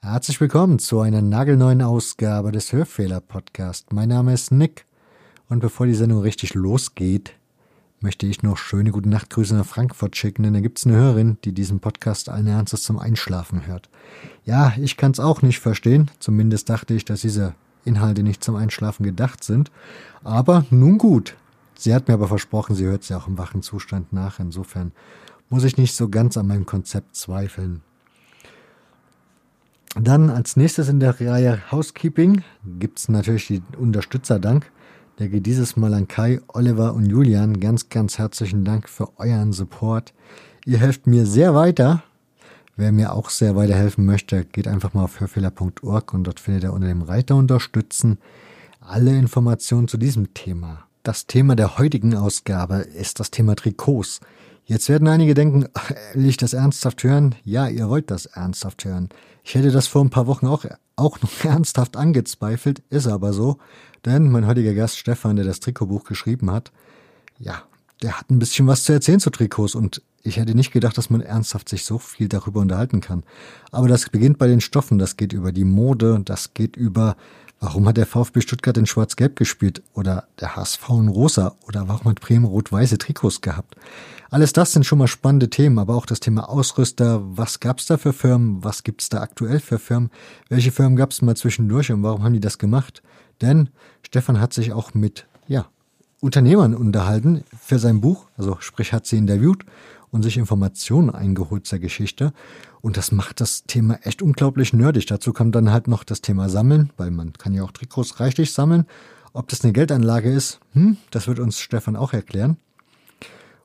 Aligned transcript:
Herzlich 0.00 0.40
willkommen 0.40 0.78
zu 0.78 1.00
einer 1.00 1.20
nagelneuen 1.20 1.82
Ausgabe 1.82 2.50
des 2.50 2.72
Hörfehler 2.72 3.20
Podcast. 3.20 3.92
Mein 3.92 4.08
Name 4.08 4.32
ist 4.32 4.50
Nick 4.50 4.86
und 5.50 5.60
bevor 5.60 5.84
die 5.86 5.94
Sendung 5.94 6.22
richtig 6.22 6.54
losgeht, 6.54 7.34
möchte 8.00 8.24
ich 8.24 8.42
noch 8.42 8.56
schöne 8.56 8.92
gute 8.92 9.10
Nachtgrüße 9.10 9.54
nach 9.54 9.66
Frankfurt 9.66 10.16
schicken, 10.16 10.44
denn 10.44 10.54
da 10.54 10.60
gibt 10.60 10.78
es 10.78 10.86
eine 10.86 10.96
Hörerin, 10.96 11.36
die 11.44 11.52
diesen 11.52 11.80
Podcast 11.80 12.30
allen 12.30 12.46
Ernstes 12.46 12.82
zum 12.82 12.98
Einschlafen 12.98 13.66
hört. 13.66 13.90
Ja, 14.46 14.72
ich 14.78 14.96
kann 14.96 15.10
es 15.10 15.20
auch 15.20 15.42
nicht 15.42 15.58
verstehen, 15.58 16.10
zumindest 16.18 16.70
dachte 16.70 16.94
ich, 16.94 17.04
dass 17.04 17.20
diese 17.20 17.54
Inhalte 17.84 18.22
nicht 18.22 18.42
zum 18.42 18.56
Einschlafen 18.56 19.04
gedacht 19.04 19.44
sind, 19.44 19.70
aber 20.24 20.64
nun 20.70 20.96
gut. 20.96 21.36
Sie 21.80 21.94
hat 21.94 22.08
mir 22.08 22.14
aber 22.14 22.26
versprochen, 22.26 22.74
sie 22.74 22.86
hört 22.86 23.04
sie 23.04 23.14
auch 23.14 23.28
im 23.28 23.38
wachen 23.38 23.62
Zustand 23.62 24.12
nach, 24.12 24.40
insofern 24.40 24.90
muss 25.48 25.62
ich 25.62 25.76
nicht 25.76 25.94
so 25.94 26.08
ganz 26.08 26.36
an 26.36 26.48
meinem 26.48 26.66
Konzept 26.66 27.14
zweifeln. 27.14 27.82
Dann 29.94 30.28
als 30.28 30.56
nächstes 30.56 30.88
in 30.88 30.98
der 30.98 31.20
Reihe 31.20 31.70
Housekeeping 31.70 32.42
gibt 32.80 32.98
es 32.98 33.08
natürlich 33.08 33.46
die 33.46 33.62
Unterstützerdank. 33.78 34.72
Der 35.20 35.28
geht 35.28 35.46
dieses 35.46 35.76
Mal 35.76 35.94
an 35.94 36.08
Kai, 36.08 36.40
Oliver 36.48 36.94
und 36.94 37.06
Julian. 37.06 37.60
Ganz, 37.60 37.88
ganz 37.88 38.18
herzlichen 38.18 38.64
Dank 38.64 38.88
für 38.88 39.16
euren 39.16 39.52
Support. 39.52 40.12
Ihr 40.66 40.78
helft 40.78 41.06
mir 41.06 41.26
sehr 41.26 41.54
weiter. 41.54 42.02
Wer 42.76 42.90
mir 42.90 43.12
auch 43.12 43.30
sehr 43.30 43.54
weiterhelfen 43.54 44.04
möchte, 44.04 44.44
geht 44.44 44.66
einfach 44.66 44.94
mal 44.94 45.04
auf 45.04 45.20
hörfehler.org 45.20 46.12
und 46.12 46.24
dort 46.24 46.40
findet 46.40 46.64
ihr 46.64 46.72
unter 46.72 46.88
dem 46.88 47.02
Reiter 47.02 47.36
Unterstützen 47.36 48.18
alle 48.80 49.16
Informationen 49.16 49.86
zu 49.86 49.96
diesem 49.96 50.34
Thema. 50.34 50.87
Das 51.02 51.26
Thema 51.26 51.54
der 51.56 51.78
heutigen 51.78 52.14
Ausgabe 52.14 52.76
ist 52.76 53.20
das 53.20 53.30
Thema 53.30 53.54
Trikots. 53.54 54.20
Jetzt 54.64 54.88
werden 54.88 55.08
einige 55.08 55.34
denken, 55.34 55.66
will 56.14 56.26
ich 56.26 56.36
das 56.36 56.52
ernsthaft 56.52 57.02
hören? 57.04 57.34
Ja, 57.44 57.68
ihr 57.68 57.88
wollt 57.88 58.10
das 58.10 58.26
ernsthaft 58.26 58.84
hören. 58.84 59.08
Ich 59.44 59.54
hätte 59.54 59.70
das 59.70 59.86
vor 59.86 60.04
ein 60.04 60.10
paar 60.10 60.26
Wochen 60.26 60.46
auch, 60.46 60.64
auch 60.96 61.20
noch 61.22 61.30
ernsthaft 61.44 61.96
angezweifelt, 61.96 62.82
ist 62.90 63.06
aber 63.06 63.32
so. 63.32 63.58
Denn 64.04 64.30
mein 64.30 64.46
heutiger 64.46 64.74
Gast 64.74 64.98
Stefan, 64.98 65.36
der 65.36 65.44
das 65.44 65.60
Trikotbuch 65.60 66.04
geschrieben 66.04 66.50
hat, 66.50 66.72
ja, 67.38 67.62
der 68.02 68.18
hat 68.18 68.30
ein 68.30 68.38
bisschen 68.38 68.66
was 68.66 68.84
zu 68.84 68.92
erzählen 68.92 69.20
zu 69.20 69.30
Trikots 69.30 69.74
und 69.74 70.02
ich 70.22 70.36
hätte 70.36 70.54
nicht 70.54 70.72
gedacht, 70.72 70.98
dass 70.98 71.10
man 71.10 71.20
ernsthaft 71.20 71.68
sich 71.68 71.84
so 71.84 71.98
viel 71.98 72.28
darüber 72.28 72.60
unterhalten 72.60 73.00
kann. 73.00 73.22
Aber 73.70 73.88
das 73.88 74.08
beginnt 74.10 74.38
bei 74.38 74.46
den 74.46 74.60
Stoffen, 74.60 74.98
das 74.98 75.16
geht 75.16 75.32
über 75.32 75.52
die 75.52 75.64
Mode, 75.64 76.20
das 76.24 76.54
geht 76.54 76.76
über, 76.76 77.16
warum 77.60 77.88
hat 77.88 77.96
der 77.96 78.06
VfB 78.06 78.40
Stuttgart 78.40 78.76
in 78.76 78.86
Schwarz-Gelb 78.86 79.36
gespielt 79.36 79.82
oder 79.94 80.28
der 80.40 80.56
HSV 80.56 80.88
in 80.90 81.08
Rosa? 81.08 81.56
Oder 81.66 81.88
warum 81.88 82.10
hat 82.10 82.20
Bremen 82.20 82.44
rot-weiße 82.44 82.98
Trikots 82.98 83.40
gehabt. 83.40 83.76
Alles 84.30 84.52
das 84.52 84.72
sind 84.72 84.84
schon 84.84 84.98
mal 84.98 85.08
spannende 85.08 85.48
Themen, 85.48 85.78
aber 85.78 85.94
auch 85.94 86.04
das 86.04 86.20
Thema 86.20 86.50
Ausrüster, 86.50 87.22
was 87.24 87.60
gab's 87.60 87.86
da 87.86 87.96
für 87.96 88.12
Firmen, 88.12 88.62
was 88.62 88.82
gibt's 88.82 89.08
da 89.08 89.22
aktuell 89.22 89.58
für 89.58 89.78
Firmen, 89.78 90.10
welche 90.50 90.70
Firmen 90.70 90.96
gab's 90.96 91.22
mal 91.22 91.36
zwischendurch 91.36 91.90
und 91.90 92.02
warum 92.02 92.22
haben 92.22 92.34
die 92.34 92.40
das 92.40 92.58
gemacht? 92.58 93.02
Denn 93.40 93.70
Stefan 94.02 94.38
hat 94.38 94.52
sich 94.52 94.72
auch 94.72 94.92
mit, 94.92 95.26
ja, 95.46 95.66
Unternehmern 96.20 96.74
unterhalten 96.74 97.44
für 97.58 97.78
sein 97.78 98.00
Buch, 98.00 98.26
also 98.36 98.56
sprich 98.60 98.92
hat 98.92 99.06
sie 99.06 99.16
interviewt 99.16 99.64
und 100.10 100.22
sich 100.22 100.36
Informationen 100.36 101.10
eingeholt 101.10 101.66
zur 101.66 101.78
Geschichte. 101.78 102.32
Und 102.80 102.96
das 102.96 103.12
macht 103.12 103.40
das 103.40 103.64
Thema 103.64 103.98
echt 104.02 104.22
unglaublich 104.22 104.72
nerdig. 104.72 105.06
Dazu 105.06 105.32
kommt 105.32 105.54
dann 105.54 105.70
halt 105.70 105.88
noch 105.88 106.04
das 106.04 106.20
Thema 106.20 106.48
Sammeln, 106.48 106.90
weil 106.96 107.10
man 107.10 107.32
kann 107.32 107.54
ja 107.54 107.62
auch 107.62 107.72
Trikots 107.72 108.20
reichlich 108.20 108.52
sammeln. 108.52 108.86
Ob 109.32 109.48
das 109.48 109.62
eine 109.62 109.72
Geldanlage 109.72 110.32
ist, 110.32 110.60
hm, 110.72 110.96
das 111.10 111.28
wird 111.28 111.38
uns 111.38 111.60
Stefan 111.60 111.96
auch 111.96 112.12
erklären. 112.12 112.56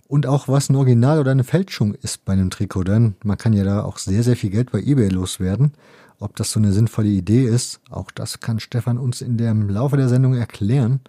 Und 0.08 0.28
auch 0.28 0.48
was 0.48 0.70
ein 0.70 0.76
Original 0.76 1.20
oder 1.20 1.32
eine 1.32 1.44
Fälschung 1.44 1.96
ist 1.96 2.26
bei 2.26 2.34
einem 2.34 2.50
Trikot, 2.50 2.84
denn 2.84 3.16
man 3.24 3.38
kann 3.38 3.54
ja 3.54 3.64
da 3.64 3.84
auch 3.84 3.98
sehr, 3.98 4.22
sehr 4.22 4.36
viel 4.36 4.50
Geld 4.50 4.72
bei 4.72 4.80
eBay 4.80 5.10
loswerden. 5.10 5.74
Ob 6.20 6.36
das 6.36 6.52
so 6.52 6.60
eine 6.60 6.72
sinnvolle 6.72 7.10
Idee 7.10 7.46
ist, 7.46 7.82
auch 7.90 8.12
das 8.12 8.40
kann 8.40 8.60
Stefan 8.60 8.98
uns 8.98 9.22
in 9.22 9.38
dem 9.38 9.70
Laufe 9.70 9.98
der 9.98 10.10
Sendung 10.10 10.36
erklären. 10.36 11.00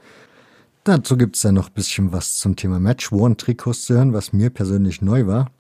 Dazu 0.85 1.17
gibt's 1.17 1.41
dann 1.41 1.55
noch 1.55 1.71
bisschen 1.71 2.13
was 2.13 2.37
zum 2.37 2.57
Thema 2.57 2.79
Match-Worn-Trikots 2.79 3.87
zu 3.87 3.95
hören, 3.95 4.13
was 4.13 4.33
mir 4.33 4.51
persönlich 4.51 5.01
neu 5.01 5.27
war. 5.27 5.51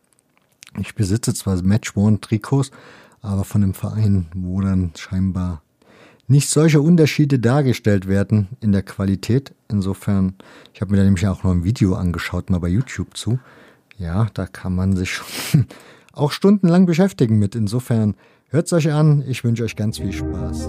Ich 0.78 0.94
besitze 0.94 1.34
zwar 1.34 1.60
Match-Worn-Trikots, 1.62 2.70
aber 3.22 3.44
von 3.44 3.62
einem 3.62 3.74
Verein, 3.74 4.26
wo 4.34 4.60
dann 4.60 4.92
scheinbar 4.96 5.62
nicht 6.26 6.48
solche 6.48 6.80
Unterschiede 6.80 7.38
dargestellt 7.38 8.06
werden 8.06 8.48
in 8.60 8.72
der 8.72 8.82
Qualität. 8.82 9.54
Insofern, 9.68 10.34
ich 10.72 10.80
habe 10.80 10.90
mir 10.92 10.98
da 10.98 11.04
nämlich 11.04 11.26
auch 11.26 11.42
noch 11.42 11.52
ein 11.52 11.64
Video 11.64 11.94
angeschaut, 11.94 12.50
mal 12.50 12.60
bei 12.60 12.68
YouTube 12.68 13.16
zu. 13.16 13.38
Ja, 13.98 14.28
da 14.34 14.46
kann 14.46 14.74
man 14.74 14.96
sich 14.96 15.20
auch 16.12 16.32
stundenlang 16.32 16.86
beschäftigen 16.86 17.38
mit. 17.38 17.54
Insofern 17.54 18.14
Hört 18.54 18.66
es 18.66 18.72
euch 18.72 18.92
an. 18.92 19.24
Ich 19.26 19.42
wünsche 19.42 19.64
euch 19.64 19.74
ganz 19.74 19.98
viel 19.98 20.12
Spaß. 20.12 20.68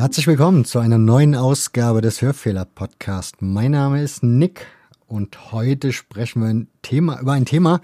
Herzlich 0.00 0.26
willkommen 0.26 0.64
zu 0.64 0.78
einer 0.78 0.96
neuen 0.96 1.34
Ausgabe 1.34 2.00
des 2.00 2.22
Hörfehler 2.22 2.64
Podcast. 2.64 3.42
Mein 3.42 3.72
Name 3.72 4.02
ist 4.02 4.22
Nick 4.22 4.66
und 5.06 5.52
heute 5.52 5.92
sprechen 5.92 6.40
wir 6.40 6.48
ein 6.48 6.68
Thema, 6.80 7.20
über 7.20 7.32
ein 7.32 7.44
Thema, 7.44 7.82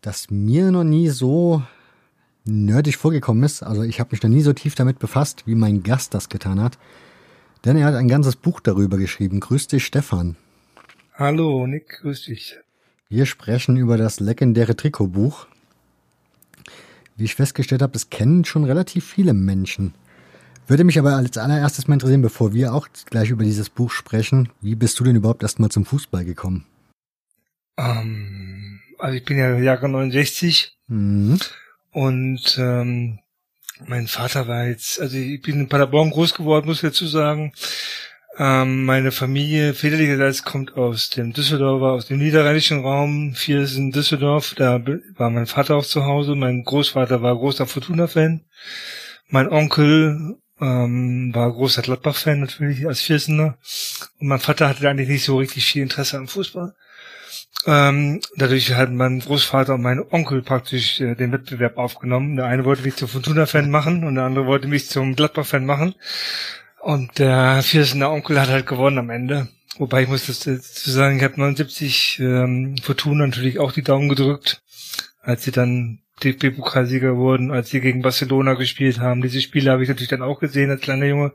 das 0.00 0.30
mir 0.30 0.70
noch 0.70 0.82
nie 0.82 1.10
so 1.10 1.62
nerdig 2.46 2.96
vorgekommen 2.96 3.42
ist. 3.42 3.62
Also 3.62 3.82
ich 3.82 4.00
habe 4.00 4.12
mich 4.12 4.22
noch 4.22 4.30
nie 4.30 4.40
so 4.40 4.54
tief 4.54 4.76
damit 4.76 4.98
befasst, 4.98 5.46
wie 5.46 5.54
mein 5.54 5.82
Gast 5.82 6.14
das 6.14 6.30
getan 6.30 6.58
hat. 6.58 6.78
Denn 7.66 7.76
er 7.76 7.84
hat 7.84 7.96
ein 7.96 8.08
ganzes 8.08 8.36
Buch 8.36 8.60
darüber 8.60 8.96
geschrieben. 8.96 9.38
Grüß 9.38 9.66
dich, 9.66 9.84
Stefan. 9.84 10.36
Hallo, 11.12 11.66
Nick, 11.66 11.98
grüß 12.00 12.24
dich. 12.24 12.56
Wir 13.10 13.26
sprechen 13.26 13.76
über 13.76 13.98
das 13.98 14.20
legendäre 14.20 14.74
Trikotbuch. 14.74 15.46
Wie 17.18 17.24
ich 17.24 17.34
festgestellt 17.34 17.82
habe, 17.82 17.92
das 17.92 18.08
kennen 18.08 18.46
schon 18.46 18.64
relativ 18.64 19.04
viele 19.04 19.34
Menschen. 19.34 19.92
Würde 20.66 20.84
mich 20.84 20.98
aber 20.98 21.16
als 21.16 21.36
allererstes 21.36 21.88
mal 21.88 21.94
interessieren, 21.94 22.22
bevor 22.22 22.52
wir 22.54 22.72
auch 22.72 22.88
gleich 23.10 23.30
über 23.30 23.44
dieses 23.44 23.68
Buch 23.68 23.90
sprechen, 23.90 24.48
wie 24.60 24.74
bist 24.74 24.98
du 25.00 25.04
denn 25.04 25.16
überhaupt 25.16 25.42
erstmal 25.42 25.70
zum 25.70 25.84
Fußball 25.84 26.24
gekommen? 26.24 26.66
Ähm, 27.76 28.80
also 28.98 29.16
ich 29.16 29.24
bin 29.24 29.38
ja 29.38 29.58
Jahre 29.58 29.88
69 29.88 30.78
mhm. 30.86 31.38
und 31.90 32.56
ähm, 32.58 33.18
mein 33.86 34.06
Vater 34.06 34.46
war 34.46 34.66
jetzt, 34.66 35.00
also 35.00 35.16
ich 35.16 35.42
bin 35.42 35.60
in 35.60 35.68
Paderborn 35.68 36.10
groß 36.10 36.34
geworden, 36.34 36.66
muss 36.66 36.76
ich 36.76 36.90
dazu 36.90 37.06
sagen. 37.06 37.52
Ähm, 38.38 38.86
meine 38.86 39.12
Familie 39.12 39.74
väterlicherseits 39.74 40.44
kommt 40.44 40.76
aus 40.76 41.10
dem 41.10 41.32
Düsseldorfer, 41.32 41.92
aus 41.92 42.06
dem 42.06 42.18
niederrheinischen 42.18 42.80
Raum. 42.80 43.34
Vier 43.34 43.60
ist 43.62 43.76
in 43.76 43.92
Düsseldorf, 43.92 44.54
da 44.56 44.80
war 45.16 45.30
mein 45.30 45.46
Vater 45.46 45.76
auch 45.76 45.84
zu 45.84 46.04
Hause. 46.04 46.34
Mein 46.34 46.64
Großvater 46.64 47.20
war 47.20 47.36
großer 47.36 47.66
Fortuna-Fan. 47.66 48.44
Mein 49.28 49.48
Onkel 49.48 50.38
ähm, 50.62 51.34
war 51.34 51.52
großer 51.52 51.82
Gladbach-Fan 51.82 52.40
natürlich 52.40 52.86
als 52.86 53.00
Viersener. 53.00 53.58
Und 54.20 54.28
mein 54.28 54.38
Vater 54.38 54.68
hatte 54.68 54.88
eigentlich 54.88 55.08
nicht 55.08 55.24
so 55.24 55.38
richtig 55.38 55.66
viel 55.66 55.82
Interesse 55.82 56.16
am 56.16 56.28
Fußball. 56.28 56.74
Ähm, 57.66 58.20
dadurch 58.36 58.72
hat 58.74 58.90
mein 58.90 59.20
Großvater 59.20 59.74
und 59.74 59.82
mein 59.82 60.00
Onkel 60.00 60.42
praktisch 60.42 61.00
äh, 61.00 61.14
den 61.14 61.32
Wettbewerb 61.32 61.78
aufgenommen. 61.78 62.36
Der 62.36 62.46
eine 62.46 62.64
wollte 62.64 62.82
mich 62.82 62.96
zum 62.96 63.08
Fortuna-Fan 63.08 63.70
machen 63.70 64.04
und 64.04 64.14
der 64.14 64.24
andere 64.24 64.46
wollte 64.46 64.68
mich 64.68 64.88
zum 64.88 65.16
Gladbach-Fan 65.16 65.66
machen. 65.66 65.94
Und 66.80 67.18
der 67.18 67.62
Viersener 67.62 68.10
Onkel 68.10 68.40
hat 68.40 68.48
halt 68.48 68.66
gewonnen 68.66 68.98
am 68.98 69.10
Ende. 69.10 69.48
Wobei 69.78 70.02
ich 70.02 70.08
muss 70.08 70.26
dazu 70.26 70.90
sagen, 70.90 71.16
ich 71.16 71.24
habe 71.24 71.40
79 71.40 72.18
ähm, 72.20 72.76
Fortuna 72.82 73.26
natürlich 73.26 73.58
auch 73.58 73.72
die 73.72 73.82
Daumen 73.82 74.08
gedrückt, 74.08 74.62
als 75.20 75.44
sie 75.44 75.52
dann 75.52 76.01
DFB-Pokalsieger 76.24 77.16
wurden, 77.16 77.50
als 77.50 77.70
sie 77.70 77.80
gegen 77.80 78.02
Barcelona 78.02 78.54
gespielt 78.54 79.00
haben. 79.00 79.22
Diese 79.22 79.40
Spiele 79.40 79.70
habe 79.70 79.82
ich 79.82 79.88
natürlich 79.88 80.10
dann 80.10 80.22
auch 80.22 80.40
gesehen 80.40 80.70
als 80.70 80.80
kleiner 80.80 81.06
Junge. 81.06 81.32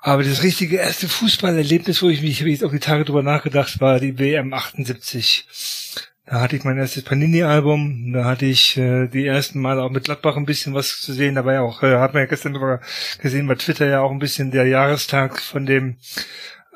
Aber 0.00 0.24
das 0.24 0.42
richtige 0.42 0.78
erste 0.78 1.08
Fußballerlebnis, 1.08 2.02
wo 2.02 2.08
ich 2.08 2.22
mich, 2.22 2.44
ich 2.44 2.64
auf 2.64 2.72
die 2.72 2.80
Tage 2.80 3.04
drüber 3.04 3.22
nachgedacht, 3.22 3.80
war 3.80 4.00
die 4.00 4.18
WM 4.18 4.52
78. 4.52 5.46
Da 6.26 6.40
hatte 6.40 6.56
ich 6.56 6.64
mein 6.64 6.78
erstes 6.78 7.04
Panini-Album, 7.04 8.12
da 8.12 8.24
hatte 8.24 8.46
ich 8.46 8.76
äh, 8.76 9.06
die 9.06 9.26
ersten 9.26 9.60
Mal 9.60 9.78
auch 9.80 9.90
mit 9.90 10.04
Gladbach 10.04 10.36
ein 10.36 10.46
bisschen 10.46 10.74
was 10.74 11.00
zu 11.00 11.12
sehen. 11.12 11.34
Da 11.34 11.44
war 11.44 11.52
ja 11.52 11.60
auch, 11.62 11.82
äh, 11.82 11.98
hat 11.98 12.14
man 12.14 12.22
ja 12.22 12.26
gestern 12.26 12.54
sogar 12.54 12.80
gesehen 13.20 13.46
bei 13.46 13.54
Twitter 13.54 13.86
ja 13.86 14.00
auch 14.00 14.10
ein 14.10 14.18
bisschen 14.18 14.50
der 14.50 14.66
Jahrestag 14.66 15.40
von 15.40 15.66
dem 15.66 15.96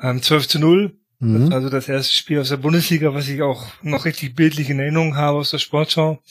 ähm, 0.01 0.21
12 0.21 0.47
zu 0.47 0.59
0. 0.59 0.93
Mhm. 1.19 1.51
also 1.51 1.69
das 1.69 1.89
erste 1.89 2.13
Spiel 2.13 2.39
aus 2.39 2.49
der 2.49 2.57
Bundesliga, 2.57 3.13
was 3.13 3.27
ich 3.27 3.41
auch 3.41 3.65
noch 3.81 4.05
richtig 4.05 4.35
bildlich 4.35 4.69
in 4.69 4.79
Erinnerung 4.79 5.15
habe 5.15 5.39
aus 5.39 5.49
der 5.49 5.57
Sportschau. 5.57 6.21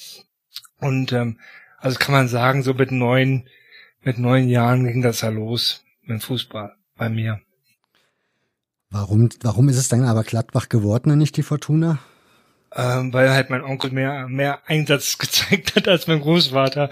Und 0.80 1.12
ähm, 1.12 1.38
also 1.78 1.98
kann 1.98 2.14
man 2.14 2.28
sagen, 2.28 2.62
so 2.62 2.74
mit 2.74 2.92
neun, 2.92 3.48
mit 4.02 4.18
neun 4.18 4.48
Jahren 4.48 4.86
ging 4.86 5.02
das 5.02 5.20
ja 5.20 5.28
los 5.28 5.84
mit 6.02 6.22
Fußball 6.22 6.74
bei 6.96 7.08
mir. 7.08 7.40
Warum, 8.90 9.28
warum 9.42 9.68
ist 9.68 9.78
es 9.78 9.88
dann 9.88 10.04
aber 10.04 10.22
Gladbach 10.22 10.68
geworden 10.68 11.10
und 11.10 11.18
nicht 11.18 11.36
die 11.36 11.42
Fortuna? 11.42 11.98
ähm, 12.76 13.12
weil 13.12 13.30
halt 13.30 13.50
mein 13.50 13.62
Onkel 13.62 13.90
mehr 13.90 14.28
mehr 14.28 14.60
Einsatz 14.66 15.18
gezeigt 15.18 15.76
hat 15.76 15.88
als 15.88 16.06
mein 16.06 16.20
Großvater. 16.20 16.90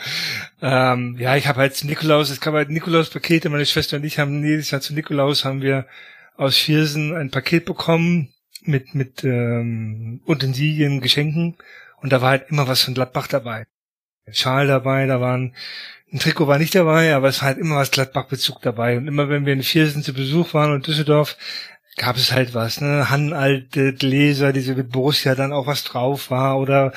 Ähm, 0.62 1.16
ja, 1.19 1.37
ich 1.37 1.46
habe 1.46 1.60
halt 1.60 1.76
zum 1.76 1.88
Nikolaus, 1.88 2.30
es 2.30 2.40
gab 2.40 2.54
halt 2.54 2.70
Nikolaus-Pakete, 2.70 3.50
meine 3.50 3.66
Schwester 3.66 3.96
und 3.98 4.04
ich 4.04 4.19
haben 4.19 4.44
jedes 4.44 4.70
Jahr 4.70 4.80
zu 4.80 4.94
Nikolaus 4.94 5.44
haben 5.44 5.62
wir 5.62 5.87
aus 6.37 6.56
Viersen 6.56 7.14
ein 7.14 7.30
Paket 7.30 7.64
bekommen 7.64 8.32
mit 8.62 8.94
mit 8.94 9.25
ähm, 9.25 10.20
Utensilien, 10.26 11.00
Geschenken 11.00 11.56
und 12.00 12.12
da 12.12 12.22
war 12.22 12.30
halt 12.30 12.50
immer 12.50 12.66
was 12.66 12.82
von 12.82 12.94
Gladbach 12.94 13.26
dabei. 13.26 13.66
Schal 14.31 14.67
dabei, 14.67 15.06
da 15.06 15.21
waren 15.21 15.55
ein 16.12 16.21
Trikot 16.21 16.47
war 16.47 16.59
nicht 16.59 16.76
dabei, 16.76 17.12
aber 17.15 17.29
es 17.29 17.41
war 17.41 17.49
halt 17.49 17.59
immer 17.59 17.76
was 17.76 17.91
Gladbach-Bezug 17.91 18.62
dabei. 18.62 18.97
Und 18.97 19.09
immer 19.09 19.29
wenn 19.29 19.47
wir 19.47 19.53
in 19.53 19.65
Viersen 19.65 20.05
zu 20.05 20.15
Besuch 20.15 20.55
waren 20.55 20.73
und 20.73 20.87
Düsseldorf, 20.87 21.37
gab 21.97 22.17
es 22.17 22.32
halt 22.32 22.55
was, 22.55 22.81
ne? 22.81 23.11
Hannalte 23.11 23.93
Gläser, 23.93 24.53
diese 24.53 24.75
mit 24.75 24.91
Borussia 24.91 25.35
dann 25.35 25.53
auch 25.53 25.67
was 25.67 25.85
drauf 25.85 26.31
war 26.31 26.59
oder 26.59 26.93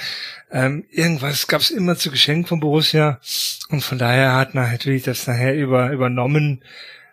ähm, 0.51 0.85
irgendwas 0.91 1.47
gab 1.47 1.61
es 1.61 1.71
immer 1.71 1.95
zu 1.97 2.09
Geschenk 2.09 2.47
von 2.47 2.59
Borussia 2.59 3.19
und 3.69 3.81
von 3.81 3.97
daher 3.97 4.33
hat 4.35 4.55
man 4.55 4.71
natürlich 4.71 5.03
das 5.03 5.27
nachher 5.27 5.55
über 5.55 5.91
übernommen 5.91 6.63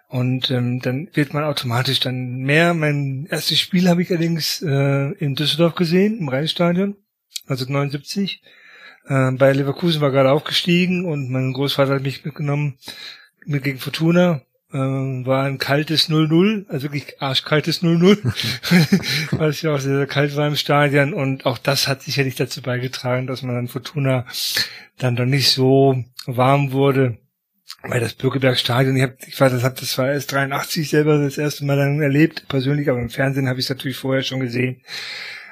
und 0.08 0.50
ähm, 0.50 0.80
dann 0.80 1.08
wird 1.12 1.34
man 1.34 1.44
automatisch 1.44 2.00
dann 2.00 2.36
mehr. 2.36 2.72
Mein 2.72 3.26
erstes 3.30 3.60
Spiel 3.60 3.88
habe 3.88 4.02
ich 4.02 4.10
allerdings 4.10 4.62
äh, 4.62 5.12
in 5.18 5.34
Düsseldorf 5.34 5.74
gesehen, 5.74 6.18
im 6.18 6.28
Rheinstadion, 6.28 6.96
also 7.46 7.66
79. 7.70 8.42
Äh, 9.06 9.32
bei 9.32 9.52
Leverkusen 9.52 10.00
war 10.00 10.10
gerade 10.10 10.32
aufgestiegen 10.32 11.04
und 11.04 11.30
mein 11.30 11.52
Großvater 11.52 11.94
hat 11.94 12.02
mich 12.02 12.24
mitgenommen 12.24 12.78
mit 13.46 13.62
gegen 13.64 13.78
Fortuna 13.78 14.42
ähm, 14.74 15.24
war 15.24 15.44
ein 15.44 15.58
kaltes 15.58 16.10
0-0, 16.10 16.68
also 16.68 16.82
wirklich 16.82 17.22
arschkaltes 17.22 17.82
0-0, 17.82 18.18
weil 19.38 19.50
es 19.50 19.62
ja 19.62 19.72
auch 19.72 19.78
sehr, 19.78 19.96
sehr 19.96 20.06
kalt 20.06 20.34
war 20.34 20.48
im 20.48 20.56
Stadion 20.56 21.14
und 21.14 21.46
auch 21.46 21.58
das 21.58 21.86
hat 21.86 22.02
sicherlich 22.02 22.34
dazu 22.34 22.60
beigetragen, 22.60 23.28
dass 23.28 23.42
man 23.42 23.54
dann 23.54 23.68
Fortuna 23.68 24.26
dann 24.98 25.14
doch 25.14 25.26
nicht 25.26 25.50
so 25.50 26.04
warm 26.26 26.72
wurde. 26.72 27.18
Weil 27.86 28.00
das 28.00 28.14
Bürgerberg-Stadion, 28.14 28.96
ich, 28.96 29.02
hab, 29.02 29.22
ich 29.26 29.38
weiß, 29.38 29.52
das, 29.52 29.62
hab, 29.62 29.76
das 29.76 29.96
war 29.98 30.10
erst 30.10 30.32
83 30.32 30.88
selber 30.88 31.18
das 31.18 31.36
erste 31.36 31.66
Mal 31.66 31.76
dann 31.76 32.00
erlebt, 32.00 32.48
persönlich, 32.48 32.88
aber 32.88 32.98
im 32.98 33.10
Fernsehen 33.10 33.46
habe 33.46 33.60
ich 33.60 33.66
es 33.66 33.70
natürlich 33.70 33.98
vorher 33.98 34.22
schon 34.22 34.40
gesehen. 34.40 34.80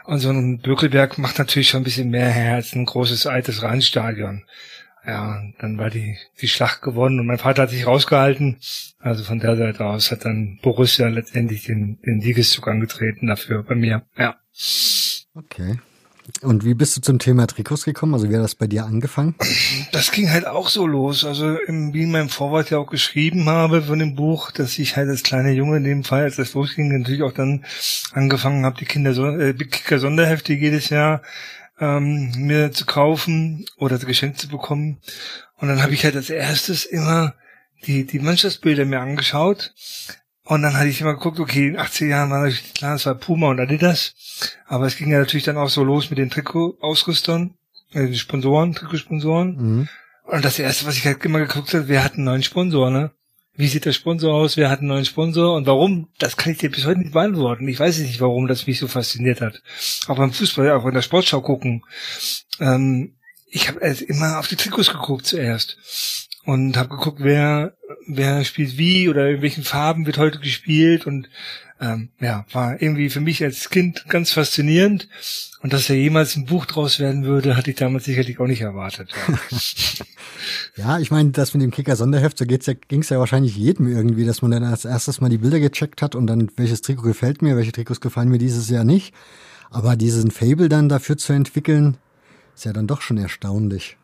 Und 0.04 0.18
so 0.18 0.30
ein 0.30 0.58
Bökelberg 0.58 1.18
macht 1.18 1.38
natürlich 1.38 1.68
schon 1.68 1.82
ein 1.82 1.84
bisschen 1.84 2.10
mehr 2.10 2.30
her 2.30 2.54
als 2.56 2.74
ein 2.74 2.84
großes 2.84 3.26
altes 3.26 3.62
Rheinstadion 3.62 4.44
ja, 5.06 5.42
dann 5.58 5.78
war 5.78 5.90
die, 5.90 6.16
die 6.40 6.48
Schlacht 6.48 6.82
gewonnen 6.82 7.18
und 7.18 7.26
mein 7.26 7.38
Vater 7.38 7.62
hat 7.62 7.70
sich 7.70 7.86
rausgehalten. 7.86 8.58
Also 8.98 9.24
von 9.24 9.40
der 9.40 9.56
Seite 9.56 9.84
aus 9.84 10.10
hat 10.10 10.24
dann 10.24 10.58
Borussia 10.62 11.08
letztendlich 11.08 11.64
den, 11.64 12.00
den 12.02 12.20
Siegeszug 12.20 12.68
angetreten 12.68 13.26
dafür 13.26 13.62
bei 13.64 13.74
mir, 13.74 14.02
ja. 14.16 14.36
Okay. 15.34 15.78
Und 16.42 16.64
wie 16.64 16.74
bist 16.74 16.96
du 16.96 17.00
zum 17.00 17.18
Thema 17.18 17.46
Trikots 17.46 17.84
gekommen? 17.84 18.14
Also 18.14 18.30
wie 18.30 18.36
hat 18.36 18.42
das 18.42 18.54
bei 18.54 18.66
dir 18.66 18.84
angefangen? 18.84 19.34
Das 19.92 20.10
ging 20.12 20.30
halt 20.30 20.46
auch 20.46 20.68
so 20.68 20.86
los. 20.86 21.24
Also 21.24 21.56
wie 21.66 22.02
in 22.02 22.12
meinem 22.12 22.28
Vorwort 22.28 22.70
ja 22.70 22.78
auch 22.78 22.90
geschrieben 22.90 23.48
habe 23.48 23.82
von 23.82 23.98
dem 23.98 24.14
Buch, 24.14 24.50
dass 24.50 24.78
ich 24.78 24.96
halt 24.96 25.08
als 25.08 25.22
kleiner 25.22 25.50
Junge 25.50 25.78
in 25.78 25.84
dem 25.84 26.04
Fall, 26.04 26.22
als 26.22 26.36
das 26.36 26.54
losging, 26.54 26.96
natürlich 26.96 27.22
auch 27.22 27.32
dann 27.32 27.64
angefangen 28.12 28.64
habe, 28.64 28.78
die 28.78 28.84
Kinder 28.84 29.10
äh, 29.38 29.54
Kicker 29.54 29.98
Sonderhefte 29.98 30.52
jedes 30.52 30.88
Jahr 30.90 31.22
ähm, 31.80 32.32
mir 32.36 32.72
zu 32.72 32.86
kaufen 32.86 33.66
oder 33.76 33.98
geschenkt 33.98 34.38
zu 34.38 34.48
bekommen. 34.48 34.98
Und 35.56 35.68
dann 35.68 35.82
habe 35.82 35.94
ich 35.94 36.04
halt 36.04 36.16
als 36.16 36.30
erstes 36.30 36.84
immer 36.84 37.34
die, 37.86 38.06
die 38.06 38.20
Mannschaftsbilder 38.20 38.84
mir 38.84 39.00
angeschaut. 39.00 39.74
Und 40.44 40.62
dann 40.62 40.76
hatte 40.76 40.88
ich 40.88 41.00
immer 41.00 41.14
geguckt, 41.14 41.38
okay, 41.38 41.68
in 41.68 41.78
80 41.78 42.10
Jahren 42.10 42.30
war 42.30 42.40
natürlich 42.40 42.74
klar, 42.74 42.96
es 42.96 43.06
war 43.06 43.14
Puma 43.14 43.48
und 43.48 43.60
Adidas. 43.60 44.14
Aber 44.66 44.86
es 44.86 44.96
ging 44.96 45.10
ja 45.10 45.20
natürlich 45.20 45.44
dann 45.44 45.56
auch 45.56 45.68
so 45.68 45.84
los 45.84 46.10
mit 46.10 46.18
den 46.18 46.30
Trikot-Ausrüstern, 46.30 47.54
äh, 47.92 48.06
den 48.06 48.16
Sponsoren, 48.16 48.74
Trikotsponsoren. 48.74 49.56
Mhm. 49.56 49.88
Und 50.24 50.44
das 50.44 50.58
erste, 50.58 50.86
was 50.86 50.96
ich 50.96 51.06
halt 51.06 51.24
immer 51.24 51.38
geguckt 51.38 51.72
habe, 51.74 51.88
wer 51.88 52.02
hat 52.02 52.14
einen 52.14 52.24
neuen 52.24 52.42
Sponsor, 52.42 52.90
ne? 52.90 53.12
Wie 53.54 53.68
sieht 53.68 53.84
der 53.84 53.92
Sponsor 53.92 54.34
aus? 54.34 54.56
Wer 54.56 54.70
hat 54.70 54.78
einen 54.78 54.88
neuen 54.88 55.04
Sponsor? 55.04 55.54
Und 55.54 55.66
warum? 55.66 56.08
Das 56.18 56.38
kann 56.38 56.52
ich 56.52 56.58
dir 56.58 56.70
bis 56.70 56.86
heute 56.86 57.00
nicht 57.00 57.12
beantworten. 57.12 57.68
Ich 57.68 57.78
weiß 57.78 57.98
nicht, 57.98 58.20
warum 58.20 58.48
das 58.48 58.66
mich 58.66 58.78
so 58.78 58.88
fasziniert 58.88 59.42
hat. 59.42 59.62
Auch 60.06 60.16
beim 60.16 60.32
Fußball, 60.32 60.70
auch 60.70 60.86
in 60.86 60.94
der 60.94 61.02
Sportschau 61.02 61.42
gucken. 61.42 61.84
Ähm, 62.60 63.14
ich 63.46 63.68
habe 63.68 63.80
immer 63.80 64.38
auf 64.38 64.48
die 64.48 64.56
Trikots 64.56 64.90
geguckt 64.90 65.26
zuerst 65.26 65.76
und 66.44 66.76
habe 66.76 66.90
geguckt, 66.90 67.18
wer 67.22 67.74
wer 68.06 68.44
spielt 68.44 68.78
wie 68.78 69.08
oder 69.08 69.30
in 69.30 69.42
welchen 69.42 69.64
Farben 69.64 70.06
wird 70.06 70.18
heute 70.18 70.38
gespielt 70.38 71.06
und 71.06 71.28
ähm, 71.82 72.10
ja, 72.20 72.46
war 72.52 72.80
irgendwie 72.80 73.10
für 73.10 73.20
mich 73.20 73.42
als 73.42 73.68
Kind 73.68 74.04
ganz 74.08 74.30
faszinierend. 74.30 75.08
Und 75.62 75.72
dass 75.72 75.88
da 75.88 75.94
jemals 75.94 76.36
ein 76.36 76.44
Buch 76.44 76.64
draus 76.64 77.00
werden 77.00 77.24
würde, 77.24 77.56
hatte 77.56 77.70
ich 77.70 77.76
damals 77.76 78.04
sicherlich 78.04 78.38
auch 78.38 78.46
nicht 78.46 78.60
erwartet. 78.60 79.10
Ja, 79.28 79.38
ja 80.76 80.98
ich 81.00 81.10
meine, 81.10 81.30
das 81.30 81.54
mit 81.54 81.62
dem 81.62 81.72
Kicker-Sonderheft, 81.72 82.38
so 82.38 82.46
geht's 82.46 82.66
ja, 82.66 82.74
ging's 82.74 83.08
ja 83.08 83.18
wahrscheinlich 83.18 83.56
jedem 83.56 83.88
irgendwie, 83.88 84.24
dass 84.24 84.42
man 84.42 84.52
dann 84.52 84.62
als 84.62 84.84
erstes 84.84 85.20
mal 85.20 85.28
die 85.28 85.38
Bilder 85.38 85.58
gecheckt 85.58 86.02
hat 86.02 86.14
und 86.14 86.28
dann, 86.28 86.50
welches 86.56 86.82
Trikot 86.82 87.02
gefällt 87.02 87.42
mir, 87.42 87.56
welche 87.56 87.72
Trikots 87.72 88.00
gefallen 88.00 88.28
mir 88.28 88.38
dieses 88.38 88.70
Jahr 88.70 88.84
nicht. 88.84 89.12
Aber 89.70 89.96
diesen 89.96 90.30
Fable 90.30 90.68
dann 90.68 90.88
dafür 90.88 91.16
zu 91.16 91.32
entwickeln, 91.32 91.96
ist 92.54 92.64
ja 92.64 92.72
dann 92.72 92.86
doch 92.86 93.00
schon 93.00 93.18
erstaunlich. 93.18 93.96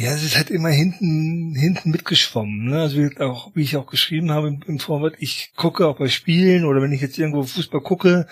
Ja, 0.00 0.12
es 0.12 0.22
ist 0.22 0.38
halt 0.38 0.48
immer 0.48 0.70
hinten, 0.70 1.54
hinten 1.54 1.90
mitgeschwommen. 1.90 2.70
Ne? 2.70 2.80
Also 2.80 2.96
wie, 2.96 3.20
auch, 3.20 3.50
wie 3.54 3.64
ich 3.64 3.76
auch 3.76 3.86
geschrieben 3.86 4.30
habe 4.30 4.48
im, 4.48 4.62
im 4.66 4.78
Vorwort, 4.78 5.14
ich 5.18 5.52
gucke 5.56 5.86
auch 5.86 5.98
bei 5.98 6.08
Spielen 6.08 6.64
oder 6.64 6.80
wenn 6.80 6.92
ich 6.92 7.02
jetzt 7.02 7.18
irgendwo 7.18 7.42
Fußball 7.42 7.82
gucke, 7.82 8.26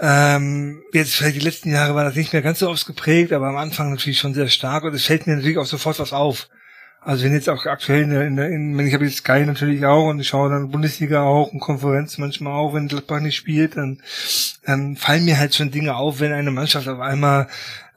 ähm, 0.00 0.82
jetzt 0.92 1.14
vielleicht 1.14 1.36
die 1.36 1.44
letzten 1.44 1.70
Jahre 1.70 1.94
war 1.94 2.02
das 2.02 2.16
nicht 2.16 2.32
mehr 2.32 2.42
ganz 2.42 2.58
so 2.58 2.68
ausgeprägt, 2.68 3.32
aber 3.32 3.46
am 3.46 3.56
Anfang 3.56 3.90
natürlich 3.90 4.18
schon 4.18 4.34
sehr 4.34 4.48
stark 4.48 4.82
und 4.82 4.92
es 4.92 5.04
fällt 5.04 5.28
mir 5.28 5.36
natürlich 5.36 5.58
auch 5.58 5.64
sofort 5.64 6.00
was 6.00 6.12
auf. 6.12 6.48
Also 7.02 7.24
wenn 7.24 7.34
jetzt 7.34 7.48
auch 7.48 7.64
aktuell 7.66 8.02
in 8.02 8.10
der, 8.10 8.26
in 8.26 8.36
der 8.36 8.48
in, 8.48 8.76
ich 8.80 8.92
habe 8.92 9.04
jetzt 9.04 9.18
Sky 9.18 9.46
natürlich 9.46 9.86
auch 9.86 10.08
und 10.08 10.18
ich 10.18 10.26
schaue 10.26 10.50
dann 10.50 10.72
Bundesliga 10.72 11.22
auch 11.22 11.52
und 11.52 11.60
Konferenz 11.60 12.18
manchmal 12.18 12.54
auch, 12.54 12.74
wenn 12.74 12.88
Gladbach 12.88 13.20
nicht 13.20 13.36
spielt, 13.36 13.76
dann, 13.76 14.02
dann 14.66 14.96
fallen 14.96 15.24
mir 15.24 15.38
halt 15.38 15.54
schon 15.54 15.70
Dinge 15.70 15.94
auf, 15.94 16.18
wenn 16.18 16.32
eine 16.32 16.50
Mannschaft 16.50 16.88
auf 16.88 16.98
einmal 16.98 17.46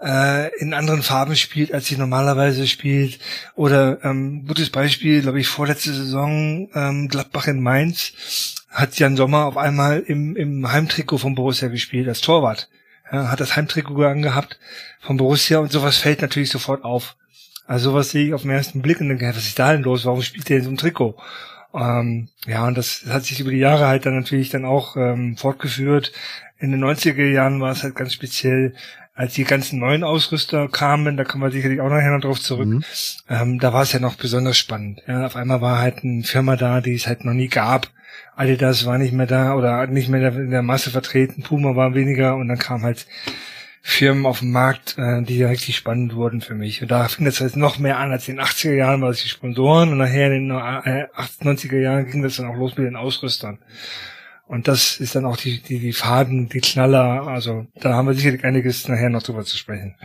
äh, 0.03 0.55
in 0.59 0.73
anderen 0.73 1.01
Farben 1.01 1.35
spielt, 1.35 1.73
als 1.73 1.85
sie 1.85 1.97
normalerweise 1.97 2.67
spielt. 2.67 3.19
Oder 3.55 4.03
ähm, 4.03 4.45
gutes 4.45 4.69
Beispiel, 4.69 5.21
glaube 5.21 5.39
ich, 5.39 5.47
vorletzte 5.47 5.93
Saison 5.93 6.69
ähm, 6.73 7.07
Gladbach 7.07 7.47
in 7.47 7.61
Mainz 7.61 8.55
hat 8.69 8.97
Jan 8.97 9.15
Sommer 9.15 9.45
auf 9.45 9.57
einmal 9.57 9.99
im, 9.99 10.35
im 10.35 10.71
Heimtrikot 10.71 11.19
von 11.19 11.35
Borussia 11.35 11.67
gespielt, 11.67 12.07
als 12.07 12.21
Torwart. 12.21 12.69
Ja, 13.11 13.29
hat 13.29 13.39
das 13.39 13.55
Heimtrikot 13.55 14.03
angehabt 14.03 14.59
von 14.99 15.17
Borussia 15.17 15.59
und 15.59 15.71
sowas 15.71 15.97
fällt 15.97 16.21
natürlich 16.21 16.49
sofort 16.49 16.83
auf. 16.83 17.15
Also 17.65 17.91
sowas 17.91 18.11
sehe 18.11 18.27
ich 18.27 18.33
auf 18.33 18.41
den 18.41 18.51
ersten 18.51 18.81
Blick 18.81 18.99
und 18.99 19.09
denke, 19.09 19.29
was 19.29 19.37
ist 19.37 19.59
da 19.59 19.71
denn 19.71 19.83
los? 19.83 20.05
Warum 20.05 20.21
spielt 20.21 20.49
der 20.49 20.57
in 20.57 20.63
so 20.63 20.69
einem 20.69 20.77
Trikot? 20.77 21.15
Ähm, 21.73 22.29
ja, 22.45 22.67
und 22.67 22.77
das 22.77 23.05
hat 23.07 23.23
sich 23.23 23.39
über 23.39 23.51
die 23.51 23.57
Jahre 23.57 23.87
halt 23.87 24.05
dann 24.05 24.15
natürlich 24.15 24.49
dann 24.49 24.65
auch 24.65 24.97
ähm, 24.97 25.37
fortgeführt. 25.37 26.11
In 26.59 26.71
den 26.71 26.83
90er 26.83 27.25
Jahren 27.25 27.61
war 27.61 27.71
es 27.71 27.83
halt 27.83 27.95
ganz 27.95 28.13
speziell, 28.13 28.73
als 29.15 29.33
die 29.33 29.43
ganzen 29.43 29.79
neuen 29.79 30.03
Ausrüster 30.03 30.67
kamen, 30.67 31.17
da 31.17 31.23
kommen 31.23 31.43
wir 31.43 31.51
sicherlich 31.51 31.81
auch 31.81 31.89
nachher 31.89 32.11
noch 32.11 32.21
drauf 32.21 32.41
zurück, 32.41 32.67
mhm. 32.67 32.83
ähm, 33.29 33.59
da 33.59 33.71
war 33.71 33.83
es 33.83 33.93
ja 33.93 33.99
noch 33.99 34.15
besonders 34.15 34.57
spannend. 34.57 35.01
Ja, 35.07 35.25
auf 35.25 35.35
einmal 35.35 35.61
war 35.61 35.79
halt 35.79 36.03
eine 36.03 36.23
Firma 36.23 36.55
da, 36.55 36.81
die 36.81 36.95
es 36.95 37.07
halt 37.07 37.23
noch 37.23 37.33
nie 37.33 37.47
gab. 37.47 37.89
Adidas 38.35 38.85
war 38.85 38.97
nicht 38.97 39.13
mehr 39.13 39.27
da 39.27 39.55
oder 39.55 39.85
nicht 39.87 40.09
mehr 40.09 40.33
in 40.33 40.49
der 40.49 40.63
Masse 40.63 40.89
vertreten, 40.89 41.43
Puma 41.43 41.75
war 41.75 41.93
weniger 41.93 42.35
und 42.35 42.47
dann 42.47 42.57
kam 42.57 42.81
halt 42.81 43.05
Firmen 43.85 44.25
auf 44.25 44.39
dem 44.39 44.51
Markt, 44.51 44.97
äh, 44.97 45.21
die 45.23 45.37
ja 45.37 45.49
richtig 45.49 45.75
spannend 45.75 46.15
wurden 46.15 46.39
für 46.39 46.55
mich. 46.55 46.81
Und 46.81 46.89
da 46.89 47.07
fing 47.09 47.25
das 47.25 47.41
halt 47.41 47.57
noch 47.57 47.79
mehr 47.79 47.99
an 47.99 48.13
als 48.13 48.29
in 48.29 48.37
den 48.37 48.45
80er 48.45 48.73
Jahren, 48.73 49.01
weil 49.01 49.11
es 49.11 49.21
die 49.21 49.27
Sponsoren 49.27 49.91
und 49.91 49.97
nachher 49.97 50.31
in 50.31 50.47
den 50.47 50.51
äh, 50.51 51.07
90er 51.41 51.79
Jahren 51.79 52.09
ging 52.09 52.23
das 52.23 52.37
dann 52.37 52.47
auch 52.47 52.55
los 52.55 52.77
mit 52.77 52.87
den 52.87 52.95
Ausrüstern. 52.95 53.59
Und 54.53 54.67
das 54.67 54.99
ist 54.99 55.15
dann 55.15 55.25
auch 55.25 55.35
die, 55.35 55.63
die, 55.63 55.79
die 55.79 55.93
Faden, 55.93 56.47
die 56.47 56.59
Knaller. 56.59 57.25
Also 57.25 57.65
da 57.81 57.95
haben 57.95 58.07
wir 58.07 58.13
sicherlich 58.13 58.43
einiges 58.43 58.87
nachher 58.87 59.09
noch 59.09 59.23
drüber 59.23 59.43
zu 59.43 59.57
sprechen. 59.57 59.95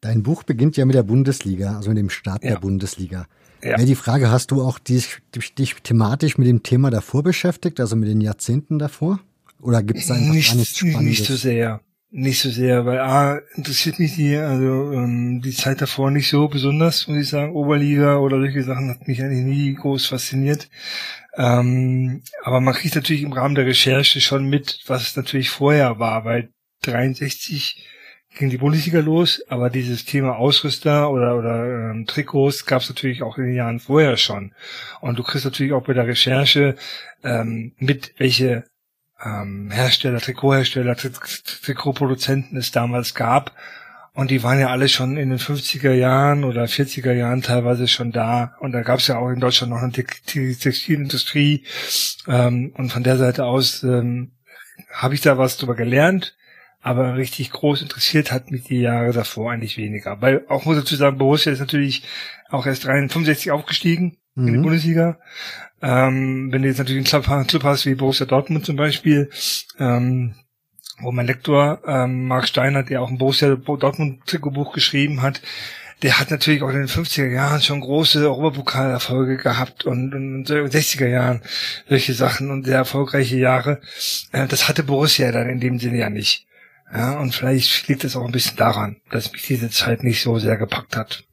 Dein 0.00 0.24
Buch 0.24 0.42
beginnt 0.42 0.76
ja 0.76 0.84
mit 0.84 0.96
der 0.96 1.04
Bundesliga, 1.04 1.76
also 1.76 1.90
mit 1.90 1.98
dem 1.98 2.10
Start 2.10 2.42
ja. 2.42 2.50
der 2.50 2.58
Bundesliga. 2.58 3.28
Ja. 3.62 3.76
Die 3.76 3.94
Frage, 3.94 4.28
hast 4.28 4.50
du 4.50 4.60
auch 4.60 4.80
dich, 4.80 5.18
dich 5.56 5.76
thematisch 5.84 6.36
mit 6.36 6.48
dem 6.48 6.64
Thema 6.64 6.90
davor 6.90 7.22
beschäftigt, 7.22 7.78
also 7.78 7.94
mit 7.94 8.08
den 8.08 8.20
Jahrzehnten 8.20 8.80
davor? 8.80 9.20
Oder 9.60 9.84
gibt 9.84 10.00
es 10.00 10.08
da 10.08 10.14
einfach 10.14 10.34
nicht, 10.34 10.48
gar 10.48 10.56
nichts 10.56 10.78
Spannendes? 10.78 11.04
Nicht 11.04 11.26
so 11.26 11.36
sehr 11.36 11.80
nicht 12.16 12.40
so 12.40 12.48
sehr, 12.48 12.86
weil 12.86 12.98
A, 13.00 13.40
interessiert 13.56 13.98
mich 13.98 14.14
die, 14.16 14.36
also 14.36 14.90
ähm, 14.92 15.42
die 15.42 15.52
Zeit 15.52 15.82
davor 15.82 16.10
nicht 16.10 16.30
so 16.30 16.48
besonders, 16.48 17.06
muss 17.08 17.18
ich 17.18 17.28
sagen. 17.28 17.52
Oberliga 17.52 18.16
oder 18.16 18.38
solche 18.38 18.62
Sachen 18.62 18.88
hat 18.88 19.06
mich 19.06 19.22
eigentlich 19.22 19.44
nie 19.44 19.74
groß 19.74 20.06
fasziniert. 20.06 20.70
Ähm, 21.36 22.22
aber 22.42 22.60
man 22.60 22.72
kriegt 22.72 22.94
natürlich 22.94 23.22
im 23.22 23.34
Rahmen 23.34 23.54
der 23.54 23.66
Recherche 23.66 24.22
schon 24.22 24.48
mit, 24.48 24.80
was 24.86 25.02
es 25.02 25.16
natürlich 25.16 25.50
vorher 25.50 25.98
war, 25.98 26.24
weil 26.24 26.48
63 26.84 27.86
ging 28.38 28.48
die 28.48 28.58
Bundesliga 28.58 29.00
los, 29.00 29.42
aber 29.48 29.68
dieses 29.68 30.06
Thema 30.06 30.36
Ausrüster 30.36 31.10
oder, 31.10 31.36
oder 31.36 31.90
ähm, 31.90 32.06
Trikots 32.06 32.64
gab 32.64 32.80
es 32.80 32.88
natürlich 32.88 33.22
auch 33.22 33.36
in 33.36 33.44
den 33.44 33.54
Jahren 33.54 33.78
vorher 33.78 34.16
schon. 34.16 34.54
Und 35.02 35.18
du 35.18 35.22
kriegst 35.22 35.44
natürlich 35.44 35.74
auch 35.74 35.84
bei 35.84 35.92
der 35.92 36.06
Recherche 36.06 36.76
ähm, 37.22 37.74
mit, 37.76 38.14
welche 38.16 38.64
ähm, 39.24 39.70
Hersteller, 39.70 40.20
Trikothersteller, 40.20 40.96
Trikotproduzenten 40.96 42.58
es 42.58 42.70
damals 42.70 43.14
gab. 43.14 43.52
Und 44.12 44.30
die 44.30 44.42
waren 44.42 44.58
ja 44.58 44.68
alle 44.68 44.88
schon 44.88 45.18
in 45.18 45.28
den 45.28 45.38
50er 45.38 45.92
Jahren 45.92 46.44
oder 46.44 46.64
40er 46.64 47.12
Jahren 47.12 47.42
teilweise 47.42 47.86
schon 47.86 48.12
da. 48.12 48.56
Und 48.60 48.72
da 48.72 48.80
gab 48.80 49.00
es 49.00 49.08
ja 49.08 49.18
auch 49.18 49.28
in 49.28 49.40
Deutschland 49.40 49.72
noch 49.72 49.82
eine 49.82 49.92
Textilindustrie. 49.92 51.64
Ähm, 52.26 52.72
und 52.76 52.90
von 52.90 53.02
der 53.02 53.18
Seite 53.18 53.44
aus 53.44 53.82
ähm, 53.82 54.32
habe 54.90 55.14
ich 55.14 55.20
da 55.20 55.36
was 55.36 55.58
drüber 55.58 55.74
gelernt. 55.74 56.34
Aber 56.80 57.16
richtig 57.16 57.50
groß 57.50 57.82
interessiert 57.82 58.32
hat 58.32 58.50
mich 58.50 58.64
die 58.64 58.80
Jahre 58.80 59.12
davor 59.12 59.52
eigentlich 59.52 59.76
weniger. 59.76 60.22
Weil 60.22 60.46
auch 60.48 60.64
muss 60.64 60.78
ich 60.78 60.84
dazu 60.84 60.96
sagen, 60.96 61.18
Borussia 61.18 61.52
ist 61.52 61.60
natürlich 61.60 62.04
auch 62.48 62.64
erst 62.64 62.84
65 62.84 63.50
aufgestiegen 63.50 64.16
mhm. 64.36 64.46
in 64.46 64.52
die 64.52 64.58
mhm. 64.58 64.62
Bundesliga. 64.62 65.18
Ähm, 65.82 66.52
wenn 66.52 66.62
du 66.62 66.68
jetzt 66.68 66.78
natürlich 66.78 67.12
einen 67.12 67.22
Club, 67.22 67.48
Club 67.48 67.64
hast 67.64 67.86
wie 67.86 67.94
Borussia 67.94 68.26
Dortmund 68.26 68.64
zum 68.64 68.76
Beispiel, 68.76 69.30
ähm, 69.78 70.34
wo 71.00 71.12
mein 71.12 71.26
Lektor 71.26 71.80
ähm, 71.86 72.26
Marc 72.28 72.48
Steiner, 72.48 72.82
der 72.82 73.02
auch 73.02 73.10
ein 73.10 73.18
Borussia 73.18 73.56
Dortmund 73.56 74.24
Trikotbuch 74.26 74.72
geschrieben 74.72 75.20
hat, 75.20 75.42
der 76.02 76.18
hat 76.20 76.30
natürlich 76.30 76.62
auch 76.62 76.68
in 76.68 76.76
den 76.76 76.88
50er 76.88 77.28
Jahren 77.28 77.62
schon 77.62 77.80
große 77.80 78.20
Europapokalerfolge 78.20 79.38
gehabt 79.38 79.84
und, 79.84 80.14
und 80.14 80.50
in 80.50 80.64
den 80.64 80.68
60er 80.68 81.08
Jahren 81.08 81.42
solche 81.88 82.12
Sachen 82.12 82.50
und 82.50 82.64
sehr 82.64 82.76
erfolgreiche 82.76 83.36
Jahre. 83.36 83.80
Äh, 84.32 84.46
das 84.46 84.68
hatte 84.68 84.82
Borussia 84.82 85.32
dann 85.32 85.48
in 85.48 85.60
dem 85.60 85.78
Sinne 85.78 85.98
ja 85.98 86.10
nicht. 86.10 86.46
Ja, 86.92 87.18
und 87.18 87.34
vielleicht 87.34 87.88
liegt 87.88 88.04
es 88.04 88.14
auch 88.14 88.24
ein 88.24 88.32
bisschen 88.32 88.56
daran, 88.56 88.96
dass 89.10 89.32
mich 89.32 89.42
diese 89.42 89.70
Zeit 89.70 90.04
nicht 90.04 90.22
so 90.22 90.38
sehr 90.38 90.56
gepackt 90.56 90.96
hat. 90.96 91.24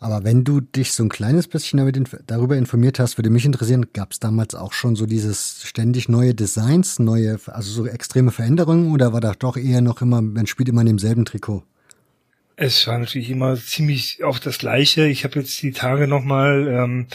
Aber 0.00 0.22
wenn 0.22 0.44
du 0.44 0.60
dich 0.60 0.92
so 0.92 1.02
ein 1.02 1.08
kleines 1.08 1.48
bisschen 1.48 1.78
damit 1.78 1.96
inf 1.96 2.16
darüber 2.26 2.56
informiert 2.56 2.98
hast, 2.98 3.18
würde 3.18 3.30
mich 3.30 3.44
interessieren, 3.44 3.86
gab 3.92 4.12
es 4.12 4.20
damals 4.20 4.54
auch 4.54 4.72
schon 4.72 4.94
so 4.94 5.06
dieses 5.06 5.62
ständig 5.64 6.08
neue 6.08 6.34
Designs, 6.34 6.98
neue, 6.98 7.38
also 7.46 7.70
so 7.70 7.86
extreme 7.86 8.30
Veränderungen 8.30 8.92
oder 8.92 9.12
war 9.12 9.20
das 9.20 9.38
doch 9.38 9.56
eher 9.56 9.80
noch 9.80 10.00
immer, 10.00 10.22
man 10.22 10.46
spielt 10.46 10.68
immer 10.68 10.82
in 10.82 10.86
demselben 10.86 11.24
Trikot? 11.24 11.64
Es 12.54 12.86
war 12.86 12.98
natürlich 12.98 13.30
immer 13.30 13.56
ziemlich 13.56 14.22
auf 14.24 14.40
das 14.40 14.58
Gleiche. 14.58 15.06
Ich 15.06 15.24
habe 15.24 15.38
jetzt 15.38 15.60
die 15.62 15.72
Tage 15.72 16.08
nochmal, 16.08 16.66
ähm, 16.68 17.06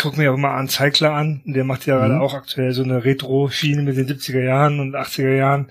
guck 0.00 0.16
mir 0.16 0.32
auch 0.32 0.36
mal 0.36 0.56
an 0.56 0.68
Zeigler 0.68 1.12
an, 1.12 1.40
der 1.44 1.64
macht 1.64 1.86
ja 1.86 1.96
mhm. 1.96 2.00
gerade 2.00 2.20
auch 2.20 2.34
aktuell 2.34 2.72
so 2.72 2.82
eine 2.82 3.04
Retro-Schiene 3.04 3.82
mit 3.82 3.96
den 3.96 4.08
70er 4.08 4.42
Jahren 4.42 4.80
und 4.80 4.96
80er 4.96 5.36
Jahren. 5.36 5.70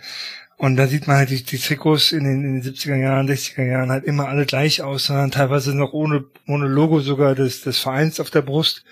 Und 0.58 0.78
da 0.78 0.88
sieht 0.88 1.08
man 1.08 1.18
halt 1.18 1.30
die, 1.30 1.44
die 1.44 1.58
Trikots 1.58 2.12
in 2.12 2.24
den, 2.24 2.44
in 2.44 2.62
den 2.62 2.74
70er 2.74 2.96
Jahren, 2.96 3.30
60er 3.30 3.66
Jahren 3.66 3.92
halt 3.92 4.06
immer 4.06 4.30
alle 4.30 4.46
gleich 4.46 4.82
aussahen, 4.82 5.32
teilweise 5.32 5.76
noch 5.76 5.92
ohne, 5.92 6.26
ohne 6.48 6.68
Logo 6.68 7.02
sogar 7.02 7.36
des, 7.36 7.62
des 7.62 7.80
Vereins 7.80 8.20
auf 8.20 8.30
der 8.30 8.42
Brust. 8.42 8.86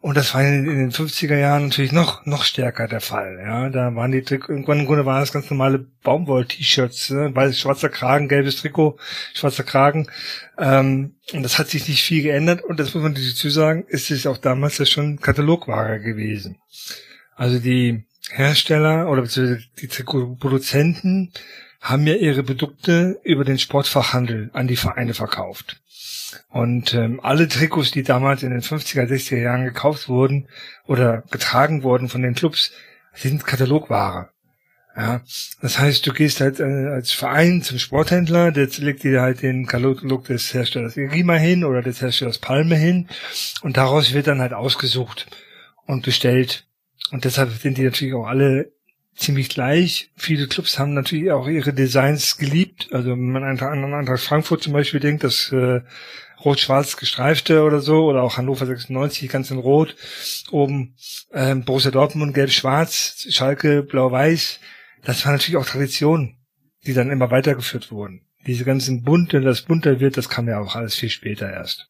Und 0.00 0.16
das 0.16 0.34
war 0.34 0.42
in, 0.42 0.68
in 0.68 0.78
den 0.78 0.92
50er 0.92 1.36
Jahren 1.36 1.64
natürlich 1.64 1.92
noch, 1.92 2.26
noch 2.26 2.44
stärker 2.44 2.86
der 2.86 3.00
Fall. 3.00 3.40
Ja, 3.42 3.70
da 3.70 3.94
waren 3.94 4.12
die 4.12 4.22
Trikots, 4.22 4.50
im 4.50 4.64
Grunde 4.64 5.06
waren 5.06 5.20
das 5.20 5.32
ganz 5.32 5.48
normale 5.48 5.78
Baumwoll-T-Shirts, 6.02 7.10
ne? 7.10 7.34
weiß 7.34 7.58
schwarzer 7.58 7.88
Kragen, 7.88 8.28
gelbes 8.28 8.56
Trikot, 8.56 8.98
schwarzer 9.32 9.64
Kragen. 9.64 10.08
Ähm, 10.58 11.14
und 11.32 11.42
das 11.42 11.58
hat 11.58 11.68
sich 11.68 11.88
nicht 11.88 12.02
viel 12.02 12.22
geändert. 12.22 12.62
Und 12.62 12.80
das 12.80 12.94
muss 12.94 13.02
man 13.02 13.14
dazu 13.14 13.48
sagen, 13.48 13.84
ist 13.88 14.10
es 14.10 14.26
auch 14.26 14.38
damals 14.38 14.78
ja 14.78 14.86
schon 14.86 15.20
Katalogware 15.20 16.00
gewesen. 16.00 16.58
Also 17.36 17.58
die, 17.58 18.05
Hersteller 18.30 19.08
oder 19.08 19.22
beziehungsweise 19.22 19.64
die 19.80 19.88
Produzenten 20.38 21.32
haben 21.80 22.06
ja 22.06 22.14
ihre 22.14 22.42
Produkte 22.42 23.20
über 23.22 23.44
den 23.44 23.58
Sportfachhandel 23.58 24.50
an 24.52 24.66
die 24.66 24.76
Vereine 24.76 25.14
verkauft. 25.14 25.80
Und 26.48 26.94
ähm, 26.94 27.20
alle 27.22 27.48
Trikots, 27.48 27.92
die 27.92 28.02
damals 28.02 28.42
in 28.42 28.50
den 28.50 28.62
50er, 28.62 29.06
60er 29.06 29.38
Jahren 29.38 29.64
gekauft 29.64 30.08
wurden 30.08 30.48
oder 30.86 31.22
getragen 31.30 31.82
wurden 31.82 32.08
von 32.08 32.22
den 32.22 32.34
Clubs, 32.34 32.72
sind 33.14 33.44
Katalogware. 33.44 34.30
Ja, 34.96 35.20
das 35.60 35.78
heißt, 35.78 36.06
du 36.06 36.14
gehst 36.14 36.40
halt 36.40 36.58
äh, 36.58 36.64
als 36.64 37.12
Verein 37.12 37.62
zum 37.62 37.78
Sporthändler, 37.78 38.50
der 38.50 38.68
legt 38.78 39.02
dir 39.02 39.20
halt 39.20 39.42
den 39.42 39.66
Katalog 39.66 40.24
des 40.24 40.54
Herstellers 40.54 40.96
Irima 40.96 41.34
hin 41.34 41.64
oder 41.64 41.82
des 41.82 42.00
Herstellers 42.00 42.38
Palme 42.38 42.76
hin 42.76 43.06
und 43.60 43.76
daraus 43.76 44.14
wird 44.14 44.26
dann 44.26 44.40
halt 44.40 44.54
ausgesucht 44.54 45.26
und 45.84 46.02
bestellt. 46.02 46.66
Und 47.12 47.24
deshalb 47.24 47.50
sind 47.52 47.78
die 47.78 47.84
natürlich 47.84 48.14
auch 48.14 48.26
alle 48.26 48.72
ziemlich 49.16 49.48
gleich. 49.48 50.10
Viele 50.16 50.46
Clubs 50.46 50.78
haben 50.78 50.94
natürlich 50.94 51.30
auch 51.30 51.48
ihre 51.48 51.72
Designs 51.72 52.36
geliebt. 52.36 52.88
Also 52.92 53.10
wenn 53.10 53.32
man 53.32 53.44
an 53.44 53.94
Eintracht 53.94 54.22
Frankfurt 54.22 54.62
zum 54.62 54.72
Beispiel 54.72 55.00
denkt, 55.00 55.24
das 55.24 55.50
äh, 55.52 55.80
rot-schwarz 56.44 56.96
gestreifte 56.96 57.62
oder 57.62 57.80
so, 57.80 58.04
oder 58.04 58.22
auch 58.22 58.36
Hannover 58.36 58.66
96 58.66 59.28
ganz 59.28 59.50
in 59.50 59.58
rot, 59.58 59.96
oben 60.50 60.94
ähm, 61.32 61.64
Borussia 61.64 61.90
Dortmund 61.90 62.34
gelb-schwarz, 62.34 63.26
Schalke 63.30 63.82
blau-weiß. 63.82 64.60
Das 65.04 65.24
war 65.24 65.32
natürlich 65.32 65.56
auch 65.56 65.66
Tradition, 65.66 66.36
die 66.86 66.92
dann 66.92 67.10
immer 67.10 67.30
weitergeführt 67.30 67.90
wurden. 67.90 68.22
Diese 68.46 68.64
ganzen 68.64 69.02
bunte, 69.02 69.40
das 69.40 69.62
bunter 69.62 69.98
wird, 69.98 70.16
das 70.16 70.28
kam 70.28 70.46
ja 70.46 70.60
auch 70.60 70.76
alles 70.76 70.94
viel 70.94 71.10
später 71.10 71.50
erst. 71.50 71.88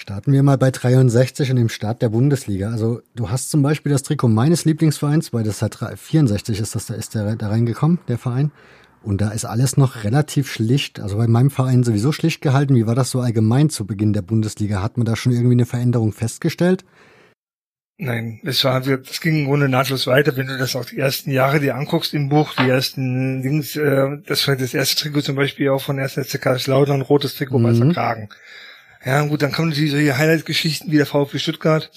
Starten 0.00 0.32
wir 0.32 0.42
mal 0.42 0.56
bei 0.56 0.70
63 0.70 1.50
und 1.50 1.56
dem 1.56 1.68
Start 1.68 2.00
der 2.00 2.08
Bundesliga. 2.08 2.70
Also 2.70 3.02
du 3.14 3.28
hast 3.28 3.50
zum 3.50 3.60
Beispiel 3.60 3.92
das 3.92 4.02
Trikot 4.02 4.28
meines 4.28 4.64
Lieblingsvereins, 4.64 5.34
weil 5.34 5.44
das 5.44 5.60
hat 5.60 5.76
64 5.76 6.58
ist 6.58 6.74
das, 6.74 6.86
da 6.86 6.94
ist 6.94 7.14
der 7.14 7.36
da 7.36 7.48
reingekommen, 7.48 7.98
der 8.08 8.16
Verein. 8.16 8.50
Und 9.02 9.20
da 9.20 9.28
ist 9.28 9.44
alles 9.44 9.76
noch 9.76 10.04
relativ 10.04 10.50
schlicht, 10.50 11.00
also 11.00 11.18
bei 11.18 11.26
meinem 11.26 11.50
Verein 11.50 11.84
sowieso 11.84 12.12
schlicht 12.12 12.40
gehalten. 12.40 12.76
Wie 12.76 12.86
war 12.86 12.94
das 12.94 13.10
so 13.10 13.20
allgemein 13.20 13.68
zu 13.68 13.86
Beginn 13.86 14.14
der 14.14 14.22
Bundesliga? 14.22 14.82
Hat 14.82 14.96
man 14.96 15.04
da 15.04 15.16
schon 15.16 15.32
irgendwie 15.32 15.52
eine 15.52 15.66
Veränderung 15.66 16.12
festgestellt? 16.14 16.86
Nein, 17.98 18.40
es 18.44 18.64
war, 18.64 18.80
das 18.80 19.20
ging 19.20 19.40
im 19.40 19.44
Grunde 19.44 19.68
nahtlos 19.68 20.06
weiter, 20.06 20.34
wenn 20.34 20.46
du 20.46 20.56
das 20.56 20.76
auch 20.76 20.86
die 20.86 20.98
ersten 20.98 21.30
Jahre 21.30 21.60
dir 21.60 21.76
anguckst 21.76 22.14
im 22.14 22.30
Buch, 22.30 22.54
die 22.54 22.70
ersten 22.70 23.42
Dings, 23.42 23.76
äh, 23.76 24.16
das 24.26 24.48
war 24.48 24.56
das 24.56 24.72
erste 24.72 24.96
Trikot 24.96 25.20
zum 25.20 25.36
Beispiel 25.36 25.68
auch 25.68 25.82
von 25.82 25.98
1. 25.98 26.14
SC 26.14 26.66
Lautern, 26.68 27.02
rotes 27.02 27.34
Trikot, 27.34 27.58
mhm. 27.58 27.64
weißer 27.64 27.92
Kragen. 27.92 28.30
Ja, 29.04 29.24
gut, 29.24 29.40
dann 29.40 29.52
kommen 29.52 29.70
natürlich 29.70 29.92
solche 29.92 30.18
Highlight-Geschichten 30.18 30.92
wie 30.92 30.98
der 30.98 31.06
VfB 31.06 31.38
Stuttgart, 31.38 31.90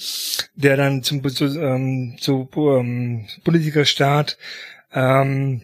der 0.56 0.78
dann 0.78 1.04
zum 1.04 1.28
zu, 1.30 1.46
ähm, 1.46 2.16
zu 2.20 2.50
ähm, 2.56 3.28
Bundesliga-Start 3.44 4.38
ähm, 4.94 5.64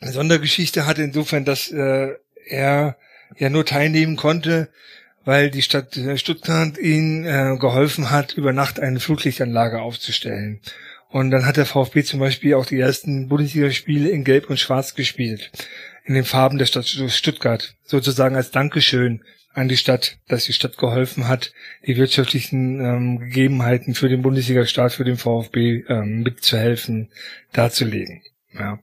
eine 0.00 0.12
Sondergeschichte 0.12 0.86
hatte, 0.86 1.02
insofern, 1.02 1.44
dass 1.44 1.70
äh, 1.70 2.14
er 2.46 2.96
ja 3.38 3.50
nur 3.50 3.64
teilnehmen 3.64 4.16
konnte, 4.16 4.68
weil 5.24 5.50
die 5.50 5.62
Stadt 5.62 5.96
äh, 5.96 6.18
Stuttgart 6.18 6.76
ihn 6.76 7.24
äh, 7.24 7.56
geholfen 7.60 8.10
hat, 8.10 8.32
über 8.32 8.52
Nacht 8.52 8.80
eine 8.80 8.98
Flutlichtanlage 8.98 9.80
aufzustellen. 9.80 10.60
Und 11.08 11.30
dann 11.30 11.46
hat 11.46 11.56
der 11.56 11.66
VfB 11.66 12.02
zum 12.02 12.18
Beispiel 12.18 12.54
auch 12.54 12.66
die 12.66 12.80
ersten 12.80 13.28
Bundesligaspiele 13.28 14.08
in 14.08 14.24
Gelb 14.24 14.50
und 14.50 14.58
Schwarz 14.58 14.94
gespielt, 14.94 15.52
in 16.04 16.14
den 16.14 16.24
Farben 16.24 16.58
der 16.58 16.66
Stadt 16.66 16.86
Stuttgart, 16.86 17.74
sozusagen 17.84 18.34
als 18.34 18.50
Dankeschön 18.50 19.22
an 19.52 19.68
die 19.68 19.76
Stadt, 19.76 20.18
dass 20.28 20.44
die 20.44 20.52
Stadt 20.52 20.78
geholfen 20.78 21.28
hat, 21.28 21.52
die 21.86 21.96
wirtschaftlichen 21.96 22.80
ähm, 22.80 23.18
Gegebenheiten 23.18 23.94
für 23.94 24.08
den 24.08 24.22
Bundesliga-Start, 24.22 24.92
für 24.92 25.04
den 25.04 25.16
VfB 25.16 25.84
ähm, 25.88 26.22
mitzuhelfen, 26.22 27.10
darzulegen. 27.52 28.22
Ja. 28.52 28.78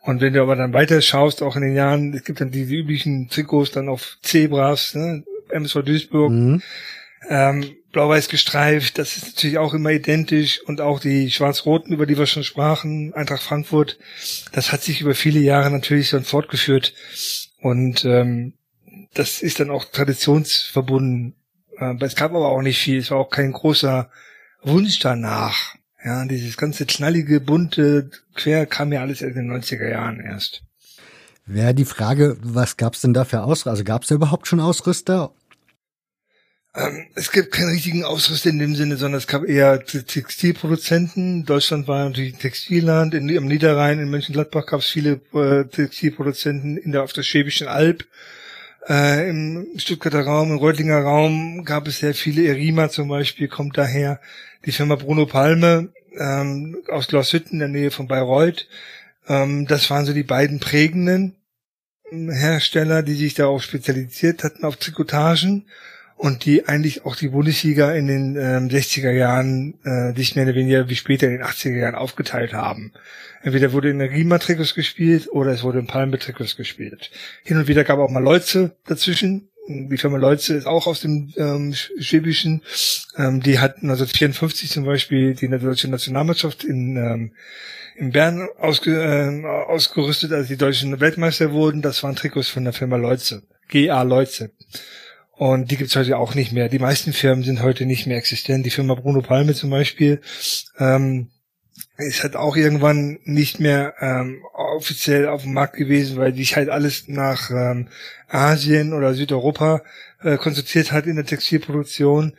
Und 0.00 0.20
wenn 0.20 0.32
du 0.32 0.42
aber 0.42 0.56
dann 0.56 0.72
weiter 0.72 1.00
schaust, 1.00 1.42
auch 1.42 1.56
in 1.56 1.62
den 1.62 1.74
Jahren, 1.74 2.14
es 2.14 2.24
gibt 2.24 2.40
dann 2.40 2.50
diese 2.50 2.74
üblichen 2.74 3.28
Trikots 3.28 3.70
dann 3.70 3.88
auf 3.88 4.18
Zebras, 4.22 4.94
ne, 4.94 5.24
MSV 5.50 5.82
Duisburg, 5.82 6.32
mhm. 6.32 6.62
ähm, 7.28 7.76
blau-weiß 7.92 8.28
gestreift, 8.28 8.98
das 8.98 9.16
ist 9.16 9.26
natürlich 9.26 9.58
auch 9.58 9.72
immer 9.72 9.90
identisch 9.90 10.60
und 10.64 10.80
auch 10.80 10.98
die 10.98 11.30
schwarz-roten, 11.30 11.92
über 11.92 12.06
die 12.06 12.18
wir 12.18 12.26
schon 12.26 12.42
sprachen, 12.42 13.14
Eintracht 13.14 13.42
Frankfurt, 13.42 13.98
das 14.52 14.72
hat 14.72 14.82
sich 14.82 15.00
über 15.00 15.14
viele 15.14 15.38
Jahre 15.38 15.70
natürlich 15.70 16.10
dann 16.10 16.24
fortgeführt 16.24 16.92
und 17.60 18.04
ähm, 18.04 18.54
das 19.14 19.42
ist 19.42 19.60
dann 19.60 19.70
auch 19.70 19.84
traditionsverbunden. 19.86 21.34
Äh, 21.78 21.94
es 22.00 22.16
gab 22.16 22.32
aber 22.32 22.48
auch 22.48 22.62
nicht 22.62 22.78
viel. 22.78 22.98
Es 22.98 23.10
war 23.10 23.18
auch 23.18 23.30
kein 23.30 23.52
großer 23.52 24.10
Wunsch 24.62 24.98
danach. 24.98 25.74
Ja, 26.04 26.24
dieses 26.26 26.58
ganze 26.58 26.84
knallige, 26.84 27.40
bunte, 27.40 28.10
quer 28.34 28.66
kam 28.66 28.92
ja 28.92 29.00
alles 29.00 29.22
in 29.22 29.34
den 29.34 29.50
90er 29.50 29.88
Jahren 29.88 30.20
erst. 30.20 30.62
Wäre 31.46 31.74
die 31.74 31.86
Frage, 31.86 32.36
was 32.42 32.76
gab's 32.76 33.00
denn 33.00 33.14
da 33.14 33.24
für 33.24 33.42
Ausrüster? 33.42 33.70
Also 33.70 33.84
gab's 33.84 34.08
da 34.08 34.14
überhaupt 34.14 34.46
schon 34.46 34.60
Ausrüster? 34.60 35.32
Ähm, 36.74 37.06
es 37.14 37.30
gibt 37.30 37.52
keinen 37.52 37.70
richtigen 37.70 38.04
Ausrüster 38.04 38.50
in 38.50 38.58
dem 38.58 38.74
Sinne, 38.74 38.96
sondern 38.96 39.18
es 39.18 39.26
gab 39.26 39.44
eher 39.44 39.84
Textilproduzenten. 39.84 41.44
Deutschland 41.44 41.86
war 41.86 42.04
natürlich 42.04 42.34
ein 42.34 42.40
Textilland. 42.40 43.14
In, 43.14 43.28
Im 43.28 43.46
Niederrhein, 43.46 44.00
in 44.00 44.10
Mönchengladbach 44.10 44.66
gab 44.66 44.80
es 44.80 44.86
viele 44.86 45.20
äh, 45.32 45.64
Textilproduzenten 45.64 46.76
in 46.76 46.92
der, 46.92 47.02
auf 47.02 47.12
der 47.12 47.22
Schwäbischen 47.22 47.68
Alb. 47.68 48.04
Äh, 48.88 49.30
Im 49.30 49.66
Stuttgarter 49.76 50.24
Raum, 50.24 50.50
im 50.50 50.58
Reutlinger 50.58 51.00
Raum 51.00 51.64
gab 51.64 51.88
es 51.88 51.98
sehr 51.98 52.14
viele. 52.14 52.46
Erima 52.46 52.90
zum 52.90 53.08
Beispiel 53.08 53.48
kommt 53.48 53.78
daher. 53.78 54.20
Die 54.66 54.72
Firma 54.72 54.96
Bruno 54.96 55.26
Palme 55.26 55.88
ähm, 56.18 56.76
aus 56.88 57.08
Glashütten 57.08 57.54
in 57.54 57.58
der 57.60 57.68
Nähe 57.68 57.90
von 57.90 58.08
Bayreuth. 58.08 58.68
Ähm, 59.26 59.66
das 59.66 59.88
waren 59.88 60.04
so 60.04 60.12
die 60.12 60.22
beiden 60.22 60.60
prägenden 60.60 61.36
ähm, 62.12 62.30
Hersteller, 62.30 63.02
die 63.02 63.14
sich 63.14 63.34
darauf 63.34 63.62
spezialisiert 63.62 64.44
hatten 64.44 64.64
auf 64.64 64.76
Trikotagen. 64.76 65.66
Und 66.24 66.46
die 66.46 66.66
eigentlich 66.68 67.04
auch 67.04 67.16
die 67.16 67.28
Bundesliga 67.28 67.92
in 67.92 68.06
den 68.06 68.36
ähm, 68.36 68.68
60er 68.70 69.10
Jahren 69.10 69.74
äh, 69.84 70.12
nicht 70.12 70.36
mehr 70.36 70.46
oder 70.46 70.54
weniger 70.54 70.88
wie 70.88 70.96
später 70.96 71.26
in 71.26 71.34
den 71.34 71.42
80er 71.42 71.76
Jahren 71.76 71.94
aufgeteilt 71.96 72.54
haben. 72.54 72.94
Entweder 73.42 73.74
wurde 73.74 73.90
in 73.90 73.98
der 73.98 74.10
Riemann-Trikots 74.10 74.74
gespielt 74.74 75.28
oder 75.30 75.50
es 75.50 75.62
wurde 75.62 75.80
in 75.80 75.86
Palme-Trikots 75.86 76.56
gespielt. 76.56 77.10
Hin 77.42 77.58
und 77.58 77.68
wieder 77.68 77.84
gab 77.84 77.98
auch 77.98 78.08
mal 78.08 78.22
Leute 78.22 78.74
dazwischen. 78.86 79.50
Die 79.68 79.98
Firma 79.98 80.16
Leutze 80.16 80.54
ist 80.54 80.64
auch 80.64 80.86
aus 80.86 81.02
dem 81.02 81.30
ähm, 81.36 81.74
Schwäbischen. 81.74 82.62
Ähm, 83.18 83.42
die 83.42 83.58
hat 83.58 83.82
1954 83.82 84.70
zum 84.70 84.86
Beispiel 84.86 85.34
die 85.34 85.48
deutsche 85.48 85.88
Nationalmannschaft 85.88 86.64
in, 86.64 86.96
ähm, 86.96 87.32
in 87.96 88.12
Bern 88.12 88.48
ausge, 88.58 88.92
äh, 88.92 89.46
ausgerüstet, 89.46 90.32
als 90.32 90.48
die 90.48 90.56
deutschen 90.56 90.98
Weltmeister 91.00 91.52
wurden. 91.52 91.82
Das 91.82 92.02
waren 92.02 92.16
Trikots 92.16 92.48
von 92.48 92.64
der 92.64 92.72
Firma 92.72 92.96
Leutze. 92.96 93.42
GA 93.68 94.00
Leutze. 94.04 94.52
Und 95.36 95.70
die 95.70 95.76
gibt's 95.76 95.96
heute 95.96 96.16
auch 96.16 96.34
nicht 96.34 96.52
mehr. 96.52 96.68
Die 96.68 96.78
meisten 96.78 97.12
Firmen 97.12 97.44
sind 97.44 97.62
heute 97.62 97.86
nicht 97.86 98.06
mehr 98.06 98.18
existent. 98.18 98.64
Die 98.64 98.70
Firma 98.70 98.94
Bruno 98.94 99.20
Palme 99.20 99.54
zum 99.54 99.70
Beispiel 99.70 100.20
ähm, 100.78 101.30
ist 101.96 102.22
halt 102.22 102.36
auch 102.36 102.56
irgendwann 102.56 103.18
nicht 103.24 103.58
mehr 103.58 103.94
ähm, 104.00 104.42
offiziell 104.52 105.26
auf 105.26 105.42
dem 105.42 105.52
Markt 105.52 105.76
gewesen, 105.76 106.16
weil 106.16 106.34
sich 106.34 106.54
halt 106.54 106.68
alles 106.68 107.08
nach 107.08 107.50
ähm, 107.50 107.88
Asien 108.28 108.92
oder 108.92 109.14
Südeuropa 109.14 109.82
äh, 110.22 110.36
konzentriert 110.36 110.92
hat 110.92 111.06
in 111.06 111.16
der 111.16 111.26
Textilproduktion. 111.26 112.34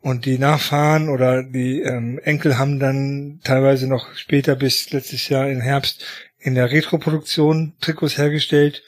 Und 0.00 0.26
die 0.26 0.38
Nachfahren 0.38 1.08
oder 1.08 1.42
die 1.42 1.80
ähm, 1.80 2.18
Enkel 2.22 2.58
haben 2.58 2.78
dann 2.78 3.40
teilweise 3.42 3.88
noch 3.88 4.14
später 4.16 4.54
bis 4.54 4.90
letztes 4.90 5.30
Jahr 5.30 5.48
im 5.48 5.62
Herbst 5.62 6.04
in 6.38 6.54
der 6.54 6.70
Retroproduktion 6.70 7.72
Trikots 7.80 8.18
hergestellt. 8.18 8.82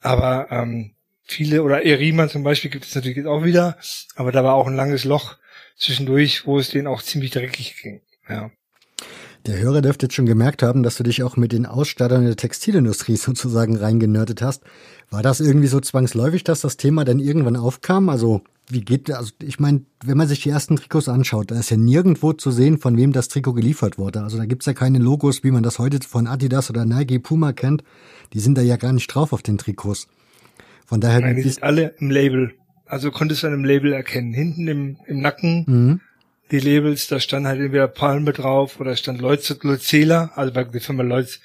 Aber 0.00 0.46
ähm, 0.52 0.93
viele, 1.24 1.62
oder 1.62 1.84
Erima 1.84 2.28
zum 2.28 2.42
Beispiel 2.42 2.70
gibt 2.70 2.84
es 2.84 2.94
natürlich 2.94 3.16
jetzt 3.16 3.26
auch 3.26 3.44
wieder, 3.44 3.76
aber 4.14 4.32
da 4.32 4.44
war 4.44 4.54
auch 4.54 4.66
ein 4.66 4.76
langes 4.76 5.04
Loch 5.04 5.36
zwischendurch, 5.76 6.46
wo 6.46 6.58
es 6.58 6.70
denen 6.70 6.86
auch 6.86 7.02
ziemlich 7.02 7.30
dreckig 7.30 7.76
ging. 7.82 8.00
Ja. 8.28 8.50
Der 9.46 9.58
Hörer 9.58 9.82
dürfte 9.82 10.06
jetzt 10.06 10.14
schon 10.14 10.24
gemerkt 10.24 10.62
haben, 10.62 10.82
dass 10.82 10.96
du 10.96 11.02
dich 11.02 11.22
auch 11.22 11.36
mit 11.36 11.52
den 11.52 11.66
Ausstattern 11.66 12.24
der 12.24 12.36
Textilindustrie 12.36 13.16
sozusagen 13.16 13.76
reingenördet 13.76 14.40
hast. 14.40 14.62
War 15.10 15.22
das 15.22 15.40
irgendwie 15.40 15.66
so 15.66 15.80
zwangsläufig, 15.80 16.44
dass 16.44 16.62
das 16.62 16.76
Thema 16.76 17.04
dann 17.04 17.18
irgendwann 17.18 17.56
aufkam? 17.56 18.08
Also 18.08 18.42
wie 18.68 18.80
geht, 18.80 19.10
also 19.10 19.32
ich 19.42 19.60
meine, 19.60 19.82
wenn 20.02 20.16
man 20.16 20.28
sich 20.28 20.42
die 20.42 20.48
ersten 20.48 20.76
Trikots 20.76 21.10
anschaut, 21.10 21.50
da 21.50 21.58
ist 21.58 21.70
ja 21.70 21.76
nirgendwo 21.76 22.32
zu 22.32 22.50
sehen, 22.50 22.78
von 22.78 22.96
wem 22.96 23.12
das 23.12 23.28
Trikot 23.28 23.52
geliefert 23.52 23.98
wurde. 23.98 24.22
Also 24.22 24.38
da 24.38 24.46
gibt's 24.46 24.64
ja 24.64 24.72
keine 24.72 24.98
Logos, 24.98 25.44
wie 25.44 25.50
man 25.50 25.62
das 25.62 25.78
heute 25.78 25.98
von 26.08 26.26
Adidas 26.26 26.70
oder 26.70 26.86
Nike, 26.86 27.18
Puma 27.18 27.52
kennt. 27.52 27.84
Die 28.32 28.40
sind 28.40 28.56
da 28.56 28.62
ja 28.62 28.76
gar 28.76 28.94
nicht 28.94 29.08
drauf 29.08 29.34
auf 29.34 29.42
den 29.42 29.58
Trikots. 29.58 30.08
Von 30.86 31.00
daher. 31.00 31.20
Nein, 31.20 31.36
die 31.36 31.42
sind 31.42 31.62
alle 31.62 31.94
im 31.98 32.10
Label. 32.10 32.52
Also 32.86 33.10
konntest 33.10 33.42
du 33.42 33.46
an 33.46 33.54
einem 33.54 33.64
Label 33.64 33.92
erkennen. 33.92 34.34
Hinten 34.34 34.68
im, 34.68 34.96
im 35.06 35.20
Nacken 35.20 35.64
mhm. 35.66 36.00
die 36.50 36.60
Labels, 36.60 37.08
da 37.08 37.18
stand 37.18 37.46
halt 37.46 37.60
entweder 37.60 37.88
Palme 37.88 38.32
drauf 38.32 38.78
oder 38.80 38.94
stand 38.96 39.20
Leutze, 39.20 39.58
Leuzela, 39.62 40.32
also 40.34 40.52
bei 40.52 40.64
der 40.64 40.80
Firma 40.80 41.02
Leutze. 41.02 41.38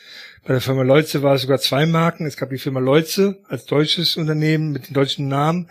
Bei 0.45 0.53
der 0.53 0.61
Firma 0.61 0.83
Leutze 0.83 1.21
war 1.21 1.35
es 1.35 1.41
sogar 1.41 1.59
zwei 1.59 1.85
Marken. 1.85 2.25
Es 2.25 2.37
gab 2.37 2.49
die 2.49 2.57
Firma 2.57 2.79
Leutze 2.79 3.39
als 3.47 3.65
deutsches 3.65 4.17
Unternehmen 4.17 4.71
mit 4.71 4.89
dem 4.89 4.93
deutschen 4.93 5.27
Namen. 5.27 5.69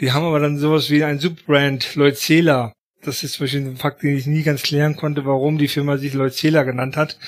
Die 0.00 0.12
haben 0.12 0.24
aber 0.24 0.40
dann 0.40 0.58
sowas 0.58 0.90
wie 0.90 1.04
ein 1.04 1.18
Subbrand 1.18 1.94
Leuzela 1.94 2.72
das 3.06 3.22
ist 3.22 3.34
zum 3.34 3.44
Beispiel 3.44 3.66
ein 3.66 3.76
Fakt, 3.76 4.02
den 4.02 4.16
ich 4.16 4.26
nie 4.26 4.42
ganz 4.42 4.62
klären 4.62 4.96
konnte, 4.96 5.24
warum 5.24 5.58
die 5.58 5.68
Firma 5.68 5.96
sich 5.98 6.14
Leuzela 6.14 6.62
genannt 6.62 6.96
hat, 6.96 7.18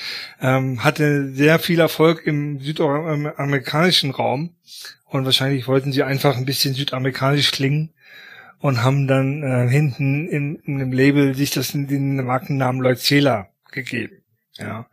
ähm, 0.41 0.83
hatte 0.83 1.31
sehr 1.33 1.59
viel 1.59 1.79
Erfolg 1.79 2.25
im 2.25 2.59
südamerikanischen 2.59 4.11
Raum 4.11 4.55
und 5.05 5.25
wahrscheinlich 5.25 5.67
wollten 5.67 5.91
sie 5.91 6.03
einfach 6.03 6.37
ein 6.37 6.45
bisschen 6.45 6.73
südamerikanisch 6.73 7.51
klingen 7.51 7.93
und 8.59 8.83
haben 8.83 9.07
dann 9.07 9.43
äh, 9.43 9.69
hinten 9.69 10.27
in, 10.27 10.55
in 10.65 10.79
dem 10.79 10.91
Label 10.91 11.35
sich 11.35 11.51
das 11.51 11.73
in 11.73 11.87
den 11.87 12.23
Markennamen 12.25 12.81
Leuzela 12.81 13.49
gegeben. 13.71 14.23
Ja. 14.57 14.87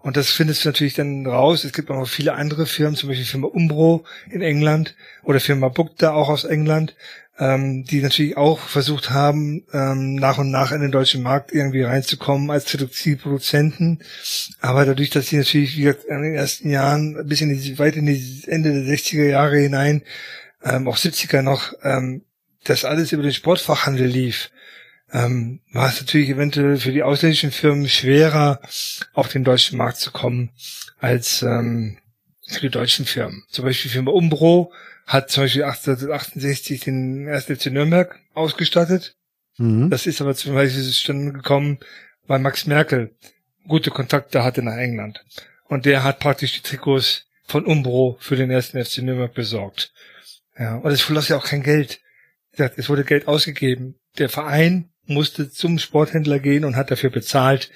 Und 0.00 0.16
das 0.16 0.30
findest 0.30 0.64
du 0.64 0.68
natürlich 0.68 0.94
dann 0.94 1.26
raus. 1.26 1.64
Es 1.64 1.72
gibt 1.72 1.90
auch 1.90 1.96
noch 1.96 2.08
viele 2.08 2.34
andere 2.34 2.66
Firmen, 2.66 2.94
zum 2.94 3.08
Beispiel 3.08 3.26
Firma 3.26 3.48
Umbro 3.48 4.04
in 4.30 4.42
England 4.42 4.94
oder 5.24 5.40
Firma 5.40 5.68
Bukta 5.68 6.12
auch 6.12 6.28
aus 6.28 6.44
England, 6.44 6.94
ähm, 7.38 7.84
die 7.84 8.02
natürlich 8.02 8.36
auch 8.36 8.58
versucht 8.58 9.10
haben, 9.10 9.64
ähm, 9.72 10.16
nach 10.16 10.38
und 10.38 10.50
nach 10.50 10.72
in 10.72 10.80
den 10.80 10.90
deutschen 10.90 11.22
Markt 11.22 11.52
irgendwie 11.52 11.82
reinzukommen 11.82 12.50
als 12.50 12.72
Reduktivproduzenten. 12.74 14.00
Aber 14.60 14.84
dadurch, 14.84 15.10
dass 15.10 15.28
sie 15.28 15.36
natürlich, 15.36 15.76
wie 15.76 15.82
gesagt, 15.82 16.04
in 16.04 16.22
den 16.22 16.34
ersten 16.34 16.68
Jahren 16.70 17.26
bis 17.28 17.40
in 17.40 17.50
die, 17.50 17.78
weit 17.78 17.96
in 17.96 18.06
die 18.06 18.42
Ende 18.46 18.72
der 18.72 18.94
60er 18.94 19.24
Jahre 19.24 19.58
hinein, 19.58 20.02
ähm, 20.64 20.88
auch 20.88 20.96
70er 20.96 21.42
noch, 21.42 21.74
ähm, 21.82 22.22
das 22.64 22.84
alles 22.84 23.12
über 23.12 23.22
den 23.22 23.32
Sportfachhandel 23.32 24.06
lief, 24.06 24.50
ähm, 25.12 25.60
war 25.72 25.88
es 25.88 26.00
natürlich 26.00 26.28
eventuell 26.30 26.76
für 26.76 26.92
die 26.92 27.02
ausländischen 27.02 27.52
Firmen 27.52 27.88
schwerer, 27.88 28.60
auf 29.14 29.28
den 29.28 29.44
deutschen 29.44 29.78
Markt 29.78 29.98
zu 29.98 30.10
kommen, 30.10 30.50
als 30.98 31.42
ähm, 31.42 31.98
für 32.46 32.60
die 32.60 32.70
deutschen 32.70 33.06
Firmen. 33.06 33.44
Zum 33.48 33.64
Beispiel 33.64 33.90
Firma 33.90 34.10
Umbro 34.10 34.72
hat 35.08 35.30
zum 35.30 35.44
Beispiel 35.44 35.64
1868 35.64 36.80
den 36.80 37.28
1. 37.28 37.46
FC 37.46 37.66
Nürnberg 37.72 38.20
ausgestattet. 38.34 39.16
Mhm. 39.56 39.88
Das 39.88 40.06
ist 40.06 40.20
aber 40.20 40.34
zum 40.34 40.54
Beispiel 40.54 40.82
zustande 40.82 41.32
gekommen, 41.32 41.78
weil 42.26 42.38
Max 42.38 42.66
Merkel 42.66 43.16
gute 43.66 43.90
Kontakte 43.90 44.44
hatte 44.44 44.62
nach 44.62 44.76
England. 44.76 45.24
Und 45.64 45.86
der 45.86 46.04
hat 46.04 46.20
praktisch 46.20 46.52
die 46.52 46.60
Trikots 46.60 47.26
von 47.44 47.64
Umbro 47.64 48.18
für 48.20 48.36
den 48.36 48.50
ersten 48.50 48.84
FC 48.84 48.98
Nürnberg 48.98 49.32
besorgt. 49.32 49.92
Ja, 50.58 50.76
und 50.76 50.92
es 50.92 51.00
floss 51.00 51.28
ja 51.28 51.38
auch 51.38 51.46
kein 51.46 51.62
Geld. 51.62 52.00
Es 52.52 52.90
wurde 52.90 53.04
Geld 53.04 53.28
ausgegeben. 53.28 53.94
Der 54.18 54.28
Verein 54.28 54.90
musste 55.06 55.50
zum 55.50 55.78
Sporthändler 55.78 56.38
gehen 56.38 56.66
und 56.66 56.76
hat 56.76 56.90
dafür 56.90 57.08
bezahlt, 57.08 57.70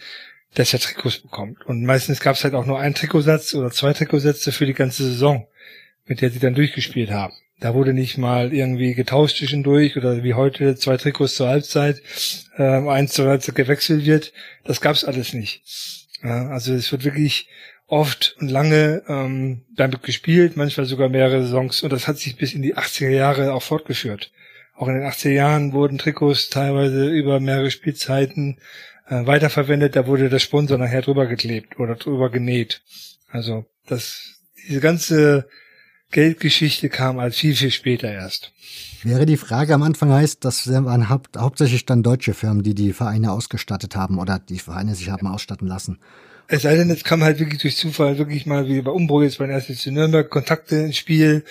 dass 0.55 0.75
er 0.75 0.81
Trikots 0.81 1.21
bekommt. 1.21 1.64
Und 1.64 1.85
meistens 1.85 2.21
gab 2.21 2.37
es 2.37 2.45
halt 2.45 2.53
auch 2.53 2.66
nur 2.66 2.79
einen 2.79 2.95
Trikotsatz 2.95 3.55
oder 3.55 3.71
zwei 3.71 3.95
Trikotsätze 3.95 4.53
für 4.53 4.66
die 4.66 4.75
ganze 4.75 5.05
Saison 5.05 5.47
mit 6.12 6.20
der 6.20 6.29
sie 6.29 6.40
dann 6.40 6.55
durchgespielt 6.55 7.11
haben. 7.11 7.33
Da 7.59 7.72
wurde 7.72 7.94
nicht 7.94 8.18
mal 8.18 8.53
irgendwie 8.53 8.92
getauscht 8.92 9.38
zwischendurch 9.38 9.96
oder 9.96 10.22
wie 10.22 10.35
heute 10.35 10.77
zwei 10.77 10.98
Trikots 10.98 11.37
zur 11.37 11.48
Halbzeit, 11.48 12.03
äh, 12.59 12.62
eins 12.62 13.14
zur 13.14 13.29
Halbzeit 13.29 13.55
gewechselt 13.55 14.05
wird. 14.05 14.35
Das 14.62 14.83
gab's 14.83 15.05
alles 15.05 15.33
nicht. 15.33 15.62
Ja, 16.22 16.48
also 16.48 16.75
es 16.75 16.92
wird 16.92 17.05
wirklich 17.05 17.48
oft 17.87 18.37
und 18.40 18.51
lange 18.51 19.03
ähm, 19.09 19.62
damit 19.75 20.03
gespielt, 20.03 20.55
manchmal 20.55 20.85
sogar 20.85 21.09
mehrere 21.09 21.44
Saisons 21.44 21.83
und 21.83 21.94
das 21.94 22.07
hat 22.07 22.18
sich 22.18 22.37
bis 22.37 22.53
in 22.53 22.61
die 22.61 22.77
80er 22.77 23.09
Jahre 23.09 23.55
auch 23.55 23.62
fortgeführt. 23.62 24.33
Auch 24.77 24.88
in 24.88 24.94
den 24.94 25.09
80er 25.09 25.31
Jahren 25.31 25.72
wurden 25.72 25.96
Trikots 25.96 26.51
teilweise 26.51 27.09
über 27.09 27.40
mehrere 27.40 27.70
Spielzeiten 27.70 28.59
äh, 29.09 29.25
weiterverwendet, 29.25 29.96
da 29.96 30.07
wurde 30.07 30.29
der 30.29 30.40
Sponsor 30.40 30.77
nachher 30.77 31.01
drüber 31.01 31.27
geklebt 31.27 31.81
oder 31.81 31.94
drüber 31.94 32.29
genäht. 32.29 32.83
Also 33.31 33.64
das 33.87 34.42
diese 34.68 34.81
ganze 34.81 35.48
Geldgeschichte 36.12 36.88
kam 36.88 37.18
als 37.18 37.37
viel, 37.37 37.55
viel 37.55 37.70
später 37.70 38.12
erst. 38.12 38.53
Wäre 39.03 39.27
die 39.27 39.37
Frage 39.37 39.75
am 39.75 39.83
Anfang 39.83 40.12
heißt, 40.12 40.44
das 40.44 40.68
waren 40.70 41.09
hau 41.09 41.20
hauptsächlich 41.37 41.87
dann 41.87 42.03
deutsche 42.03 42.35
Firmen, 42.35 42.62
die 42.62 42.75
die 42.75 42.92
Vereine 42.92 43.33
ausgestattet 43.33 43.96
haben 43.96 44.18
oder 44.18 44.38
die 44.38 44.59
Vereine 44.59 44.94
sich 44.94 45.11
haben 45.11 45.27
ausstatten 45.27 45.66
lassen. 45.66 45.98
Es 46.46 46.62
sei 46.62 46.77
denn, 46.77 46.90
es 46.90 47.03
kam 47.03 47.22
halt 47.22 47.40
wirklich 47.40 47.61
durch 47.61 47.77
Zufall 47.77 48.18
wirklich 48.18 48.46
mal 48.46 48.68
wie 48.68 48.83
bei 48.83 48.90
Umbro 48.90 49.22
jetzt 49.22 49.38
bei 49.38 49.46
den 49.46 49.55
ersten 49.55 49.94
Nürnberg 49.94 50.29
Kontakte 50.29 50.77
ins 50.77 50.98
Spiel. 50.98 51.44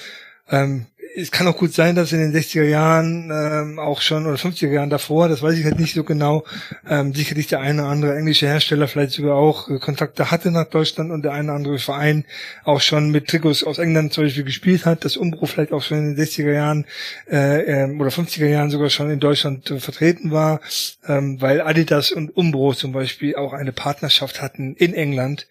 Ähm, 0.50 0.86
es 1.16 1.32
kann 1.32 1.48
auch 1.48 1.58
gut 1.58 1.74
sein, 1.74 1.96
dass 1.96 2.14
in 2.14 2.20
den 2.20 2.34
60er 2.34 2.64
Jahren 2.64 3.32
ähm, 3.32 3.80
auch 3.80 4.02
schon 4.02 4.26
oder 4.26 4.36
50er 4.36 4.72
Jahren 4.72 4.90
davor, 4.90 5.28
das 5.28 5.42
weiß 5.42 5.58
ich 5.58 5.66
halt 5.66 5.80
nicht 5.80 5.94
so 5.94 6.04
genau, 6.04 6.44
ähm, 6.88 7.14
sicherlich 7.14 7.48
der 7.48 7.60
eine 7.60 7.82
oder 7.82 7.92
andere 7.92 8.18
englische 8.18 8.48
Hersteller 8.48 8.88
vielleicht 8.88 9.14
sogar 9.14 9.36
auch 9.36 9.70
äh, 9.70 9.80
Kontakte 9.80 10.32
hatte 10.32 10.52
nach 10.52 10.68
Deutschland 10.68 11.12
und 11.12 11.24
der 11.24 11.34
eine 11.34 11.50
oder 11.50 11.56
andere 11.56 11.80
Verein 11.80 12.26
auch 12.64 12.82
schon 12.82 13.10
mit 13.10 13.28
Trikots 13.28 13.64
aus 13.64 13.78
England 13.78 14.14
zum 14.14 14.26
Beispiel 14.26 14.44
gespielt 14.44 14.86
hat, 14.86 15.06
das 15.06 15.18
Umbro 15.18 15.46
vielleicht 15.46 15.74
auch 15.74 15.82
schon 15.82 15.98
in 15.98 16.16
den 16.16 16.26
60er 16.26 16.52
Jahren 16.52 16.86
äh, 17.30 17.62
ähm, 17.62 18.00
oder 18.00 18.10
50er 18.10 18.48
Jahren 18.48 18.70
sogar 18.70 18.90
schon 18.90 19.10
in 19.10 19.20
Deutschland 19.20 19.70
äh, 19.72 19.80
vertreten 19.80 20.32
war, 20.32 20.62
ähm, 21.08 21.42
weil 21.42 21.62
Adidas 21.62 22.12
und 22.12 22.36
Umbro 22.36 22.74
zum 22.74 22.92
Beispiel 22.92 23.36
auch 23.36 23.54
eine 23.54 23.72
Partnerschaft 23.72 24.42
hatten 24.42 24.76
in 24.76 24.94
England. 24.94 25.48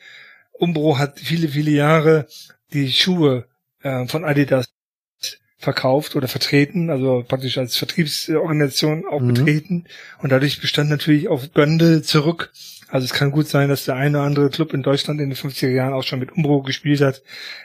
Umbro 0.53 0.99
hat 0.99 1.19
viele, 1.21 1.49
viele 1.49 1.71
Jahre 1.71 2.27
die 2.73 2.93
Schuhe 2.93 3.47
äh, 3.83 4.07
von 4.07 4.25
Adidas 4.25 4.67
verkauft 5.61 6.17
oder 6.17 6.27
vertreten, 6.27 6.91
also 6.91 7.23
praktisch 7.29 7.59
als 7.59 7.77
Vertriebsorganisation 7.77 9.05
auch 9.07 9.21
mhm. 9.21 9.29
betreten. 9.29 9.85
Und 10.19 10.33
dadurch 10.33 10.61
bestand 10.61 10.89
natürlich 10.89 11.29
auf 11.29 11.51
Bünde 11.51 12.03
zurück. 12.03 12.51
Also 12.89 13.05
es 13.05 13.13
kann 13.13 13.31
gut 13.31 13.47
sein, 13.47 13.69
dass 13.69 13.85
der 13.85 13.95
eine 13.95 14.19
oder 14.19 14.27
andere 14.27 14.51
Club 14.51 14.73
in 14.73 14.83
Deutschland 14.83 15.21
in 15.21 15.29
den 15.29 15.37
50er 15.37 15.69
Jahren 15.69 15.93
auch 15.93 16.03
schon 16.03 16.19
mit 16.19 16.33
Umbro 16.33 16.63
gespielt 16.63 17.03
hat, 17.03 17.23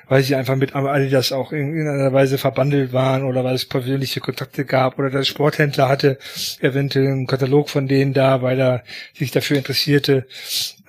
weil 0.07 0.21
sie 0.21 0.35
einfach 0.35 0.55
mit 0.55 0.75
Adidas 0.75 1.31
auch 1.31 1.51
in, 1.51 1.75
in 1.75 1.87
einer 1.87 2.13
Weise 2.13 2.37
verbandelt 2.37 2.93
waren 2.93 3.23
oder 3.23 3.43
weil 3.43 3.55
es 3.55 3.65
persönliche 3.65 4.19
Kontakte 4.19 4.65
gab 4.65 4.99
oder 4.99 5.09
der 5.09 5.23
Sporthändler 5.23 5.89
hatte 5.89 6.19
eventuell 6.59 7.07
einen 7.07 7.27
Katalog 7.27 7.69
von 7.69 7.87
denen 7.87 8.13
da, 8.13 8.43
weil 8.43 8.59
er 8.59 8.83
sich 9.13 9.31
dafür 9.31 9.57
interessierte. 9.57 10.27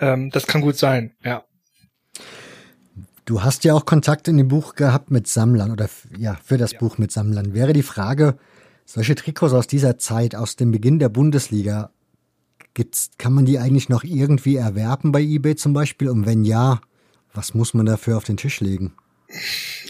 Ähm, 0.01 0.31
das 0.31 0.47
kann 0.47 0.61
gut 0.61 0.77
sein, 0.77 1.13
ja. 1.25 1.45
Du 3.27 3.43
hast 3.43 3.65
ja 3.65 3.75
auch 3.75 3.85
Kontakt 3.85 4.29
in 4.29 4.39
dem 4.39 4.49
Buch 4.49 4.75
gehabt 4.75 5.11
mit 5.11 5.27
Sammlern 5.27 5.71
oder 5.71 5.91
ja, 6.17 6.39
für 6.43 6.57
das 6.57 6.73
ja. 6.73 6.79
Buch 6.79 6.97
mit 6.97 7.13
Sammlern. 7.13 7.53
Wäre 7.53 7.75
die 7.75 7.83
Frage, 7.83 8.39
Solche 8.89 9.17
Trikots 9.17 9.53
aus 9.53 9.67
dieser 9.67 9.99
Zeit, 9.99 10.37
aus 10.37 10.55
dem 10.55 10.71
Beginn 10.71 11.01
der 11.01 11.09
Bundesliga, 11.09 11.91
gibt's, 12.73 13.11
kann 13.19 13.33
man 13.33 13.45
die 13.45 13.59
eigentlich 13.59 13.89
noch 13.89 14.05
irgendwie 14.05 14.57
erwerben 14.57 15.11
bei 15.11 15.21
eBay 15.21 15.57
zum 15.57 15.73
Beispiel? 15.73 16.09
Und 16.09 16.25
wenn 16.25 16.45
ja, 16.45 16.81
was 17.35 17.53
muss 17.53 17.75
man 17.75 17.85
dafür 17.85 18.17
auf 18.17 18.25
den 18.25 18.37
Tisch 18.37 18.61
legen? 18.61 18.95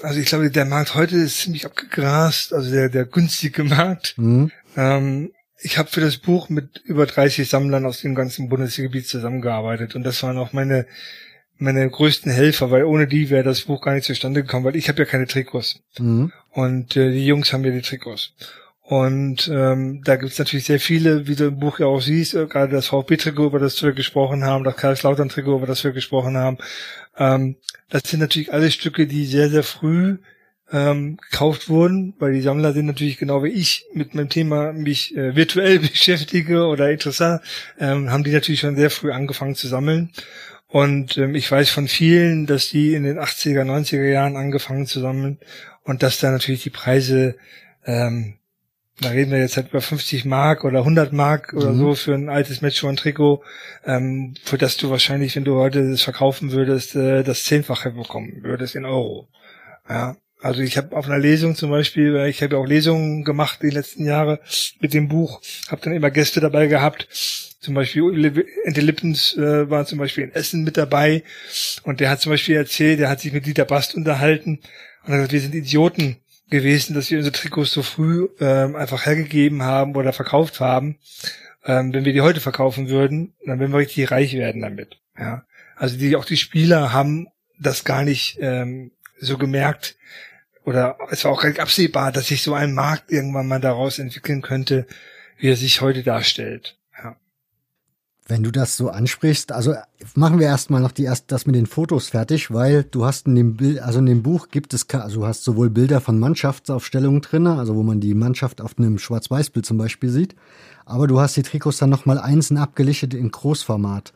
Also 0.03 0.19
ich 0.19 0.27
glaube, 0.27 0.51
der 0.51 0.65
Markt 0.65 0.95
heute 0.95 1.17
ist 1.17 1.41
ziemlich 1.41 1.67
abgegrast, 1.67 2.55
also 2.55 2.71
der, 2.71 2.89
der 2.89 3.05
günstige 3.05 3.65
Markt. 3.65 4.15
Mhm. 4.17 4.51
Ähm, 4.77 5.31
ich 5.61 5.77
habe 5.77 5.91
für 5.91 6.01
das 6.01 6.17
Buch 6.17 6.49
mit 6.49 6.79
über 6.87 7.05
30 7.05 7.51
Sammlern 7.51 7.85
aus 7.85 8.01
dem 8.01 8.15
ganzen 8.15 8.49
Bundesgebiet 8.49 9.07
zusammengearbeitet 9.07 9.95
und 9.95 10.05
das 10.05 10.23
waren 10.23 10.39
auch 10.39 10.55
meine 10.55 10.87
meine 11.59 11.89
größten 11.89 12.31
Helfer, 12.31 12.71
weil 12.71 12.85
ohne 12.85 13.07
die 13.07 13.31
wäre 13.31 13.45
das 13.45 13.63
Buch 13.63 13.81
gar 13.81 13.95
nicht 13.95 14.05
zustande 14.05 14.43
gekommen, 14.43 14.65
weil 14.65 14.77
ich 14.77 14.89
habe 14.89 14.99
ja 14.99 15.05
keine 15.05 15.27
Trikots 15.27 15.81
mhm. 15.99 16.33
und 16.51 16.97
äh, 16.97 17.13
die 17.13 17.27
Jungs 17.27 17.53
haben 17.53 17.65
ja 17.65 17.71
die 17.71 17.83
Trikots. 17.83 18.35
Und 18.89 19.49
ähm, 19.53 20.03
da 20.05 20.15
gibt's 20.15 20.39
natürlich 20.39 20.67
sehr 20.67 20.79
viele, 20.79 21.27
wie 21.27 21.35
du 21.35 21.47
im 21.47 21.59
Buch 21.59 21.81
ja 21.81 21.87
auch 21.87 22.01
siehst, 22.01 22.35
äh, 22.35 22.47
gerade 22.47 22.73
das 22.73 22.87
VfB-Trikot, 22.87 23.47
über 23.47 23.59
das 23.59 23.83
wir 23.83 23.93
gesprochen 23.93 24.45
haben, 24.45 24.63
das 24.63 24.77
Karlslautern-Trikot, 24.77 25.57
über 25.57 25.67
das 25.67 25.83
wir 25.83 25.91
gesprochen 25.91 26.37
haben. 26.37 26.59
Ähm, 27.19 27.57
das 27.89 28.03
sind 28.05 28.21
natürlich 28.21 28.53
alle 28.53 28.71
Stücke, 28.71 29.09
die 29.09 29.25
sehr, 29.27 29.51
sehr 29.51 29.65
früh 29.65 30.19
ähm, 30.71 31.17
gekauft 31.17 31.69
wurden, 31.69 32.15
weil 32.21 32.33
die 32.33 32.41
Sammler 32.43 32.73
sind 32.73 32.87
natürlich 32.87 33.19
genau 33.19 33.43
wie 33.43 33.49
ich 33.49 33.87
mit 33.93 34.15
meinem 34.15 34.29
Thema 34.29 34.73
mich 34.73 35.17
äh, 35.17 35.35
virtuell 35.35 35.79
beschäftige 35.81 36.67
oder 36.67 36.91
interessant, 36.91 37.43
ähm, 37.81 38.11
haben 38.11 38.23
die 38.23 38.33
natürlich 38.33 38.61
schon 38.61 38.77
sehr 38.77 38.91
früh 38.91 39.11
angefangen 39.11 39.57
zu 39.57 39.67
sammeln. 39.67 40.11
Und 40.69 41.17
ähm, 41.17 41.35
ich 41.35 41.51
weiß 41.51 41.71
von 41.71 41.89
vielen, 41.89 42.47
dass 42.47 42.69
die 42.69 42.95
in 42.95 43.05
den 43.05 43.19
80er, 43.19 43.63
90er 43.63 44.09
Jahren 44.09 44.37
angefangen 44.37 44.87
zu 44.87 45.01
sammeln 45.01 45.39
und 45.85 46.03
dass 46.03 46.19
da 46.19 46.31
natürlich 46.31 46.65
die 46.65 46.71
Preise, 46.71 47.37
ähm, 47.85 48.39
da 49.01 49.11
reden 49.11 49.31
wir 49.31 49.39
jetzt 49.39 49.57
halt 49.57 49.69
über 49.69 49.81
50 49.81 50.25
Mark 50.25 50.65
oder 50.65 50.81
100 50.81 51.13
Mark 51.13 51.53
oder 51.53 51.71
mhm. 51.71 51.79
so 51.79 51.95
für 51.95 52.15
ein 52.15 52.29
altes 52.29 52.63
Matchone-Trikot, 52.63 53.43
ähm, 53.85 54.35
für 54.43 54.59
das 54.59 54.77
du 54.77 54.91
wahrscheinlich, 54.91 55.37
wenn 55.37 55.45
du 55.45 55.55
heute 55.55 55.89
das 55.89 56.03
verkaufen 56.03 56.51
würdest, 56.51 56.97
äh, 56.97 57.23
das 57.23 57.45
Zehnfache 57.45 57.93
bekommen 57.93 58.43
würdest 58.43 58.75
in 58.75 58.85
Euro. 58.85 59.29
Ja, 59.89 60.17
also 60.41 60.63
ich 60.63 60.77
habe 60.77 60.97
auf 60.97 61.07
einer 61.07 61.19
Lesung 61.19 61.55
zum 61.55 61.71
Beispiel, 61.71 62.17
ich 62.29 62.43
habe 62.43 62.57
ja 62.57 62.61
auch 62.61 62.67
Lesungen 62.67 63.25
gemacht 63.25 63.61
die 63.63 63.71
letzten 63.71 64.05
Jahre 64.05 64.41
mit 64.81 64.93
dem 64.95 65.09
Buch, 65.09 65.41
habe 65.69 65.83
dann 65.83 65.93
immer 65.95 66.11
Gäste 66.11 66.41
dabei 66.41 66.67
gehabt. 66.67 67.09
Zum 67.67 67.75
Beispiel 67.75 68.47
Ente 68.63 68.81
Lippens 68.81 69.37
äh, 69.37 69.69
war 69.69 69.87
zum 69.87 69.99
Beispiel 69.99 70.23
in 70.23 70.33
Essen 70.33 70.63
mit 70.63 70.77
dabei 70.77 71.25
und 71.83 71.99
der 71.99 72.11
hat 72.11 72.21
zum 72.21 72.31
Beispiel 72.31 72.55
erzählt, 72.55 73.01
der 73.01 73.09
hat 73.09 73.21
sich 73.21 73.33
mit 73.33 73.45
Dieter 73.45 73.65
Bast 73.65 73.97
unterhalten 73.97 74.61
und 75.03 75.09
hat 75.09 75.15
gesagt, 75.15 75.33
wir 75.33 75.41
sind 75.41 75.55
Idioten 75.57 76.19
gewesen, 76.49 76.95
dass 76.95 77.11
wir 77.11 77.19
unsere 77.19 77.33
Trikots 77.33 77.73
so 77.73 77.83
früh 77.83 78.29
ähm, 78.39 78.77
einfach 78.77 79.05
hergegeben 79.05 79.65
haben 79.65 79.97
oder 79.97 80.13
verkauft 80.13 80.61
haben. 80.61 81.01
Ähm, 81.65 81.93
wenn 81.93 82.05
wir 82.05 82.13
die 82.13 82.21
heute 82.21 82.41
verkaufen 82.41 82.89
würden, 82.89 83.35
dann 83.45 83.59
würden 83.59 83.73
wir 83.73 83.81
richtig 83.81 84.13
reich 84.13 84.35
werden 84.35 84.63
damit. 84.63 85.01
Ja, 85.19 85.45
also 85.75 85.99
die 85.99 86.15
auch 86.15 86.25
die 86.25 86.37
Spieler 86.37 86.93
haben 86.93 87.27
das 87.59 87.83
gar 87.83 88.05
nicht 88.05 88.39
ähm, 88.41 88.93
so 89.19 89.39
gemerkt, 89.39 89.97
oder 90.65 90.99
es 91.11 91.25
war 91.25 91.33
auch 91.33 91.43
gar 91.43 91.49
nicht 91.49 91.61
absehbar, 91.61 92.13
dass 92.13 92.29
sich 92.29 92.43
so 92.43 92.55
ein 92.55 92.75
Markt 92.75 93.11
irgendwann 93.11 93.49
mal 93.49 93.61
daraus 93.61 93.99
entwickeln 93.99 94.41
könnte, 94.41 94.87
wie 95.37 95.51
er 95.51 95.57
sich 95.57 95.81
heute 95.81 96.05
darstellt. 96.05 96.79
Wenn 98.29 98.43
du 98.43 98.51
das 98.51 98.77
so 98.77 98.89
ansprichst, 98.91 99.53
also 99.53 99.75
machen 100.17 100.41
wir 100.41 100.47
erstmal 100.47 100.81
noch 100.81 100.91
die 100.91 101.05
erst 101.05 101.31
das 101.31 101.47
mit 101.47 101.55
den 101.55 101.67
Fotos 101.67 102.09
fertig, 102.09 102.53
weil 102.53 102.83
du 102.83 103.05
hast 103.05 103.29
in 103.29 103.37
dem 103.37 103.57
Bild, 103.57 103.79
also 103.79 104.01
in 104.01 104.07
dem 104.07 104.25
Buch 104.25 104.49
gibt 104.49 104.75
es, 104.75 104.89
also 104.91 105.21
du 105.21 105.27
hast 105.27 105.45
sowohl 105.45 105.71
Bilder 105.71 106.01
von 106.01 106.19
Mannschaftsaufstellungen 106.19 107.21
drin, 107.21 107.47
also 107.47 107.77
wo 107.77 107.85
man 107.85 108.01
die 108.01 108.15
Mannschaft 108.15 108.61
auf 108.61 108.79
einem 108.79 108.99
Schwarz-Weiß-Bild 108.99 109.65
zum 109.65 109.79
Beispiel 109.79 110.11
sieht, 110.11 110.35
aber 110.85 111.07
du 111.07 111.21
hast 111.21 111.37
die 111.37 111.45
Trikots 111.45 111.79
dann 111.79 111.91
nochmal 111.91 112.19
einzeln 112.19 112.59
abgelichtet 112.59 113.15
in 113.15 113.31
Großformat. 113.31 114.13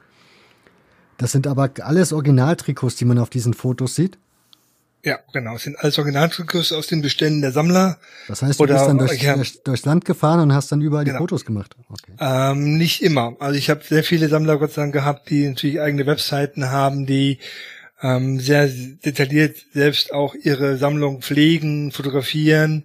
Das 1.16 1.30
sind 1.30 1.46
aber 1.46 1.70
alles 1.80 2.12
Originaltrikots, 2.12 2.96
die 2.96 3.04
man 3.04 3.18
auf 3.18 3.30
diesen 3.30 3.54
Fotos 3.54 3.94
sieht. 3.94 4.18
Ja, 5.02 5.18
genau. 5.32 5.56
Es 5.56 5.62
sind 5.62 5.78
alles 5.78 5.98
Originaltrikots 5.98 6.72
aus 6.72 6.86
den 6.86 7.00
Beständen 7.00 7.40
der 7.40 7.52
Sammler. 7.52 7.98
Das 8.28 8.42
heißt, 8.42 8.58
du 8.58 8.64
Oder, 8.64 8.74
bist 8.74 8.86
dann 8.86 8.98
durch, 8.98 9.22
ja, 9.22 9.40
durchs 9.64 9.84
Land 9.86 10.04
gefahren 10.04 10.40
und 10.40 10.52
hast 10.52 10.70
dann 10.72 10.82
überall 10.82 11.04
genau. 11.04 11.16
die 11.16 11.22
Fotos 11.22 11.44
gemacht. 11.46 11.74
Okay. 11.88 12.12
Ähm, 12.20 12.76
nicht 12.76 13.02
immer. 13.02 13.34
Also 13.40 13.56
ich 13.56 13.70
habe 13.70 13.82
sehr 13.82 14.04
viele 14.04 14.28
Sammler 14.28 14.58
Gott 14.58 14.72
sei 14.72 14.82
Dank 14.82 14.92
gehabt, 14.92 15.30
die 15.30 15.48
natürlich 15.48 15.80
eigene 15.80 16.06
Webseiten 16.06 16.70
haben, 16.70 17.06
die 17.06 17.38
ähm, 18.02 18.40
sehr 18.40 18.68
detailliert 18.68 19.56
selbst 19.72 20.12
auch 20.12 20.34
ihre 20.34 20.76
Sammlung 20.76 21.22
pflegen, 21.22 21.92
fotografieren 21.92 22.84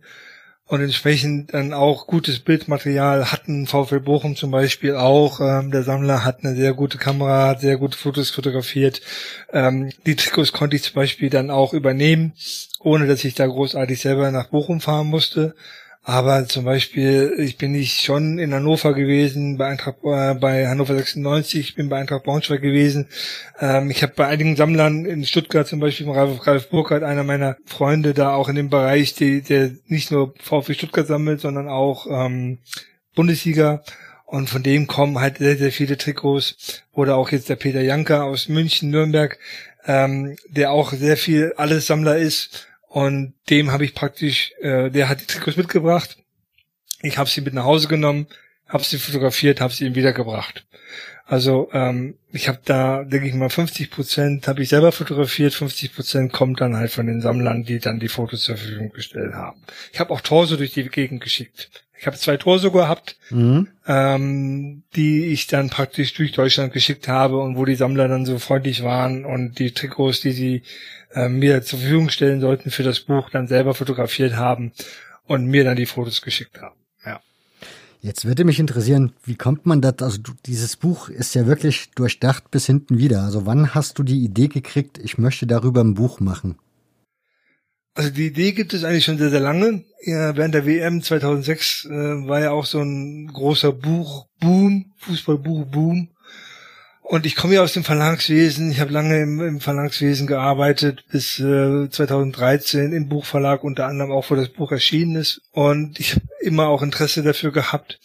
und 0.67 0.81
entsprechend 0.81 1.53
dann 1.53 1.73
auch 1.73 2.07
gutes 2.07 2.39
Bildmaterial 2.39 3.31
hatten. 3.31 3.67
VfL 3.67 3.99
Bochum 3.99 4.35
zum 4.35 4.49
Beispiel 4.51 4.95
auch. 4.95 5.39
Ähm, 5.39 5.71
der 5.71 5.83
Sammler 5.83 6.25
hat 6.25 6.43
eine 6.43 6.55
sehr 6.55 6.73
gute 6.73 6.97
Kamera, 6.97 7.49
hat 7.49 7.61
sehr 7.61 7.77
gute 7.77 7.97
Fotos 7.97 8.31
fotografiert. 8.31 9.01
Ähm, 9.53 9.91
die 10.05 10.15
Trikots 10.15 10.53
konnte 10.53 10.75
ich 10.75 10.83
zum 10.83 10.95
Beispiel 10.95 11.29
dann 11.29 11.51
auch 11.51 11.73
übernehmen, 11.73 12.33
ohne 12.79 13.05
dass 13.05 13.23
ich 13.23 13.35
da 13.35 13.45
großartig 13.45 14.01
selber 14.01 14.31
nach 14.31 14.47
Bochum 14.47 14.81
fahren 14.81 15.07
musste. 15.07 15.55
Aber 16.07 16.47
zum 16.47 16.65
Beispiel, 16.65 17.33
ich 17.39 17.57
bin 17.57 17.71
nicht 17.71 18.01
schon 18.01 18.37
in 18.37 18.53
Hannover 18.53 18.93
gewesen, 18.93 19.57
bei 19.57 19.65
Eintracht, 19.65 19.97
äh, 20.03 20.35
bei 20.35 20.67
Hannover 20.67 20.93
96, 20.93 21.59
ich 21.59 21.75
bin 21.75 21.89
bei 21.89 21.97
Eintracht 21.97 22.25
Braunschweig 22.25 22.61
gewesen. 22.61 23.07
Ähm, 23.59 23.89
ich 23.89 24.03
habe 24.03 24.13
bei 24.15 24.27
einigen 24.27 24.55
Sammlern 24.55 25.05
in 25.05 25.25
Stuttgart 25.25 25.67
zum 25.67 25.79
Beispiel, 25.79 26.07
Ralf, 26.07 26.45
Ralf 26.45 26.69
Burkhardt, 26.69 27.01
einer 27.01 27.23
meiner 27.23 27.57
Freunde 27.65 28.13
da 28.13 28.35
auch 28.35 28.49
in 28.49 28.55
dem 28.55 28.69
Bereich, 28.69 29.15
die, 29.15 29.41
der 29.41 29.71
nicht 29.87 30.11
nur 30.11 30.35
VfB 30.39 30.75
Stuttgart 30.75 31.07
sammelt, 31.07 31.41
sondern 31.41 31.67
auch 31.67 32.05
ähm, 32.07 32.59
Bundesliga. 33.15 33.81
Und 34.25 34.47
von 34.47 34.61
dem 34.61 34.85
kommen 34.85 35.19
halt 35.19 35.39
sehr, 35.39 35.57
sehr 35.57 35.71
viele 35.71 35.97
Trikots. 35.97 36.83
Oder 36.93 37.15
auch 37.15 37.31
jetzt 37.31 37.49
der 37.49 37.55
Peter 37.55 37.81
Janker 37.81 38.25
aus 38.25 38.47
München, 38.47 38.91
Nürnberg, 38.91 39.39
ähm, 39.87 40.35
der 40.49 40.71
auch 40.71 40.93
sehr 40.93 41.17
viel 41.17 41.53
alles 41.57 41.87
Sammler 41.87 42.17
ist 42.17 42.67
und 42.95 43.33
dem 43.49 43.73
habe 43.73 43.83
ich 43.83 43.93
praktisch, 43.93 44.53
äh, 44.61 44.89
der 44.89 45.09
hat 45.09 45.19
die 45.19 45.25
Trikots 45.25 45.57
mitgebracht. 45.57 46.15
Ich 47.01 47.17
habe 47.17 47.29
sie 47.29 47.41
mit 47.41 47.53
nach 47.53 47.65
Hause 47.65 47.89
genommen, 47.89 48.27
habe 48.69 48.85
sie 48.85 48.97
fotografiert, 48.97 49.59
habe 49.59 49.73
sie 49.73 49.85
ihm 49.85 49.95
wiedergebracht. 49.95 50.65
Also 51.25 51.69
ähm, 51.73 52.17
ich 52.31 52.47
habe 52.47 52.61
da, 52.63 53.03
denke 53.03 53.27
ich 53.27 53.33
mal, 53.33 53.49
50 53.49 53.91
Prozent 53.91 54.47
habe 54.47 54.63
ich 54.63 54.69
selber 54.69 54.93
fotografiert, 54.93 55.53
50 55.53 55.93
Prozent 55.93 56.31
kommt 56.31 56.61
dann 56.61 56.77
halt 56.77 56.89
von 56.89 57.05
den 57.05 57.19
Sammlern, 57.19 57.65
die 57.65 57.79
dann 57.79 57.99
die 57.99 58.07
Fotos 58.07 58.43
zur 58.43 58.55
Verfügung 58.55 58.91
gestellt 58.91 59.33
haben. 59.33 59.61
Ich 59.91 59.99
habe 59.99 60.13
auch 60.13 60.21
Torso 60.21 60.55
durch 60.55 60.71
die 60.71 60.87
Gegend 60.87 61.21
geschickt. 61.21 61.84
Ich 62.05 62.07
habe 62.07 62.17
zwei 62.19 62.37
Torso 62.37 62.69
gehabt, 62.69 63.17
mhm. 63.31 63.67
ähm, 63.87 64.83
die 64.95 65.25
ich 65.25 65.47
dann 65.47 65.71
praktisch 65.71 66.13
durch 66.13 66.33
Deutschland 66.33 66.71
geschickt 66.71 67.07
habe 67.07 67.39
und 67.39 67.57
wo 67.57 67.65
die 67.65 67.73
Sammler 67.73 68.07
dann 68.07 68.27
so 68.27 68.37
freundlich 68.37 68.83
waren 68.83 69.25
und 69.25 69.57
die 69.57 69.71
Trikots, 69.71 70.21
die 70.21 70.31
sie 70.31 70.61
äh, 71.15 71.29
mir 71.29 71.63
zur 71.63 71.79
Verfügung 71.79 72.09
stellen 72.09 72.41
sollten 72.41 72.69
für 72.69 72.83
das 72.83 72.99
Buch, 72.99 73.31
dann 73.31 73.47
selber 73.47 73.73
fotografiert 73.73 74.35
haben 74.35 74.71
und 75.23 75.47
mir 75.47 75.63
dann 75.63 75.77
die 75.77 75.87
Fotos 75.87 76.21
geschickt 76.21 76.61
haben. 76.61 76.75
Ja. 77.03 77.21
Jetzt 78.01 78.25
würde 78.25 78.43
mich 78.43 78.59
interessieren, 78.59 79.13
wie 79.23 79.35
kommt 79.35 79.65
man 79.65 79.81
das, 79.81 79.95
also 79.99 80.19
du, 80.19 80.33
dieses 80.45 80.75
Buch 80.75 81.09
ist 81.09 81.33
ja 81.33 81.47
wirklich 81.47 81.89
durchdacht 81.95 82.51
bis 82.51 82.67
hinten 82.67 82.99
wieder. 82.99 83.23
Also 83.23 83.47
wann 83.47 83.73
hast 83.73 83.97
du 83.97 84.03
die 84.03 84.23
Idee 84.23 84.47
gekriegt, 84.47 84.99
ich 84.99 85.17
möchte 85.17 85.47
darüber 85.47 85.81
ein 85.81 85.95
Buch 85.95 86.19
machen? 86.19 86.59
Also 87.95 88.09
die 88.09 88.27
Idee 88.27 88.51
gibt 88.51 88.73
es 88.73 88.83
eigentlich 88.83 89.05
schon 89.05 89.17
sehr, 89.17 89.29
sehr 89.29 89.39
lange. 89.39 89.85
Ja, 90.03 90.35
während 90.35 90.53
der 90.53 90.65
WM 90.65 91.01
2006 91.01 91.85
äh, 91.85 91.89
war 92.27 92.41
ja 92.41 92.51
auch 92.51 92.65
so 92.65 92.81
ein 92.81 93.27
großer 93.27 93.71
Buchboom, 93.71 94.93
Fußballbuchboom. 94.97 96.09
Und 97.03 97.25
ich 97.25 97.37
komme 97.37 97.53
ja 97.53 97.61
aus 97.61 97.71
dem 97.71 97.85
Verlagswesen. 97.85 98.69
Ich 98.69 98.81
habe 98.81 98.91
lange 98.91 99.21
im, 99.21 99.39
im, 99.39 99.59
Verlagswesen 99.61 100.27
gearbeitet, 100.27 101.05
bis 101.09 101.39
äh, 101.39 101.89
2013 101.89 102.91
im 102.91 103.07
Buchverlag, 103.07 103.63
unter 103.63 103.85
anderem 103.85 104.11
auch, 104.11 104.29
wo 104.29 104.35
das 104.35 104.49
Buch 104.49 104.73
erschienen 104.73 105.15
ist. 105.15 105.41
Und 105.51 105.97
ich 105.99 106.15
habe 106.15 106.25
immer 106.41 106.67
auch 106.67 106.81
Interesse 106.81 107.23
dafür 107.23 107.53
gehabt 107.53 107.99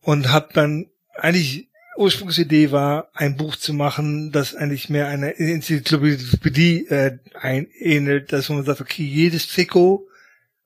und 0.00 0.32
habe 0.32 0.48
dann 0.54 0.86
eigentlich 1.16 1.67
Ursprungsidee 1.98 2.70
war, 2.70 3.10
ein 3.14 3.36
Buch 3.36 3.56
zu 3.56 3.74
machen, 3.74 4.32
das 4.32 4.54
eigentlich 4.54 4.88
mehr 4.88 5.08
einer 5.08 5.38
Enzyklopädie 5.38 6.86
äh, 6.88 7.18
ein, 7.34 7.66
ähnelt, 7.78 8.32
dass 8.32 8.48
man 8.48 8.64
sagt, 8.64 8.80
okay, 8.80 9.04
jedes 9.04 9.48
Trikot, 9.48 10.06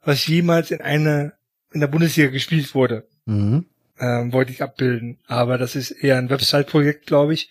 was 0.04 0.26
jemals 0.26 0.70
in 0.70 0.80
einer 0.80 1.32
in 1.72 1.80
der 1.80 1.86
Bundesliga 1.86 2.28
gespielt 2.28 2.74
wurde, 2.74 3.06
mhm 3.24 3.64
ähm, 4.02 4.32
wollte 4.32 4.52
ich 4.52 4.62
abbilden. 4.62 5.18
Aber 5.26 5.56
das 5.58 5.76
ist 5.76 5.92
eher 5.92 6.18
ein 6.18 6.28
Website-Projekt, 6.28 7.06
glaube 7.06 7.34
ich. 7.34 7.50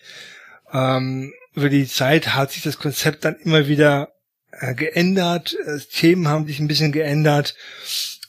Ähm, 0.72 1.32
über 1.54 1.68
die 1.68 1.86
Zeit 1.86 2.34
hat 2.34 2.52
sich 2.52 2.62
das 2.62 2.78
Konzept 2.78 3.24
dann 3.24 3.36
immer 3.36 3.66
wieder 3.68 4.12
äh, 4.52 4.74
geändert. 4.74 5.56
Äh, 5.66 5.78
Themen 5.78 6.28
haben 6.28 6.46
sich 6.46 6.60
ein 6.60 6.68
bisschen 6.68 6.92
geändert. 6.92 7.56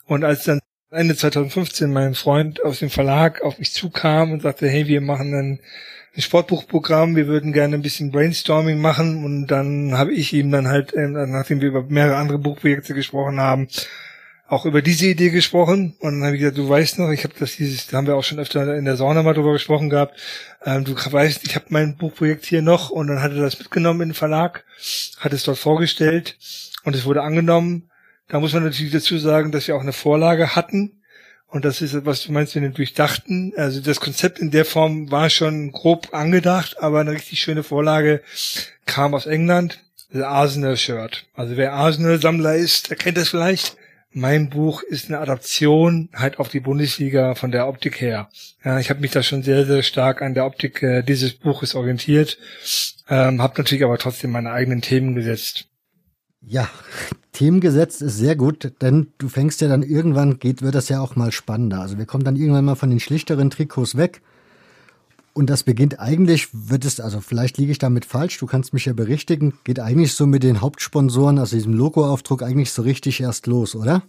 Und 0.06 0.24
als 0.24 0.44
dann 0.44 0.60
Ende 0.94 1.16
2015 1.16 1.92
mein 1.92 2.14
Freund 2.14 2.62
aus 2.64 2.78
dem 2.78 2.90
Verlag 2.90 3.42
auf 3.42 3.58
mich 3.58 3.72
zukam 3.72 4.32
und 4.32 4.42
sagte, 4.42 4.68
hey, 4.68 4.86
wir 4.86 5.00
machen 5.00 5.34
ein, 5.34 5.60
ein 6.16 6.22
Sportbuchprogramm, 6.22 7.16
wir 7.16 7.26
würden 7.26 7.52
gerne 7.52 7.74
ein 7.74 7.82
bisschen 7.82 8.12
Brainstorming 8.12 8.80
machen 8.80 9.24
und 9.24 9.48
dann 9.48 9.98
habe 9.98 10.12
ich 10.12 10.32
ihm 10.32 10.50
dann 10.50 10.68
halt, 10.68 10.94
äh, 10.94 11.08
nachdem 11.08 11.60
wir 11.60 11.68
über 11.68 11.82
mehrere 11.82 12.16
andere 12.16 12.38
Buchprojekte 12.38 12.94
gesprochen 12.94 13.40
haben, 13.40 13.68
auch 14.46 14.66
über 14.66 14.82
diese 14.82 15.06
Idee 15.06 15.30
gesprochen 15.30 15.96
und 16.00 16.20
dann 16.20 16.24
habe 16.24 16.36
ich 16.36 16.40
gesagt, 16.40 16.58
du 16.58 16.68
weißt 16.68 16.98
noch, 16.98 17.10
ich 17.10 17.24
habe 17.24 17.34
das 17.38 17.56
dieses, 17.56 17.86
da 17.86 17.96
haben 17.96 18.06
wir 18.06 18.16
auch 18.16 18.24
schon 18.24 18.38
öfter 18.38 18.76
in 18.76 18.84
der 18.84 18.96
Sauna 18.96 19.22
mal 19.22 19.34
drüber 19.34 19.52
gesprochen 19.52 19.90
gehabt. 19.90 20.20
Ähm, 20.64 20.84
du 20.84 20.94
weißt, 20.94 21.44
ich 21.44 21.56
habe 21.56 21.66
mein 21.70 21.96
Buchprojekt 21.96 22.44
hier 22.44 22.62
noch 22.62 22.90
und 22.90 23.08
dann 23.08 23.22
hat 23.22 23.32
er 23.32 23.40
das 23.40 23.58
mitgenommen 23.58 24.02
in 24.02 24.08
den 24.10 24.14
Verlag, 24.14 24.64
hat 25.18 25.32
es 25.32 25.44
dort 25.44 25.58
vorgestellt 25.58 26.36
und 26.84 26.94
es 26.94 27.04
wurde 27.04 27.22
angenommen. 27.22 27.90
Da 28.28 28.40
muss 28.40 28.52
man 28.52 28.64
natürlich 28.64 28.92
dazu 28.92 29.18
sagen, 29.18 29.52
dass 29.52 29.68
wir 29.68 29.76
auch 29.76 29.82
eine 29.82 29.92
Vorlage 29.92 30.56
hatten 30.56 31.02
und 31.54 31.64
das 31.64 31.80
ist, 31.82 32.04
was 32.04 32.24
du 32.24 32.32
meinst, 32.32 32.56
wir 32.56 32.62
natürlich 32.62 32.94
dachten. 32.94 33.52
Also 33.56 33.80
das 33.80 34.00
Konzept 34.00 34.40
in 34.40 34.50
der 34.50 34.64
Form 34.64 35.12
war 35.12 35.30
schon 35.30 35.70
grob 35.70 36.08
angedacht, 36.12 36.80
aber 36.80 36.98
eine 36.98 37.12
richtig 37.12 37.38
schöne 37.38 37.62
Vorlage 37.62 38.22
kam 38.86 39.14
aus 39.14 39.26
England. 39.26 39.78
Das 40.12 40.24
Arsenal-Shirt. 40.24 41.26
Also 41.32 41.56
wer 41.56 41.74
Arsenal-Sammler 41.74 42.56
ist, 42.56 42.90
der 42.90 42.96
kennt 42.96 43.18
das 43.18 43.28
vielleicht. 43.28 43.76
Mein 44.10 44.50
Buch 44.50 44.82
ist 44.82 45.08
eine 45.08 45.20
Adaption 45.20 46.08
halt 46.12 46.40
auf 46.40 46.48
die 46.48 46.58
Bundesliga 46.58 47.36
von 47.36 47.52
der 47.52 47.68
Optik 47.68 48.00
her. 48.00 48.28
Ja, 48.64 48.80
ich 48.80 48.90
habe 48.90 49.00
mich 49.00 49.12
da 49.12 49.22
schon 49.22 49.44
sehr, 49.44 49.64
sehr 49.64 49.84
stark 49.84 50.22
an 50.22 50.34
der 50.34 50.46
Optik 50.46 50.82
äh, 50.82 51.02
dieses 51.02 51.34
Buches 51.34 51.76
orientiert, 51.76 52.36
ähm, 53.08 53.40
habe 53.40 53.54
natürlich 53.58 53.84
aber 53.84 53.98
trotzdem 53.98 54.32
meine 54.32 54.50
eigenen 54.50 54.82
Themen 54.82 55.14
gesetzt. 55.14 55.66
Ja, 56.46 56.68
Themengesetz 57.32 58.00
ist 58.00 58.18
sehr 58.18 58.36
gut, 58.36 58.72
denn 58.80 59.08
du 59.18 59.28
fängst 59.28 59.60
ja 59.60 59.68
dann 59.68 59.82
irgendwann, 59.82 60.38
geht, 60.38 60.62
wird 60.62 60.74
das 60.74 60.88
ja 60.88 61.00
auch 61.00 61.16
mal 61.16 61.32
spannender. 61.32 61.80
Also 61.80 61.98
wir 61.98 62.06
kommen 62.06 62.24
dann 62.24 62.36
irgendwann 62.36 62.64
mal 62.64 62.74
von 62.74 62.90
den 62.90 63.00
schlichteren 63.00 63.50
Trikots 63.50 63.96
weg. 63.96 64.20
Und 65.32 65.50
das 65.50 65.64
beginnt 65.64 65.98
eigentlich, 65.98 66.48
wird 66.52 66.84
es, 66.84 67.00
also 67.00 67.20
vielleicht 67.20 67.58
liege 67.58 67.72
ich 67.72 67.78
damit 67.78 68.04
falsch, 68.04 68.38
du 68.38 68.46
kannst 68.46 68.72
mich 68.72 68.84
ja 68.84 68.92
berichtigen, 68.92 69.58
geht 69.64 69.80
eigentlich 69.80 70.12
so 70.12 70.26
mit 70.26 70.44
den 70.44 70.60
Hauptsponsoren, 70.60 71.40
also 71.40 71.56
diesem 71.56 71.74
Logoaufdruck 71.74 72.44
eigentlich 72.44 72.70
so 72.70 72.82
richtig 72.82 73.20
erst 73.20 73.48
los, 73.48 73.74
oder? 73.74 74.04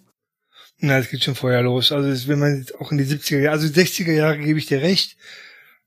Na, 0.78 1.00
es 1.00 1.10
geht 1.10 1.24
schon 1.24 1.34
vorher 1.34 1.64
los. 1.64 1.92
Also 1.92 2.28
wenn 2.28 2.40
man 2.40 2.66
auch 2.80 2.92
in 2.92 3.00
die 3.00 3.06
70er 3.06 3.40
Jahre, 3.40 3.58
also 3.58 3.68
60er 3.68 4.12
Jahre 4.12 4.38
gebe 4.38 4.60
ich 4.60 4.68
dir 4.68 4.82
recht, 4.82 5.18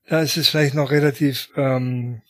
da 0.07 0.21
ist 0.21 0.35
es 0.35 0.49
vielleicht 0.49 0.73
noch 0.73 0.91
relativ 0.91 1.49
ähm, 1.55 2.21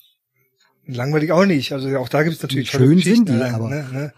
langweilig 0.96 1.32
auch 1.32 1.46
nicht. 1.46 1.72
Also 1.72 1.96
auch 1.98 2.10
da 2.10 2.24
gibt 2.24 2.36
es 2.36 2.42
natürlich 2.42 2.72
schön 2.72 3.00
sind 3.00 3.30
die, 3.30 3.42
aber 3.42 3.70
ne, 3.70 3.88
ne? 3.92 4.14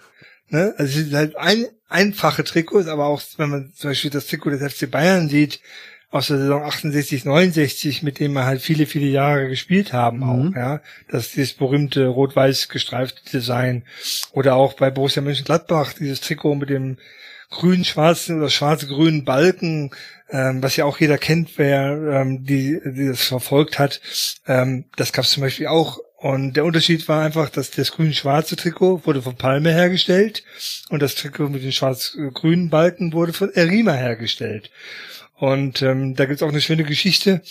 Ne? 0.50 0.74
Also 0.78 1.00
es 1.00 1.06
sind 1.06 1.16
halt 1.16 1.36
ein, 1.38 1.66
einfache 1.88 2.44
Trikots, 2.44 2.88
aber 2.88 3.06
auch 3.06 3.22
wenn 3.38 3.50
man 3.50 3.74
zum 3.74 3.92
Beispiel 3.92 4.12
das 4.12 4.28
Trikot 4.28 4.52
des 4.52 4.74
FC 4.74 4.90
Bayern 4.90 5.30
sieht, 5.30 5.62
aus 6.10 6.28
der 6.28 6.40
Saison 6.40 6.64
68, 6.64 7.24
69, 7.24 8.04
mit 8.04 8.20
dem 8.20 8.34
wir 8.34 8.46
halt 8.46 8.62
viele, 8.62 8.86
viele 8.86 9.08
Jahre 9.08 9.48
gespielt 9.48 9.94
haben 9.94 10.18
mhm. 10.18 10.24
auch, 10.24 10.56
ja. 10.56 10.82
Das 11.10 11.28
ist 11.28 11.36
dieses 11.38 11.54
berühmte 11.54 12.08
rot-weiß 12.08 12.68
gestreifte 12.68 13.22
Design. 13.32 13.84
Oder 14.34 14.56
auch 14.56 14.74
bei 14.74 14.92
Borussia 14.92 15.22
Mönchengladbach, 15.22 15.94
dieses 15.94 16.20
Trikot 16.20 16.56
mit 16.56 16.70
dem 16.70 16.98
grün-schwarzen 17.50 18.40
oder 18.40 18.50
schwarz-grünen 18.50 19.24
Balken, 19.24 19.92
ähm, 20.30 20.62
was 20.62 20.76
ja 20.76 20.86
auch 20.86 21.00
jeder 21.00 21.18
kennt, 21.18 21.58
wer 21.58 22.22
ähm, 22.22 22.44
die, 22.46 22.80
die 22.86 23.08
das 23.08 23.22
verfolgt 23.22 23.80
hat. 23.80 24.02
Ähm, 24.48 24.86
das 24.98 25.14
gab 25.14 25.26
es 25.26 25.32
zum 25.32 25.42
Beispiel 25.42 25.68
auch 25.68 26.00
und 26.22 26.54
der 26.54 26.66
Unterschied 26.66 27.08
war 27.08 27.24
einfach, 27.24 27.50
dass 27.50 27.72
das 27.72 27.94
grün-schwarze 27.94 28.56
Trikot 28.56 29.08
wurde 29.08 29.24
von 29.24 29.36
Palme 29.36 29.72
hergestellt 29.72 30.44
und 30.90 31.02
das 31.02 31.16
Trikot 31.16 31.50
mit 31.50 31.64
den 31.64 31.72
schwarz-grünen 31.72 32.70
Balken 32.70 33.12
wurde 33.12 33.34
von 33.34 33.52
Erima 33.52 33.94
hergestellt. 33.94 34.70
Und 35.38 35.82
ähm, 35.82 36.16
da 36.16 36.26
gibt's 36.26 36.44
auch 36.44 36.50
eine 36.50 36.62
schöne 36.62 36.84
Geschichte. 36.84 37.42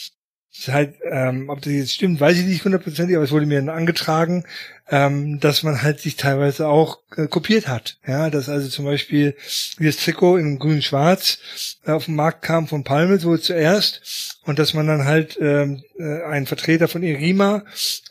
Das 0.51 0.67
ist 0.67 0.75
halt, 0.75 0.95
ähm, 1.05 1.49
ob 1.49 1.63
das 1.63 1.73
jetzt 1.73 1.95
stimmt, 1.95 2.21
weiß 2.21 2.37
ich 2.39 2.45
nicht 2.45 2.65
hundertprozentig, 2.65 3.15
aber 3.15 3.25
es 3.25 3.31
wurde 3.31 3.47
mir 3.47 3.73
angetragen, 3.73 4.45
ähm, 4.89 5.39
dass 5.39 5.63
man 5.63 5.83
halt 5.83 6.01
sich 6.01 6.17
teilweise 6.17 6.67
auch 6.67 6.99
äh, 7.17 7.29
kopiert 7.29 7.69
hat. 7.69 7.99
Ja, 8.05 8.31
dass 8.31 8.49
also 8.49 8.69
zum 8.69 8.85
Beispiel 8.85 9.37
dieses 9.79 10.03
Trikot 10.03 10.39
in 10.39 10.59
grün-schwarz 10.59 11.39
äh, 11.87 11.93
auf 11.93 12.07
den 12.07 12.17
Markt 12.17 12.43
kam 12.43 12.67
von 12.67 12.83
Palme 12.83 13.21
so 13.21 13.37
zuerst 13.37 14.41
und 14.43 14.59
dass 14.59 14.75
man 14.75 14.89
dann 14.89 15.05
halt 15.05 15.39
ähm, 15.41 15.85
äh, 15.99 16.25
ein 16.25 16.47
Vertreter 16.47 16.89
von 16.89 17.05
Irima, 17.05 17.63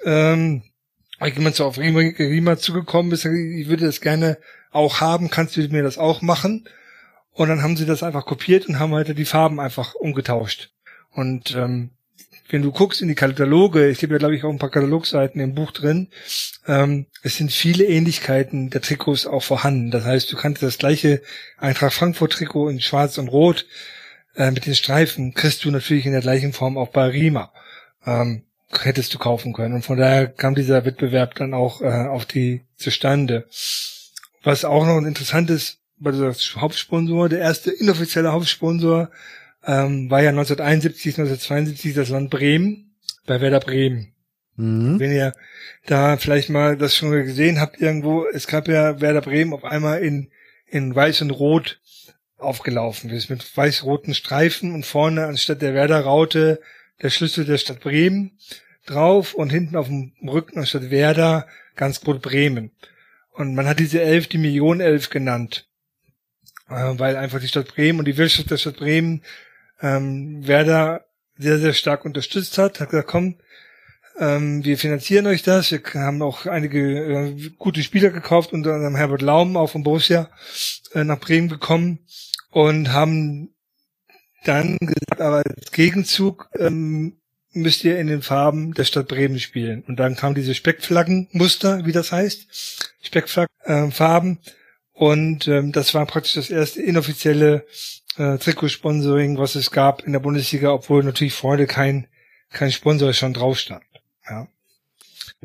ähm, 0.05 0.63
jemand 1.21 1.55
so 1.55 1.65
auf 1.65 1.77
Irima 1.77 2.57
zugekommen 2.57 3.11
ist, 3.11 3.25
ich 3.25 3.67
würde 3.67 3.85
das 3.85 3.99
gerne 3.99 4.37
auch 4.71 5.01
haben, 5.01 5.29
kannst 5.29 5.57
du 5.57 5.67
mir 5.67 5.83
das 5.83 5.97
auch 5.97 6.21
machen? 6.21 6.69
Und 7.31 7.49
dann 7.49 7.61
haben 7.61 7.77
sie 7.77 7.85
das 7.85 8.03
einfach 8.03 8.25
kopiert 8.25 8.67
und 8.67 8.79
haben 8.79 8.93
halt 8.93 9.17
die 9.17 9.25
Farben 9.25 9.59
einfach 9.59 9.95
umgetauscht. 9.95 10.71
Und 11.11 11.55
ähm, 11.55 11.91
wenn 12.49 12.61
du 12.61 12.71
guckst 12.71 13.01
in 13.01 13.07
die 13.07 13.15
Kataloge, 13.15 13.89
ich 13.89 13.99
gebe 13.99 14.13
ja 14.13 14.17
glaube 14.19 14.35
ich 14.35 14.43
auch 14.43 14.49
ein 14.49 14.59
paar 14.59 14.71
Katalogseiten 14.71 15.39
im 15.39 15.55
Buch 15.55 15.71
drin, 15.71 16.09
ähm, 16.67 17.05
es 17.21 17.37
sind 17.37 17.51
viele 17.51 17.85
Ähnlichkeiten 17.85 18.69
der 18.69 18.81
Trikots 18.81 19.27
auch 19.27 19.43
vorhanden. 19.43 19.91
Das 19.91 20.03
heißt, 20.03 20.31
du 20.31 20.35
kannst 20.35 20.63
das 20.63 20.77
gleiche 20.77 21.21
Eintracht 21.57 21.93
Frankfurt 21.93 22.33
Trikot 22.33 22.69
in 22.69 22.81
Schwarz 22.81 23.17
und 23.17 23.27
Rot 23.27 23.65
äh, 24.35 24.51
mit 24.51 24.65
den 24.65 24.75
Streifen 24.75 25.33
kriegst 25.33 25.63
du 25.65 25.71
natürlich 25.71 26.05
in 26.05 26.11
der 26.11 26.21
gleichen 26.21 26.53
Form 26.53 26.77
auch 26.77 26.89
bei 26.89 27.07
Rima. 27.07 27.51
Ähm, 28.05 28.43
hättest 28.77 29.13
du 29.13 29.17
kaufen 29.17 29.53
können. 29.53 29.73
Und 29.73 29.83
von 29.83 29.97
daher 29.97 30.27
kam 30.27 30.55
dieser 30.55 30.85
Wettbewerb 30.85 31.35
dann 31.35 31.53
auch 31.53 31.81
äh, 31.81 32.07
auf 32.07 32.25
die 32.25 32.61
zustande. 32.77 33.47
Was 34.43 34.63
auch 34.63 34.85
noch 34.85 34.97
ein 34.97 35.05
interessantes 35.05 35.77
bei 35.97 36.11
der 36.11 36.33
Hauptsponsor, 36.55 37.27
der 37.27 37.39
erste 37.39 37.71
inoffizielle 37.71 38.31
Hauptsponsor 38.31 39.09
ähm, 39.65 40.09
war 40.09 40.21
ja 40.21 40.29
1971, 40.29 41.19
1972 41.19 41.93
das 41.93 42.09
Land 42.09 42.29
Bremen, 42.29 42.95
bei 43.25 43.41
Werder 43.41 43.59
Bremen. 43.59 44.13
Mhm. 44.55 44.99
Wenn 44.99 45.11
ihr 45.11 45.33
da 45.85 46.17
vielleicht 46.17 46.49
mal 46.49 46.77
das 46.77 46.95
schon 46.95 47.11
gesehen 47.11 47.59
habt 47.59 47.79
irgendwo, 47.79 48.25
es 48.25 48.47
gab 48.47 48.67
ja 48.67 48.99
Werder 48.99 49.21
Bremen 49.21 49.53
auf 49.53 49.63
einmal 49.63 50.01
in, 50.01 50.31
in 50.67 50.93
weiß 50.93 51.21
und 51.21 51.31
rot 51.31 51.79
aufgelaufen 52.37 53.09
ist, 53.09 53.29
mit 53.29 53.57
weiß-roten 53.57 54.13
Streifen 54.13 54.73
und 54.73 54.85
vorne 54.85 55.25
anstatt 55.25 55.61
der 55.61 55.73
Werder-Raute 55.73 56.61
der 57.01 57.09
Schlüssel 57.09 57.45
der 57.45 57.57
Stadt 57.57 57.81
Bremen 57.81 58.37
drauf 58.85 59.33
und 59.33 59.49
hinten 59.49 59.75
auf 59.75 59.87
dem 59.87 60.13
Rücken 60.23 60.59
anstatt 60.59 60.89
Werder 60.89 61.47
ganz 61.75 62.05
rot 62.05 62.21
Bremen. 62.21 62.71
Und 63.31 63.55
man 63.55 63.67
hat 63.67 63.79
diese 63.79 64.01
Elf 64.01 64.27
die 64.27 64.37
Millionenelf 64.37 65.09
genannt, 65.09 65.67
äh, 66.69 66.93
weil 66.97 67.15
einfach 67.15 67.39
die 67.39 67.47
Stadt 67.47 67.73
Bremen 67.73 67.99
und 67.99 68.05
die 68.05 68.17
Wirtschaft 68.17 68.51
der 68.51 68.57
Stadt 68.57 68.77
Bremen 68.77 69.21
ähm, 69.81 70.47
Werder 70.47 71.05
sehr, 71.37 71.59
sehr 71.59 71.73
stark 71.73 72.05
unterstützt 72.05 72.57
hat, 72.57 72.79
hat 72.79 72.89
gesagt, 72.89 73.07
komm, 73.07 73.35
ähm, 74.19 74.63
wir 74.65 74.77
finanzieren 74.77 75.27
euch 75.27 75.43
das. 75.43 75.71
Wir 75.71 75.81
haben 75.95 76.21
auch 76.21 76.45
einige 76.45 76.79
äh, 76.79 77.49
gute 77.57 77.81
Spieler 77.81 78.09
gekauft, 78.09 78.51
unter 78.51 78.73
anderem 78.73 78.95
Herbert 78.95 79.21
Laum, 79.21 79.55
auch 79.55 79.69
von 79.69 79.83
Borussia, 79.83 80.29
äh, 80.93 81.05
nach 81.05 81.19
Bremen 81.19 81.47
gekommen 81.47 81.99
und 82.51 82.91
haben 82.91 83.53
dann 84.43 84.77
gesagt, 84.79 85.21
aber 85.21 85.43
als 85.45 85.71
Gegenzug 85.71 86.49
ähm, 86.57 87.19
müsst 87.51 87.83
ihr 87.83 87.99
in 87.99 88.07
den 88.07 88.21
Farben 88.21 88.73
der 88.73 88.83
Stadt 88.83 89.07
Bremen 89.07 89.39
spielen. 89.39 89.83
Und 89.87 89.97
dann 89.97 90.15
kam 90.15 90.35
diese 90.35 90.53
Speckflaggenmuster, 90.53 91.85
wie 91.85 91.91
das 91.91 92.11
heißt, 92.11 92.47
Speckflaggenfarben. 93.01 94.39
Äh, 94.43 94.49
und 94.93 95.47
ähm, 95.47 95.71
das 95.71 95.93
war 95.93 96.05
praktisch 96.05 96.33
das 96.33 96.49
erste 96.49 96.81
inoffizielle 96.81 97.65
äh, 98.19 98.37
Trikotsponsoring, 98.37 99.37
was 99.37 99.55
es 99.55 99.71
gab 99.71 100.03
in 100.03 100.13
der 100.13 100.19
Bundesliga, 100.19 100.71
obwohl 100.71 101.03
natürlich 101.03 101.33
vorne 101.33 101.65
kein, 101.65 102.07
kein 102.51 102.71
Sponsor 102.71 103.13
schon 103.13 103.33
drauf 103.33 103.57
stand. 103.57 103.83
Ja. 104.29 104.47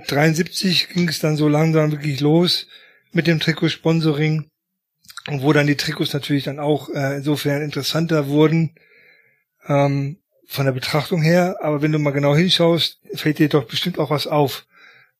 73 0.08 0.88
ging 0.88 1.08
es 1.08 1.20
dann 1.20 1.36
so 1.36 1.48
langsam 1.48 1.92
wirklich 1.92 2.20
los 2.20 2.66
mit 3.12 3.26
dem 3.26 3.40
Trikotsponsoring 3.40 4.50
wo 5.26 5.52
dann 5.52 5.66
die 5.66 5.76
Trikots 5.76 6.12
natürlich 6.12 6.44
dann 6.44 6.58
auch 6.58 6.90
äh, 6.90 7.16
insofern 7.16 7.62
interessanter 7.62 8.28
wurden 8.28 8.74
ähm, 9.66 10.18
von 10.46 10.66
der 10.66 10.72
Betrachtung 10.72 11.22
her. 11.22 11.58
Aber 11.62 11.82
wenn 11.82 11.92
du 11.92 11.98
mal 11.98 12.12
genau 12.12 12.36
hinschaust, 12.36 13.00
fällt 13.14 13.38
dir 13.38 13.48
doch 13.48 13.64
bestimmt 13.64 13.98
auch 13.98 14.10
was 14.10 14.26
auf, 14.26 14.66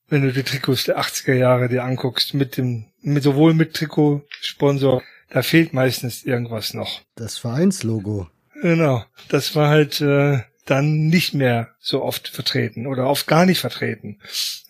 wenn 0.09 0.23
du 0.23 0.33
die 0.33 0.43
Trikots 0.43 0.85
der 0.85 0.99
80er 1.01 1.35
Jahre 1.35 1.69
dir 1.69 1.85
anguckst 1.85 2.35
mit 2.35 2.57
dem, 2.57 2.87
mit 3.01 3.23
sowohl 3.23 3.55
mit 3.55 3.75
Trikotsponsor 3.75 5.03
da 5.31 5.43
fehlt 5.43 5.73
meistens 5.73 6.25
irgendwas 6.25 6.75
noch. 6.75 7.03
Das 7.17 7.39
Vereinslogo. 7.39 8.29
Genau. 8.63 9.05
Das 9.29 9.55
war 9.57 9.69
halt 9.69 10.01
äh, 10.01 10.41
dann 10.65 11.09
nicht 11.09 11.35
mehr 11.35 11.75
so 11.81 12.03
oft 12.03 12.29
vertreten 12.29 12.87
oder 12.87 13.09
oft 13.09 13.27
gar 13.27 13.47
nicht 13.47 13.61
vertreten. 13.61 14.21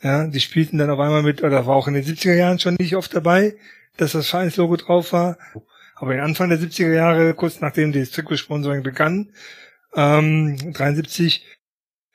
Ja, 0.02 0.26
die 0.26 0.40
spielten 0.40 0.78
dann 0.78 0.90
auf 0.90 0.98
einmal 0.98 1.22
mit, 1.22 1.42
oder 1.42 1.66
war 1.66 1.76
auch 1.76 1.88
in 1.88 1.94
den 1.94 2.04
70er 2.04 2.34
Jahren 2.34 2.58
schon 2.58 2.74
nicht 2.74 2.96
oft 2.96 3.14
dabei, 3.14 3.56
dass 3.96 4.12
das 4.12 4.28
Vereinslogo 4.28 4.76
drauf 4.76 5.12
war. 5.12 5.38
Aber 5.94 6.14
in 6.14 6.20
Anfang 6.20 6.48
der 6.48 6.58
70er 6.58 6.92
Jahre, 6.92 7.34
kurz 7.34 7.60
nachdem 7.60 7.92
das 7.92 8.10
Trikotsponsoring 8.10 8.82
begann, 8.82 9.32
ähm, 9.94 10.72
73, 10.72 11.44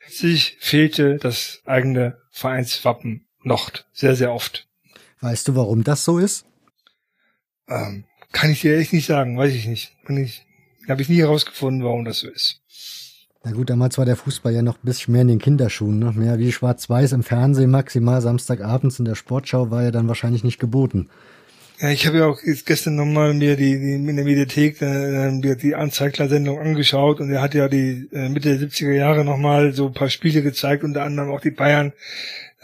sich 0.09 0.57
fehlte 0.59 1.17
das 1.17 1.61
eigene 1.65 2.17
Vereinswappen 2.31 3.27
noch 3.43 3.71
sehr, 3.93 4.15
sehr 4.15 4.33
oft. 4.33 4.67
Weißt 5.21 5.47
du, 5.47 5.55
warum 5.55 5.83
das 5.83 6.03
so 6.03 6.17
ist? 6.17 6.45
Ähm, 7.67 8.05
kann 8.31 8.51
ich 8.51 8.61
dir 8.61 8.77
echt 8.77 8.93
nicht 8.93 9.05
sagen, 9.05 9.37
weiß 9.37 9.53
ich 9.53 9.67
nicht. 9.67 9.95
Kann 10.05 10.17
ich, 10.17 10.45
habe 10.87 11.01
ich 11.01 11.09
nie 11.09 11.19
herausgefunden, 11.19 11.83
warum 11.83 12.05
das 12.05 12.19
so 12.19 12.29
ist. 12.29 12.61
Na 13.43 13.51
gut, 13.51 13.69
damals 13.69 13.97
war 13.97 14.05
der 14.05 14.17
Fußball 14.17 14.53
ja 14.53 14.61
noch 14.61 14.75
ein 14.75 14.85
bisschen 14.85 15.13
mehr 15.13 15.21
in 15.21 15.29
den 15.29 15.39
Kinderschuhen, 15.39 15.97
ne? 15.97 16.11
Mehr 16.13 16.39
wie 16.39 16.51
schwarz-weiß 16.51 17.13
im 17.13 17.23
Fernsehen 17.23 17.71
maximal 17.71 18.21
Samstagabends 18.21 18.99
in 18.99 19.05
der 19.05 19.15
Sportschau 19.15 19.71
war 19.71 19.83
ja 19.83 19.91
dann 19.91 20.09
wahrscheinlich 20.09 20.43
nicht 20.43 20.59
geboten. 20.59 21.09
Ja, 21.79 21.89
ich 21.91 22.05
habe 22.05 22.17
ja 22.17 22.25
auch 22.25 22.39
gestern 22.65 22.95
nochmal 22.95 23.33
mir 23.33 23.55
die, 23.55 23.79
die 23.79 23.93
in 23.93 24.13
der 24.13 24.25
Mediathek 24.25 24.81
äh, 24.81 25.55
die 25.55 25.75
Anzeigler-Sendung 25.75 26.59
angeschaut 26.59 27.21
und 27.21 27.31
er 27.31 27.41
hat 27.41 27.53
ja 27.53 27.69
die 27.69 28.09
äh, 28.11 28.27
Mitte 28.27 28.57
der 28.57 28.67
70er 28.67 28.91
Jahre 28.91 29.23
nochmal 29.23 29.71
so 29.71 29.87
ein 29.87 29.93
paar 29.93 30.09
Spiele 30.09 30.41
gezeigt, 30.41 30.83
unter 30.83 31.03
anderem 31.03 31.31
auch 31.31 31.39
die 31.39 31.51
Bayern 31.51 31.93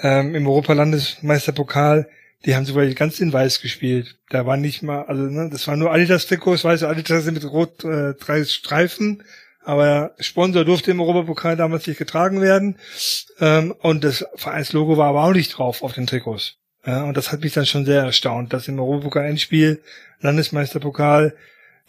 ähm, 0.01 0.35
im 0.35 0.45
Europalandesmeisterpokal. 0.45 2.09
Die 2.43 2.55
haben 2.55 2.65
sogar 2.65 2.85
ganz 2.87 3.19
in 3.19 3.33
Weiß 3.33 3.61
gespielt. 3.61 4.17
Da 4.29 4.45
war 4.45 4.57
nicht 4.57 4.83
mal, 4.83 5.03
also 5.03 5.23
ne, 5.23 5.49
das 5.51 5.67
war 5.67 5.77
nur 5.77 5.91
Adidas-Trikots, 5.91 6.63
weiße 6.63 6.87
Adidas 6.87 7.25
mit 7.25 7.43
rot 7.45 7.83
äh, 7.83 8.13
drei 8.13 8.43
Streifen, 8.43 9.23
aber 9.63 10.13
Sponsor 10.19 10.63
durfte 10.63 10.91
im 10.91 10.99
Europapokal 10.99 11.55
damals 11.55 11.87
nicht 11.87 11.97
getragen 11.97 12.41
werden 12.41 12.77
ähm, 13.39 13.71
und 13.79 14.03
das 14.03 14.25
Vereinslogo 14.35 14.97
war 14.97 15.09
aber 15.09 15.23
auch 15.23 15.33
nicht 15.33 15.57
drauf 15.57 15.81
auf 15.81 15.93
den 15.93 16.07
Trikots. 16.07 16.57
Ja, 16.85 17.03
und 17.05 17.17
das 17.17 17.31
hat 17.31 17.41
mich 17.41 17.53
dann 17.53 17.65
schon 17.65 17.85
sehr 17.85 18.03
erstaunt, 18.03 18.53
dass 18.53 18.67
im 18.67 18.79
Europapokal-Endspiel, 18.79 19.81
Landesmeisterpokal, 20.19 21.35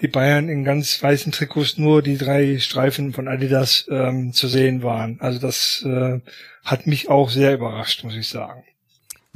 die 0.01 0.09
Bayern 0.09 0.49
in 0.49 0.65
ganz 0.65 1.03
weißen 1.03 1.33
Trikots 1.33 1.79
nur 1.79 2.03
die 2.03 2.19
drei 2.19 2.59
Streifen 2.59 3.13
von 3.13 3.29
Adidas 3.29 3.87
ähm, 3.91 4.33
zu 4.33 4.49
sehen 4.49 4.83
waren. 4.83 5.19
Also 5.21 5.39
das 5.39 5.83
äh, 5.87 6.21
hat 6.65 6.87
mich 6.87 7.09
auch 7.09 7.31
sehr 7.31 7.55
überrascht, 7.55 8.05
muss 8.05 8.15
ich 8.15 8.29
sagen. 8.29 8.65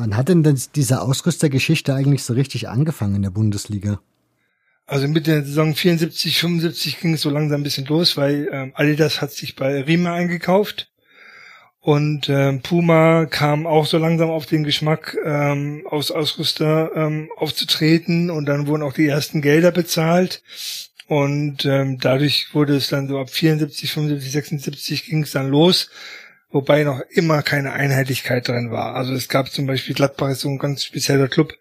Wann 0.01 0.17
hat 0.17 0.31
denn 0.31 0.43
das, 0.43 0.73
diese 0.73 1.03
Ausrüstergeschichte 1.03 1.95
eigentlich 1.95 2.23
so 2.23 2.33
richtig 2.33 2.71
angefangen 2.71 3.17
in 3.17 3.23
der 3.23 3.29
Bundesliga? 3.29 4.01
Also 4.87 5.07
mit 5.09 5.27
der 5.27 5.45
Saison 5.45 5.75
74, 5.75 6.39
75 6.39 7.01
ging 7.01 7.13
es 7.13 7.21
so 7.21 7.29
langsam 7.29 7.61
ein 7.61 7.65
bisschen 7.65 7.85
los, 7.85 8.17
weil 8.17 8.49
ähm, 8.51 8.73
Adidas 8.75 9.21
hat 9.21 9.31
sich 9.31 9.57
bei 9.57 9.83
Riemer 9.83 10.15
eingekauft 10.15 10.91
und 11.81 12.31
ähm, 12.31 12.63
Puma 12.63 13.27
kam 13.27 13.67
auch 13.67 13.85
so 13.85 13.99
langsam 13.99 14.31
auf 14.31 14.47
den 14.47 14.65
Geschmack, 14.65 15.19
ähm, 15.23 15.87
aus 15.87 16.11
Ausrüster 16.11 16.93
ähm, 16.97 17.29
aufzutreten 17.37 18.31
und 18.31 18.47
dann 18.47 18.69
wurden 18.69 18.83
auch 18.83 18.95
die 18.95 19.07
ersten 19.07 19.43
Gelder 19.43 19.71
bezahlt. 19.71 20.43
Und 21.09 21.67
ähm, 21.67 21.99
dadurch 21.99 22.55
wurde 22.55 22.75
es 22.75 22.89
dann 22.89 23.07
so 23.07 23.19
ab 23.19 23.29
74, 23.29 23.93
75, 23.93 24.33
76 24.33 25.05
ging 25.05 25.25
es 25.25 25.33
dann 25.33 25.51
los, 25.51 25.91
wobei 26.51 26.85
noch 26.85 27.01
immer 27.11 27.43
keine 27.43 27.73
Einheitlichkeit 27.73 28.49
drin 28.49 28.71
war. 28.71 28.95
Also 28.95 29.13
es 29.13 29.29
gab 29.29 29.51
zum 29.51 29.67
Beispiel 29.67 29.95
Gladbach 29.95 30.31
ist 30.31 30.41
so 30.41 30.49
ein 30.49 30.59
ganz 30.59 30.85
spezieller 30.85 31.29
Club, 31.29 31.55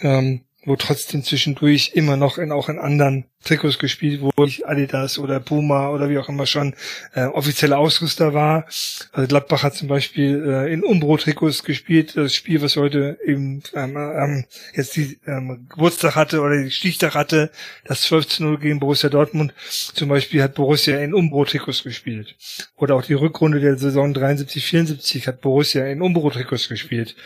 ähm, 0.00 0.42
wo 0.64 0.76
trotzdem 0.76 1.24
zwischendurch 1.24 1.92
immer 1.94 2.16
noch 2.16 2.38
in 2.38 2.52
auch 2.52 2.68
in 2.68 2.78
anderen 2.78 3.24
Trikots 3.44 3.78
gespielt 3.78 4.20
wurde, 4.20 4.32
ich 4.46 4.66
Adidas 4.66 5.18
oder 5.18 5.40
Puma 5.40 5.88
oder 5.90 6.08
wie 6.08 6.18
auch 6.18 6.28
immer 6.28 6.46
schon 6.46 6.74
äh, 7.14 7.24
offizielle 7.24 7.76
Ausrüster 7.76 8.34
war. 8.34 8.66
Also 9.10 9.26
Gladbach 9.26 9.64
hat 9.64 9.74
zum 9.74 9.88
Beispiel 9.88 10.44
äh, 10.46 10.72
in 10.72 10.84
Umbro-Trikots 10.84 11.64
gespielt, 11.64 12.16
das 12.16 12.34
Spiel, 12.34 12.62
was 12.62 12.76
heute 12.76 13.18
eben 13.24 13.62
ähm, 13.74 13.96
ähm, 13.96 14.44
jetzt 14.74 14.94
die 14.96 15.18
ähm, 15.26 15.66
Geburtstag 15.68 16.14
hatte 16.14 16.40
oder 16.40 16.62
die 16.62 16.70
Stichtag 16.70 17.14
hatte, 17.14 17.50
das 17.84 18.02
12 18.02 18.28
zu 18.28 18.42
0 18.44 18.58
gegen 18.58 18.78
Borussia 18.78 19.10
Dortmund. 19.10 19.52
Zum 19.68 20.08
Beispiel 20.08 20.42
hat 20.42 20.54
Borussia 20.54 20.98
in 20.98 21.12
Umbro-Trikots 21.12 21.82
gespielt. 21.82 22.36
Oder 22.76 22.94
auch 22.94 23.02
die 23.02 23.14
Rückrunde 23.14 23.58
der 23.58 23.76
Saison 23.76 24.14
73, 24.14 24.64
74 24.64 25.26
hat 25.26 25.40
Borussia 25.40 25.84
in 25.86 26.00
Umbro-Trikots 26.00 26.68
gespielt. 26.68 27.16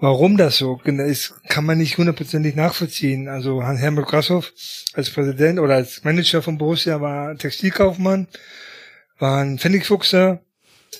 Warum 0.00 0.38
das 0.38 0.56
so 0.56 0.80
ist, 0.84 1.34
kann 1.48 1.66
man 1.66 1.76
nicht 1.76 1.98
hundertprozentig 1.98 2.54
nachvollziehen. 2.54 3.28
Also 3.28 3.62
Helmut 3.62 4.06
Grashoff 4.06 4.50
als 4.94 5.10
Präsident 5.10 5.58
oder 5.58 5.74
als 5.74 6.04
Manager 6.04 6.40
von 6.40 6.56
Borussia 6.56 7.02
war 7.02 7.36
Textilkaufmann, 7.36 8.26
war 9.18 9.42
ein 9.42 9.58
Pfennigfuchser 9.58 10.40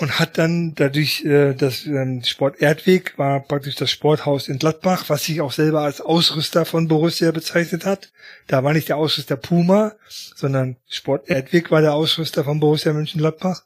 und 0.00 0.18
hat 0.18 0.36
dann 0.36 0.74
dadurch 0.74 1.24
äh, 1.24 1.54
das 1.54 1.86
ähm, 1.86 2.22
Sport 2.24 2.60
Erdweg 2.60 3.18
war 3.18 3.40
praktisch 3.40 3.74
das 3.74 3.90
Sporthaus 3.90 4.48
in 4.48 4.58
Gladbach, 4.58 5.04
was 5.08 5.24
sich 5.24 5.40
auch 5.40 5.52
selber 5.52 5.80
als 5.80 6.02
Ausrüster 6.02 6.66
von 6.66 6.86
Borussia 6.86 7.30
bezeichnet 7.30 7.86
hat. 7.86 8.12
Da 8.46 8.62
war 8.62 8.74
nicht 8.74 8.90
der 8.90 8.98
Ausrüster 8.98 9.36
Puma, 9.36 9.94
sondern 10.08 10.76
Sport 10.88 11.28
Erdweg 11.30 11.70
war 11.70 11.80
der 11.80 11.94
Ausrüster 11.94 12.44
von 12.44 12.60
Borussia 12.60 12.92
Mönchengladbach. 12.92 13.62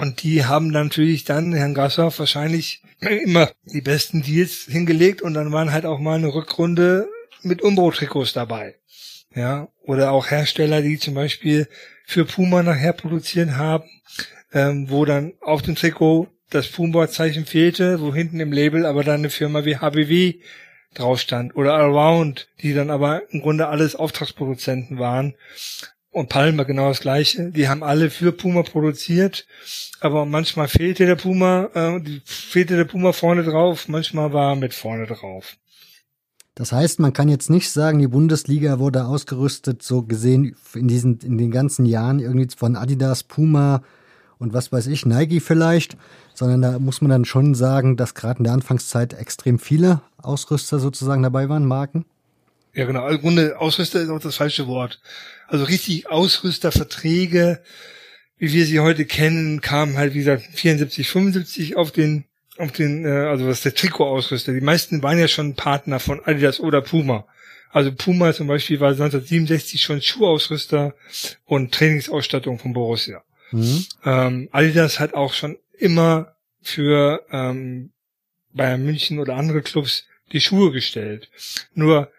Und 0.00 0.22
die 0.22 0.46
haben 0.46 0.68
natürlich 0.68 1.24
dann 1.24 1.52
Herrn 1.52 1.74
Grashoff 1.74 2.18
wahrscheinlich 2.18 2.82
immer 3.00 3.50
die 3.64 3.82
besten 3.82 4.22
Deals 4.22 4.66
hingelegt 4.66 5.20
und 5.20 5.34
dann 5.34 5.52
waren 5.52 5.72
halt 5.72 5.84
auch 5.84 5.98
mal 5.98 6.16
eine 6.16 6.32
Rückrunde 6.32 7.08
mit 7.42 7.60
Umbro-Trikots 7.60 8.32
dabei. 8.32 8.76
Ja, 9.34 9.68
oder 9.82 10.12
auch 10.12 10.30
Hersteller, 10.30 10.80
die 10.80 10.98
zum 10.98 11.14
Beispiel 11.14 11.68
für 12.06 12.24
Puma 12.24 12.62
nachher 12.62 12.94
produziert 12.94 13.52
haben, 13.52 13.84
ähm, 14.52 14.88
wo 14.88 15.04
dann 15.04 15.34
auf 15.42 15.60
dem 15.62 15.76
Trikot 15.76 16.28
das 16.48 16.68
Puma-Zeichen 16.68 17.44
fehlte, 17.44 18.00
wo 18.00 18.14
hinten 18.14 18.40
im 18.40 18.52
Label 18.52 18.86
aber 18.86 19.04
dann 19.04 19.20
eine 19.20 19.30
Firma 19.30 19.66
wie 19.66 19.76
HBW 19.76 20.40
drauf 20.94 21.20
stand 21.20 21.54
oder 21.54 21.74
Around, 21.74 22.48
die 22.62 22.72
dann 22.72 22.90
aber 22.90 23.30
im 23.30 23.42
Grunde 23.42 23.68
alles 23.68 23.94
Auftragsproduzenten 23.94 24.98
waren 24.98 25.34
und 26.10 26.28
Palmer 26.28 26.64
genau 26.64 26.88
das 26.88 27.00
gleiche. 27.00 27.50
Die 27.50 27.68
haben 27.68 27.82
alle 27.82 28.10
für 28.10 28.32
Puma 28.32 28.62
produziert, 28.62 29.46
aber 30.00 30.26
manchmal 30.26 30.68
fehlte 30.68 31.06
der 31.06 31.16
Puma, 31.16 31.70
äh, 31.74 32.20
fehlte 32.24 32.76
der 32.76 32.84
Puma 32.84 33.12
vorne 33.12 33.44
drauf, 33.44 33.88
manchmal 33.88 34.32
war 34.32 34.52
er 34.52 34.56
mit 34.56 34.74
vorne 34.74 35.06
drauf. 35.06 35.56
Das 36.56 36.72
heißt, 36.72 36.98
man 36.98 37.12
kann 37.12 37.28
jetzt 37.28 37.48
nicht 37.48 37.70
sagen, 37.70 38.00
die 38.00 38.08
Bundesliga 38.08 38.78
wurde 38.78 39.06
ausgerüstet, 39.06 39.82
so 39.82 40.02
gesehen 40.02 40.56
in 40.74 40.88
diesen, 40.88 41.18
in 41.20 41.38
den 41.38 41.50
ganzen 41.50 41.86
Jahren 41.86 42.18
irgendwie 42.18 42.48
von 42.54 42.76
Adidas, 42.76 43.22
Puma 43.22 43.82
und 44.38 44.52
was 44.52 44.72
weiß 44.72 44.88
ich, 44.88 45.06
Nike 45.06 45.40
vielleicht, 45.40 45.96
sondern 46.34 46.60
da 46.60 46.78
muss 46.78 47.00
man 47.00 47.10
dann 47.10 47.24
schon 47.24 47.54
sagen, 47.54 47.96
dass 47.96 48.14
gerade 48.14 48.38
in 48.38 48.44
der 48.44 48.52
Anfangszeit 48.52 49.14
extrem 49.14 49.58
viele 49.58 50.00
Ausrüster 50.18 50.80
sozusagen 50.80 51.22
dabei 51.22 51.48
waren, 51.48 51.64
Marken. 51.64 52.04
Ja, 52.72 52.86
genau. 52.86 53.08
Im 53.08 53.20
Grunde 53.20 53.58
Ausrüster 53.58 54.00
ist 54.00 54.10
auch 54.10 54.20
das 54.20 54.36
falsche 54.36 54.66
Wort. 54.66 55.00
Also 55.50 55.64
richtig 55.64 56.08
Ausrüsterverträge, 56.08 57.60
wie 58.38 58.52
wir 58.52 58.66
sie 58.66 58.78
heute 58.78 59.04
kennen, 59.04 59.60
kamen 59.60 59.96
halt, 59.96 60.14
wie 60.14 60.20
gesagt, 60.20 60.44
74, 60.54 61.08
75 61.08 61.76
auf 61.76 61.90
den, 61.90 62.24
auf 62.56 62.70
den, 62.70 63.04
äh, 63.04 63.08
also 63.08 63.48
was 63.48 63.62
der 63.62 63.74
Trikotausrüster. 63.74 64.52
Die 64.52 64.60
meisten 64.60 65.02
waren 65.02 65.18
ja 65.18 65.26
schon 65.26 65.56
Partner 65.56 65.98
von 65.98 66.24
Adidas 66.24 66.60
oder 66.60 66.80
Puma. 66.80 67.26
Also 67.70 67.92
Puma 67.92 68.32
zum 68.32 68.46
Beispiel 68.46 68.78
war 68.78 68.90
1967 68.90 69.82
schon 69.82 70.00
Schuhausrüster 70.00 70.94
und 71.46 71.74
Trainingsausstattung 71.74 72.60
von 72.60 72.72
Borussia. 72.72 73.24
Mhm. 73.50 73.86
Ähm, 74.04 74.48
Adidas 74.52 75.00
hat 75.00 75.14
auch 75.14 75.34
schon 75.34 75.58
immer 75.76 76.36
für 76.62 77.26
ähm, 77.32 77.90
Bayern 78.52 78.84
München 78.84 79.18
oder 79.18 79.34
andere 79.34 79.62
Clubs 79.62 80.06
die 80.30 80.40
Schuhe 80.40 80.70
gestellt. 80.70 81.28
Nur 81.74 82.12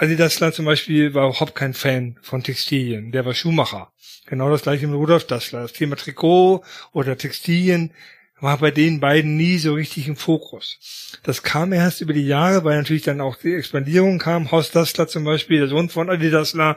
Adidasler 0.00 0.52
zum 0.52 0.64
Beispiel 0.64 1.12
war 1.12 1.28
überhaupt 1.28 1.56
kein 1.56 1.74
Fan 1.74 2.18
von 2.22 2.44
Textilien. 2.44 3.10
Der 3.10 3.24
war 3.24 3.34
Schuhmacher. 3.34 3.92
Genau 4.26 4.48
das 4.48 4.62
gleiche 4.62 4.86
mit 4.86 4.96
Rudolf 4.96 5.26
Dassler. 5.26 5.62
Das 5.62 5.72
Thema 5.72 5.96
Trikot 5.96 6.62
oder 6.92 7.18
Textilien 7.18 7.92
war 8.40 8.58
bei 8.58 8.70
den 8.70 9.00
beiden 9.00 9.36
nie 9.36 9.58
so 9.58 9.74
richtig 9.74 10.06
im 10.06 10.14
Fokus. 10.14 11.18
Das 11.24 11.42
kam 11.42 11.72
erst 11.72 12.00
über 12.00 12.12
die 12.12 12.28
Jahre, 12.28 12.62
weil 12.62 12.76
natürlich 12.76 13.02
dann 13.02 13.20
auch 13.20 13.34
die 13.34 13.54
Expandierung 13.54 14.18
kam. 14.20 14.52
Horst 14.52 14.76
Dassler 14.76 15.08
zum 15.08 15.24
Beispiel, 15.24 15.58
der 15.58 15.68
Sohn 15.68 15.88
von 15.88 16.08
Adi 16.08 16.30
Dassler, 16.30 16.76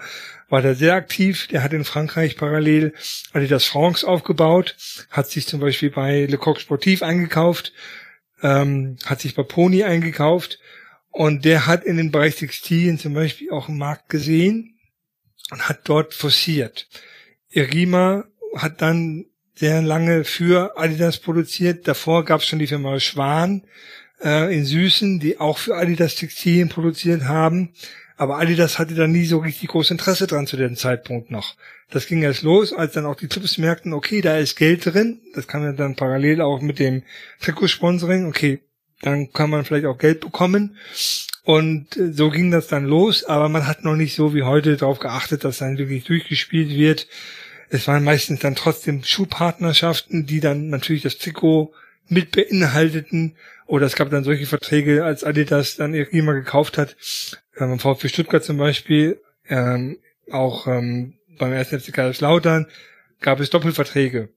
war 0.50 0.64
da 0.64 0.74
sehr 0.74 0.96
aktiv. 0.96 1.48
Der 1.48 1.62
hat 1.62 1.74
in 1.74 1.86
Frankreich 1.86 2.38
parallel 2.38 2.92
Adidas 3.34 3.66
France 3.66 4.08
aufgebaut, 4.08 4.76
hat 5.12 5.30
sich 5.30 5.46
zum 5.46 5.60
Beispiel 5.60 5.92
bei 5.92 6.26
Le 6.26 6.40
Coq 6.40 6.60
Sportif 6.60 7.04
eingekauft, 7.04 7.72
ähm, 8.42 8.98
hat 9.06 9.22
sich 9.22 9.36
bei 9.36 9.44
Pony 9.44 9.84
eingekauft 9.84 10.58
und 11.12 11.46
der 11.46 11.68
hat 11.68 11.84
in 11.84 11.98
den 11.98 12.12
Bereich 12.12 12.36
Textilien 12.36 12.98
zum 12.98 13.14
Beispiel 13.14 13.52
auch 13.52 13.68
einen 13.68 13.78
Markt 13.78 14.10
gesehen 14.10 14.80
und 15.52 15.68
hat 15.68 15.82
dort 15.84 16.14
forciert. 16.14 16.88
Irima 17.50 18.26
hat 18.56 18.82
dann 18.82 19.26
sehr 19.56 19.82
lange 19.82 20.24
für 20.24 20.78
Adidas 20.78 21.20
produziert. 21.20 21.88
Davor 21.88 22.26
gab 22.26 22.42
es 22.42 22.48
schon 22.48 22.60
die 22.60 22.68
Firma 22.68 23.00
Schwan 23.00 23.64
äh, 24.24 24.56
in 24.56 24.66
Süßen, 24.66 25.20
die 25.20 25.40
auch 25.40 25.58
für 25.58 25.76
Adidas 25.76 26.16
Textilien 26.16 26.70
produziert 26.70 27.24
haben. 27.26 27.74
Aber 28.18 28.38
Adidas 28.38 28.80
hatte 28.80 28.96
da 28.96 29.08
nie 29.08 29.26
so 29.26 29.40
richtig 29.40 29.70
großes 29.70 29.92
Interesse 29.92 30.28
dran 30.28 30.48
zu 30.48 30.56
dem 30.56 30.76
Zeitpunkt 30.76 31.32
noch. 31.32 31.56
Das 31.90 32.08
ging 32.08 32.22
erst 32.22 32.44
los, 32.44 32.72
als 32.72 32.94
dann 32.94 33.06
auch 33.06 33.16
die 33.16 33.28
Clubs 33.28 33.58
merkten, 33.58 33.94
okay, 33.94 34.22
da 34.22 34.38
ist 34.38 34.56
Geld 34.56 34.86
drin. 34.86 35.22
Das 35.34 35.48
kam 35.48 35.64
ja 35.64 35.74
dann 35.74 35.96
parallel 35.96 36.42
auch 36.42 36.62
mit 36.62 36.80
dem 36.80 37.04
Trikotsponsoring. 37.42 38.28
Okay, 38.28 38.62
dann 39.02 39.32
kann 39.34 39.50
man 39.50 39.66
vielleicht 39.66 39.86
auch 39.86 39.98
Geld 39.98 40.20
bekommen. 40.22 40.78
Und 41.44 41.98
äh, 41.98 42.12
so 42.14 42.30
ging 42.30 42.52
das 42.52 42.68
dann 42.68 42.86
los, 42.86 43.24
aber 43.24 43.50
man 43.50 43.68
hat 43.68 43.84
noch 43.84 43.96
nicht 43.96 44.16
so 44.16 44.34
wie 44.34 44.44
heute 44.44 44.78
darauf 44.78 45.00
geachtet, 45.00 45.44
dass 45.44 45.58
dann 45.58 45.78
wirklich 45.78 46.04
durchgespielt 46.04 46.70
wird. 46.70 47.08
Es 47.70 47.88
waren 47.88 48.04
meistens 48.04 48.42
dann 48.42 48.56
trotzdem 48.56 49.04
Schuhpartnerschaften, 49.04 50.26
die 50.26 50.40
dann 50.40 50.70
natürlich 50.70 51.04
das 51.04 51.18
Trikot 51.18 51.74
mit 52.08 52.32
beinhalteten. 52.32 53.36
Oder 53.66 53.86
es 53.86 53.96
gab 53.96 54.10
dann 54.10 54.24
solche 54.24 54.46
Verträge, 54.46 55.06
als 55.06 55.24
Adidas 55.24 55.78
dann 55.78 55.94
immer 55.94 56.34
gekauft 56.34 56.78
hat, 56.78 56.98
ähm, 57.58 57.80
VfB 57.80 58.10
Stuttgart 58.10 58.44
zum 58.44 58.58
Beispiel, 58.58 59.22
ähm, 59.48 59.98
auch 60.30 60.68
ähm, 60.68 61.14
beim 61.40 61.54
1. 61.54 61.70
FC 61.70 61.94
Kaiserslautern, 61.94 62.68
gab 63.22 63.40
es 63.40 63.50
Doppelverträge. 63.50 64.30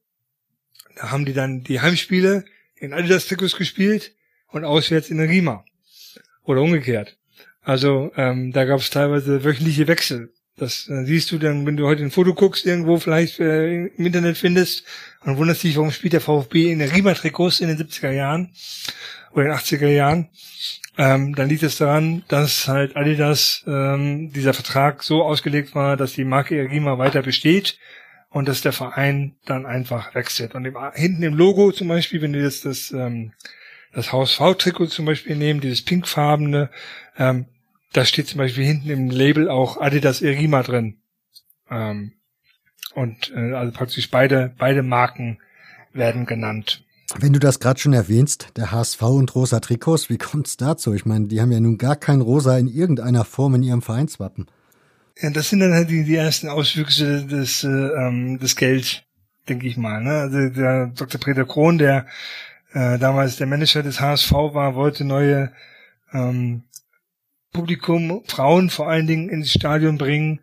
Da 0.97 1.11
haben 1.11 1.25
die 1.25 1.33
dann 1.33 1.65
die 1.65 1.81
Heimspiele 1.81 2.45
in 2.77 2.93
Adidas-Trikots 2.93 3.57
gespielt 3.57 4.13
und 4.55 4.65
auswärts 4.65 5.11
in 5.11 5.21
Rima. 5.21 5.65
Oder 6.45 6.63
umgekehrt. 6.63 7.17
Also 7.63 8.13
ähm, 8.17 8.53
da 8.53 8.65
gab 8.65 8.81
es 8.81 8.91
teilweise 8.91 9.45
wöchentliche 9.45 9.89
Wechsel. 9.89 10.33
Das 10.57 10.89
äh, 10.89 11.05
siehst 11.05 11.33
du 11.33 11.39
dann, 11.39 11.67
wenn 11.67 11.77
du 11.77 11.87
heute 11.87 12.03
ein 12.03 12.13
Foto 12.13 12.35
guckst, 12.35 12.65
irgendwo 12.65 12.99
vielleicht 12.99 13.41
äh, 13.41 13.87
im 13.87 14.07
Internet 14.07 14.37
findest 14.37 14.85
und 15.25 15.39
wunderst 15.39 15.65
dich, 15.65 15.77
warum 15.77 15.91
spielt 15.91 16.13
der 16.13 16.21
VfB 16.21 16.71
in 16.71 16.79
der 16.79 16.95
Riemer-Trikots 16.95 17.61
in 17.61 17.69
den 17.69 17.79
70er 17.79 18.13
Jahren 18.13 18.53
oder 19.33 19.47
in 19.47 19.51
den 19.51 19.59
80er 19.59 19.89
Jahren. 19.89 20.29
Ähm, 20.97 21.35
dann 21.35 21.49
liegt 21.49 21.65
es 21.65 21.79
daran, 21.79 22.23
dass 22.29 22.69
halt 22.69 22.97
Adidas 22.97 23.65
ähm, 23.67 24.31
dieser 24.33 24.55
Vertrag 24.55 25.03
so 25.03 25.25
ausgelegt 25.25 25.75
war, 25.75 25.97
dass 25.97 26.13
die 26.13 26.25
Marke 26.25 26.71
Rima 26.71 26.99
weiter 26.99 27.23
besteht 27.23 27.79
und 28.31 28.47
dass 28.47 28.61
der 28.61 28.73
Verein 28.73 29.35
dann 29.47 29.67
einfach 29.67 30.15
wechselt. 30.15 30.55
Und 30.55 30.65
im, 30.65 30.77
hinten 30.95 31.25
im 31.25 31.35
Logo 31.35 31.73
zum 31.73 31.89
Beispiel, 31.89 32.23
wenn 32.23 32.33
du 32.33 32.41
jetzt 32.41 32.65
das, 32.65 32.93
ähm, 32.93 33.33
das 33.95 34.13
HSV-Trikot 34.13 34.87
zum 34.87 35.05
Beispiel 35.05 35.37
nehmen, 35.37 35.61
dieses 35.61 35.83
pinkfarbene, 35.83 36.71
ähm, 37.17 37.47
da 37.93 38.05
steht 38.05 38.27
zum 38.27 38.39
Beispiel 38.39 38.65
hinten 38.65 38.91
im 38.91 39.11
Label 39.11 39.49
auch 39.49 39.81
Adidas 39.81 40.21
Erima 40.21 40.63
drin. 40.63 40.97
Ähm, 41.71 42.13
und 42.95 43.33
äh, 43.35 43.53
also 43.53 43.73
praktisch 43.73 44.11
beide, 44.11 44.53
beide 44.59 44.83
Marken 44.83 45.39
werden 45.93 46.27
genannt. 46.27 46.85
Wenn 47.19 47.33
du 47.33 47.39
das 47.39 47.61
gerade 47.61 47.79
schon 47.79 47.93
erwähnst, 47.93 48.49
der 48.57 48.73
HSV 48.73 49.03
und 49.03 49.35
rosa 49.35 49.61
Trikots, 49.61 50.11
wie 50.11 50.19
kommt's 50.19 50.57
dazu? 50.57 50.95
Ich 50.95 51.07
meine, 51.07 51.27
die 51.27 51.41
haben 51.41 51.53
ja 51.53 51.61
nun 51.61 51.79
gar 51.79 51.97
kein 51.97 52.21
rosa 52.21 52.59
in 52.59 52.67
irgendeiner 52.67 53.25
Form 53.25 53.55
in 53.55 53.63
ihrem 53.63 53.83
Vereinswappen. 53.83 54.47
Ja, 55.21 55.31
das 55.31 55.51
sind 55.51 55.61
dann 55.61 55.73
halt 55.73 55.91
die, 55.91 56.03
die 56.03 56.17
ersten 56.17 56.49
Auswüchse 56.49 57.25
des, 57.25 57.63
äh, 57.63 57.69
ähm, 57.69 58.39
des 58.41 58.57
Geld, 58.57 59.05
denke 59.49 59.69
ich 59.69 59.77
mal. 59.77 60.03
Ne? 60.03 60.11
Also 60.11 60.49
der 60.49 60.87
Dr. 60.89 61.21
Peter 61.21 61.45
Krohn, 61.45 61.79
der 61.79 62.07
äh, 62.75 62.99
damals 62.99 63.37
der 63.37 63.47
Manager 63.47 63.83
des 63.83 64.01
HSV 64.01 64.33
war, 64.33 64.75
wollte 64.75 65.05
neue 65.05 65.53
ähm, 66.13 66.65
Publikum, 67.53 68.23
Frauen 68.27 68.69
vor 68.69 68.89
allen 68.89 69.07
Dingen 69.07 69.29
ins 69.29 69.53
Stadion 69.53 69.97
bringen 69.97 70.41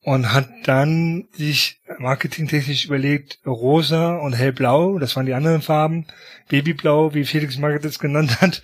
und 0.00 0.32
hat 0.32 0.48
dann 0.64 1.28
sich 1.32 1.80
marketingtechnisch 1.98 2.84
überlegt, 2.84 3.40
rosa 3.44 4.16
und 4.16 4.34
hellblau, 4.34 4.98
das 4.98 5.16
waren 5.16 5.26
die 5.26 5.34
anderen 5.34 5.62
Farben, 5.62 6.06
Babyblau, 6.48 7.12
wie 7.14 7.24
Felix 7.24 7.58
Magath 7.58 7.84
es 7.84 7.98
genannt 7.98 8.40
hat, 8.40 8.62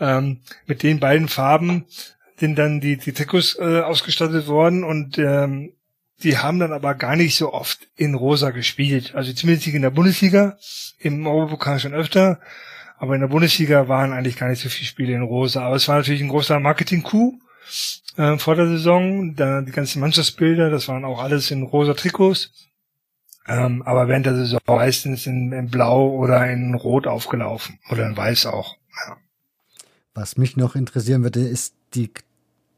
ähm, 0.00 0.40
mit 0.66 0.82
den 0.82 1.00
beiden 1.00 1.28
Farben 1.28 1.86
sind 2.36 2.56
dann 2.58 2.80
die, 2.80 2.96
die 2.96 3.12
Trikots 3.12 3.58
äh, 3.58 3.80
ausgestattet 3.80 4.46
worden 4.46 4.84
und 4.84 5.18
ähm, 5.18 5.72
die 6.22 6.38
haben 6.38 6.58
dann 6.58 6.72
aber 6.72 6.94
gar 6.94 7.16
nicht 7.16 7.36
so 7.36 7.52
oft 7.52 7.88
in 7.96 8.14
rosa 8.14 8.50
gespielt. 8.50 9.14
Also 9.14 9.32
zumindest 9.32 9.66
in 9.66 9.82
der 9.82 9.90
Bundesliga, 9.90 10.56
im 10.98 11.26
Europapokal 11.26 11.78
schon 11.78 11.94
öfter, 11.94 12.40
aber 12.96 13.14
in 13.14 13.20
der 13.20 13.28
Bundesliga 13.28 13.88
waren 13.88 14.12
eigentlich 14.12 14.36
gar 14.36 14.48
nicht 14.48 14.62
so 14.62 14.68
viele 14.68 14.86
Spiele 14.86 15.14
in 15.14 15.22
rosa. 15.22 15.64
Aber 15.64 15.76
es 15.76 15.88
war 15.88 15.96
natürlich 15.96 16.22
ein 16.22 16.28
großer 16.28 16.60
Marketing-Coup 16.60 17.34
äh, 18.16 18.38
vor 18.38 18.54
der 18.54 18.68
Saison. 18.68 19.34
Da 19.34 19.60
die 19.62 19.72
ganzen 19.72 20.00
Mannschaftsbilder, 20.00 20.70
das 20.70 20.86
waren 20.88 21.04
auch 21.04 21.20
alles 21.20 21.50
in 21.50 21.64
rosa 21.64 21.94
Trikots. 21.94 22.52
Ähm, 23.48 23.82
aber 23.82 24.06
während 24.06 24.26
der 24.26 24.36
Saison 24.36 24.60
meistens 24.66 25.26
in, 25.26 25.50
in 25.50 25.68
Blau 25.68 26.10
oder 26.10 26.48
in 26.48 26.74
Rot 26.74 27.08
aufgelaufen. 27.08 27.80
Oder 27.90 28.06
in 28.06 28.16
Weiß 28.16 28.46
auch. 28.46 28.76
Ja. 29.06 29.16
Was 30.14 30.36
mich 30.36 30.56
noch 30.56 30.76
interessieren 30.76 31.24
würde, 31.24 31.40
ist 31.40 31.74
die, 31.94 32.12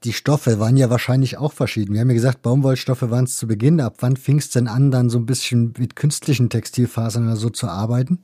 die 0.04 0.12
Stoffe 0.12 0.60
waren 0.60 0.76
ja 0.76 0.90
wahrscheinlich 0.90 1.38
auch 1.38 1.52
verschieden. 1.52 1.94
Wir 1.94 2.00
haben 2.00 2.10
ja 2.10 2.14
gesagt, 2.14 2.42
Baumwollstoffe 2.42 3.10
waren 3.10 3.24
es 3.24 3.36
zu 3.36 3.46
Beginn. 3.46 3.80
Ab 3.80 3.96
wann 4.00 4.16
fing 4.16 4.38
es 4.38 4.50
denn 4.50 4.68
an, 4.68 4.90
dann 4.90 5.10
so 5.10 5.18
ein 5.18 5.26
bisschen 5.26 5.74
mit 5.78 5.96
künstlichen 5.96 6.50
Textilfasern 6.50 7.26
oder 7.26 7.36
so 7.36 7.50
zu 7.50 7.68
arbeiten? 7.68 8.20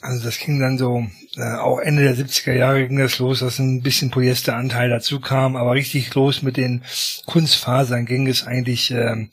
Also 0.00 0.24
das 0.24 0.38
ging 0.38 0.58
dann 0.58 0.78
so, 0.78 1.06
äh, 1.36 1.54
auch 1.58 1.78
Ende 1.78 2.02
der 2.02 2.16
70er 2.16 2.54
Jahre 2.54 2.88
ging 2.88 2.98
das 2.98 3.20
los, 3.20 3.38
dass 3.38 3.60
ein 3.60 3.82
bisschen 3.82 4.10
Polyesteranteil 4.10 4.90
dazu 4.90 5.20
kam, 5.20 5.54
aber 5.54 5.74
richtig 5.74 6.12
los 6.14 6.42
mit 6.42 6.56
den 6.56 6.82
Kunstfasern 7.26 8.04
ging 8.04 8.26
es 8.26 8.44
eigentlich 8.44 8.90
ähm, 8.90 9.30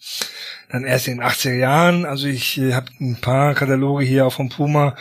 dann 0.72 0.84
erst 0.84 1.08
in 1.08 1.18
den 1.18 1.26
80er 1.26 1.56
Jahren. 1.56 2.06
Also 2.06 2.28
ich 2.28 2.60
äh, 2.60 2.74
habe 2.74 2.92
ein 3.00 3.16
paar 3.20 3.56
Kataloge 3.56 4.06
hier 4.06 4.28
auch 4.28 4.34
vom 4.34 4.50
Puma, 4.50 4.96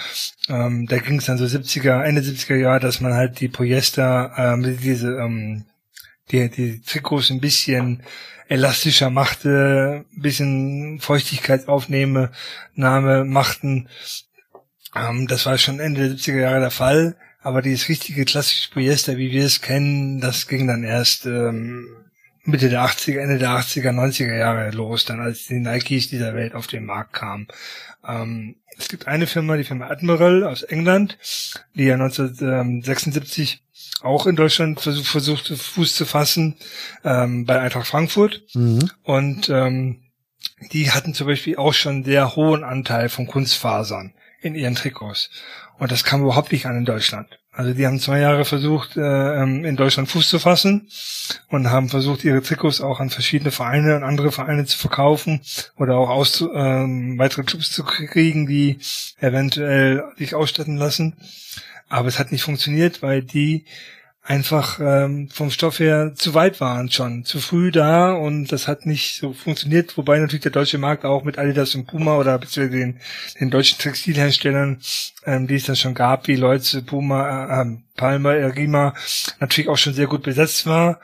ähm, 0.49 0.87
da 0.87 0.97
ging 0.97 1.19
es 1.19 1.27
dann 1.27 1.37
so 1.37 1.45
70er, 1.45 2.03
Ende 2.03 2.23
70er 2.23 2.57
Jahre, 2.57 2.81
dass 2.81 3.03
man 3.03 3.13
halt 3.13 3.39
die 3.41 3.49
Polyester, 3.49 4.33
ähm, 4.39 4.79
diese, 4.81 5.19
ähm, 5.19 5.67
die, 6.31 6.49
die 6.49 6.83
Trikots 6.83 7.31
ein 7.31 7.41
bisschen 7.41 8.03
elastischer 8.49 9.11
machte, 9.11 10.05
ein 10.11 10.23
bisschen 10.23 11.01
Feuchtigkeitsaufnahme 11.01 12.31
Name 12.75 13.25
machten 13.25 13.89
ähm, 14.95 15.27
das 15.27 15.47
war 15.47 15.59
schon 15.59 15.81
Ende 15.81 16.09
der 16.09 16.17
70er 16.17 16.41
Jahre 16.41 16.61
der 16.61 16.71
Fall, 16.71 17.17
aber 17.41 17.63
dieses 17.63 17.89
richtige 17.89 18.25
klassische 18.25 18.71
Polyester, 18.71 19.17
wie 19.17 19.33
wir 19.33 19.45
es 19.45 19.61
kennen, 19.61 20.21
das 20.21 20.49
ging 20.49 20.67
dann 20.67 20.85
erst 20.85 21.27
ähm, 21.27 21.87
Mitte 22.45 22.69
der 22.69 22.83
80er, 22.83 23.19
Ende 23.19 23.39
der 23.39 23.51
80er, 23.51 23.91
90er 23.91 24.37
Jahre 24.37 24.71
los, 24.71 25.05
dann 25.05 25.21
als 25.21 25.47
die 25.47 25.61
Nikes 25.61 26.09
dieser 26.09 26.35
Welt 26.35 26.55
auf 26.55 26.67
den 26.67 26.85
Markt 26.85 27.13
kamen. 27.13 27.49
Ähm, 28.07 28.57
es 28.79 28.89
gibt 28.89 29.07
eine 29.07 29.27
Firma, 29.27 29.57
die 29.57 29.65
Firma 29.65 29.89
Admiral 29.89 30.45
aus 30.45 30.63
England, 30.63 31.19
die 31.75 31.85
ja 31.85 31.95
1976 31.95 33.63
auch 34.03 34.27
in 34.27 34.37
Deutschland 34.37 34.81
versucht, 34.81 35.07
versucht 35.07 35.49
Fuß 35.49 35.95
zu 35.95 36.05
fassen, 36.05 36.57
ähm, 37.05 37.45
bei 37.45 37.61
Eintracht 37.61 37.87
Frankfurt. 37.87 38.43
Mhm. 38.55 38.91
Und 39.03 39.49
ähm, 39.49 40.03
die 40.73 40.91
hatten 40.91 41.15
zum 41.15 41.27
Beispiel 41.27 41.57
auch 41.57 41.75
schon 41.75 42.05
sehr 42.05 42.37
hohen 42.37 42.65
Anteil 42.65 43.09
von 43.09 43.27
Kunstfasern 43.27 44.15
in 44.41 44.55
ihren 44.55 44.75
Trikots. 44.75 45.31
Und 45.79 45.93
das 45.93 46.05
kam 46.05 46.23
überhaupt 46.23 46.53
nicht 46.53 46.67
an 46.67 46.79
in 46.79 46.85
Deutschland. 46.85 47.39
Also 47.59 47.75
die 47.75 47.87
haben 47.87 47.99
zwei 47.99 48.21
Jahre 48.21 48.45
versucht, 48.45 48.97
äh, 48.97 49.01
ähm, 49.01 49.65
in 49.65 49.75
Deutschland 49.75 50.09
Fuß 50.09 50.29
zu 50.29 50.39
fassen 50.39 50.89
und 51.49 51.71
haben 51.71 51.89
versucht, 51.89 52.23
ihre 52.23 52.41
Trikots 52.41 52.81
auch 52.81 53.01
an 53.01 53.11
verschiedene 53.11 53.51
Vereine 53.51 53.97
und 53.97 54.05
andere 54.05 54.31
Vereine 54.31 54.65
zu 54.65 54.79
verkaufen 54.79 55.41
oder 55.77 55.97
auch 55.97 56.09
aus, 56.09 56.41
ähm, 56.41 57.19
weitere 57.19 57.43
Clubs 57.43 57.73
zu 57.73 57.83
kriegen, 57.83 58.47
die 58.47 58.79
eventuell 59.19 60.05
sich 60.19 60.37
ausstatten 60.37 60.77
lassen. 60.77 61.17
Aber 61.89 62.09
es 62.09 62.19
hat 62.19 62.33
nicht 62.33 62.43
funktioniert, 62.43 63.03
weil 63.03 63.23
die 63.23 63.65
einfach 64.29 64.79
ähm, 64.79 65.31
vom 65.31 65.51
Stoff 65.51 65.81
her 65.81 66.13
zu 66.15 66.35
weit 66.35 66.61
waren 66.61 66.91
schon, 66.91 67.25
zu 67.25 67.41
früh 67.41 67.71
da 67.71 68.13
und 68.13 68.53
das 68.53 68.69
hat 68.69 68.85
nicht 68.85 69.17
so 69.17 69.33
funktioniert, 69.33 69.97
wobei 69.97 70.19
natürlich 70.19 70.43
der 70.43 70.53
deutsche 70.53 70.77
Markt 70.77 71.07
auch 71.07 71.25
mit 71.25 71.39
Adidas 71.39 71.75
und 71.75 71.87
Puma 71.87 72.19
oder 72.19 72.39
beziehungsweise 72.39 72.79
den, 72.79 73.01
den 73.41 73.51
deutschen 73.51 73.79
Textilherstellern, 73.79 74.83
ähm, 75.25 75.47
die 75.47 75.55
es 75.55 75.65
dann 75.65 75.77
schon 75.77 75.95
gab, 75.95 76.29
wie 76.29 76.37
Leute, 76.37 76.83
Puma, 76.83 77.63
äh, 77.63 77.77
Palmer, 77.97 78.35
Erima, 78.35 78.95
natürlich 79.41 79.71
auch 79.71 79.79
schon 79.79 79.95
sehr 79.95 80.09
gut 80.09 80.25
besetzt 80.25 80.67
war 80.67 81.01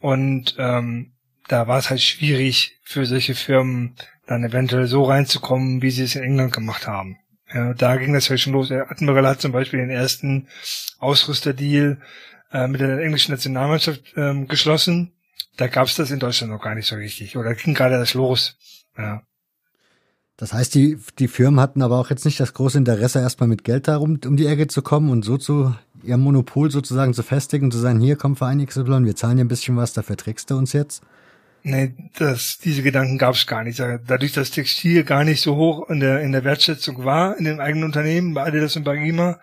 und 0.00 0.56
ähm, 0.58 1.12
da 1.46 1.68
war 1.68 1.78
es 1.78 1.88
halt 1.88 2.02
schwierig 2.02 2.80
für 2.82 3.06
solche 3.06 3.36
Firmen 3.36 3.94
dann 4.26 4.42
eventuell 4.42 4.88
so 4.88 5.04
reinzukommen, 5.04 5.82
wie 5.82 5.90
sie 5.92 6.02
es 6.02 6.16
in 6.16 6.24
England 6.24 6.52
gemacht 6.52 6.88
haben. 6.88 7.16
Ja, 7.52 7.74
da 7.74 7.96
ging 7.96 8.12
das 8.12 8.28
ja 8.28 8.36
schon 8.36 8.52
los. 8.52 8.70
Admiral 8.70 9.26
hat 9.26 9.40
zum 9.40 9.52
Beispiel 9.52 9.80
den 9.80 9.90
ersten 9.90 10.48
Ausrüsterdeal 10.98 11.98
äh, 12.52 12.66
mit 12.66 12.80
der 12.80 12.98
englischen 12.98 13.32
Nationalmannschaft 13.32 14.02
ähm, 14.16 14.48
geschlossen. 14.48 15.12
Da 15.56 15.68
gab 15.68 15.86
es 15.86 15.94
das 15.94 16.10
in 16.10 16.18
Deutschland 16.18 16.52
noch 16.52 16.60
gar 16.62 16.74
nicht 16.74 16.86
so 16.86 16.96
richtig. 16.96 17.36
Oder 17.36 17.54
ging 17.54 17.74
gerade 17.74 17.98
das 17.98 18.14
los. 18.14 18.56
Ja. 18.98 19.22
Das 20.36 20.52
heißt, 20.52 20.74
die, 20.74 20.98
die 21.18 21.28
Firmen 21.28 21.60
hatten 21.60 21.82
aber 21.82 21.98
auch 21.98 22.10
jetzt 22.10 22.26
nicht 22.26 22.38
das 22.40 22.52
große 22.52 22.76
Interesse, 22.76 23.20
erstmal 23.20 23.48
mit 23.48 23.64
Geld 23.64 23.88
darum 23.88 24.20
um 24.26 24.36
die 24.36 24.46
Ecke 24.46 24.66
zu 24.66 24.82
kommen 24.82 25.08
und 25.08 25.24
so 25.24 25.38
zu 25.38 25.74
ihr 26.02 26.18
Monopol 26.18 26.70
sozusagen 26.70 27.14
zu 27.14 27.22
festigen 27.22 27.66
und 27.66 27.72
zu 27.72 27.78
sagen, 27.78 28.00
hier 28.00 28.16
kommt 28.16 28.38
Verein 28.38 28.64
XY, 28.64 29.04
wir 29.04 29.16
zahlen 29.16 29.38
dir 29.38 29.44
ein 29.44 29.48
bisschen 29.48 29.76
was, 29.76 29.94
dafür 29.94 30.16
trägst 30.16 30.50
du 30.50 30.56
uns 30.56 30.72
jetzt. 30.72 31.02
Nee, 31.68 31.94
das, 32.16 32.58
diese 32.58 32.84
Gedanken 32.84 33.18
gab 33.18 33.34
es 33.34 33.44
gar 33.44 33.64
nicht. 33.64 33.80
Dadurch, 33.80 34.32
dass 34.32 34.52
Textil 34.52 35.02
gar 35.02 35.24
nicht 35.24 35.42
so 35.42 35.56
hoch 35.56 35.90
in 35.90 35.98
der, 35.98 36.20
in 36.20 36.30
der 36.30 36.44
Wertschätzung 36.44 37.04
war 37.04 37.36
in 37.38 37.44
den 37.44 37.58
eigenen 37.58 37.82
Unternehmen, 37.82 38.34
bei 38.34 38.44
Adidas 38.44 38.76
und 38.76 38.84
Bagima, 38.84 39.40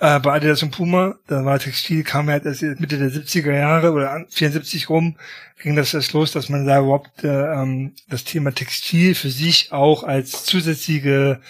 äh, 0.00 0.18
bei 0.18 0.32
Adidas 0.32 0.64
und 0.64 0.72
Puma, 0.72 1.14
da 1.28 1.44
war 1.44 1.60
Textil, 1.60 2.02
kam 2.02 2.28
halt 2.28 2.44
erst 2.44 2.62
Mitte 2.62 2.98
der 2.98 3.12
70er 3.12 3.52
Jahre 3.52 3.92
oder 3.92 4.26
74 4.30 4.88
rum, 4.88 5.14
ging 5.62 5.76
das 5.76 5.94
erst 5.94 6.12
los, 6.12 6.32
dass 6.32 6.48
man 6.48 6.66
da 6.66 6.80
überhaupt 6.80 7.22
äh, 7.22 7.28
ähm, 7.28 7.94
das 8.08 8.24
Thema 8.24 8.50
Textil 8.50 9.14
für 9.14 9.30
sich 9.30 9.70
auch 9.70 10.02
als 10.02 10.44
zusätzliche 10.44 11.40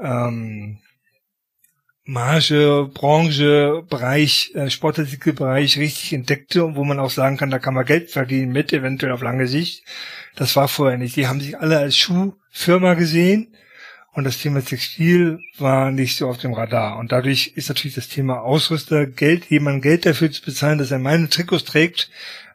ähm, 0.00 0.78
Marge, 2.06 2.90
Branche, 2.92 3.82
Bereich, 3.88 4.52
äh, 4.54 4.68
Sportartikelbereich 4.68 5.78
richtig 5.78 6.12
entdeckte 6.12 6.64
und 6.64 6.76
wo 6.76 6.84
man 6.84 6.98
auch 6.98 7.10
sagen 7.10 7.38
kann, 7.38 7.50
da 7.50 7.58
kann 7.58 7.72
man 7.72 7.86
Geld 7.86 8.10
verdienen 8.10 8.52
mit, 8.52 8.72
eventuell 8.74 9.12
auf 9.12 9.22
lange 9.22 9.46
Sicht. 9.46 9.84
Das 10.36 10.54
war 10.54 10.68
vorher 10.68 10.98
nicht. 10.98 11.16
Die 11.16 11.26
haben 11.26 11.40
sich 11.40 11.58
alle 11.58 11.78
als 11.78 11.96
Schuhfirma 11.96 12.94
gesehen 12.94 13.54
und 14.12 14.24
das 14.24 14.38
Thema 14.38 14.62
Textil 14.62 15.40
war 15.58 15.90
nicht 15.90 16.16
so 16.16 16.28
auf 16.28 16.38
dem 16.38 16.52
Radar. 16.52 16.98
Und 16.98 17.10
dadurch 17.10 17.52
ist 17.56 17.68
natürlich 17.68 17.96
das 17.96 18.08
Thema 18.08 18.42
Ausrüster, 18.42 19.06
Geld, 19.06 19.46
jemand 19.46 19.82
Geld 19.82 20.04
dafür 20.04 20.30
zu 20.30 20.42
bezahlen, 20.42 20.78
dass 20.78 20.90
er 20.90 20.98
meine 20.98 21.28
Trikots 21.30 21.64
trägt, 21.64 22.10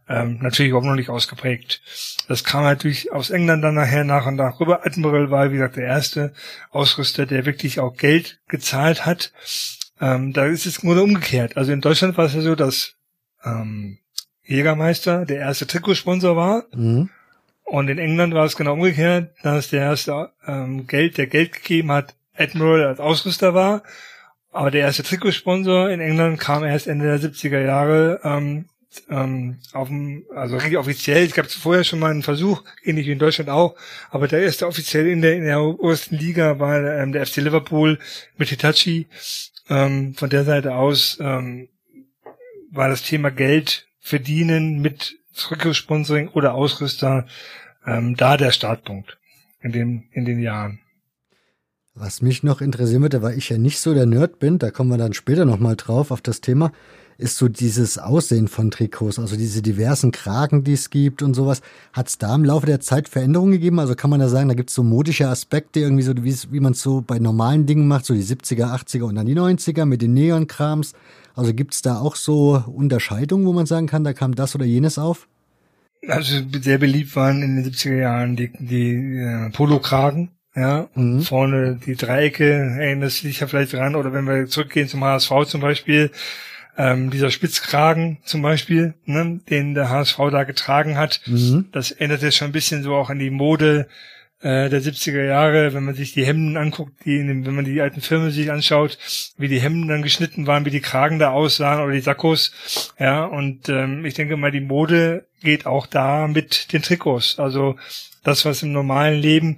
ähm, 0.09 0.39
natürlich 0.41 0.73
auch 0.73 0.83
noch 0.83 0.95
nicht 0.95 1.09
ausgeprägt. 1.09 1.81
Das 2.27 2.43
kam 2.43 2.63
natürlich 2.63 3.11
aus 3.11 3.29
England 3.29 3.63
dann 3.63 3.75
nachher 3.75 4.03
nach 4.03 4.25
und 4.25 4.35
nach 4.35 4.59
rüber. 4.59 4.85
Admiral 4.85 5.29
war, 5.29 5.51
wie 5.51 5.57
gesagt, 5.57 5.77
der 5.77 5.85
erste 5.85 6.33
Ausrüster, 6.71 7.27
der 7.27 7.45
wirklich 7.45 7.79
auch 7.79 7.95
Geld 7.95 8.39
gezahlt 8.47 9.05
hat. 9.05 9.31
Ähm, 10.01 10.33
da 10.33 10.45
ist 10.45 10.65
es 10.65 10.83
nur 10.83 11.01
umgekehrt. 11.01 11.57
Also 11.57 11.71
in 11.71 11.81
Deutschland 11.81 12.17
war 12.17 12.25
es 12.25 12.33
ja 12.33 12.41
so, 12.41 12.55
dass 12.55 12.95
ähm, 13.45 13.99
Jägermeister 14.43 15.25
der 15.25 15.37
erste 15.37 15.67
Trikotsponsor 15.67 16.35
war. 16.35 16.65
Mhm. 16.73 17.09
Und 17.63 17.87
in 17.87 17.99
England 17.99 18.33
war 18.33 18.45
es 18.45 18.55
genau 18.55 18.73
umgekehrt, 18.73 19.31
dass 19.43 19.69
der 19.69 19.81
erste 19.81 20.31
ähm, 20.47 20.87
Geld, 20.87 21.19
der 21.19 21.27
Geld 21.27 21.53
gegeben 21.53 21.91
hat, 21.91 22.15
Admiral 22.35 22.83
als 22.83 22.99
Ausrüster 22.99 23.53
war. 23.53 23.83
Aber 24.51 24.71
der 24.71 24.81
erste 24.81 25.03
Trikotsponsor 25.03 25.91
in 25.91 25.99
England 25.99 26.39
kam 26.39 26.63
erst 26.63 26.87
Ende 26.87 27.05
der 27.05 27.19
70er 27.19 27.61
Jahre 27.61 28.21
ähm, 28.23 28.68
ähm, 29.09 29.59
auf 29.73 29.87
dem, 29.87 30.25
also 30.35 30.55
richtig 30.57 30.77
offiziell. 30.77 31.25
Es 31.25 31.33
gab 31.33 31.49
vorher 31.49 31.83
schon 31.83 31.99
mal 31.99 32.11
einen 32.11 32.23
Versuch, 32.23 32.63
ähnlich 32.83 33.07
wie 33.07 33.11
in 33.11 33.19
Deutschland 33.19 33.49
auch, 33.49 33.75
aber 34.09 34.27
der 34.27 34.41
erste 34.41 34.67
offiziell 34.67 35.07
in 35.07 35.21
der 35.21 35.35
in 35.35 35.43
der 35.43 35.61
obersten 35.61 36.17
Liga 36.17 36.59
war 36.59 36.83
ähm, 36.83 37.11
der 37.11 37.25
FC 37.25 37.37
Liverpool 37.37 37.99
mit 38.37 38.49
Hitachi. 38.49 39.07
Ähm, 39.69 40.15
von 40.15 40.29
der 40.29 40.45
Seite 40.45 40.75
aus 40.75 41.17
ähm, 41.21 41.69
war 42.71 42.89
das 42.89 43.03
Thema 43.03 43.29
Geld 43.29 43.87
verdienen 43.99 44.81
mit 44.81 45.17
Trikotsponsoring 45.35 46.29
oder 46.29 46.53
Ausrüster 46.53 47.27
ähm, 47.85 48.15
da 48.15 48.37
der 48.37 48.51
Startpunkt 48.51 49.17
in 49.61 49.71
den, 49.71 50.09
in 50.11 50.25
den 50.25 50.39
Jahren. 50.39 50.79
Was 51.93 52.21
mich 52.21 52.43
noch 52.43 52.61
interessieren 52.61 53.01
würde, 53.01 53.21
weil 53.21 53.37
ich 53.37 53.49
ja 53.49 53.57
nicht 53.57 53.79
so 53.79 53.93
der 53.93 54.05
Nerd 54.05 54.39
bin, 54.39 54.57
da 54.57 54.71
kommen 54.71 54.89
wir 54.89 54.97
dann 54.97 55.13
später 55.13 55.45
nochmal 55.45 55.75
drauf 55.75 56.11
auf 56.11 56.21
das 56.21 56.41
Thema, 56.41 56.71
ist 57.19 57.37
so 57.37 57.49
dieses 57.49 57.97
Aussehen 57.97 58.47
von 58.47 58.71
Trikots, 58.71 59.19
also 59.19 59.35
diese 59.35 59.61
diversen 59.61 60.11
Kragen, 60.11 60.63
die 60.63 60.73
es 60.73 60.89
gibt 60.89 61.21
und 61.21 61.33
sowas. 61.33 61.61
Hat 61.91 62.07
es 62.07 62.17
da 62.17 62.33
im 62.33 62.45
Laufe 62.45 62.65
der 62.65 62.79
Zeit 62.79 63.09
Veränderungen 63.09 63.51
gegeben? 63.51 63.79
Also 63.79 63.93
kann 63.93 64.09
man 64.09 64.21
da 64.21 64.29
sagen, 64.29 64.47
da 64.47 64.55
gibt 64.55 64.69
es 64.69 64.75
so 64.75 64.83
modische 64.83 65.27
Aspekte, 65.27 65.81
irgendwie 65.81 66.03
so, 66.03 66.13
wie, 66.15 66.59
man 66.61 66.71
es 66.71 66.81
so 66.81 67.01
bei 67.01 67.19
normalen 67.19 67.65
Dingen 67.65 67.89
macht, 67.89 68.05
so 68.05 68.13
die 68.13 68.23
70er, 68.23 68.73
80er 68.73 69.03
und 69.03 69.15
dann 69.15 69.25
die 69.25 69.35
90er 69.35 69.85
mit 69.85 70.01
den 70.01 70.13
Neon-Krams. 70.13 70.93
Also 71.35 71.53
gibt 71.53 71.73
es 71.73 71.81
da 71.81 71.99
auch 71.99 72.15
so 72.15 72.63
Unterscheidungen, 72.67 73.45
wo 73.45 73.51
man 73.51 73.65
sagen 73.65 73.87
kann, 73.87 74.05
da 74.05 74.13
kam 74.13 74.33
das 74.33 74.55
oder 74.55 74.65
jenes 74.65 74.97
auf? 74.97 75.27
Also 76.07 76.41
sehr 76.61 76.77
beliebt 76.77 77.13
waren 77.17 77.41
in 77.41 77.57
den 77.57 77.69
70er 77.69 77.97
Jahren 77.97 78.37
die, 78.37 78.49
die 78.57 79.17
äh, 79.17 79.49
Polokragen. 79.49 80.31
Ja, 80.55 80.89
mhm. 80.95 81.21
vorne 81.21 81.79
die 81.85 81.95
Dreiecke, 81.95 82.49
erinnerst 82.79 83.23
du 83.23 83.27
dich 83.27 83.39
ja 83.39 83.47
vielleicht 83.47 83.73
dran, 83.73 83.95
oder 83.95 84.13
wenn 84.13 84.25
wir 84.25 84.47
zurückgehen 84.47 84.87
zum 84.87 85.03
HSV 85.03 85.31
zum 85.45 85.61
Beispiel, 85.61 86.11
ähm, 86.79 87.09
dieser 87.09 87.29
Spitzkragen 87.29 88.19
zum 88.23 88.41
Beispiel, 88.41 88.93
ne, 89.03 89.41
den 89.49 89.73
der 89.73 89.89
HSV 89.89 90.17
da 90.31 90.45
getragen 90.45 90.97
hat, 90.97 91.19
mhm. 91.25 91.65
das 91.73 91.91
erinnert 91.91 92.21
jetzt 92.21 92.37
schon 92.37 92.47
ein 92.47 92.53
bisschen 92.53 92.83
so 92.83 92.95
auch 92.95 93.09
an 93.09 93.19
die 93.19 93.29
Mode 93.29 93.89
äh, 94.39 94.69
der 94.69 94.81
70er 94.81 95.25
Jahre, 95.25 95.73
wenn 95.73 95.83
man 95.83 95.95
sich 95.95 96.13
die 96.13 96.25
Hemden 96.25 96.55
anguckt, 96.55 97.03
die 97.03 97.17
in 97.17 97.27
dem, 97.27 97.45
wenn 97.45 97.53
man 97.53 97.65
die 97.65 97.81
alten 97.81 97.99
Filme 97.99 98.31
sich 98.31 98.49
anschaut, 98.49 98.97
wie 99.37 99.49
die 99.49 99.59
Hemden 99.59 99.89
dann 99.89 100.03
geschnitten 100.03 100.47
waren, 100.47 100.63
wie 100.63 100.69
die 100.69 100.79
Kragen 100.79 101.19
da 101.19 101.31
aussahen 101.31 101.81
oder 101.83 101.91
die 101.91 101.99
Sakkos. 101.99 102.93
Ja, 102.97 103.25
und 103.25 103.67
ähm, 103.67 104.05
ich 104.05 104.13
denke 104.13 104.37
mal, 104.37 104.51
die 104.51 104.61
Mode 104.61 105.25
geht 105.41 105.65
auch 105.65 105.85
da 105.85 106.29
mit 106.29 106.71
den 106.71 106.81
Trikots. 106.81 107.39
Also 107.39 107.75
das, 108.23 108.45
was 108.45 108.63
im 108.63 108.71
normalen 108.71 109.19
Leben 109.19 109.57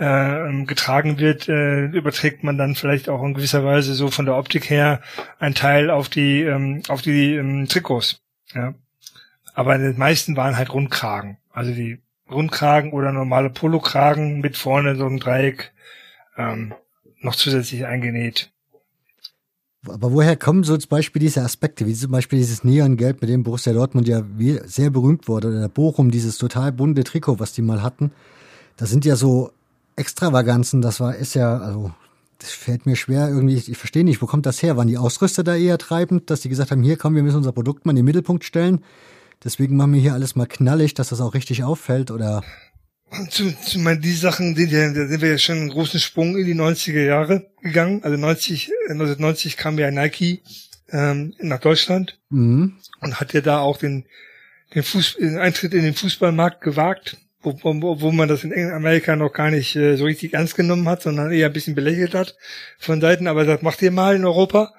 äh, 0.00 0.64
getragen 0.64 1.18
wird, 1.18 1.48
äh, 1.48 1.84
überträgt 1.86 2.42
man 2.42 2.56
dann 2.56 2.74
vielleicht 2.74 3.08
auch 3.08 3.22
in 3.22 3.34
gewisser 3.34 3.64
Weise 3.64 3.94
so 3.94 4.10
von 4.10 4.24
der 4.24 4.36
Optik 4.36 4.70
her 4.70 5.00
ein 5.38 5.54
Teil 5.54 5.90
auf 5.90 6.08
die 6.08 6.42
ähm, 6.42 6.82
auf 6.88 7.02
die 7.02 7.34
ähm, 7.34 7.68
Trikots. 7.68 8.20
Ja. 8.54 8.74
Aber 9.54 9.76
die 9.76 9.98
meisten 9.98 10.36
waren 10.36 10.56
halt 10.56 10.72
Rundkragen. 10.72 11.36
Also 11.52 11.74
die 11.74 12.00
Rundkragen 12.30 12.92
oder 12.92 13.12
normale 13.12 13.50
Polokragen 13.50 14.40
mit 14.40 14.56
vorne 14.56 14.96
so 14.96 15.04
einem 15.04 15.20
Dreieck 15.20 15.72
ähm, 16.38 16.72
noch 17.20 17.34
zusätzlich 17.34 17.84
eingenäht. 17.84 18.50
Aber 19.86 20.12
woher 20.12 20.36
kommen 20.36 20.62
so 20.62 20.76
zum 20.76 20.88
Beispiel 20.88 21.20
diese 21.20 21.42
Aspekte, 21.42 21.86
wie 21.86 21.94
zum 21.94 22.12
Beispiel 22.12 22.38
dieses 22.38 22.64
Neongelb, 22.64 23.20
mit 23.20 23.30
dem 23.30 23.42
Borussia 23.42 23.72
Dortmund 23.72 24.08
ja 24.08 24.22
sehr 24.64 24.90
berühmt 24.90 25.26
wurde, 25.26 25.48
oder 25.48 25.60
der 25.60 25.68
Bochum, 25.68 26.10
dieses 26.10 26.38
total 26.38 26.72
bunte 26.72 27.02
Trikot, 27.02 27.40
was 27.40 27.52
die 27.52 27.62
mal 27.62 27.82
hatten. 27.82 28.12
Das 28.76 28.90
sind 28.90 29.04
ja 29.04 29.16
so 29.16 29.52
Extravaganzen, 29.96 30.82
das 30.82 31.00
war, 31.00 31.14
ist 31.14 31.34
ja, 31.34 31.58
also, 31.58 31.92
das 32.38 32.50
fällt 32.50 32.86
mir 32.86 32.96
schwer 32.96 33.28
irgendwie, 33.28 33.56
ich, 33.56 33.70
ich 33.70 33.76
verstehe 33.76 34.04
nicht, 34.04 34.22
wo 34.22 34.26
kommt 34.26 34.46
das 34.46 34.62
her? 34.62 34.76
Waren 34.76 34.88
die 34.88 34.98
Ausrüster 34.98 35.44
da 35.44 35.56
eher 35.56 35.78
treibend, 35.78 36.30
dass 36.30 36.40
die 36.40 36.48
gesagt 36.48 36.70
haben, 36.70 36.82
hier 36.82 36.96
komm, 36.96 37.14
wir 37.14 37.22
müssen 37.22 37.36
unser 37.36 37.52
Produkt 37.52 37.84
mal 37.84 37.92
in 37.92 37.96
den 37.96 38.04
Mittelpunkt 38.04 38.44
stellen? 38.44 38.82
Deswegen 39.42 39.76
machen 39.76 39.94
wir 39.94 40.00
hier 40.00 40.14
alles 40.14 40.36
mal 40.36 40.46
knallig, 40.46 40.94
dass 40.94 41.08
das 41.08 41.20
auch 41.20 41.34
richtig 41.34 41.64
auffällt 41.64 42.10
oder? 42.10 42.42
Zu, 43.30 43.52
zu 43.64 43.78
meine, 43.80 44.00
die 44.00 44.12
Sachen, 44.12 44.54
die, 44.54 44.68
da 44.68 44.92
sind 44.92 45.20
wir 45.20 45.30
ja 45.30 45.38
schon 45.38 45.56
einen 45.56 45.70
großen 45.70 45.98
Sprung 45.98 46.36
in 46.36 46.46
die 46.46 46.54
90er 46.54 47.02
Jahre 47.02 47.50
gegangen. 47.60 48.04
Also 48.04 48.16
90, 48.16 48.70
1990 48.88 49.56
kam 49.56 49.78
ja 49.78 49.90
Nike 49.90 50.42
ähm, 50.90 51.34
nach 51.40 51.58
Deutschland 51.58 52.20
mhm. 52.28 52.76
und 53.00 53.18
hat 53.18 53.32
ja 53.32 53.40
da 53.40 53.58
auch 53.58 53.78
den, 53.78 54.06
den, 54.74 54.84
Fuß, 54.84 55.16
den 55.18 55.38
Eintritt 55.38 55.74
in 55.74 55.82
den 55.82 55.94
Fußballmarkt 55.94 56.60
gewagt, 56.60 57.16
wo, 57.42 57.58
wo, 57.62 58.00
wo 58.00 58.12
man 58.12 58.28
das 58.28 58.44
in 58.44 58.70
Amerika 58.70 59.16
noch 59.16 59.32
gar 59.32 59.50
nicht 59.50 59.74
äh, 59.76 59.96
so 59.96 60.04
richtig 60.04 60.34
ernst 60.34 60.56
genommen 60.56 60.88
hat, 60.88 61.02
sondern 61.02 61.32
eher 61.32 61.46
ein 61.46 61.52
bisschen 61.52 61.74
belächelt 61.74 62.14
hat 62.14 62.36
von 62.78 63.00
Seiten, 63.00 63.26
aber 63.26 63.44
das 63.44 63.62
macht 63.62 63.80
ihr 63.82 63.90
mal 63.90 64.16
in 64.16 64.24
Europa. 64.24 64.72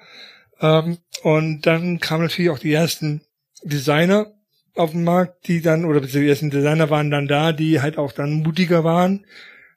Ähm, 0.60 0.98
und 1.22 1.66
dann 1.66 1.98
kamen 1.98 2.22
natürlich 2.22 2.50
auch 2.50 2.58
die 2.58 2.72
ersten 2.72 3.22
Designer 3.64 4.32
auf 4.74 4.92
dem 4.92 5.04
Markt, 5.04 5.48
die 5.48 5.60
dann, 5.60 5.84
oder 5.84 6.00
die 6.00 6.28
ersten 6.28 6.50
Designer 6.50 6.88
waren 6.88 7.10
dann 7.10 7.28
da, 7.28 7.52
die 7.52 7.80
halt 7.80 7.98
auch 7.98 8.12
dann 8.12 8.42
mutiger 8.42 8.84
waren, 8.84 9.26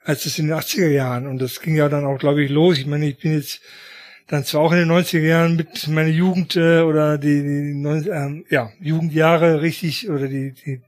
als 0.04 0.26
es 0.26 0.40
in 0.40 0.48
den 0.48 0.56
80er 0.56 0.90
Jahren. 0.90 1.28
Und 1.28 1.42
das 1.42 1.62
ging 1.62 1.76
ja 1.76 1.90
dann 1.90 2.06
auch, 2.06 2.18
glaube 2.18 2.44
ich, 2.44 2.52
los. 2.52 2.78
Ich 2.78 2.86
meine, 2.86 3.08
ich 3.08 3.18
bin 3.18 3.34
jetzt 3.34 3.62
dann 4.28 4.44
zwar 4.44 4.62
auch 4.62 4.72
in 4.72 4.80
den 4.80 4.92
90er 4.92 5.20
Jahren 5.20 5.56
mit 5.56 5.88
meiner 5.88 6.10
Jugend 6.10 6.56
äh, 6.56 6.82
oder 6.82 7.18
die, 7.18 7.42
die 7.42 8.10
ähm, 8.10 8.46
ja, 8.50 8.72
Jugendjahre 8.80 9.62
richtig 9.62 10.10
oder 10.10 10.28
die, 10.28 10.54
die 10.54 10.82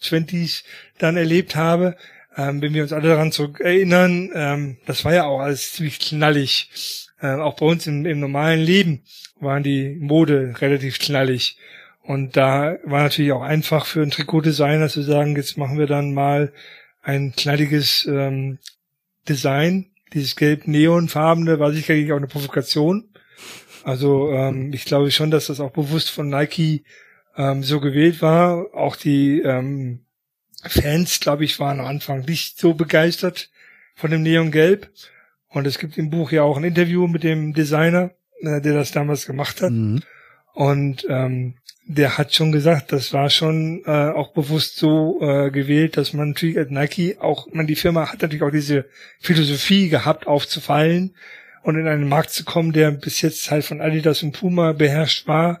20s 0.00 0.64
dann 0.98 1.16
erlebt 1.16 1.56
habe, 1.56 1.96
ähm, 2.36 2.62
wenn 2.62 2.74
wir 2.74 2.82
uns 2.82 2.92
alle 2.92 3.08
daran 3.08 3.32
zurück 3.32 3.60
erinnern, 3.60 4.30
ähm, 4.34 4.76
das 4.86 5.04
war 5.04 5.14
ja 5.14 5.24
auch 5.24 5.40
alles 5.40 5.72
ziemlich 5.72 5.98
knallig. 5.98 6.70
Ähm, 7.20 7.40
auch 7.40 7.56
bei 7.56 7.66
uns 7.66 7.86
im, 7.86 8.06
im 8.06 8.20
normalen 8.20 8.60
Leben 8.60 9.02
waren 9.38 9.62
die 9.62 9.96
Mode 10.00 10.54
relativ 10.60 10.98
knallig. 10.98 11.56
Und 12.02 12.36
da 12.36 12.78
war 12.84 13.02
natürlich 13.02 13.32
auch 13.32 13.42
einfach 13.42 13.86
für 13.86 14.02
einen 14.02 14.10
Trikotdesigner 14.10 14.88
zu 14.88 15.02
sagen, 15.02 15.36
jetzt 15.36 15.56
machen 15.56 15.78
wir 15.78 15.86
dann 15.86 16.14
mal 16.14 16.52
ein 17.02 17.32
knalliges 17.36 18.06
ähm, 18.06 18.58
Design. 19.28 19.90
Dieses 20.12 20.36
gelb-neonfarbene 20.36 21.58
war 21.58 21.72
sicherlich 21.72 22.12
auch 22.12 22.16
eine 22.16 22.26
Provokation. 22.26 23.08
Also 23.84 24.30
ähm, 24.30 24.72
ich 24.72 24.84
glaube 24.84 25.10
schon, 25.10 25.30
dass 25.30 25.46
das 25.46 25.60
auch 25.60 25.72
bewusst 25.72 26.10
von 26.10 26.28
Nike 26.28 26.84
ähm, 27.36 27.62
so 27.62 27.80
gewählt 27.80 28.22
war. 28.22 28.74
Auch 28.74 28.96
die 28.96 29.40
ähm, 29.40 30.04
Fans, 30.64 31.20
glaube 31.20 31.44
ich, 31.44 31.58
waren 31.58 31.80
am 31.80 31.86
Anfang 31.86 32.24
nicht 32.24 32.58
so 32.58 32.74
begeistert 32.74 33.50
von 33.94 34.10
dem 34.10 34.22
Neongelb. 34.22 34.90
Und 35.48 35.66
es 35.66 35.78
gibt 35.78 35.98
im 35.98 36.10
Buch 36.10 36.32
ja 36.32 36.42
auch 36.42 36.56
ein 36.56 36.64
Interview 36.64 37.06
mit 37.06 37.22
dem 37.24 37.52
Designer, 37.52 38.12
äh, 38.40 38.60
der 38.60 38.74
das 38.74 38.92
damals 38.92 39.26
gemacht 39.26 39.60
hat. 39.60 39.72
Mhm. 39.72 40.02
Und 40.54 41.06
ähm, 41.08 41.54
der 41.86 42.16
hat 42.16 42.32
schon 42.32 42.52
gesagt, 42.52 42.92
das 42.92 43.12
war 43.12 43.28
schon 43.28 43.82
äh, 43.86 44.10
auch 44.10 44.32
bewusst 44.32 44.76
so 44.76 45.20
äh, 45.20 45.50
gewählt, 45.50 45.96
dass 45.96 46.12
man 46.12 46.30
natürlich 46.30 46.56
als 46.56 46.70
Nike 46.70 47.18
auch, 47.18 47.48
man 47.52 47.66
die 47.66 47.74
Firma 47.74 48.12
hat 48.12 48.22
natürlich 48.22 48.42
auch 48.42 48.50
diese 48.50 48.86
Philosophie 49.18 49.88
gehabt, 49.88 50.26
aufzufallen 50.26 51.14
und 51.62 51.76
in 51.76 51.86
einen 51.86 52.08
Markt 52.08 52.30
zu 52.30 52.44
kommen, 52.44 52.72
der 52.72 52.90
bis 52.90 53.20
jetzt 53.20 53.50
halt 53.50 53.64
von 53.64 53.80
Adidas 53.80 54.22
und 54.22 54.32
Puma 54.32 54.72
beherrscht 54.72 55.26
war. 55.26 55.60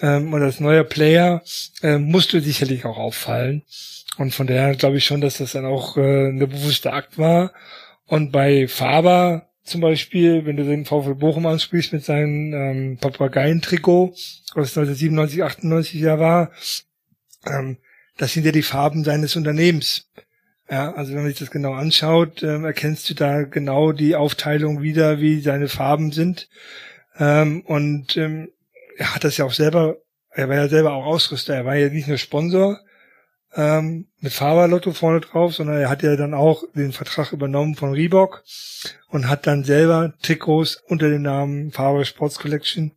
Ähm, 0.00 0.32
und 0.32 0.42
als 0.42 0.60
neuer 0.60 0.84
Player 0.84 1.42
äh, 1.82 1.98
musste 1.98 2.40
sicherlich 2.40 2.84
auch 2.84 2.98
auffallen. 2.98 3.62
Und 4.16 4.34
von 4.34 4.46
daher 4.46 4.76
glaube 4.76 4.98
ich 4.98 5.04
schon, 5.04 5.20
dass 5.20 5.38
das 5.38 5.52
dann 5.52 5.64
auch 5.64 5.96
äh, 5.96 6.28
eine 6.28 6.46
bewusste 6.46 6.92
Akt 6.92 7.18
war. 7.18 7.52
Und 8.06 8.30
bei 8.30 8.68
Faber 8.68 9.48
zum 9.64 9.80
Beispiel, 9.80 10.44
wenn 10.44 10.56
du 10.56 10.64
den 10.64 10.84
VfL 10.84 11.14
Bochum 11.14 11.46
ansprichst 11.46 11.92
mit 11.92 12.04
seinem 12.04 12.52
ähm, 12.52 12.98
Papageientrikot, 12.98 14.14
was 14.54 14.76
1997, 14.76 15.42
98 15.42 16.00
ja 16.00 16.18
war, 16.18 16.52
ähm, 17.46 17.78
das 18.18 18.34
sind 18.34 18.44
ja 18.44 18.52
die 18.52 18.62
Farben 18.62 19.04
seines 19.04 19.36
Unternehmens. 19.36 20.08
Ja, 20.70 20.94
also 20.94 21.12
wenn 21.12 21.22
man 21.22 21.28
sich 21.28 21.38
das 21.38 21.50
genau 21.50 21.74
anschaut, 21.74 22.42
ähm, 22.42 22.64
erkennst 22.64 23.08
du 23.10 23.14
da 23.14 23.42
genau 23.42 23.92
die 23.92 24.16
Aufteilung 24.16 24.80
wieder, 24.80 25.20
wie 25.20 25.40
seine 25.40 25.68
Farben 25.68 26.10
sind. 26.10 26.48
Ähm, 27.18 27.60
und 27.66 28.16
ähm, 28.16 28.48
er 28.96 29.14
hat 29.14 29.24
das 29.24 29.36
ja 29.36 29.44
auch 29.44 29.52
selber, 29.52 29.98
er 30.30 30.48
war 30.48 30.56
ja 30.56 30.68
selber 30.68 30.92
auch 30.92 31.04
Ausrüster, 31.04 31.54
er 31.54 31.64
war 31.66 31.76
ja 31.76 31.90
nicht 31.90 32.08
nur 32.08 32.16
Sponsor, 32.16 32.80
ähm, 33.54 34.08
mit 34.20 34.32
Faberlotto 34.32 34.92
vorne 34.92 35.20
drauf, 35.20 35.54
sondern 35.54 35.76
er 35.76 35.90
hat 35.90 36.02
ja 36.02 36.16
dann 36.16 36.34
auch 36.34 36.64
den 36.74 36.92
Vertrag 36.92 37.32
übernommen 37.32 37.76
von 37.76 37.92
Reebok 37.92 38.42
und 39.08 39.28
hat 39.28 39.46
dann 39.46 39.64
selber 39.64 40.14
Trikots 40.22 40.82
unter 40.88 41.08
dem 41.10 41.22
Namen 41.22 41.72
Faber 41.72 42.04
Sports 42.04 42.38
Collection 42.38 42.92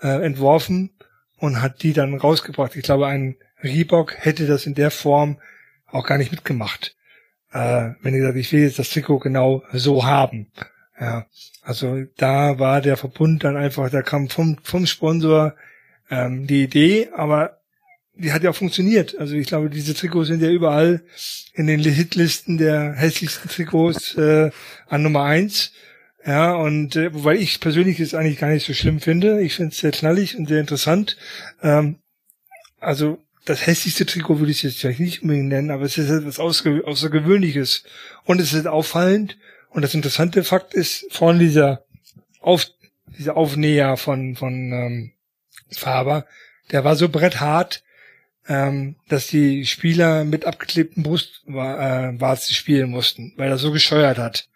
äh, 0.00 0.24
entworfen 0.24 0.90
und 1.36 1.60
hat 1.60 1.82
die 1.82 1.92
dann 1.92 2.14
rausgebracht. 2.14 2.74
Ich 2.74 2.82
glaube, 2.82 3.06
ein 3.06 3.36
Reebok 3.62 4.14
hätte 4.16 4.46
das 4.46 4.66
in 4.66 4.74
der 4.74 4.90
Form 4.90 5.38
auch 5.86 6.06
gar 6.06 6.18
nicht 6.18 6.32
mitgemacht. 6.32 6.96
Äh, 7.52 7.90
wenn 8.02 8.14
er 8.14 8.22
sagt, 8.22 8.36
ich 8.36 8.52
will 8.52 8.62
jetzt 8.62 8.78
das 8.78 8.90
Trikot 8.90 9.18
genau 9.18 9.62
so 9.72 10.04
haben. 10.04 10.46
Ja, 10.98 11.26
also 11.62 12.04
da 12.16 12.58
war 12.58 12.80
der 12.80 12.96
Verbund 12.96 13.44
dann 13.44 13.56
einfach, 13.56 13.90
da 13.90 14.02
kam 14.02 14.28
vom, 14.28 14.58
vom 14.62 14.86
Sponsor 14.86 15.54
ähm, 16.10 16.46
die 16.46 16.62
Idee, 16.62 17.08
aber 17.14 17.58
die 18.14 18.32
hat 18.32 18.42
ja 18.42 18.50
auch 18.50 18.56
funktioniert. 18.56 19.18
Also 19.18 19.34
ich 19.34 19.46
glaube, 19.46 19.70
diese 19.70 19.94
Trikots 19.94 20.28
sind 20.28 20.42
ja 20.42 20.50
überall 20.50 21.02
in 21.54 21.66
den 21.66 21.80
Hitlisten 21.80 22.58
der 22.58 22.92
hässlichsten 22.92 23.50
Trikots 23.50 24.14
äh, 24.16 24.50
an 24.88 25.02
Nummer 25.02 25.24
eins. 25.24 25.72
Ja, 26.24 26.54
und 26.54 26.94
äh, 26.94 27.12
wobei 27.12 27.36
ich 27.36 27.58
persönlich 27.58 27.98
es 27.98 28.14
eigentlich 28.14 28.38
gar 28.38 28.50
nicht 28.50 28.66
so 28.66 28.74
schlimm 28.74 29.00
finde. 29.00 29.42
Ich 29.42 29.54
finde 29.54 29.72
es 29.72 29.78
sehr 29.78 29.90
knallig 29.90 30.36
und 30.36 30.46
sehr 30.46 30.60
interessant. 30.60 31.16
Ähm, 31.62 31.96
also 32.78 33.18
das 33.44 33.66
hässlichste 33.66 34.06
Trikot 34.06 34.38
würde 34.38 34.52
ich 34.52 34.62
jetzt 34.62 34.78
vielleicht 34.78 35.00
nicht 35.00 35.22
unbedingt 35.22 35.48
nennen, 35.48 35.70
aber 35.70 35.84
es 35.84 35.98
ist 35.98 36.10
etwas 36.10 36.38
Außergewöhnliches. 36.38 37.84
Und 38.24 38.40
es 38.40 38.52
ist 38.52 38.66
auffallend. 38.66 39.36
Und 39.70 39.82
das 39.82 39.94
interessante 39.94 40.44
Fakt 40.44 40.74
ist, 40.74 41.06
vorne 41.10 41.40
dieser 41.40 41.84
Auf, 42.40 42.66
dieser 43.18 43.36
Aufnäher 43.36 43.96
von, 43.96 44.36
von 44.36 44.52
ähm, 44.72 45.12
Faber, 45.70 46.26
der 46.70 46.84
war 46.84 46.94
so 46.96 47.08
bretthart, 47.08 47.82
ähm, 48.48 48.96
dass 49.08 49.28
die 49.28 49.66
Spieler 49.66 50.24
mit 50.24 50.44
abgeklebten 50.44 51.02
Brustwarzen 51.02 52.50
äh, 52.50 52.54
spielen 52.54 52.90
mussten, 52.90 53.32
weil 53.36 53.50
er 53.50 53.58
so 53.58 53.72
gescheuert 53.72 54.18
hat. 54.18 54.48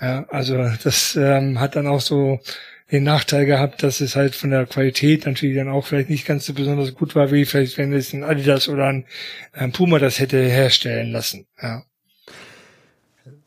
Ja, 0.00 0.26
also 0.28 0.56
das 0.82 1.16
ähm, 1.16 1.58
hat 1.58 1.76
dann 1.76 1.86
auch 1.86 2.00
so 2.00 2.40
den 2.92 3.02
Nachteil 3.02 3.46
gehabt, 3.46 3.82
dass 3.82 4.00
es 4.00 4.14
halt 4.14 4.34
von 4.34 4.50
der 4.50 4.66
Qualität 4.66 5.26
natürlich 5.26 5.56
dann 5.56 5.68
auch 5.68 5.86
vielleicht 5.86 6.10
nicht 6.10 6.26
ganz 6.26 6.46
so 6.46 6.54
besonders 6.54 6.94
gut 6.94 7.14
war, 7.16 7.32
wie 7.32 7.44
vielleicht 7.44 7.78
wenn 7.78 7.92
es 7.92 8.12
ein 8.12 8.22
Adidas 8.22 8.68
oder 8.68 8.86
ein, 8.86 9.04
ein 9.52 9.72
Puma 9.72 9.98
das 9.98 10.20
hätte 10.20 10.38
herstellen 10.38 11.10
lassen. 11.10 11.46
Ja. 11.60 11.82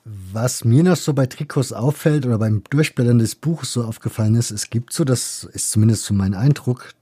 Was 0.04 0.66
mir 0.66 0.84
noch 0.84 0.98
so 0.98 1.14
bei 1.14 1.28
Trikots 1.28 1.72
auffällt 1.72 2.26
oder 2.26 2.40
beim 2.40 2.64
Durchblättern 2.70 3.20
des 3.20 3.36
Buches 3.36 3.74
so 3.74 3.84
aufgefallen 3.84 4.36
ist, 4.36 4.52
es 4.52 4.70
gibt 4.70 4.92
so, 4.92 5.06
das 5.06 5.48
ist 5.54 5.72
zumindest 5.72 6.04
so 6.04 6.14
mein 6.14 6.34
Eindruck, 6.34 6.94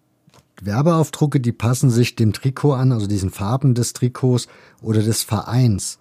Werbeaufdrucke, 0.61 1.39
die 1.39 1.51
passen 1.51 1.89
sich 1.89 2.15
dem 2.15 2.33
Trikot 2.33 2.73
an, 2.73 2.91
also 2.91 3.07
diesen 3.07 3.29
Farben 3.29 3.73
des 3.73 3.93
Trikots 3.93 4.47
oder 4.81 5.01
des 5.01 5.23
Vereins. 5.23 5.99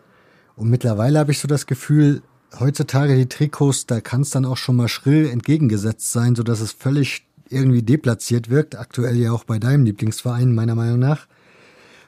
Und 0.57 0.69
mittlerweile 0.69 1.19
habe 1.19 1.33
ich 1.33 1.39
so 1.39 1.49
das 1.49 1.67
Gefühl, 1.67 2.23
heutzutage 2.59 3.17
die 3.17 3.29
Trikots, 3.29 3.87
da 3.87 4.01
kann 4.01 4.23
es 4.23 4.31
dann 4.31 4.45
auch 4.45 4.57
schon 4.57 4.77
mal 4.77 4.89
schrill 4.89 5.29
entgegengesetzt 5.29 6.13
sein, 6.13 6.35
so 6.35 6.43
dass 6.43 6.61
es 6.61 6.73
völlig 6.73 7.27
irgendwie 7.49 7.83
deplatziert 7.83 8.51
wirkt. 8.51 8.77
Aktuell 8.77 9.17
ja 9.17 9.33
auch 9.33 9.45
bei 9.45 9.59
deinem 9.59 9.85
Lieblingsverein, 9.85 10.55
meiner 10.55 10.75
Meinung 10.75 10.99
nach. 10.99 11.27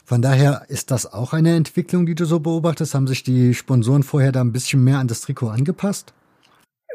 Von 0.04 0.22
daher 0.22 0.64
ist 0.68 0.90
das 0.90 1.12
auch 1.12 1.34
eine 1.34 1.54
Entwicklung, 1.54 2.06
die 2.06 2.14
du 2.14 2.24
so 2.24 2.40
beobachtest. 2.40 2.94
Haben 2.94 3.06
sich 3.06 3.22
die 3.22 3.54
Sponsoren 3.54 4.02
vorher 4.02 4.32
da 4.32 4.40
ein 4.40 4.52
bisschen 4.52 4.82
mehr 4.82 4.98
an 4.98 5.08
das 5.08 5.20
Trikot 5.20 5.50
angepasst? 5.50 6.14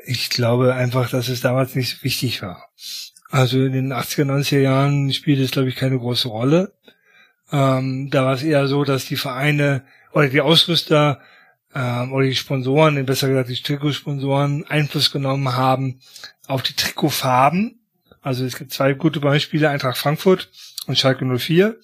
Ich 0.05 0.29
glaube 0.29 0.73
einfach, 0.73 1.09
dass 1.09 1.29
es 1.29 1.39
damals 1.39 1.75
nicht 1.75 1.97
so 1.97 2.03
wichtig 2.03 2.41
war. 2.41 2.69
Also 3.29 3.63
in 3.63 3.71
den 3.71 3.93
80er, 3.93 4.25
90er 4.25 4.59
Jahren 4.59 5.13
spielte 5.13 5.43
es, 5.43 5.51
glaube 5.51 5.69
ich, 5.69 5.75
keine 5.75 5.97
große 5.97 6.27
Rolle. 6.27 6.73
Ähm, 7.51 8.09
da 8.09 8.25
war 8.25 8.33
es 8.33 8.43
eher 8.43 8.67
so, 8.67 8.83
dass 8.83 9.05
die 9.05 9.15
Vereine 9.15 9.83
oder 10.11 10.27
die 10.27 10.41
Ausrüster 10.41 11.19
ähm, 11.75 12.13
oder 12.13 12.25
die 12.25 12.35
Sponsoren, 12.35 13.05
besser 13.05 13.27
gesagt 13.27 13.49
die 13.49 13.61
Trikotsponsoren, 13.61 14.65
Einfluss 14.67 15.11
genommen 15.11 15.55
haben 15.55 15.99
auf 16.47 16.63
die 16.63 16.73
Trikotfarben. 16.73 17.79
Also 18.21 18.45
es 18.45 18.57
gibt 18.57 18.71
zwei 18.71 18.93
gute 18.93 19.19
Beispiele, 19.19 19.69
Eintracht 19.69 19.97
Frankfurt 19.97 20.49
und 20.87 20.97
Schalke 20.97 21.25
04. 21.25 21.77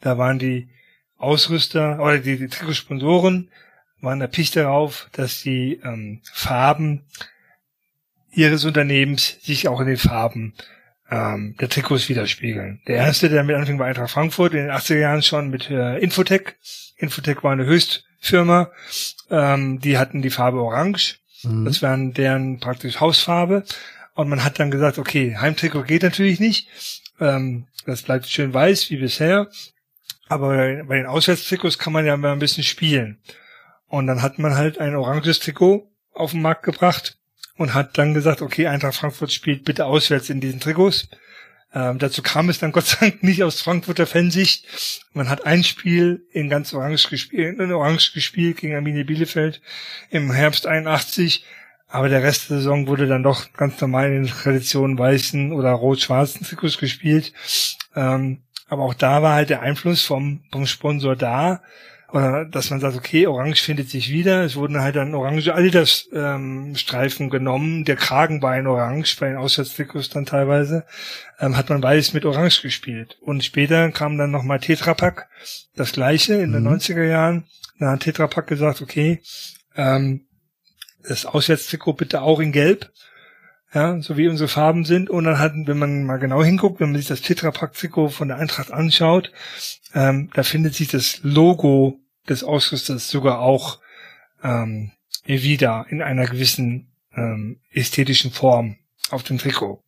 Da 0.00 0.18
waren 0.18 0.38
die 0.38 0.68
Ausrüster 1.16 2.00
oder 2.00 2.18
die, 2.18 2.38
die 2.38 2.48
Trikotsponsoren 2.48 3.50
waren 4.00 4.20
erpicht 4.20 4.56
darauf, 4.56 5.08
dass 5.12 5.42
die 5.42 5.80
ähm, 5.82 6.20
Farben 6.32 7.06
ihres 8.30 8.64
Unternehmens 8.64 9.38
sich 9.42 9.68
auch 9.68 9.80
in 9.80 9.86
den 9.86 9.96
Farben 9.96 10.54
ähm, 11.10 11.56
der 11.60 11.68
Trikots 11.68 12.08
widerspiegeln. 12.08 12.82
Der 12.86 12.96
erste, 12.96 13.28
der 13.28 13.44
mit 13.44 13.56
anfing, 13.56 13.78
war 13.78 13.86
Eintracht 13.86 14.10
Frankfurt 14.10 14.54
in 14.54 14.66
den 14.66 14.70
80er 14.70 14.98
Jahren 14.98 15.22
schon 15.22 15.50
mit 15.50 15.70
äh, 15.70 15.98
Infotech. 15.98 16.54
Infotech 16.96 17.42
war 17.42 17.52
eine 17.52 17.66
Höchstfirma. 18.24 18.70
Ähm, 19.30 19.80
die 19.80 19.98
hatten 19.98 20.22
die 20.22 20.30
Farbe 20.30 20.60
Orange. 20.60 21.18
Mhm. 21.42 21.64
Das 21.64 21.82
waren 21.82 22.14
deren 22.14 22.58
praktisch 22.58 23.00
Hausfarbe. 23.00 23.64
Und 24.14 24.28
man 24.28 24.44
hat 24.44 24.58
dann 24.58 24.70
gesagt, 24.70 24.98
okay, 24.98 25.36
Heimtrikot 25.36 25.84
geht 25.84 26.02
natürlich 26.02 26.40
nicht. 26.40 26.68
Ähm, 27.20 27.66
das 27.86 28.02
bleibt 28.02 28.26
schön 28.26 28.54
weiß 28.54 28.90
wie 28.90 28.96
bisher. 28.96 29.48
Aber 30.28 30.56
bei 30.84 30.96
den 30.96 31.06
Auswärtstrikots 31.06 31.78
kann 31.78 31.92
man 31.92 32.06
ja 32.06 32.16
mal 32.16 32.32
ein 32.32 32.38
bisschen 32.38 32.64
spielen. 32.64 33.18
Und 33.88 34.06
dann 34.06 34.22
hat 34.22 34.38
man 34.38 34.56
halt 34.56 34.78
ein 34.78 34.96
oranges 34.96 35.38
Trikot 35.38 35.90
auf 36.12 36.30
den 36.30 36.42
Markt 36.42 36.62
gebracht 36.62 37.18
und 37.56 37.74
hat 37.74 37.98
dann 37.98 38.14
gesagt, 38.14 38.40
okay, 38.40 38.66
Eintracht 38.66 38.96
Frankfurt 38.96 39.32
spielt 39.32 39.64
bitte 39.64 39.84
auswärts 39.84 40.30
in 40.30 40.40
diesen 40.40 40.60
Trikots. 40.60 41.08
Ähm, 41.74 41.98
dazu 41.98 42.22
kam 42.22 42.48
es 42.48 42.60
dann 42.60 42.70
Gott 42.70 42.86
sei 42.86 43.10
Dank 43.10 43.22
nicht 43.24 43.42
aus 43.42 43.60
Frankfurter 43.60 44.06
Fansicht. 44.06 44.64
Man 45.12 45.28
hat 45.28 45.44
ein 45.44 45.64
Spiel 45.64 46.24
in 46.30 46.48
ganz 46.48 46.72
Orange 46.72 47.08
gespielt, 47.10 47.58
in 47.58 47.72
Orange 47.72 48.12
gespielt 48.12 48.58
gegen 48.58 48.76
Arminia 48.76 49.02
Bielefeld 49.02 49.60
im 50.10 50.30
Herbst 50.30 50.66
81. 50.66 51.44
Aber 51.88 52.08
der 52.08 52.22
Rest 52.22 52.50
der 52.50 52.58
Saison 52.58 52.86
wurde 52.86 53.06
dann 53.06 53.22
doch 53.22 53.52
ganz 53.52 53.80
normal 53.80 54.06
in 54.06 54.24
den 54.24 54.32
Traditionen 54.32 54.98
weißen 54.98 55.52
oder 55.52 55.72
rot-schwarzen 55.72 56.46
Trikots 56.46 56.78
gespielt. 56.78 57.32
Ähm, 57.94 58.42
aber 58.68 58.84
auch 58.84 58.94
da 58.94 59.22
war 59.22 59.34
halt 59.34 59.50
der 59.50 59.62
Einfluss 59.62 60.02
vom, 60.02 60.42
vom 60.50 60.66
Sponsor 60.66 61.16
da 61.16 61.62
oder 62.14 62.44
dass 62.44 62.70
man 62.70 62.78
sagt, 62.78 62.96
okay, 62.96 63.26
Orange 63.26 63.60
findet 63.60 63.90
sich 63.90 64.08
wieder. 64.08 64.44
Es 64.44 64.54
wurden 64.54 64.80
halt 64.80 64.94
dann 64.94 65.16
orange 65.16 65.52
Adidas-Streifen 65.52 67.24
ähm, 67.24 67.30
genommen. 67.30 67.84
Der 67.84 67.96
Kragen 67.96 68.40
war 68.40 68.56
in 68.56 68.68
Orange, 68.68 69.16
bei 69.18 69.26
den 69.26 69.36
Auswärtstrikots 69.36 70.10
dann 70.10 70.24
teilweise. 70.24 70.84
Ähm, 71.40 71.56
hat 71.56 71.70
man 71.70 71.82
weiß 71.82 72.12
mit 72.12 72.24
Orange 72.24 72.62
gespielt. 72.62 73.18
Und 73.20 73.42
später 73.42 73.90
kam 73.90 74.16
dann 74.16 74.30
nochmal 74.30 74.60
Tetrapack, 74.60 75.28
das 75.74 75.90
gleiche 75.90 76.34
in 76.34 76.50
mhm. 76.50 76.64
den 76.64 76.68
90er 76.68 77.02
Jahren. 77.02 77.46
Da 77.80 77.90
hat 77.90 78.00
Tetrapack 78.04 78.46
gesagt, 78.46 78.80
okay, 78.80 79.20
ähm, 79.74 80.28
das 81.02 81.26
Auswärtstrikot 81.26 81.94
bitte 81.94 82.22
auch 82.22 82.38
in 82.38 82.52
Gelb. 82.52 82.92
Ja, 83.72 84.00
so 84.00 84.16
wie 84.16 84.28
unsere 84.28 84.46
Farben 84.46 84.84
sind. 84.84 85.10
Und 85.10 85.24
dann 85.24 85.40
hatten, 85.40 85.66
wenn 85.66 85.78
man 85.78 86.04
mal 86.04 86.18
genau 86.18 86.44
hinguckt, 86.44 86.78
wenn 86.78 86.92
man 86.92 87.00
sich 87.00 87.08
das 87.08 87.22
Tetrapack-Trikot 87.22 88.10
von 88.10 88.28
der 88.28 88.36
Eintracht 88.36 88.70
anschaut, 88.70 89.32
ähm, 89.94 90.30
da 90.32 90.44
findet 90.44 90.76
sich 90.76 90.86
das 90.86 91.18
Logo 91.24 91.98
des 92.28 92.44
Ausrüsters 92.44 93.08
sogar 93.08 93.40
auch 93.40 93.80
ähm, 94.42 94.92
wieder 95.24 95.86
in 95.88 96.02
einer 96.02 96.26
gewissen 96.26 96.92
ähm, 97.14 97.60
ästhetischen 97.70 98.30
Form 98.30 98.76
auf 99.10 99.22
dem 99.22 99.38
Trikot. 99.38 99.82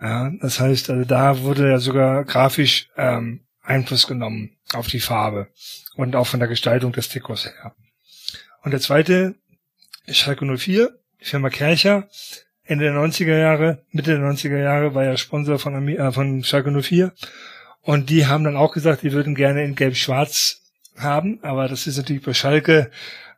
Ja, 0.00 0.30
das 0.40 0.60
heißt, 0.60 0.90
also 0.90 1.04
da 1.04 1.40
wurde 1.40 1.70
ja 1.70 1.78
sogar 1.78 2.24
grafisch 2.24 2.88
ähm, 2.96 3.40
Einfluss 3.62 4.06
genommen 4.06 4.56
auf 4.72 4.86
die 4.86 5.00
Farbe 5.00 5.48
und 5.96 6.14
auch 6.14 6.26
von 6.26 6.40
der 6.40 6.48
Gestaltung 6.48 6.92
des 6.92 7.08
Trikots 7.08 7.46
her. 7.46 7.74
Und 8.62 8.70
der 8.70 8.80
zweite 8.80 9.34
Schalke 10.08 10.44
04, 10.44 10.90
die 11.20 11.24
Firma 11.24 11.50
Kercher, 11.50 12.08
Ende 12.64 12.84
der 12.84 12.94
90er 12.94 13.36
Jahre, 13.36 13.84
Mitte 13.90 14.18
der 14.18 14.20
90er 14.20 14.58
Jahre 14.58 14.94
war 14.94 15.04
ja 15.04 15.16
Sponsor 15.16 15.58
von, 15.58 15.88
äh, 15.88 16.12
von 16.12 16.44
Schalke 16.44 16.70
04 16.70 17.12
und 17.80 18.10
die 18.10 18.26
haben 18.26 18.44
dann 18.44 18.56
auch 18.56 18.72
gesagt, 18.72 19.02
die 19.02 19.12
würden 19.12 19.34
gerne 19.34 19.64
in 19.64 19.74
Gelb-Schwarz 19.74 20.67
haben, 21.00 21.38
aber 21.42 21.68
das 21.68 21.86
ist 21.86 21.96
natürlich 21.96 22.22
bei 22.22 22.34
Schalke 22.34 22.90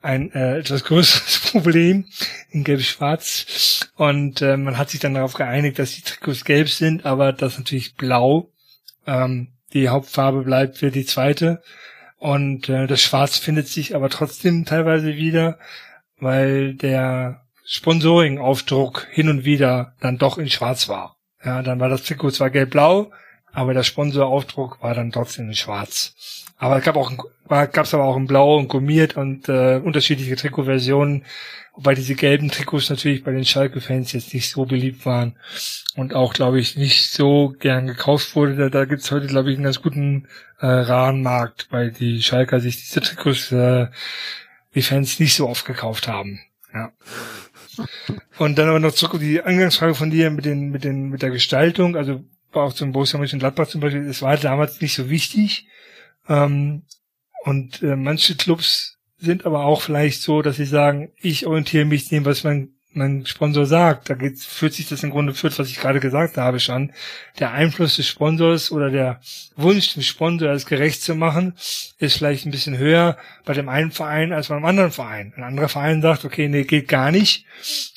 ein 0.02 0.32
äh, 0.32 0.58
etwas 0.58 0.84
größeres 0.84 1.50
Problem 1.50 2.06
in 2.50 2.64
Gelb-Schwarz. 2.64 3.90
Und 3.96 4.42
äh, 4.42 4.56
man 4.56 4.78
hat 4.78 4.90
sich 4.90 5.00
dann 5.00 5.14
darauf 5.14 5.34
geeinigt, 5.34 5.78
dass 5.78 5.94
die 5.94 6.02
Trikots 6.02 6.44
gelb 6.44 6.68
sind, 6.68 7.04
aber 7.04 7.32
dass 7.32 7.58
natürlich 7.58 7.94
blau 7.96 8.50
ähm, 9.06 9.48
die 9.72 9.88
Hauptfarbe 9.88 10.42
bleibt 10.42 10.78
für 10.78 10.90
die 10.90 11.04
zweite. 11.04 11.62
Und 12.18 12.68
äh, 12.68 12.86
das 12.86 13.02
Schwarz 13.02 13.38
findet 13.38 13.68
sich 13.68 13.94
aber 13.94 14.10
trotzdem 14.10 14.64
teilweise 14.64 15.16
wieder, 15.16 15.58
weil 16.18 16.74
der 16.74 17.46
Sponsoring-Aufdruck 17.64 19.06
hin 19.10 19.28
und 19.28 19.44
wieder 19.44 19.94
dann 20.00 20.18
doch 20.18 20.38
in 20.38 20.50
Schwarz 20.50 20.88
war. 20.88 21.16
Ja, 21.42 21.62
dann 21.62 21.80
war 21.80 21.88
das 21.88 22.02
Trikot 22.02 22.32
zwar 22.32 22.50
gelb-blau, 22.50 23.10
aber 23.52 23.74
der 23.74 23.82
Sponsoraufdruck 23.82 24.82
war 24.82 24.94
dann 24.94 25.12
trotzdem 25.12 25.48
in 25.48 25.54
Schwarz. 25.54 26.14
Aber 26.58 26.76
es 26.76 26.84
gab 26.84 26.96
auch, 26.96 27.12
gab 27.48 27.78
es 27.78 27.94
aber 27.94 28.04
auch 28.04 28.16
in 28.16 28.26
Blau 28.26 28.58
und 28.58 28.68
gummiert 28.68 29.16
und 29.16 29.48
äh, 29.48 29.80
unterschiedliche 29.82 30.36
Trikotversionen, 30.36 31.24
wobei 31.74 31.94
diese 31.94 32.14
gelben 32.14 32.50
Trikots 32.50 32.90
natürlich 32.90 33.24
bei 33.24 33.32
den 33.32 33.46
Schalke-Fans 33.46 34.12
jetzt 34.12 34.34
nicht 34.34 34.50
so 34.50 34.66
beliebt 34.66 35.06
waren 35.06 35.36
und 35.96 36.14
auch, 36.14 36.34
glaube 36.34 36.60
ich, 36.60 36.76
nicht 36.76 37.10
so 37.10 37.54
gern 37.58 37.86
gekauft 37.86 38.36
wurde. 38.36 38.56
Da, 38.56 38.68
da 38.68 38.84
gibt 38.84 39.02
es 39.02 39.10
heute, 39.10 39.26
glaube 39.26 39.50
ich, 39.50 39.56
einen 39.56 39.64
ganz 39.64 39.80
guten 39.80 40.28
äh, 40.60 40.66
Rahmenmarkt, 40.66 41.68
weil 41.70 41.92
die 41.92 42.22
Schalker 42.22 42.60
sich 42.60 42.76
diese 42.76 43.00
Trikots 43.00 43.50
äh, 43.52 43.86
die 44.74 44.82
Fans 44.82 45.18
nicht 45.18 45.34
so 45.34 45.48
oft 45.48 45.64
gekauft 45.64 46.08
haben. 46.08 46.40
Ja. 46.74 46.92
Und 48.38 48.58
dann 48.58 48.68
aber 48.68 48.80
noch 48.80 48.92
zurück 48.92 49.14
auf 49.14 49.20
die 49.20 49.42
Eingangsfrage 49.42 49.94
von 49.94 50.10
dir 50.10 50.30
mit 50.30 50.44
den, 50.44 50.70
mit 50.70 50.84
den, 50.84 51.08
mit 51.08 51.22
der 51.22 51.30
Gestaltung. 51.30 51.96
Also 51.96 52.22
auch 52.52 52.72
zum 52.72 52.92
Borussia 52.92 53.18
Mönchengladbach 53.18 53.68
zum 53.68 53.80
Beispiel, 53.80 54.06
es 54.06 54.22
war 54.22 54.36
damals 54.36 54.80
nicht 54.80 54.94
so 54.94 55.08
wichtig. 55.08 55.66
Ähm, 56.28 56.82
und 57.44 57.82
äh, 57.82 57.96
manche 57.96 58.36
Clubs 58.36 58.98
sind 59.18 59.46
aber 59.46 59.64
auch 59.64 59.82
vielleicht 59.82 60.22
so, 60.22 60.42
dass 60.42 60.56
sie 60.56 60.64
sagen, 60.64 61.12
ich 61.16 61.46
orientiere 61.46 61.84
mich 61.84 62.08
dem, 62.08 62.24
was 62.24 62.44
mein 62.44 62.74
mein 62.92 63.26
Sponsor 63.26 63.66
sagt. 63.66 64.10
Da 64.10 64.14
geht, 64.14 64.38
fühlt 64.40 64.74
sich 64.74 64.88
das 64.88 65.02
im 65.02 65.10
Grunde 65.10 65.34
führt, 65.34 65.58
was 65.58 65.68
ich 65.68 65.78
gerade 65.78 66.00
gesagt 66.00 66.36
habe 66.36 66.60
schon. 66.60 66.92
Der 67.38 67.52
Einfluss 67.52 67.96
des 67.96 68.08
Sponsors 68.08 68.72
oder 68.72 68.90
der 68.90 69.20
Wunsch, 69.56 69.94
dem 69.94 70.02
Sponsor 70.02 70.50
es 70.50 70.66
gerecht 70.66 71.02
zu 71.02 71.14
machen, 71.14 71.54
ist 71.98 72.18
vielleicht 72.18 72.46
ein 72.46 72.50
bisschen 72.50 72.78
höher 72.78 73.16
bei 73.44 73.52
dem 73.52 73.68
einen 73.68 73.92
Verein 73.92 74.32
als 74.32 74.48
beim 74.48 74.64
anderen 74.64 74.90
Verein. 74.90 75.32
Ein 75.36 75.44
anderer 75.44 75.68
Verein 75.68 76.02
sagt, 76.02 76.24
okay, 76.24 76.48
nee, 76.48 76.64
geht 76.64 76.88
gar 76.88 77.10
nicht. 77.10 77.44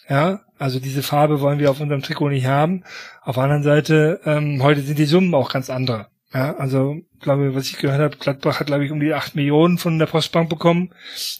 Ja, 0.09 0.41
also 0.59 0.79
diese 0.79 1.03
Farbe 1.03 1.41
wollen 1.41 1.59
wir 1.59 1.71
auf 1.71 1.79
unserem 1.79 2.01
Trikot 2.01 2.29
nicht 2.29 2.45
haben. 2.45 2.83
Auf 3.21 3.35
der 3.35 3.43
anderen 3.43 3.63
Seite, 3.63 4.21
ähm, 4.25 4.61
heute 4.61 4.81
sind 4.81 4.99
die 4.99 5.05
Summen 5.05 5.33
auch 5.33 5.51
ganz 5.51 5.69
andere. 5.69 6.07
Ja, 6.33 6.55
also 6.55 7.01
glaube, 7.23 7.55
was 7.55 7.67
ich 7.67 7.77
gehört 7.77 7.99
habe, 7.99 8.17
Gladbach 8.17 8.59
hat, 8.59 8.67
glaube 8.67 8.85
ich, 8.85 8.91
um 8.91 8.99
die 8.99 9.13
acht 9.13 9.35
Millionen 9.35 9.77
von 9.79 9.97
der 9.97 10.05
Postbank 10.05 10.49
bekommen, 10.49 10.93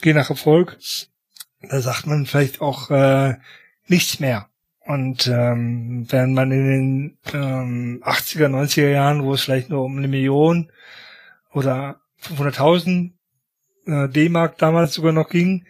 je 0.03 0.13
nach 0.13 0.29
Erfolg. 0.29 0.77
Da 1.69 1.81
sagt 1.81 2.07
man 2.07 2.25
vielleicht 2.25 2.61
auch 2.61 2.89
äh, 2.91 3.35
nichts 3.87 4.19
mehr. 4.19 4.49
Und 4.85 5.27
ähm, 5.27 6.05
während 6.09 6.33
man 6.33 6.51
in 6.51 6.67
den 6.67 7.17
ähm, 7.33 8.03
80er, 8.03 8.47
90er 8.47 8.89
Jahren, 8.89 9.23
wo 9.23 9.33
es 9.33 9.43
vielleicht 9.43 9.69
nur 9.69 9.83
um 9.83 9.97
eine 9.97 10.09
Million 10.09 10.71
oder 11.53 12.01
500.000 12.21 13.11
äh, 13.85 14.09
D-Mark 14.09 14.57
damals 14.57 14.93
sogar 14.93 15.13
noch 15.13 15.29
ging, 15.29 15.65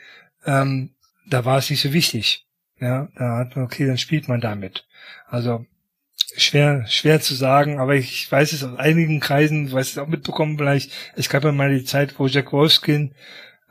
ähm, 0.45 0.95
da 1.29 1.45
war 1.45 1.59
es 1.59 1.69
nicht 1.69 1.81
so 1.81 1.93
wichtig. 1.93 2.47
Ja, 2.79 3.07
da 3.15 3.37
hat 3.37 3.55
man, 3.55 3.65
okay, 3.65 3.85
dann 3.85 3.97
spielt 3.97 4.27
man 4.27 4.41
damit. 4.41 4.87
Also 5.27 5.65
schwer, 6.35 6.85
schwer 6.87 7.21
zu 7.21 7.35
sagen, 7.35 7.79
aber 7.79 7.95
ich 7.95 8.31
weiß 8.31 8.51
es 8.53 8.63
aus 8.63 8.77
einigen 8.77 9.19
Kreisen, 9.19 9.71
weiß 9.71 9.91
es 9.91 9.97
auch 9.97 10.07
mitbekommen 10.07 10.57
vielleicht. 10.57 10.91
Es 11.15 11.29
gab 11.29 11.43
ja 11.43 11.51
mal 11.51 11.73
die 11.73 11.85
Zeit, 11.85 12.19
wo 12.19 12.27
Jack 12.27 12.51
Wolfskin, 12.51 13.13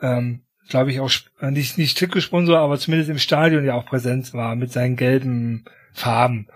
ähm, 0.00 0.42
glaube 0.68 0.90
ich 0.90 1.00
auch 1.00 1.10
äh, 1.40 1.50
nicht 1.50 1.78
nicht 1.78 1.98
Trikotsponsor, 1.98 2.58
aber 2.58 2.78
zumindest 2.78 3.10
im 3.10 3.18
Stadion 3.18 3.64
ja 3.64 3.74
auch 3.74 3.86
präsent 3.86 4.32
war 4.34 4.56
mit 4.56 4.72
seinen 4.72 4.96
gelben 4.96 5.64
Farben. 5.92 6.48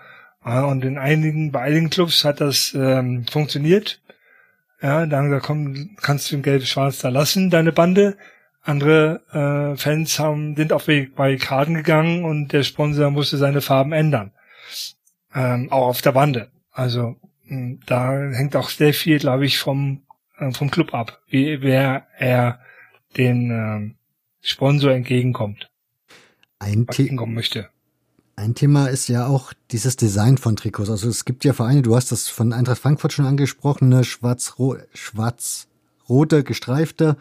Ja, 0.45 0.65
und 0.65 0.85
in 0.85 0.97
einigen, 0.97 1.51
bei 1.51 1.61
einigen 1.61 1.91
Clubs 1.91 2.25
hat 2.25 2.41
das 2.41 2.73
ähm, 2.75 3.27
funktioniert. 3.27 4.01
Ja, 4.81 5.07
dann 5.07 5.31
da 5.31 5.41
komm, 5.41 5.97
kannst 6.01 6.31
du 6.31 6.37
ein 6.37 6.43
gelb-schwarz 6.43 6.99
da 6.99 7.09
lassen, 7.09 7.51
deine 7.51 7.73
Bande. 7.73 8.17
Andere 8.63 9.23
äh, 9.33 9.77
Fans 9.77 10.19
haben, 10.19 10.57
sind 10.57 10.73
auf 10.73 10.87
Barrikaden 10.87 11.75
gegangen 11.75 12.25
und 12.25 12.53
der 12.53 12.63
Sponsor 12.63 13.11
musste 13.11 13.37
seine 13.37 13.61
Farben 13.61 13.93
ändern 13.93 14.33
ähm, 15.37 15.71
auch 15.71 15.87
auf 15.87 16.03
der 16.03 16.13
Bande. 16.13 16.49
Also 16.73 17.17
da 17.87 18.13
hängt 18.33 18.57
auch 18.57 18.71
sehr 18.71 18.93
viel, 18.93 19.19
glaube 19.19 19.47
ich, 19.47 19.59
vom 19.59 20.03
äh, 20.39 20.51
vom 20.51 20.71
Club 20.71 20.95
ab, 20.95 21.21
wie 21.29 21.63
wer 21.63 22.07
er 22.19 22.61
den 23.17 23.51
ähm, 23.51 23.95
Sponsor 24.41 24.93
entgegenkommt. 24.93 25.69
Ein 26.59 26.81
entgegenkommen 26.81 27.35
möchte. 27.35 27.69
Ein 28.39 28.55
Thema 28.55 28.89
ist 28.89 29.09
ja 29.09 29.27
auch 29.27 29.55
dieses 29.71 29.97
Design 29.97 30.37
von 30.37 30.57
Trikots. 30.57 30.91
Also 30.91 31.09
es 31.09 31.25
gibt 31.25 31.45
ja 31.45 31.55
Vereine, 31.55 31.81
du 31.83 31.97
hast 31.97 32.13
das 32.13 32.29
von 32.29 32.53
Eintracht 32.53 32.79
Frankfurt 32.79 33.15
schon 33.15 33.25
angesprochene 33.25 34.05
schwarz-rote 34.05 34.87
schwarz 34.93 35.69
gestreifte. 36.45 37.17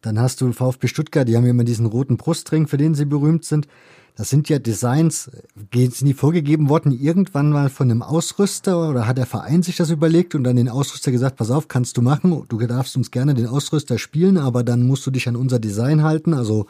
Dann 0.00 0.18
hast 0.18 0.40
du 0.40 0.46
VfB 0.52 0.86
Stuttgart, 0.86 1.28
die 1.28 1.36
haben 1.36 1.44
ja 1.44 1.50
immer 1.50 1.64
diesen 1.64 1.86
roten 1.86 2.16
Brustring, 2.16 2.66
für 2.66 2.78
den 2.78 2.94
sie 2.94 3.04
berühmt 3.04 3.44
sind. 3.44 3.68
Das 4.16 4.30
sind 4.30 4.48
ja 4.48 4.60
Designs, 4.60 5.28
sind 5.72 6.06
die 6.06 6.14
vorgegeben 6.14 6.68
worden 6.68 6.92
irgendwann 6.92 7.50
mal 7.50 7.68
von 7.68 7.90
einem 7.90 8.02
Ausrüster 8.02 8.88
oder 8.88 9.08
hat 9.08 9.18
der 9.18 9.26
Verein 9.26 9.64
sich 9.64 9.76
das 9.76 9.90
überlegt 9.90 10.36
und 10.36 10.44
dann 10.44 10.54
den 10.54 10.68
Ausrüster 10.68 11.10
gesagt, 11.10 11.36
pass 11.36 11.50
auf, 11.50 11.66
kannst 11.66 11.96
du 11.96 12.02
machen, 12.02 12.44
du 12.48 12.58
darfst 12.58 12.96
uns 12.96 13.10
gerne 13.10 13.34
den 13.34 13.48
Ausrüster 13.48 13.98
spielen, 13.98 14.38
aber 14.38 14.62
dann 14.62 14.86
musst 14.86 15.04
du 15.04 15.10
dich 15.10 15.26
an 15.26 15.34
unser 15.34 15.58
Design 15.58 16.04
halten, 16.04 16.32
also 16.32 16.66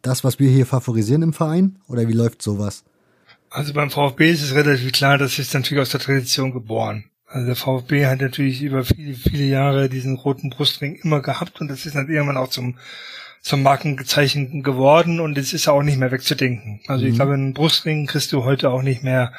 das, 0.00 0.24
was 0.24 0.38
wir 0.38 0.50
hier 0.50 0.64
favorisieren 0.64 1.22
im 1.22 1.32
Verein 1.34 1.76
oder 1.88 2.08
wie 2.08 2.14
läuft 2.14 2.40
sowas? 2.40 2.84
Also 3.50 3.74
beim 3.74 3.90
VfB 3.90 4.30
ist 4.30 4.42
es 4.42 4.54
relativ 4.54 4.92
klar, 4.92 5.18
das 5.18 5.38
ist 5.38 5.52
natürlich 5.52 5.82
aus 5.82 5.90
der 5.90 6.00
Tradition 6.00 6.52
geboren. 6.52 7.04
Also 7.26 7.46
der 7.46 7.56
VfB 7.56 8.06
hat 8.06 8.22
natürlich 8.22 8.62
über 8.62 8.84
viele, 8.84 9.14
viele 9.14 9.44
Jahre 9.44 9.90
diesen 9.90 10.16
roten 10.16 10.48
Brustring 10.48 10.98
immer 11.02 11.20
gehabt 11.20 11.60
und 11.60 11.68
das 11.68 11.84
ist 11.84 11.96
dann 11.96 12.08
irgendwann 12.08 12.38
auch 12.38 12.48
zum 12.48 12.76
zum 13.48 13.62
Markenzeichen 13.62 14.62
geworden 14.62 15.20
und 15.20 15.38
es 15.38 15.54
ist 15.54 15.68
auch 15.68 15.82
nicht 15.82 15.98
mehr 15.98 16.12
wegzudenken. 16.12 16.80
Also 16.86 17.04
mhm. 17.04 17.10
ich 17.10 17.16
glaube, 17.16 17.32
einen 17.32 17.54
Brustring 17.54 18.06
kriegst 18.06 18.30
du 18.32 18.44
heute 18.44 18.68
auch 18.68 18.82
nicht 18.82 19.02
mehr 19.02 19.32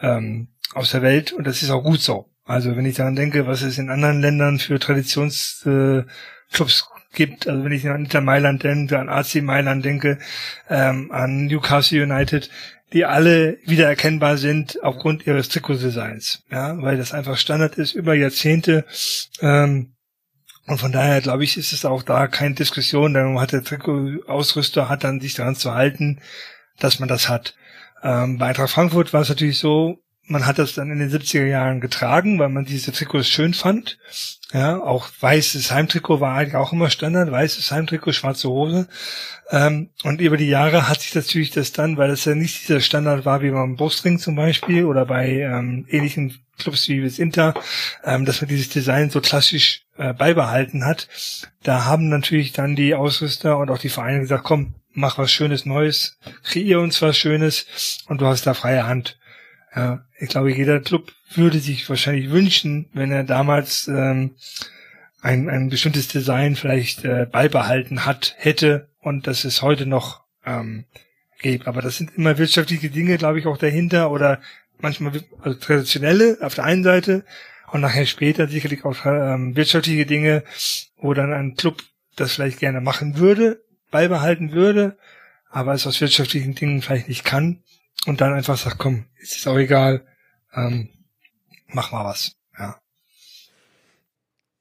ähm, 0.00 0.48
aus 0.74 0.90
der 0.90 1.02
Welt 1.02 1.32
und 1.32 1.46
das 1.46 1.62
ist 1.62 1.70
auch 1.70 1.84
gut 1.84 2.00
so. 2.00 2.28
Also 2.44 2.76
wenn 2.76 2.84
ich 2.84 2.96
daran 2.96 3.14
denke, 3.14 3.46
was 3.46 3.62
es 3.62 3.78
in 3.78 3.90
anderen 3.90 4.20
Ländern 4.20 4.58
für 4.58 4.80
Traditionsclubs 4.80 6.08
äh, 6.56 7.14
gibt, 7.14 7.46
also 7.46 7.64
wenn 7.64 7.70
ich 7.70 7.88
an 7.88 8.04
Inter 8.04 8.22
Mailand 8.22 8.64
denke, 8.64 8.98
an 8.98 9.08
AC 9.08 9.36
Mailand 9.36 9.84
denke, 9.84 10.18
ähm, 10.68 11.12
an 11.12 11.46
Newcastle 11.46 12.02
United, 12.02 12.50
die 12.92 13.04
alle 13.04 13.58
wiedererkennbar 13.66 14.36
sind 14.36 14.82
aufgrund 14.82 15.28
ihres 15.28 15.48
Trikotdesigns, 15.48 16.42
ja, 16.50 16.82
weil 16.82 16.96
das 16.96 17.12
einfach 17.12 17.36
Standard 17.36 17.76
ist 17.76 17.94
über 17.94 18.14
Jahrzehnte. 18.14 18.84
Ähm, 19.40 19.93
und 20.66 20.78
von 20.78 20.92
daher 20.92 21.20
glaube 21.20 21.44
ich, 21.44 21.56
ist 21.56 21.72
es 21.72 21.84
auch 21.84 22.02
da 22.02 22.26
keine 22.26 22.54
Diskussion, 22.54 23.14
dann 23.14 23.38
hat 23.38 23.52
der 23.52 23.64
Trikot-Ausrüster 23.64 24.88
hat 24.88 25.04
dann 25.04 25.20
sich 25.20 25.34
daran 25.34 25.56
zu 25.56 25.74
halten, 25.74 26.20
dass 26.78 27.00
man 27.00 27.08
das 27.08 27.28
hat. 27.28 27.54
Ähm, 28.02 28.38
bei 28.38 28.46
Eintracht 28.46 28.70
Frankfurt 28.70 29.12
war 29.12 29.22
es 29.22 29.28
natürlich 29.28 29.58
so, 29.58 29.98
man 30.26 30.46
hat 30.46 30.58
das 30.58 30.74
dann 30.74 30.90
in 30.90 30.98
den 30.98 31.10
70er 31.10 31.44
Jahren 31.44 31.80
getragen, 31.80 32.38
weil 32.38 32.48
man 32.48 32.64
diese 32.64 32.92
Trikots 32.92 33.28
schön 33.28 33.52
fand. 33.52 33.98
Ja, 34.52 34.80
auch 34.80 35.08
weißes 35.20 35.70
Heimtrikot 35.70 36.20
war 36.20 36.36
eigentlich 36.36 36.54
auch 36.54 36.72
immer 36.72 36.88
Standard, 36.88 37.30
weißes 37.30 37.70
Heimtrikot, 37.70 38.12
schwarze 38.12 38.48
Hose. 38.48 38.88
Ähm, 39.50 39.90
und 40.02 40.20
über 40.20 40.36
die 40.36 40.48
Jahre 40.48 40.88
hat 40.88 41.02
sich 41.02 41.14
natürlich 41.14 41.50
das 41.50 41.72
dann, 41.72 41.96
weil 41.96 42.08
das 42.08 42.24
ja 42.24 42.34
nicht 42.34 42.62
dieser 42.62 42.80
Standard 42.80 43.24
war 43.24 43.42
wie 43.42 43.50
beim 43.50 43.76
Brustring 43.76 44.18
zum 44.18 44.36
Beispiel 44.36 44.84
oder 44.84 45.04
bei 45.04 45.28
ähm, 45.28 45.86
ähnlichen 45.90 46.38
Clubs 46.58 46.88
wie 46.88 47.02
das 47.02 47.18
Inter, 47.18 47.54
ähm, 48.04 48.24
dass 48.24 48.40
man 48.40 48.48
dieses 48.48 48.68
Design 48.68 49.10
so 49.10 49.20
klassisch 49.20 49.83
äh, 49.96 50.12
beibehalten 50.12 50.84
hat. 50.84 51.08
Da 51.62 51.84
haben 51.84 52.08
natürlich 52.08 52.52
dann 52.52 52.76
die 52.76 52.94
Ausrüster 52.94 53.58
und 53.58 53.70
auch 53.70 53.78
die 53.78 53.88
Vereine 53.88 54.20
gesagt, 54.20 54.44
komm, 54.44 54.74
mach 54.92 55.18
was 55.18 55.32
Schönes 55.32 55.66
Neues, 55.66 56.18
kreier 56.42 56.80
uns 56.80 57.00
was 57.02 57.16
Schönes 57.16 58.04
und 58.08 58.20
du 58.20 58.26
hast 58.26 58.46
da 58.46 58.54
freie 58.54 58.86
Hand. 58.86 59.18
Ja, 59.74 60.04
ich 60.18 60.28
glaube, 60.28 60.54
jeder 60.54 60.80
Club 60.80 61.12
würde 61.34 61.58
sich 61.58 61.88
wahrscheinlich 61.88 62.30
wünschen, 62.30 62.88
wenn 62.92 63.10
er 63.10 63.24
damals 63.24 63.88
ähm, 63.88 64.36
ein, 65.20 65.48
ein 65.48 65.68
bestimmtes 65.68 66.06
Design 66.08 66.54
vielleicht 66.54 67.04
äh, 67.04 67.26
beibehalten 67.30 68.04
hat, 68.04 68.34
hätte 68.38 68.88
und 69.00 69.26
das 69.26 69.44
es 69.44 69.62
heute 69.62 69.86
noch 69.86 70.22
ähm, 70.46 70.84
gibt. 71.40 71.66
Aber 71.66 71.82
das 71.82 71.96
sind 71.96 72.12
immer 72.16 72.38
wirtschaftliche 72.38 72.90
Dinge, 72.90 73.18
glaube 73.18 73.38
ich, 73.38 73.46
auch 73.46 73.56
dahinter 73.56 74.10
oder 74.10 74.40
manchmal 74.78 75.12
also 75.42 75.58
traditionelle 75.58 76.38
auf 76.40 76.54
der 76.54 76.64
einen 76.64 76.84
Seite 76.84 77.24
und 77.72 77.80
nachher 77.80 78.06
später 78.06 78.48
sicherlich 78.48 78.84
auch 78.84 78.96
ähm, 79.04 79.56
wirtschaftliche 79.56 80.06
Dinge, 80.06 80.44
wo 80.96 81.14
dann 81.14 81.32
ein 81.32 81.54
Club 81.54 81.82
das 82.16 82.32
vielleicht 82.32 82.60
gerne 82.60 82.80
machen 82.80 83.18
würde, 83.18 83.62
beibehalten 83.90 84.52
würde, 84.52 84.96
aber 85.50 85.74
es 85.74 85.86
aus 85.86 86.00
wirtschaftlichen 86.00 86.54
Dingen 86.54 86.82
vielleicht 86.82 87.08
nicht 87.08 87.24
kann 87.24 87.62
und 88.06 88.20
dann 88.20 88.32
einfach 88.32 88.58
sagt, 88.58 88.78
komm, 88.78 89.06
es 89.20 89.36
ist 89.36 89.46
auch 89.46 89.56
egal, 89.56 90.06
ähm, 90.54 90.90
mach 91.68 91.92
mal 91.92 92.04
was. 92.04 92.36
Ja. 92.58 92.80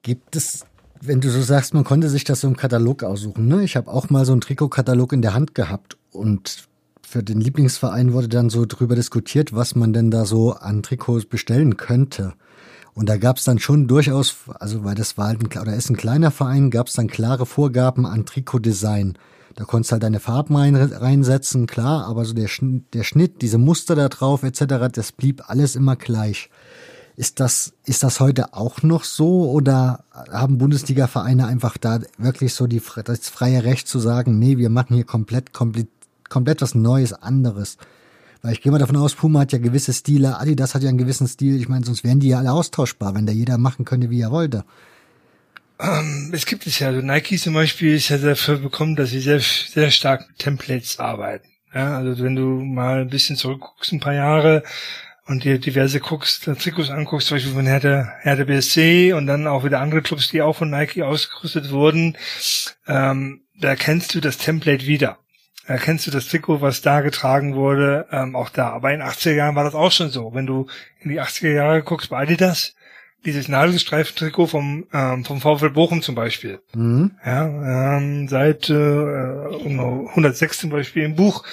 Gibt 0.01 0.35
es, 0.35 0.65
wenn 1.01 1.21
du 1.21 1.29
so 1.29 1.41
sagst, 1.41 1.73
man 1.73 1.83
konnte 1.83 2.09
sich 2.09 2.23
das 2.23 2.41
so 2.41 2.47
im 2.47 2.57
Katalog 2.57 3.03
aussuchen, 3.03 3.47
ne? 3.47 3.63
Ich 3.63 3.75
habe 3.75 3.91
auch 3.91 4.09
mal 4.09 4.25
so 4.25 4.31
einen 4.31 4.41
Trikotkatalog 4.41 5.13
in 5.13 5.21
der 5.21 5.33
Hand 5.33 5.55
gehabt 5.55 5.97
und 6.11 6.67
für 7.01 7.21
den 7.21 7.41
Lieblingsverein 7.41 8.13
wurde 8.13 8.29
dann 8.29 8.49
so 8.49 8.65
drüber 8.65 8.95
diskutiert, 8.95 9.53
was 9.53 9.75
man 9.75 9.93
denn 9.93 10.09
da 10.09 10.25
so 10.25 10.53
an 10.53 10.81
Trikots 10.81 11.25
bestellen 11.25 11.77
könnte. 11.77 12.33
Und 12.95 13.09
da 13.09 13.17
gab 13.17 13.37
es 13.37 13.43
dann 13.43 13.59
schon 13.59 13.87
durchaus, 13.87 14.35
also 14.59 14.83
weil 14.83 14.95
das 14.95 15.17
war 15.17 15.27
halt 15.27 15.41
ein, 15.41 15.61
oder 15.61 15.75
ist 15.75 15.89
ein 15.89 15.97
kleiner 15.97 16.31
Verein, 16.31 16.69
gab 16.69 16.87
es 16.87 16.93
dann 16.93 17.07
klare 17.07 17.45
Vorgaben 17.45 18.05
an 18.05 18.25
Trikotdesign. 18.25 19.17
Da 19.55 19.65
konntest 19.65 19.91
halt 19.91 20.03
deine 20.03 20.19
Farben 20.19 20.55
rein, 20.55 20.75
reinsetzen, 20.75 21.67
klar, 21.67 22.05
aber 22.05 22.25
so 22.25 22.33
der, 22.33 22.49
der 22.93 23.03
Schnitt, 23.03 23.41
diese 23.41 23.57
Muster 23.57 23.95
da 23.95 24.09
drauf 24.09 24.43
etc., 24.43 24.89
das 24.91 25.11
blieb 25.11 25.49
alles 25.49 25.75
immer 25.75 25.95
gleich. 25.95 26.49
Ist 27.15 27.39
das, 27.39 27.73
ist 27.85 28.01
das 28.01 28.19
heute 28.19 28.53
auch 28.55 28.81
noch 28.81 29.03
so 29.03 29.51
oder 29.51 30.03
haben 30.31 30.57
Bundesliga-Vereine 30.57 31.45
einfach 31.45 31.77
da 31.77 31.99
wirklich 32.17 32.55
so 32.55 32.65
die, 32.65 32.81
das 33.05 33.29
freie 33.29 33.63
Recht 33.63 33.87
zu 33.87 33.99
sagen, 33.99 34.39
nee, 34.39 34.57
wir 34.57 34.69
machen 34.69 34.95
hier 34.95 35.03
komplett, 35.03 35.53
komplett, 35.53 35.89
komplett 36.29 36.63
was 36.63 36.73
Neues, 36.73 37.13
anderes? 37.13 37.77
Weil 38.43 38.51
ich 38.51 38.61
gehe 38.61 38.73
mal 38.73 38.77
davon 38.77 38.97
aus, 38.97 39.15
Puma 39.15 39.39
hat 39.39 39.53
ja 39.53 39.57
gewisse 39.57 39.93
Stile, 39.93 40.37
Adidas 40.37 40.75
hat 40.75 40.83
ja 40.83 40.89
einen 40.89 40.97
gewissen 40.97 41.27
Stil. 41.27 41.55
Ich 41.55 41.69
meine, 41.69 41.85
sonst 41.85 42.03
wären 42.03 42.19
die 42.19 42.27
ja 42.27 42.39
alle 42.39 42.51
austauschbar, 42.51 43.15
wenn 43.15 43.25
da 43.25 43.31
jeder 43.31 43.57
machen 43.57 43.85
könnte, 43.85 44.09
wie 44.09 44.19
er 44.19 44.31
wollte. 44.31 44.65
Ähm, 45.79 46.29
es 46.33 46.45
gibt 46.45 46.67
es 46.67 46.77
ja, 46.79 46.89
also 46.89 47.01
Nike 47.01 47.37
zum 47.37 47.53
Beispiel 47.53 47.95
ist 47.95 48.09
ja 48.09 48.17
dafür 48.17 48.57
bekommen, 48.57 48.97
dass 48.97 49.11
sie 49.11 49.21
sehr, 49.21 49.39
sehr 49.39 49.91
stark 49.91 50.27
mit 50.27 50.39
Templates 50.39 50.99
arbeiten. 50.99 51.47
Ja, 51.73 51.97
also 51.97 52.21
wenn 52.21 52.35
du 52.35 52.43
mal 52.43 53.01
ein 53.01 53.09
bisschen 53.09 53.37
zurückguckst, 53.37 53.93
ein 53.93 54.01
paar 54.01 54.13
Jahre 54.13 54.63
und 55.25 55.45
dir 55.45 55.57
diverse 55.57 56.01
guckst, 56.01 56.43
Trikots 56.43 56.89
anguckst, 56.89 57.27
zum 57.27 57.37
Beispiel 57.37 57.53
von 57.53 57.65
Hertha, 57.65 58.11
Hertha 58.21 58.43
BSC 58.43 59.13
und 59.13 59.25
dann 59.25 59.47
auch 59.47 59.63
wieder 59.63 59.79
andere 59.79 60.01
Clubs, 60.01 60.29
die 60.29 60.41
auch 60.41 60.57
von 60.57 60.69
Nike 60.69 61.01
ausgerüstet 61.01 61.71
wurden, 61.71 62.17
ähm, 62.87 63.41
da 63.57 63.77
kennst 63.77 64.13
du 64.13 64.19
das 64.19 64.37
Template 64.37 64.85
wieder. 64.85 65.17
Äh, 65.67 65.77
kennst 65.77 66.07
du 66.07 66.11
das 66.11 66.27
Trikot, 66.27 66.61
was 66.61 66.81
da 66.81 67.01
getragen 67.01 67.55
wurde, 67.55 68.07
ähm, 68.11 68.35
auch 68.35 68.49
da. 68.49 68.69
Aber 68.69 68.91
in 68.91 68.99
den 68.99 69.07
80er 69.07 69.33
Jahren 69.33 69.55
war 69.55 69.63
das 69.63 69.75
auch 69.75 69.91
schon 69.91 70.09
so. 70.09 70.33
Wenn 70.33 70.45
du 70.45 70.67
in 70.99 71.09
die 71.09 71.21
80er 71.21 71.51
Jahre 71.51 71.83
guckst 71.83 72.09
bei 72.09 72.19
Adidas, 72.19 72.75
dieses 73.25 73.47
Nadelstreifen-Trikot 73.47 74.47
vom, 74.47 74.85
ähm, 74.91 75.23
vom 75.23 75.39
VfL 75.39 75.69
Bochum 75.69 76.01
zum 76.01 76.15
Beispiel. 76.15 76.59
Mhm. 76.75 77.11
Ja, 77.25 77.97
ähm, 77.97 78.27
seit 78.27 78.69
äh, 78.69 78.73
106 78.73 80.57
zum 80.59 80.69
Beispiel 80.69 81.03
im 81.03 81.15
Buch. 81.15 81.43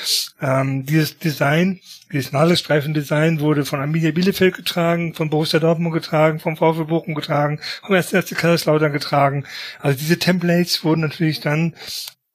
Ähm, 0.40 0.84
dieses 0.84 1.18
Design, 1.18 1.78
dieses 2.12 2.32
Nadelstreifen-Design 2.32 3.40
wurde 3.40 3.64
von 3.64 3.80
Arminia 3.80 4.10
Bielefeld 4.10 4.56
getragen, 4.56 5.14
von 5.14 5.30
Borussia 5.30 5.60
Dortmund 5.60 5.94
getragen, 5.94 6.40
vom 6.40 6.56
VfL 6.56 6.86
Bochum 6.86 7.14
getragen, 7.14 7.60
vom 7.84 7.94
1. 7.94 8.10
Kaiserslautern 8.10 8.92
getragen. 8.92 9.44
Also 9.78 9.96
diese 9.96 10.18
Templates 10.18 10.82
wurden 10.82 11.02
natürlich 11.02 11.40
dann 11.40 11.74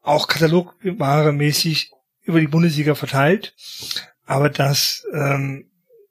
auch 0.06 0.28
Katalogware 0.28 1.32
mäßig 1.34 1.92
über 2.24 2.40
die 2.40 2.48
Bundesliga 2.48 2.96
verteilt. 2.96 3.56
Aber 4.26 4.50
das 4.50 5.06
ähm, 5.14 5.66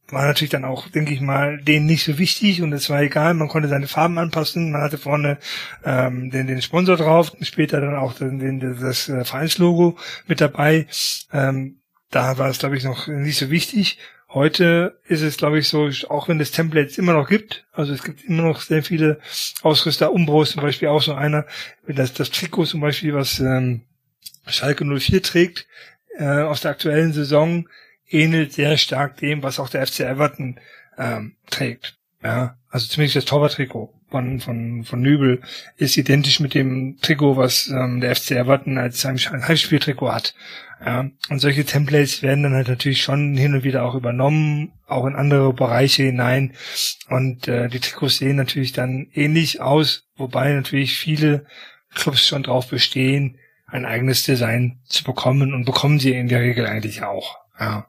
war 0.09 0.27
natürlich 0.27 0.51
dann 0.51 0.65
auch, 0.65 0.89
denke 0.89 1.15
ich 1.15 1.21
mal, 1.21 1.59
denen 1.59 1.87
nicht 1.87 2.05
so 2.05 2.19
wichtig 2.19 2.63
und 2.63 2.73
es 2.73 2.91
war 2.91 3.03
egal, 3.03 3.35
man 3.35 3.49
konnte 3.49 3.69
seine 3.69 3.89
Farben 3.89 4.19
anpassen, 4.19 4.71
man 4.71 4.83
hatte 4.83 4.99
vorne 4.99 5.39
ähm, 5.85 6.31
den, 6.31 6.47
den 6.47 6.63
Sponsor 6.63 6.97
drauf, 6.97 7.33
später 7.41 7.81
dann 7.81 7.97
auch 7.97 8.15
den, 8.15 8.39
den, 8.39 8.61
das 8.61 9.09
äh, 9.09 9.25
Vereinslogo 9.25 9.97
mit 10.27 10.41
dabei. 10.41 10.87
Ähm, 11.33 11.81
da 12.11 12.39
war 12.39 12.49
es, 12.49 12.59
glaube 12.59 12.77
ich, 12.77 12.85
noch 12.85 13.09
nicht 13.09 13.39
so 13.39 13.51
wichtig. 13.51 13.99
Heute 14.35 14.99
ist 15.05 15.23
es, 15.23 15.37
glaube 15.37 15.61
ich, 15.61 15.69
so, 15.69 15.89
auch 16.09 16.27
wenn 16.27 16.41
es 16.41 16.51
Templates 16.51 16.99
immer 16.99 17.13
noch 17.13 17.29
gibt, 17.29 17.65
also 17.73 17.93
es 17.93 18.03
gibt 18.03 18.25
immer 18.25 18.43
noch 18.43 18.61
sehr 18.61 18.83
viele 18.83 19.21
Ausrüster, 19.63 20.13
Umbro 20.13 20.45
zum 20.45 20.61
Beispiel 20.61 20.89
auch 20.89 21.03
so 21.03 21.15
einer, 21.15 21.47
das, 21.87 22.15
das 22.15 22.33
Trikot 22.33 22.67
zum 22.67 22.81
Beispiel, 22.81 23.15
was 23.15 23.39
ähm, 23.39 23.83
Schalke 24.49 24.85
04 24.85 25.23
trägt, 25.23 25.69
äh, 26.19 26.25
aus 26.25 26.63
der 26.63 26.73
aktuellen 26.73 27.13
Saison, 27.13 27.69
ähnelt 28.09 28.53
sehr 28.53 28.77
stark 28.77 29.19
dem, 29.19 29.45
was 29.45 29.61
auch 29.61 29.69
der 29.69 29.87
FC 29.87 30.01
Everton 30.01 30.59
ähm, 30.99 31.37
trägt. 31.49 31.97
Ja, 32.25 32.57
also 32.71 32.89
zumindest 32.89 33.15
das 33.15 33.27
Torwarttrikot 33.27 33.95
von, 34.11 34.41
von, 34.41 34.83
von 34.83 35.01
Nübel 35.01 35.43
ist 35.77 35.97
identisch 35.97 36.41
mit 36.41 36.55
dem 36.55 36.99
Trikot, 37.01 37.37
was 37.37 37.69
ähm, 37.69 38.01
der 38.01 38.17
FC 38.17 38.33
Everton 38.33 38.79
als 38.79 39.05
Heimspieltrikot 39.05 40.13
hat. 40.13 40.35
Ja, 40.85 41.09
und 41.31 41.39
solche 41.39 41.65
Templates 41.65 42.23
werden 42.23 42.43
dann 42.43 42.53
halt 42.53 42.69
natürlich 42.69 43.03
schon 43.03 43.37
hin 43.39 43.55
und 43.55 43.65
wieder 43.65 43.85
auch 43.85 43.95
übernommen, 43.95 44.73
auch 44.87 45.07
in 45.07 45.15
andere 45.15 45.55
Bereiche 45.55 46.03
hinein. 46.03 46.53
Und 47.09 47.49
äh, 47.49 47.69
die 47.69 47.81
Trikots 47.81 48.19
sehen 48.19 48.37
natürlich 48.37 48.73
dann 48.73 49.09
ähnlich 49.15 49.63
aus, 49.63 50.05
wobei 50.17 50.53
natürlich 50.53 50.99
viele 50.99 51.47
Clubs 51.95 52.27
schon 52.27 52.43
drauf 52.43 52.69
bestehen, 52.69 53.39
ein 53.67 53.87
eigenes 53.87 54.25
Design 54.25 54.81
zu 54.85 55.05
bekommen 55.05 55.55
und 55.55 55.65
bekommen 55.65 55.99
sie 55.99 56.13
in 56.13 56.29
der 56.29 56.41
Regel 56.41 56.67
eigentlich 56.67 57.03
auch. 57.03 57.39
Ja. 57.59 57.89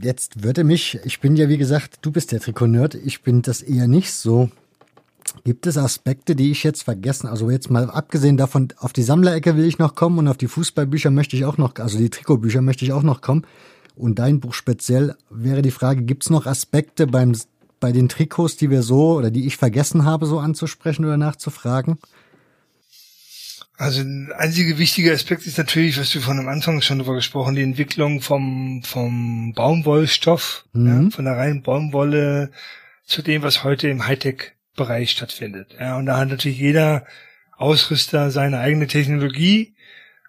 Jetzt 0.00 0.44
würde 0.44 0.62
mich, 0.62 0.98
ich 1.04 1.20
bin 1.20 1.36
ja 1.36 1.48
wie 1.48 1.58
gesagt, 1.58 2.00
du 2.02 2.12
bist 2.12 2.32
der 2.32 2.40
Trikot-Nerd, 2.40 2.94
ich 2.96 3.22
bin 3.22 3.40
das 3.40 3.62
eher 3.62 3.88
nicht 3.88 4.12
so. 4.12 4.50
Gibt 5.44 5.66
es 5.66 5.76
Aspekte, 5.78 6.36
die 6.36 6.50
ich 6.50 6.64
jetzt 6.64 6.82
vergessen, 6.82 7.26
also 7.26 7.50
jetzt 7.50 7.70
mal 7.70 7.90
abgesehen 7.90 8.36
davon, 8.36 8.68
auf 8.78 8.92
die 8.92 9.02
Sammlerecke 9.02 9.56
will 9.56 9.64
ich 9.64 9.78
noch 9.78 9.94
kommen 9.94 10.18
und 10.18 10.28
auf 10.28 10.36
die 10.36 10.48
Fußballbücher 10.48 11.10
möchte 11.10 11.36
ich 11.36 11.44
auch 11.44 11.58
noch, 11.58 11.74
also 11.76 11.98
die 11.98 12.10
Trikotbücher 12.10 12.62
möchte 12.62 12.84
ich 12.84 12.92
auch 12.92 13.02
noch 13.02 13.20
kommen. 13.20 13.46
Und 13.94 14.20
dein 14.20 14.38
Buch 14.38 14.54
speziell 14.54 15.16
wäre 15.28 15.60
die 15.60 15.72
Frage, 15.72 16.02
gibt 16.02 16.22
es 16.22 16.30
noch 16.30 16.46
Aspekte 16.46 17.06
beim, 17.06 17.36
bei 17.80 17.90
den 17.90 18.08
Trikots, 18.08 18.56
die 18.56 18.70
wir 18.70 18.82
so 18.82 19.16
oder 19.16 19.30
die 19.30 19.46
ich 19.46 19.56
vergessen 19.56 20.04
habe, 20.04 20.26
so 20.26 20.38
anzusprechen 20.38 21.04
oder 21.04 21.16
nachzufragen? 21.16 21.98
Also 23.76 24.00
ein 24.00 24.32
einziger 24.36 24.76
wichtiger 24.78 25.12
Aspekt 25.12 25.46
ist 25.46 25.56
natürlich, 25.56 25.98
was 26.00 26.10
du 26.10 26.20
von 26.20 26.38
am 26.38 26.48
Anfang 26.48 26.82
schon 26.82 26.98
darüber 26.98 27.14
gesprochen, 27.14 27.54
die 27.54 27.62
Entwicklung 27.62 28.20
vom, 28.20 28.82
vom 28.84 29.52
Baumwollstoff, 29.54 30.64
mhm. 30.72 31.04
ja, 31.04 31.10
von 31.10 31.24
der 31.24 31.36
reinen 31.36 31.62
Baumwolle 31.62 32.50
zu 33.04 33.22
dem, 33.22 33.42
was 33.42 33.62
heute 33.62 33.88
im 33.88 34.06
Hightech 34.06 34.52
Bereich 34.78 35.10
stattfindet. 35.10 35.76
Ja, 35.78 35.98
und 35.98 36.06
da 36.06 36.16
hat 36.16 36.28
natürlich 36.28 36.58
jeder 36.58 37.04
Ausrüster 37.58 38.30
seine 38.30 38.60
eigene 38.60 38.86
Technologie. 38.86 39.74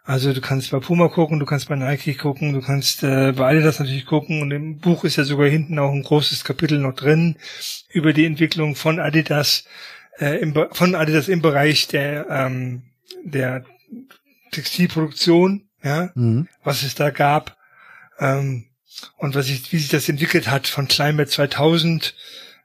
Also 0.03 0.33
du 0.33 0.41
kannst 0.41 0.71
bei 0.71 0.79
Puma 0.79 1.07
gucken, 1.07 1.39
du 1.39 1.45
kannst 1.45 1.69
bei 1.69 1.75
Nike 1.75 2.15
gucken, 2.15 2.51
du 2.53 2.61
kannst 2.61 3.03
äh, 3.03 3.31
bei 3.31 3.51
Adidas 3.51 3.79
natürlich 3.79 4.07
gucken 4.07 4.41
und 4.41 4.49
im 4.49 4.79
Buch 4.79 5.03
ist 5.03 5.17
ja 5.17 5.23
sogar 5.23 5.47
hinten 5.47 5.77
auch 5.77 5.91
ein 5.91 6.01
großes 6.01 6.43
Kapitel 6.43 6.79
noch 6.79 6.95
drin 6.95 7.37
über 7.89 8.11
die 8.11 8.25
Entwicklung 8.25 8.75
von 8.75 8.99
Adidas, 8.99 9.65
äh, 10.19 10.39
im, 10.39 10.55
von 10.71 10.95
Adidas 10.95 11.27
im 11.27 11.43
Bereich 11.43 11.87
der 11.87 12.27
ähm, 12.27 12.81
der 13.23 13.65
Textilproduktion, 14.51 15.69
ja, 15.83 16.09
mhm. 16.15 16.47
was 16.63 16.81
es 16.81 16.95
da 16.95 17.11
gab 17.11 17.57
ähm, 18.17 18.65
und 19.17 19.35
was 19.35 19.47
ich, 19.47 19.71
wie 19.71 19.77
sich 19.77 19.89
das 19.89 20.09
entwickelt 20.09 20.49
hat 20.49 20.67
von 20.67 20.87
Climate 20.87 21.29
2000 21.29 22.15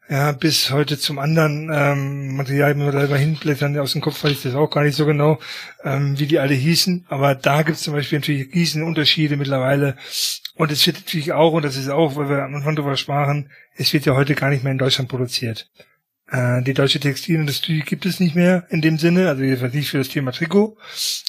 ja, 0.09 0.33
bis 0.33 0.71
heute 0.71 0.99
zum 0.99 1.19
anderen 1.19 1.71
ähm, 1.73 2.37
Material, 2.37 2.79
wenn 2.79 2.93
wir 2.93 3.07
da 3.07 3.17
hinblättern, 3.17 3.79
aus 3.79 3.93
dem 3.93 4.03
Kopf 4.03 4.23
weiß 4.23 4.33
ich 4.33 4.43
das 4.43 4.55
auch 4.55 4.71
gar 4.71 4.85
nicht 4.85 4.97
so 4.97 5.07
genau, 5.07 5.39
ähm, 5.83 6.19
wie 6.19 6.27
die 6.27 6.39
alle 6.39 6.55
hießen. 6.55 7.07
Aber 7.09 7.35
da 7.35 7.63
gibt 7.63 7.79
es 7.79 7.85
zum 7.85 7.95
Beispiel 7.95 8.19
natürlich 8.19 8.55
riesen 8.55 8.83
Unterschiede 8.83 9.37
mittlerweile. 9.37 9.97
Und 10.57 10.71
es 10.71 10.87
wird 10.87 10.97
natürlich 10.99 11.33
auch, 11.33 11.53
und 11.53 11.65
das 11.65 11.77
ist 11.77 11.89
auch, 11.89 12.17
weil 12.17 12.29
wir 12.29 12.45
am 12.45 12.55
Anfang 12.55 12.77
darüber 12.77 12.97
sprachen, 12.97 13.51
es 13.77 13.93
wird 13.95 14.05
ja 14.05 14.15
heute 14.15 14.35
gar 14.35 14.51
nicht 14.51 14.63
mehr 14.63 14.73
in 14.73 14.79
Deutschland 14.79 15.09
produziert. 15.09 15.71
Äh, 16.29 16.63
die 16.63 16.75
deutsche 16.75 17.01
Textilindustrie 17.01 17.81
gibt 17.81 18.05
es 18.05 18.21
nicht 18.21 18.35
mehr 18.35 18.67
in 18.69 18.83
dem 18.83 18.99
Sinne, 18.99 19.29
also 19.29 19.43
nicht 19.43 19.89
für 19.89 19.99
das 19.99 20.09
Thema 20.11 20.33
Trikot. 20.33 20.77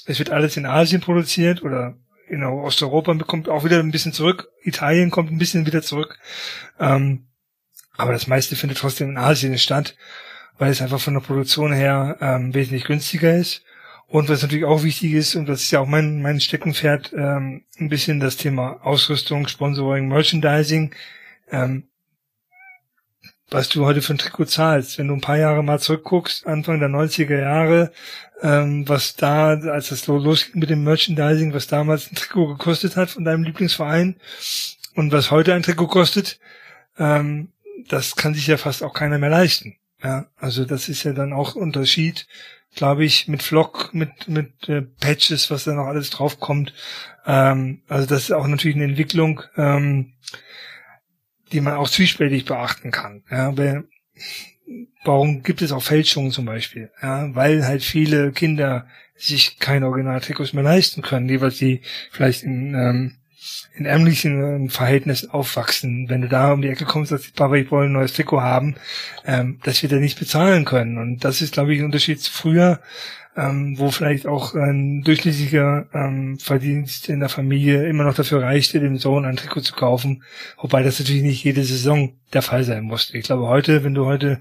Es 0.05 0.19
wird 0.19 0.31
alles 0.31 0.57
in 0.57 0.65
Asien 0.65 1.01
produziert 1.01 1.63
oder 1.63 1.97
in 2.27 2.43
Osteuropa 2.43 3.13
kommt 3.19 3.47
auch 3.47 3.63
wieder 3.63 3.79
ein 3.79 3.91
bisschen 3.91 4.11
zurück. 4.11 4.49
Italien 4.63 5.11
kommt 5.11 5.31
ein 5.31 5.37
bisschen 5.37 5.65
wieder 5.65 5.81
zurück. 5.81 6.17
Ähm, 6.79 7.27
aber 7.97 8.11
das 8.11 8.27
meiste 8.27 8.55
findet 8.55 8.77
trotzdem 8.77 9.09
in 9.09 9.17
Asien 9.17 9.57
statt, 9.57 9.95
weil 10.57 10.71
es 10.71 10.81
einfach 10.81 10.99
von 10.99 11.13
der 11.13 11.21
Produktion 11.21 11.73
her 11.73 12.17
ähm, 12.21 12.53
wesentlich 12.53 12.85
günstiger 12.85 13.35
ist. 13.35 13.63
Und 14.07 14.29
was 14.29 14.41
natürlich 14.41 14.65
auch 14.65 14.83
wichtig 14.83 15.13
ist, 15.13 15.35
und 15.35 15.47
das 15.47 15.63
ist 15.63 15.71
ja 15.71 15.79
auch 15.79 15.87
mein, 15.87 16.21
mein 16.21 16.39
Steckenpferd, 16.39 17.13
ähm, 17.13 17.63
ein 17.79 17.89
bisschen 17.89 18.19
das 18.19 18.37
Thema 18.37 18.85
Ausrüstung, 18.85 19.47
Sponsoring, 19.47 20.07
Merchandising. 20.07 20.93
Ähm, 21.51 21.87
was 23.49 23.69
du 23.69 23.85
heute 23.85 24.01
für 24.01 24.13
ein 24.13 24.17
Trikot 24.17 24.45
zahlst. 24.45 24.97
Wenn 24.97 25.07
du 25.07 25.13
ein 25.13 25.21
paar 25.21 25.37
Jahre 25.37 25.63
mal 25.63 25.79
zurückguckst, 25.79 26.47
Anfang 26.47 26.79
der 26.79 26.89
90er 26.89 27.39
Jahre, 27.39 27.91
ähm, 28.41 28.87
was 28.87 29.15
da, 29.15 29.49
als 29.49 29.89
das 29.89 30.07
losging 30.07 30.59
mit 30.59 30.69
dem 30.69 30.83
Merchandising, 30.83 31.53
was 31.53 31.67
damals 31.67 32.11
ein 32.11 32.15
Trikot 32.15 32.47
gekostet 32.47 32.95
hat 32.95 33.11
von 33.11 33.23
deinem 33.23 33.43
Lieblingsverein 33.43 34.15
und 34.95 35.11
was 35.11 35.31
heute 35.31 35.53
ein 35.53 35.63
Trikot 35.63 35.87
kostet, 35.87 36.39
ähm, 36.97 37.49
das 37.87 38.15
kann 38.15 38.33
sich 38.33 38.47
ja 38.47 38.57
fast 38.57 38.83
auch 38.83 38.93
keiner 38.93 39.17
mehr 39.17 39.29
leisten. 39.29 39.77
Ja, 40.03 40.27
also 40.35 40.65
das 40.65 40.89
ist 40.89 41.03
ja 41.03 41.13
dann 41.13 41.33
auch 41.33 41.55
Unterschied, 41.55 42.27
glaube 42.75 43.05
ich, 43.05 43.27
mit 43.27 43.41
Flock, 43.43 43.93
mit 43.93 44.27
mit 44.27 44.67
äh, 44.69 44.81
Patches, 44.81 45.49
was 45.49 45.63
da 45.63 45.73
noch 45.73 45.87
alles 45.87 46.09
draufkommt. 46.09 46.73
Ähm, 47.25 47.81
also 47.87 48.05
das 48.05 48.23
ist 48.23 48.31
auch 48.31 48.47
natürlich 48.47 48.75
eine 48.75 48.85
Entwicklung, 48.85 49.41
ähm, 49.57 50.13
die 51.51 51.61
man 51.61 51.75
auch 51.75 51.89
zwiespältig 51.89 52.45
beachten 52.45 52.91
kann. 52.91 53.23
Ja, 53.31 53.55
weil, 53.57 53.85
warum 55.03 55.43
gibt 55.43 55.61
es 55.61 55.71
auch 55.71 55.83
Fälschungen 55.83 56.31
zum 56.31 56.45
Beispiel? 56.45 56.91
Ja, 57.01 57.33
weil 57.33 57.65
halt 57.65 57.83
viele 57.83 58.31
Kinder 58.31 58.87
sich 59.15 59.59
keine 59.59 59.87
Originaltrikots 59.87 60.53
mehr 60.53 60.63
leisten 60.63 61.01
können, 61.01 61.27
die 61.27 61.39
was 61.39 61.57
sie 61.57 61.81
vielleicht 62.11 62.43
in 62.43 62.73
ähm, 62.75 63.17
in 63.73 63.85
ärmlichen 63.85 64.69
Verhältnissen 64.69 65.29
aufwachsen. 65.29 66.09
Wenn 66.09 66.21
du 66.21 66.27
da 66.27 66.53
um 66.53 66.61
die 66.61 66.69
Ecke 66.69 66.85
kommst, 66.85 67.11
dass 67.11 67.23
die 67.23 67.31
Papa, 67.31 67.55
ich 67.55 67.71
wollte 67.71 67.89
ein 67.89 67.93
neues 67.93 68.13
Trikot 68.13 68.41
haben, 68.41 68.75
ähm, 69.25 69.59
das 69.63 69.81
wird 69.83 69.91
er 69.91 69.99
nicht 69.99 70.19
bezahlen 70.19 70.65
können. 70.65 70.97
Und 70.97 71.23
das 71.23 71.41
ist, 71.41 71.53
glaube 71.53 71.73
ich, 71.73 71.79
ein 71.79 71.85
Unterschied 71.85 72.21
zu 72.21 72.31
früher, 72.31 72.79
ähm, 73.37 73.77
wo 73.77 73.91
vielleicht 73.91 74.27
auch 74.27 74.55
ein 74.55 75.01
durchschnittlicher 75.01 75.87
ähm, 75.93 76.39
Verdienst 76.39 77.09
in 77.09 77.19
der 77.19 77.29
Familie 77.29 77.87
immer 77.87 78.05
noch 78.05 78.15
dafür 78.15 78.41
reichte, 78.41 78.79
dem 78.79 78.97
Sohn 78.97 79.25
ein 79.25 79.35
Trikot 79.35 79.61
zu 79.61 79.73
kaufen. 79.73 80.23
Wobei 80.57 80.83
das 80.83 80.99
natürlich 80.99 81.23
nicht 81.23 81.43
jede 81.43 81.63
Saison 81.63 82.13
der 82.33 82.41
Fall 82.41 82.63
sein 82.63 82.83
musste. 82.83 83.17
Ich 83.17 83.25
glaube, 83.25 83.47
heute, 83.47 83.83
wenn 83.83 83.93
du 83.93 84.05
heute 84.05 84.39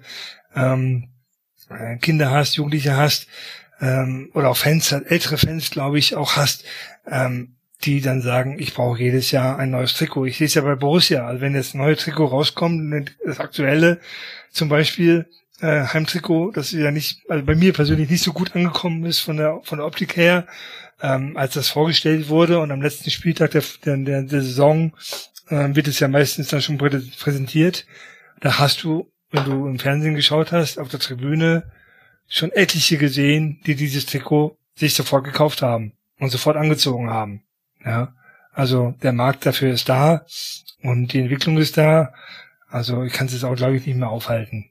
ähm, 0.54 1.08
Kinder 2.00 2.30
hast, 2.30 2.56
Jugendliche 2.56 2.96
hast, 2.96 3.26
ähm, 3.80 4.30
oder 4.34 4.50
auch 4.50 4.56
Fans, 4.56 4.92
ältere 4.92 5.38
Fans, 5.38 5.70
glaube 5.70 5.98
ich, 5.98 6.14
auch 6.14 6.36
hast, 6.36 6.64
ähm, 7.10 7.56
die 7.84 8.00
dann 8.00 8.22
sagen, 8.22 8.58
ich 8.58 8.74
brauche 8.74 9.00
jedes 9.00 9.30
Jahr 9.30 9.58
ein 9.58 9.70
neues 9.70 9.94
Trikot. 9.94 10.26
Ich 10.26 10.38
sehe 10.38 10.46
es 10.46 10.54
ja 10.54 10.62
bei 10.62 10.74
Borussia. 10.74 11.26
Also 11.26 11.40
wenn 11.40 11.54
jetzt 11.54 11.74
ein 11.74 11.78
neues 11.78 12.00
Trikot 12.00 12.26
rauskommt, 12.26 13.12
das 13.24 13.40
aktuelle 13.40 14.00
zum 14.50 14.68
Beispiel 14.68 15.26
äh, 15.60 15.84
Heimtrikot, 15.86 16.52
das 16.52 16.72
ja 16.72 16.90
nicht, 16.90 17.22
also 17.28 17.44
bei 17.44 17.54
mir 17.54 17.72
persönlich 17.72 18.10
nicht 18.10 18.22
so 18.22 18.32
gut 18.32 18.54
angekommen 18.54 19.04
ist 19.04 19.20
von 19.20 19.36
der 19.36 19.60
von 19.62 19.78
der 19.78 19.86
Optik 19.86 20.16
her, 20.16 20.46
ähm, 21.02 21.36
als 21.36 21.54
das 21.54 21.68
vorgestellt 21.68 22.28
wurde 22.28 22.58
und 22.60 22.70
am 22.70 22.82
letzten 22.82 23.10
Spieltag 23.10 23.52
der 23.52 23.62
der, 23.84 23.96
der, 23.98 24.22
der 24.22 24.42
Saison 24.42 24.92
äh, 25.48 25.74
wird 25.74 25.88
es 25.88 26.00
ja 26.00 26.08
meistens 26.08 26.48
dann 26.48 26.62
schon 26.62 26.78
präsentiert. 26.78 27.86
Da 28.40 28.58
hast 28.58 28.82
du, 28.82 29.10
wenn 29.30 29.44
du 29.44 29.66
im 29.66 29.78
Fernsehen 29.78 30.14
geschaut 30.14 30.52
hast, 30.52 30.78
auf 30.78 30.88
der 30.88 31.00
Tribüne 31.00 31.70
schon 32.28 32.52
etliche 32.52 32.98
gesehen, 32.98 33.60
die 33.66 33.74
dieses 33.74 34.06
Trikot 34.06 34.56
sich 34.74 34.94
sofort 34.94 35.24
gekauft 35.24 35.62
haben. 35.62 35.92
und 36.18 36.30
sofort 36.30 36.56
angezogen 36.56 37.10
haben. 37.10 37.42
Ja, 37.84 38.14
also 38.52 38.94
der 39.02 39.12
Markt 39.12 39.46
dafür 39.46 39.72
ist 39.72 39.88
da 39.88 40.24
und 40.82 41.12
die 41.12 41.20
Entwicklung 41.20 41.58
ist 41.58 41.76
da. 41.76 42.12
Also 42.68 43.02
ich 43.02 43.12
kann 43.12 43.26
es 43.26 43.32
jetzt 43.32 43.44
auch, 43.44 43.54
glaube 43.54 43.76
ich, 43.76 43.86
nicht 43.86 43.96
mehr 43.96 44.08
aufhalten. 44.08 44.66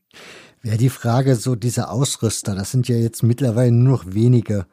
Ja, 0.63 0.77
die 0.77 0.89
Frage, 0.89 1.35
so 1.35 1.55
diese 1.55 1.89
Ausrüster, 1.89 2.55
das 2.55 2.71
sind 2.71 2.87
ja 2.87 2.95
jetzt 2.95 3.21
mittlerweile 3.21 3.71
nur 3.71 3.97
noch 3.97 4.13
wenige. 4.13 4.65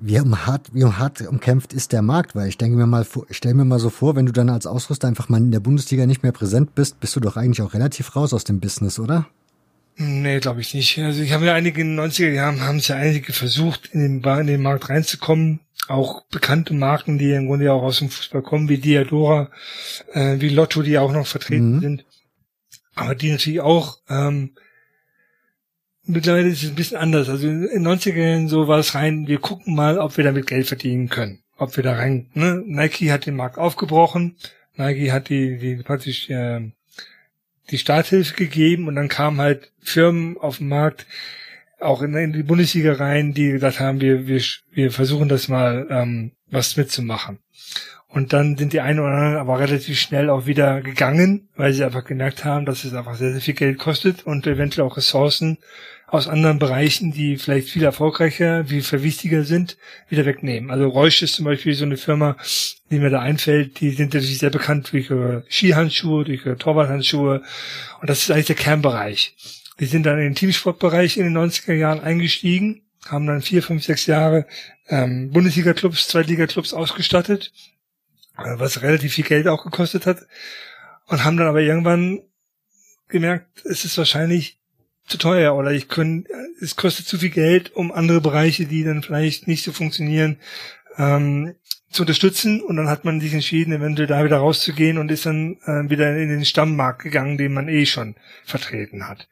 Wie 0.00 0.18
hart, 0.20 0.74
wie 0.74 0.84
hart 0.84 1.20
umkämpft 1.22 1.72
ist 1.72 1.92
der 1.92 2.02
Markt? 2.02 2.34
Weil 2.34 2.48
ich 2.48 2.58
denke 2.58 2.76
mir 2.76 2.86
mal, 2.86 3.06
stell 3.30 3.54
mir 3.54 3.64
mal 3.64 3.78
so 3.78 3.90
vor, 3.90 4.16
wenn 4.16 4.26
du 4.26 4.32
dann 4.32 4.48
als 4.48 4.66
Ausrüster 4.66 5.08
einfach 5.08 5.28
mal 5.28 5.38
in 5.38 5.50
der 5.50 5.60
Bundesliga 5.60 6.06
nicht 6.06 6.22
mehr 6.22 6.32
präsent 6.32 6.74
bist, 6.74 7.00
bist 7.00 7.16
du 7.16 7.20
doch 7.20 7.36
eigentlich 7.36 7.62
auch 7.62 7.74
relativ 7.74 8.14
raus 8.14 8.32
aus 8.32 8.44
dem 8.44 8.60
Business, 8.60 8.98
oder? 8.98 9.26
Nee, 9.96 10.38
glaube 10.38 10.60
ich 10.60 10.74
nicht. 10.74 10.98
Also 10.98 11.20
ich 11.20 11.32
habe 11.32 11.46
ja 11.46 11.54
einige 11.54 11.80
in 11.80 11.96
den 11.96 12.06
90er 12.06 12.30
Jahren 12.30 12.60
haben 12.60 12.78
es 12.78 12.86
ja 12.86 12.96
einige 12.96 13.32
versucht, 13.32 13.90
in 13.92 14.22
den, 14.22 14.38
in 14.40 14.46
den 14.46 14.62
Markt 14.62 14.88
reinzukommen. 14.88 15.58
Auch 15.88 16.26
bekannte 16.26 16.74
Marken, 16.74 17.18
die 17.18 17.32
im 17.32 17.46
Grunde 17.46 17.64
ja 17.64 17.72
auch 17.72 17.82
aus 17.82 17.98
dem 17.98 18.10
Fußball 18.10 18.42
kommen, 18.42 18.68
wie 18.68 18.78
Diadora, 18.78 19.50
äh, 20.12 20.36
wie 20.38 20.50
Lotto, 20.50 20.82
die 20.82 20.98
auch 20.98 21.12
noch 21.12 21.26
vertreten 21.26 21.76
mhm. 21.76 21.80
sind. 21.80 22.04
Aber 22.94 23.14
die 23.14 23.30
natürlich 23.30 23.60
auch, 23.60 23.98
ähm, 24.08 24.54
mittlerweile 26.04 26.48
ist 26.48 26.62
es 26.62 26.70
ein 26.70 26.74
bisschen 26.74 26.98
anders. 26.98 27.28
Also 27.28 27.48
in 27.48 27.62
den 27.62 27.86
90er 27.86 28.16
Jahren 28.16 28.48
so 28.48 28.68
war 28.68 28.78
es 28.78 28.94
rein, 28.94 29.28
wir 29.28 29.38
gucken 29.38 29.74
mal, 29.74 29.98
ob 29.98 30.16
wir 30.16 30.24
damit 30.24 30.46
Geld 30.46 30.66
verdienen 30.66 31.08
können. 31.08 31.42
Ob 31.56 31.76
wir 31.76 31.84
da 31.84 31.94
rein, 31.94 32.30
ne? 32.34 32.62
Nike 32.64 33.10
hat 33.10 33.26
den 33.26 33.36
Markt 33.36 33.58
aufgebrochen. 33.58 34.36
Nike 34.76 35.10
hat 35.10 35.28
die, 35.28 35.58
die 35.58 35.76
praktisch, 35.76 36.28
äh, 36.30 36.70
die 37.70 37.78
Starthilfe 37.78 38.34
gegeben 38.34 38.88
und 38.88 38.94
dann 38.94 39.08
kamen 39.08 39.40
halt 39.40 39.72
Firmen 39.80 40.36
auf 40.38 40.58
den 40.58 40.68
Markt, 40.68 41.06
auch 41.80 42.02
in, 42.02 42.14
in 42.14 42.32
die 42.32 42.42
Bundesliga 42.42 42.94
rein, 42.94 43.34
die 43.34 43.52
gesagt 43.52 43.80
haben, 43.80 44.00
wir, 44.00 44.26
wir, 44.26 44.42
wir 44.72 44.90
versuchen 44.90 45.28
das 45.28 45.48
mal 45.48 45.86
ähm, 45.90 46.32
was 46.50 46.76
mitzumachen. 46.76 47.38
Und 48.08 48.32
dann 48.32 48.56
sind 48.56 48.72
die 48.72 48.80
einen 48.80 49.00
oder 49.00 49.10
anderen 49.10 49.36
aber 49.36 49.60
relativ 49.60 49.98
schnell 49.98 50.30
auch 50.30 50.46
wieder 50.46 50.80
gegangen, 50.80 51.48
weil 51.56 51.74
sie 51.74 51.84
einfach 51.84 52.04
gemerkt 52.04 52.44
haben, 52.44 52.64
dass 52.64 52.84
es 52.84 52.94
einfach 52.94 53.16
sehr, 53.16 53.32
sehr 53.32 53.42
viel 53.42 53.54
Geld 53.54 53.78
kostet 53.78 54.26
und 54.26 54.46
eventuell 54.46 54.86
auch 54.86 54.96
Ressourcen 54.96 55.58
aus 56.06 56.26
anderen 56.26 56.58
Bereichen, 56.58 57.12
die 57.12 57.36
vielleicht 57.36 57.68
viel 57.68 57.84
erfolgreicher, 57.84 58.70
wie 58.70 58.80
viel 58.80 59.02
wichtiger 59.02 59.44
sind, 59.44 59.76
wieder 60.08 60.24
wegnehmen. 60.24 60.70
Also 60.70 60.88
Reusch 60.88 61.20
ist 61.20 61.34
zum 61.34 61.44
Beispiel 61.44 61.74
so 61.74 61.84
eine 61.84 61.98
Firma, 61.98 62.36
die 62.90 62.98
mir 62.98 63.10
da 63.10 63.20
einfällt, 63.20 63.78
die 63.80 63.90
sind 63.90 64.14
natürlich 64.14 64.38
sehr 64.38 64.48
bekannt 64.48 64.90
durch 64.90 65.10
ihre 65.10 65.44
Skihandschuhe, 65.50 66.24
durch 66.24 66.46
ihre 66.46 66.56
Torwarthandschuhe. 66.56 67.42
Und 68.00 68.08
das 68.08 68.22
ist 68.22 68.30
eigentlich 68.30 68.46
der 68.46 68.56
Kernbereich. 68.56 69.36
Die 69.80 69.86
sind 69.86 70.04
dann 70.04 70.18
in 70.18 70.24
den 70.24 70.34
Teamsportbereich 70.34 71.16
in 71.16 71.24
den 71.24 71.36
90er 71.36 71.74
Jahren 71.74 72.00
eingestiegen, 72.00 72.82
haben 73.06 73.26
dann 73.26 73.42
vier, 73.42 73.62
fünf, 73.62 73.84
sechs 73.84 74.06
Jahre 74.06 74.46
ähm, 74.88 75.30
Bundesliga-Clubs, 75.30 76.08
Zweitliga-Clubs 76.08 76.74
ausgestattet, 76.74 77.52
äh, 78.36 78.54
was 78.58 78.82
relativ 78.82 79.14
viel 79.14 79.24
Geld 79.24 79.46
auch 79.46 79.64
gekostet 79.64 80.06
hat. 80.06 80.26
Und 81.06 81.24
haben 81.24 81.36
dann 81.36 81.46
aber 81.46 81.60
irgendwann 81.60 82.20
gemerkt, 83.08 83.64
es 83.64 83.84
ist 83.84 83.96
wahrscheinlich 83.96 84.58
zu 85.06 85.16
teuer 85.16 85.54
oder 85.54 85.72
ich 85.72 85.88
können, 85.88 86.26
es 86.60 86.76
kostet 86.76 87.06
zu 87.06 87.18
viel 87.18 87.30
Geld, 87.30 87.74
um 87.74 87.92
andere 87.92 88.20
Bereiche, 88.20 88.66
die 88.66 88.84
dann 88.84 89.02
vielleicht 89.02 89.48
nicht 89.48 89.64
so 89.64 89.72
funktionieren, 89.72 90.38
ähm, 90.98 91.54
zu 91.90 92.02
unterstützen 92.02 92.60
und 92.60 92.76
dann 92.76 92.88
hat 92.88 93.04
man 93.06 93.20
sich 93.20 93.32
entschieden, 93.32 93.72
eventuell 93.72 94.08
da 94.08 94.22
wieder 94.22 94.38
rauszugehen 94.38 94.98
und 94.98 95.10
ist 95.10 95.24
dann 95.24 95.56
äh, 95.64 95.88
wieder 95.88 96.14
in 96.18 96.28
den 96.28 96.44
Stammmarkt 96.44 97.02
gegangen, 97.02 97.38
den 97.38 97.54
man 97.54 97.68
eh 97.68 97.86
schon 97.86 98.14
vertreten 98.44 99.08
hat. 99.08 99.26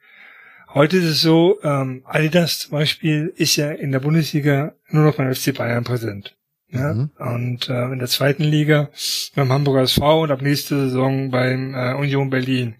Heute 0.73 0.97
ist 0.97 1.05
es 1.05 1.21
so, 1.21 1.59
ähm, 1.63 2.03
Adidas 2.05 2.59
zum 2.59 2.71
Beispiel 2.71 3.33
ist 3.35 3.55
ja 3.55 3.71
in 3.71 3.91
der 3.91 3.99
Bundesliga 3.99 4.73
nur 4.89 5.05
noch 5.05 5.15
beim 5.15 5.33
FC 5.33 5.53
Bayern 5.55 5.83
präsent. 5.83 6.35
Ja? 6.69 6.93
Mhm. 6.93 7.11
Und 7.17 7.69
äh, 7.69 7.85
in 7.85 7.99
der 7.99 8.07
zweiten 8.07 8.43
Liga 8.43 8.89
beim 9.35 9.51
Hamburger 9.51 9.81
SV 9.83 10.23
und 10.23 10.31
ab 10.31 10.41
nächste 10.41 10.89
Saison 10.89 11.31
beim 11.31 11.73
äh, 11.73 11.93
Union 11.93 12.29
Berlin. 12.29 12.75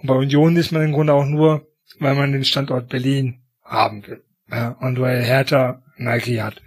Und 0.00 0.08
bei 0.08 0.14
Union 0.14 0.56
ist 0.56 0.72
man 0.72 0.82
im 0.82 0.92
Grunde 0.92 1.14
auch 1.14 1.26
nur 1.26 1.66
weil 1.98 2.14
man 2.14 2.32
den 2.32 2.44
Standort 2.44 2.88
Berlin 2.88 3.42
haben 3.64 4.06
will. 4.06 4.22
Ja, 4.50 4.70
und 4.80 5.00
weil 5.00 5.22
Hertha 5.22 5.82
Nike 5.96 6.42
hat. 6.42 6.60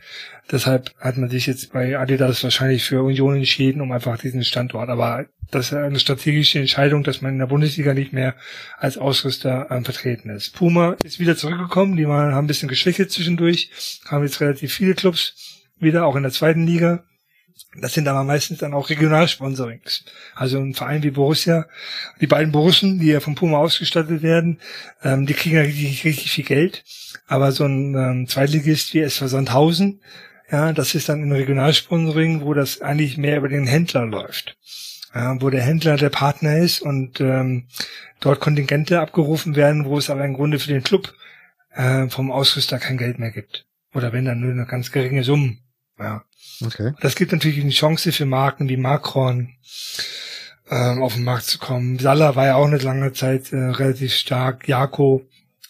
Deshalb 0.51 0.91
hat 0.99 1.17
man 1.17 1.29
sich 1.29 1.47
jetzt 1.47 1.73
bei 1.73 1.97
Adidas 1.97 2.43
wahrscheinlich 2.43 2.83
für 2.83 3.01
Union 3.01 3.35
entschieden, 3.35 3.81
um 3.81 3.91
einfach 3.91 4.19
diesen 4.19 4.43
Standort. 4.43 4.89
Aber 4.89 5.25
das 5.49 5.67
ist 5.67 5.73
eine 5.73 5.99
strategische 5.99 6.59
Entscheidung, 6.59 7.03
dass 7.03 7.21
man 7.21 7.33
in 7.33 7.39
der 7.39 7.47
Bundesliga 7.47 7.93
nicht 7.93 8.13
mehr 8.13 8.35
als 8.77 8.97
Ausrüster 8.97 9.67
ähm, 9.71 9.85
vertreten 9.85 10.29
ist. 10.29 10.55
Puma 10.55 10.95
ist 11.03 11.19
wieder 11.19 11.35
zurückgekommen, 11.35 11.97
die 11.97 12.05
haben 12.05 12.33
ein 12.33 12.47
bisschen 12.47 12.69
geschwächt 12.69 13.11
zwischendurch, 13.11 13.71
haben 14.05 14.23
jetzt 14.23 14.39
relativ 14.39 14.73
viele 14.73 14.93
Clubs 14.93 15.63
wieder, 15.79 16.05
auch 16.05 16.15
in 16.15 16.23
der 16.23 16.31
zweiten 16.31 16.65
Liga. 16.65 17.03
Das 17.79 17.93
sind 17.93 18.07
aber 18.07 18.23
meistens 18.23 18.59
dann 18.59 18.73
auch 18.73 18.89
Regionalsponsorings. 18.89 20.05
Also 20.33 20.59
ein 20.59 20.73
Verein 20.73 21.03
wie 21.03 21.11
Borussia, 21.11 21.67
die 22.21 22.27
beiden 22.27 22.51
Borussen, 22.51 22.99
die 22.99 23.07
ja 23.07 23.19
vom 23.19 23.35
Puma 23.35 23.57
ausgestattet 23.57 24.21
werden, 24.21 24.59
ähm, 25.03 25.25
die 25.25 25.33
kriegen 25.33 25.55
ja 25.55 25.61
richtig, 25.61 26.03
richtig 26.03 26.31
viel 26.31 26.45
Geld. 26.45 26.83
Aber 27.27 27.51
so 27.51 27.65
ein 27.65 27.95
ähm, 27.95 28.27
Zweitligist 28.27 28.93
wie 28.93 29.01
SV 29.01 29.27
Sandhausen, 29.27 30.01
ja, 30.51 30.73
das 30.73 30.95
ist 30.95 31.09
dann 31.09 31.23
ein 31.23 31.31
Regionalsponsoring, 31.31 32.41
wo 32.41 32.53
das 32.53 32.81
eigentlich 32.81 33.17
mehr 33.17 33.37
über 33.37 33.49
den 33.49 33.67
Händler 33.67 34.05
läuft. 34.05 34.57
Ja, 35.13 35.41
wo 35.41 35.49
der 35.49 35.63
Händler 35.63 35.95
der 35.95 36.09
Partner 36.09 36.57
ist 36.57 36.81
und 36.81 37.21
ähm, 37.21 37.67
dort 38.19 38.41
Kontingente 38.41 38.99
abgerufen 38.99 39.55
werden, 39.55 39.85
wo 39.85 39.97
es 39.97 40.09
aber 40.09 40.25
im 40.25 40.33
Grunde 40.33 40.59
für 40.59 40.73
den 40.73 40.83
Club 40.83 41.13
äh, 41.71 42.09
vom 42.09 42.31
Ausrüster 42.31 42.79
kein 42.79 42.97
Geld 42.97 43.17
mehr 43.17 43.31
gibt. 43.31 43.65
Oder 43.93 44.11
wenn 44.11 44.25
dann 44.25 44.41
nur 44.41 44.51
eine 44.51 44.65
ganz 44.65 44.91
geringe 44.91 45.23
Summe. 45.23 45.57
Ja. 45.97 46.23
Okay. 46.63 46.93
Das 47.01 47.15
gibt 47.15 47.31
natürlich 47.31 47.61
eine 47.61 47.71
Chance 47.71 48.11
für 48.11 48.25
Marken 48.25 48.69
wie 48.69 48.77
Macron 48.77 49.53
ähm, 50.69 51.01
auf 51.01 51.15
den 51.15 51.23
Markt 51.23 51.45
zu 51.45 51.59
kommen. 51.59 51.99
Salah 51.99 52.35
war 52.35 52.45
ja 52.45 52.55
auch 52.55 52.67
eine 52.67 52.77
lange 52.77 53.13
Zeit 53.13 53.51
äh, 53.53 53.57
relativ 53.57 54.13
stark. 54.13 54.67
Jako, 54.67 55.25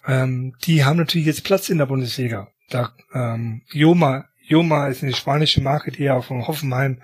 ähm, 0.08 0.56
die 0.64 0.86
haben 0.86 0.98
natürlich 0.98 1.28
jetzt 1.28 1.44
Platz 1.44 1.70
in 1.70 1.78
der 1.78 1.86
Bundesliga. 1.86 2.48
Da 2.70 2.94
ähm, 3.14 3.62
Joma, 3.72 4.26
Joma 4.48 4.88
ist 4.88 5.02
eine 5.02 5.16
spanische 5.16 5.62
Marke, 5.62 5.92
die 5.92 6.04
ja 6.04 6.22
von 6.22 6.48
Hoffenheim 6.48 7.00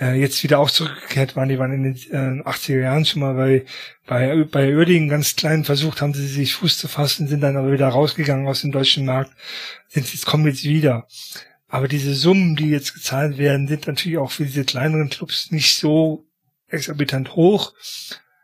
äh, 0.00 0.20
jetzt 0.20 0.42
wieder 0.42 0.58
auch 0.58 0.70
zurückgekehrt 0.70 1.36
waren. 1.36 1.48
Die 1.48 1.58
waren 1.58 1.72
in 1.72 1.82
den 1.84 2.40
äh, 2.40 2.42
80er 2.42 2.80
Jahren 2.80 3.04
schon 3.04 3.20
mal 3.20 3.34
bei 3.34 3.64
bei 4.06 4.44
bei 4.44 4.76
Oerdingen 4.76 5.08
ganz 5.08 5.36
kleinen 5.36 5.64
versucht, 5.64 6.00
haben 6.00 6.14
sie 6.14 6.26
sich 6.26 6.54
Fuß 6.54 6.78
zu 6.78 6.88
fassen, 6.88 7.28
sind 7.28 7.42
dann 7.42 7.56
aber 7.56 7.72
wieder 7.72 7.88
rausgegangen 7.88 8.48
aus 8.48 8.62
dem 8.62 8.72
deutschen 8.72 9.06
Markt. 9.06 9.30
Sind 9.88 10.12
jetzt 10.12 10.26
kommen 10.26 10.46
jetzt 10.46 10.64
wieder. 10.64 11.06
Aber 11.68 11.86
diese 11.86 12.14
Summen, 12.14 12.56
die 12.56 12.70
jetzt 12.70 12.94
gezahlt 12.94 13.38
werden, 13.38 13.68
sind 13.68 13.86
natürlich 13.86 14.18
auch 14.18 14.32
für 14.32 14.44
diese 14.44 14.64
kleineren 14.64 15.08
Clubs 15.08 15.52
nicht 15.52 15.76
so 15.76 16.26
exorbitant 16.66 17.36
hoch, 17.36 17.72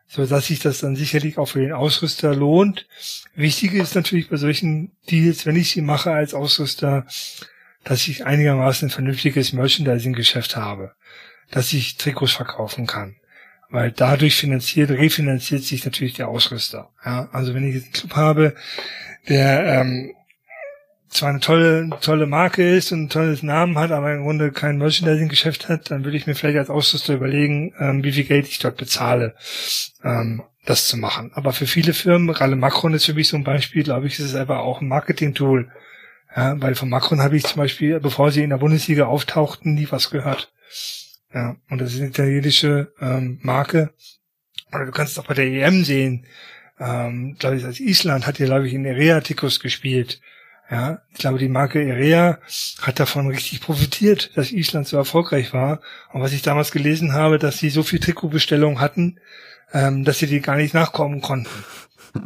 so 0.07 0.25
dass 0.25 0.47
sich 0.47 0.59
das 0.59 0.79
dann 0.79 0.95
sicherlich 0.95 1.37
auch 1.37 1.47
für 1.47 1.59
den 1.59 1.73
Ausrüster 1.73 2.33
lohnt. 2.33 2.87
Wichtig 3.35 3.73
ist 3.73 3.95
natürlich 3.95 4.29
bei 4.29 4.37
solchen 4.37 4.93
Deals, 5.09 5.45
wenn 5.45 5.57
ich 5.57 5.71
sie 5.71 5.81
mache 5.81 6.11
als 6.11 6.33
Ausrüster, 6.33 7.05
dass 7.87 8.07
ich 8.07 8.25
einigermaßen 8.25 8.87
ein 8.87 8.91
vernünftiges 8.91 9.53
Merchandising-Geschäft 9.53 10.57
habe, 10.57 10.91
dass 11.51 11.71
ich 11.71 11.95
Trikots 11.95 12.33
verkaufen 12.33 12.85
kann. 12.85 13.15
Weil 13.69 13.91
dadurch 13.91 14.35
finanziert, 14.35 14.91
refinanziert 14.91 15.63
sich 15.63 15.85
natürlich 15.85 16.13
der 16.13 16.27
Ausrüster. 16.27 16.89
Ja, 17.05 17.29
also 17.31 17.53
wenn 17.53 17.67
ich 17.67 17.75
jetzt 17.75 17.85
einen 17.85 17.93
Club 17.93 18.15
habe, 18.15 18.55
der 19.29 19.65
ähm, 19.65 20.13
zwar 21.09 21.29
eine 21.29 21.39
tolle, 21.39 21.89
tolle 22.01 22.27
Marke 22.27 22.75
ist 22.75 22.91
und 22.91 23.03
ein 23.03 23.09
tolles 23.09 23.41
Namen 23.41 23.77
hat, 23.77 23.91
aber 23.91 24.13
im 24.13 24.23
Grunde 24.23 24.51
kein 24.51 24.77
Merchandising-Geschäft 24.77 25.69
hat, 25.69 25.89
dann 25.89 26.03
würde 26.03 26.17
ich 26.17 26.27
mir 26.27 26.35
vielleicht 26.35 26.57
als 26.57 26.69
Ausrüster 26.69 27.13
überlegen, 27.13 27.73
ähm, 27.79 28.03
wie 28.03 28.11
viel 28.11 28.25
Geld 28.25 28.47
ich 28.47 28.59
dort 28.59 28.75
bezahle, 28.75 29.33
ähm, 30.03 30.43
das 30.65 30.89
zu 30.89 30.97
machen. 30.97 31.31
Aber 31.33 31.53
für 31.53 31.67
viele 31.67 31.93
Firmen, 31.93 32.33
gerade 32.33 32.57
Macron 32.57 32.93
ist 32.93 33.05
für 33.05 33.13
mich 33.13 33.29
so 33.29 33.37
ein 33.37 33.45
Beispiel, 33.45 33.83
glaube 33.83 34.07
ich, 34.07 34.19
ist 34.19 34.25
es 34.25 34.35
einfach 34.35 34.59
auch 34.59 34.81
ein 34.81 34.89
Marketing-Tool. 34.89 35.71
Ja, 36.37 36.61
weil 36.61 36.75
von 36.75 36.89
Macron 36.89 37.19
habe 37.19 37.35
ich 37.35 37.45
zum 37.45 37.57
Beispiel, 37.57 37.99
bevor 37.99 38.31
sie 38.31 38.43
in 38.43 38.51
der 38.51 38.57
Bundesliga 38.57 39.07
auftauchten, 39.07 39.73
nie 39.73 39.87
was 39.89 40.11
gehört. 40.11 40.53
Ja, 41.33 41.55
und 41.69 41.81
das 41.81 41.93
ist 41.93 41.99
eine 41.99 42.09
italienische 42.09 42.93
ähm, 43.01 43.39
Marke. 43.41 43.91
Oder 44.71 44.85
du 44.85 44.91
kannst 44.91 45.13
es 45.13 45.19
auch 45.19 45.25
bei 45.25 45.33
der 45.33 45.45
EM 45.45 45.83
sehen. 45.83 46.27
Ähm, 46.79 47.35
glaube 47.39 47.57
ich, 47.57 47.65
als 47.65 47.79
Island 47.79 48.27
hat 48.27 48.37
ja, 48.37 48.45
glaube 48.45 48.67
ich, 48.67 48.73
in 48.75 48.85
Erea-Tikus 48.85 49.59
gespielt. 49.59 50.21
Ja, 50.69 51.01
ich 51.11 51.17
glaube, 51.17 51.39
die 51.39 51.47
Marke 51.47 51.83
Erea 51.83 52.37
hat 52.81 52.99
davon 52.99 53.27
richtig 53.27 53.61
profitiert, 53.61 54.37
dass 54.37 54.51
Island 54.51 54.87
so 54.87 54.95
erfolgreich 54.95 55.53
war. 55.53 55.81
Und 56.13 56.21
was 56.21 56.33
ich 56.33 56.43
damals 56.43 56.71
gelesen 56.71 57.13
habe, 57.13 57.39
dass 57.39 57.57
sie 57.57 57.71
so 57.71 57.81
viel 57.81 57.99
Trikotbestellungen 57.99 58.79
hatten, 58.79 59.19
ähm, 59.73 60.03
dass 60.03 60.19
sie 60.19 60.27
die 60.27 60.41
gar 60.41 60.57
nicht 60.57 60.75
nachkommen 60.75 61.21
konnten. 61.21 61.49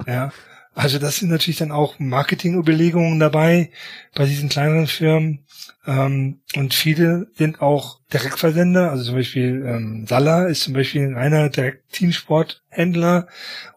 Ja, 0.05 0.33
Also 0.73 0.99
das 0.99 1.17
sind 1.17 1.29
natürlich 1.29 1.57
dann 1.57 1.71
auch 1.71 1.99
Marketingüberlegungen 1.99 3.19
dabei 3.19 3.71
bei 4.15 4.25
diesen 4.25 4.49
kleineren 4.49 4.87
Firmen. 4.87 5.45
Ähm, 5.85 6.41
und 6.55 6.73
viele 6.73 7.27
sind 7.35 7.61
auch 7.61 7.99
Direktversender, 8.13 8.91
also 8.91 9.05
zum 9.05 9.15
Beispiel 9.15 9.65
ähm, 9.65 10.05
Sala 10.07 10.45
ist 10.45 10.63
zum 10.63 10.73
Beispiel 10.73 11.07
ein 11.07 11.15
reiner 11.15 11.49
Direkt-Teamsport-Händler 11.49 13.27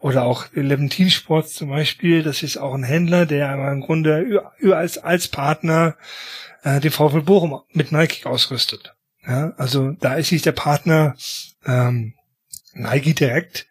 oder 0.01 0.23
auch 0.23 0.45
Eleven 0.53 0.89
Teamsports 0.89 1.53
zum 1.53 1.69
Beispiel, 1.69 2.21
das 2.21 2.43
ist 2.43 2.57
auch 2.57 2.73
ein 2.73 2.83
Händler, 2.83 3.25
der 3.25 3.53
im 3.71 3.81
Grunde 3.81 4.43
als, 4.71 4.97
als 4.97 5.27
Partner 5.29 5.95
äh, 6.63 6.79
den 6.79 6.91
VfL 6.91 7.21
Bochum 7.21 7.61
mit 7.71 7.91
Nike 7.91 8.25
ausrüstet. 8.25 8.95
Ja, 9.25 9.53
also 9.57 9.91
da 9.91 10.15
ist 10.15 10.31
nicht 10.31 10.45
der 10.45 10.51
Partner 10.51 11.15
ähm, 11.65 12.13
Nike 12.73 13.15
direkt, 13.15 13.67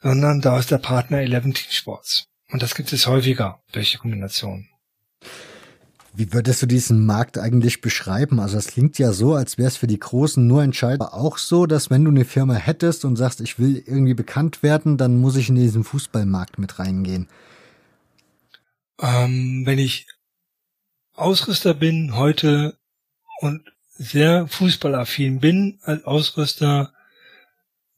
sondern 0.00 0.40
da 0.40 0.58
ist 0.58 0.70
der 0.70 0.78
Partner 0.78 1.20
Eleven 1.20 1.52
Teamsports. 1.52 2.28
Und 2.50 2.62
das 2.62 2.74
gibt 2.74 2.92
es 2.92 3.06
häufiger, 3.06 3.60
welche 3.72 3.98
Kombinationen. 3.98 4.68
Wie 6.14 6.32
würdest 6.32 6.62
du 6.62 6.66
diesen 6.66 7.04
Markt 7.04 7.36
eigentlich 7.36 7.82
beschreiben? 7.82 8.40
Also 8.40 8.56
es 8.56 8.68
klingt 8.68 8.98
ja 8.98 9.12
so, 9.12 9.34
als 9.34 9.58
wäre 9.58 9.68
es 9.68 9.76
für 9.76 9.86
die 9.86 9.98
Großen 9.98 10.46
nur 10.46 10.62
entscheidend. 10.62 11.12
Auch 11.12 11.36
so, 11.36 11.66
dass 11.66 11.90
wenn 11.90 12.04
du 12.04 12.10
eine 12.10 12.24
Firma 12.24 12.54
hättest 12.54 13.04
und 13.04 13.16
sagst, 13.16 13.42
ich 13.42 13.58
will 13.58 13.82
irgendwie 13.84 14.14
bekannt 14.14 14.62
werden, 14.62 14.96
dann 14.96 15.20
muss 15.20 15.36
ich 15.36 15.50
in 15.50 15.56
diesen 15.56 15.84
Fußballmarkt 15.84 16.58
mit 16.58 16.78
reingehen. 16.78 17.28
Ähm, 18.98 19.66
wenn 19.66 19.78
ich 19.78 20.06
Ausrüster 21.14 21.74
bin 21.74 22.16
heute 22.16 22.78
und 23.40 23.62
sehr 23.98 24.46
fußballaffin 24.48 25.40
bin 25.40 25.80
als 25.82 26.04
Ausrüster, 26.04 26.94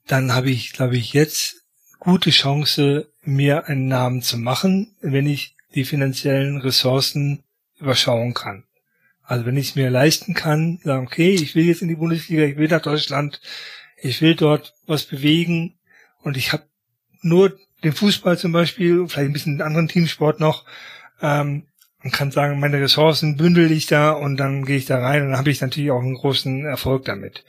dann 0.08 0.32
habe 0.32 0.50
ich, 0.50 0.72
glaube 0.72 0.96
ich, 0.96 1.12
jetzt 1.12 1.62
gute 2.00 2.30
Chance, 2.30 3.12
mir 3.28 3.66
einen 3.66 3.88
Namen 3.88 4.22
zu 4.22 4.38
machen, 4.38 4.94
wenn 5.00 5.26
ich 5.26 5.54
die 5.74 5.84
finanziellen 5.84 6.58
Ressourcen 6.58 7.42
überschauen 7.78 8.32
kann. 8.32 8.64
Also 9.22 9.44
wenn 9.44 9.58
ich 9.58 9.70
es 9.70 9.74
mir 9.76 9.90
leisten 9.90 10.32
kann, 10.32 10.80
sagen, 10.82 11.06
okay, 11.06 11.30
ich 11.30 11.54
will 11.54 11.66
jetzt 11.66 11.82
in 11.82 11.88
die 11.88 11.96
Bundesliga, 11.96 12.44
ich 12.44 12.56
will 12.56 12.68
nach 12.68 12.80
Deutschland, 12.80 13.42
ich 14.00 14.22
will 14.22 14.34
dort 14.34 14.74
was 14.86 15.04
bewegen 15.04 15.74
und 16.22 16.38
ich 16.38 16.52
habe 16.52 16.64
nur 17.20 17.54
den 17.84 17.92
Fußball 17.92 18.38
zum 18.38 18.52
Beispiel, 18.52 19.06
vielleicht 19.06 19.28
ein 19.28 19.34
bisschen 19.34 19.60
anderen 19.60 19.88
Teamsport 19.88 20.40
noch, 20.40 20.64
ähm, 21.20 21.64
und 22.02 22.12
kann 22.12 22.30
sagen, 22.30 22.60
meine 22.60 22.80
Ressourcen 22.80 23.36
bündel 23.36 23.70
ich 23.72 23.86
da 23.86 24.12
und 24.12 24.38
dann 24.38 24.64
gehe 24.64 24.76
ich 24.76 24.86
da 24.86 25.00
rein 25.00 25.22
und 25.22 25.30
dann 25.30 25.38
habe 25.38 25.50
ich 25.50 25.60
natürlich 25.60 25.90
auch 25.90 26.00
einen 26.00 26.14
großen 26.14 26.64
Erfolg 26.64 27.04
damit. 27.04 27.44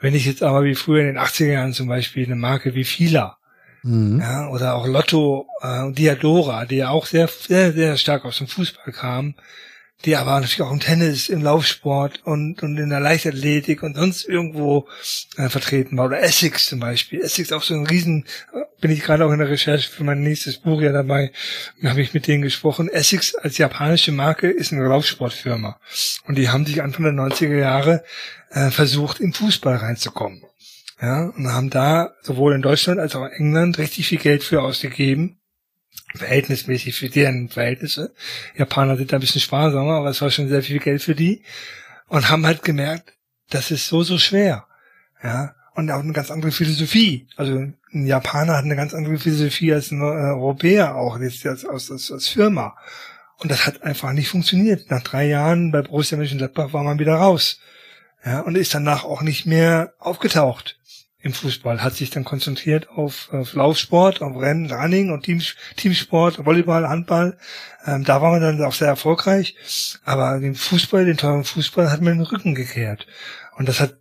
Wenn 0.00 0.14
ich 0.14 0.26
jetzt 0.26 0.42
aber 0.42 0.62
wie 0.64 0.74
früher 0.74 1.00
in 1.00 1.06
den 1.06 1.18
80er 1.18 1.52
Jahren 1.52 1.72
zum 1.72 1.88
Beispiel 1.88 2.26
eine 2.26 2.36
Marke 2.36 2.74
wie 2.74 2.84
Fila 2.84 3.39
Mhm. 3.82 4.20
Ja, 4.20 4.48
oder 4.48 4.74
auch 4.74 4.86
Lotto, 4.86 5.46
äh, 5.62 5.90
Diadora, 5.92 6.66
die 6.66 6.76
ja 6.76 6.90
auch 6.90 7.06
sehr, 7.06 7.28
sehr, 7.28 7.72
sehr 7.72 7.96
stark 7.96 8.24
aus 8.24 8.38
dem 8.38 8.46
Fußball 8.46 8.92
kam, 8.92 9.34
die 10.04 10.16
aber 10.16 10.32
natürlich 10.32 10.62
auch 10.62 10.72
im 10.72 10.80
Tennis, 10.80 11.28
im 11.28 11.42
Laufsport 11.42 12.20
und, 12.24 12.62
und 12.62 12.76
in 12.78 12.90
der 12.90 13.00
Leichtathletik 13.00 13.82
und 13.82 13.96
sonst 13.96 14.24
irgendwo 14.24 14.88
äh, 15.36 15.48
vertreten 15.48 15.96
war. 15.96 16.06
Oder 16.06 16.22
Essex 16.22 16.66
zum 16.66 16.80
Beispiel. 16.80 17.20
Essex 17.20 17.52
auch 17.52 17.62
so 17.62 17.74
ein 17.74 17.86
Riesen, 17.86 18.24
äh, 18.52 18.62
bin 18.80 18.90
ich 18.90 19.02
gerade 19.02 19.24
auch 19.24 19.32
in 19.32 19.38
der 19.38 19.50
Recherche 19.50 19.90
für 19.90 20.04
mein 20.04 20.22
nächstes 20.22 20.58
Buch 20.58 20.80
ja 20.80 20.92
dabei, 20.92 21.32
habe 21.84 22.00
ich 22.00 22.14
mit 22.14 22.26
denen 22.26 22.42
gesprochen. 22.42 22.88
Essex 22.88 23.34
als 23.34 23.58
japanische 23.58 24.12
Marke 24.12 24.50
ist 24.50 24.72
eine 24.72 24.86
Laufsportfirma. 24.86 25.78
Und 26.26 26.36
die 26.36 26.48
haben 26.48 26.66
sich 26.66 26.82
Anfang 26.82 27.04
der 27.04 27.12
90er 27.12 27.58
Jahre 27.58 28.04
äh, 28.50 28.70
versucht, 28.70 29.20
im 29.20 29.32
Fußball 29.32 29.76
reinzukommen. 29.76 30.42
Ja, 31.00 31.32
und 31.34 31.48
haben 31.48 31.70
da 31.70 32.12
sowohl 32.20 32.54
in 32.54 32.62
Deutschland 32.62 33.00
als 33.00 33.16
auch 33.16 33.24
in 33.24 33.32
England 33.32 33.78
richtig 33.78 34.06
viel 34.06 34.18
Geld 34.18 34.44
für 34.44 34.62
ausgegeben. 34.62 35.38
Verhältnismäßig 36.14 36.94
für 36.94 37.08
deren 37.08 37.48
Verhältnisse. 37.48 38.12
Japaner 38.56 38.96
sind 38.96 39.12
da 39.12 39.16
ein 39.16 39.20
bisschen 39.20 39.40
sparsamer, 39.40 39.94
aber 39.94 40.10
es 40.10 40.20
war 40.20 40.30
schon 40.30 40.48
sehr 40.48 40.62
viel 40.62 40.78
Geld 40.78 41.02
für 41.02 41.14
die. 41.14 41.42
Und 42.08 42.28
haben 42.28 42.44
halt 42.44 42.62
gemerkt, 42.62 43.14
das 43.48 43.70
ist 43.70 43.86
so, 43.86 44.02
so 44.02 44.18
schwer. 44.18 44.66
Ja, 45.22 45.54
und 45.74 45.90
auch 45.90 46.00
eine 46.00 46.12
ganz 46.12 46.30
andere 46.30 46.52
Philosophie. 46.52 47.28
Also 47.36 47.54
ein 47.54 48.06
Japaner 48.06 48.56
hat 48.56 48.64
eine 48.64 48.76
ganz 48.76 48.92
andere 48.92 49.18
Philosophie 49.18 49.72
als 49.72 49.90
ein 49.92 50.02
Europäer 50.02 50.96
auch, 50.96 51.18
jetzt 51.18 51.46
als, 51.46 51.64
als, 51.64 51.90
als, 51.90 52.12
als 52.12 52.28
Firma. 52.28 52.76
Und 53.38 53.50
das 53.50 53.66
hat 53.66 53.82
einfach 53.82 54.12
nicht 54.12 54.28
funktioniert. 54.28 54.90
Nach 54.90 55.02
drei 55.02 55.26
Jahren 55.26 55.70
bei 55.70 55.80
Borussia 55.80 56.18
Mönchengladbach 56.18 56.74
war 56.74 56.82
man 56.82 56.98
wieder 56.98 57.14
raus. 57.14 57.58
Ja, 58.24 58.40
und 58.40 58.56
ist 58.56 58.74
danach 58.74 59.04
auch 59.04 59.22
nicht 59.22 59.46
mehr 59.46 59.94
aufgetaucht 59.98 60.79
im 61.22 61.34
Fußball, 61.34 61.82
hat 61.82 61.94
sich 61.94 62.10
dann 62.10 62.24
konzentriert 62.24 62.88
auf, 62.88 63.28
auf 63.32 63.52
Laufsport, 63.52 64.22
auf 64.22 64.40
Rennen, 64.40 64.72
Running 64.72 65.10
und 65.10 65.22
Team, 65.22 65.42
Teamsport, 65.76 66.44
Volleyball, 66.46 66.88
Handball. 66.88 67.36
Ähm, 67.84 68.04
da 68.04 68.22
war 68.22 68.30
man 68.30 68.40
dann 68.40 68.62
auch 68.64 68.72
sehr 68.72 68.88
erfolgreich. 68.88 69.54
Aber 70.04 70.38
den 70.40 70.54
Fußball, 70.54 71.04
den 71.04 71.18
teuren 71.18 71.44
Fußball, 71.44 71.90
hat 71.90 72.00
man 72.00 72.14
den 72.14 72.26
Rücken 72.26 72.54
gekehrt. 72.54 73.06
Und 73.56 73.68
das 73.68 73.80
hat 73.80 73.98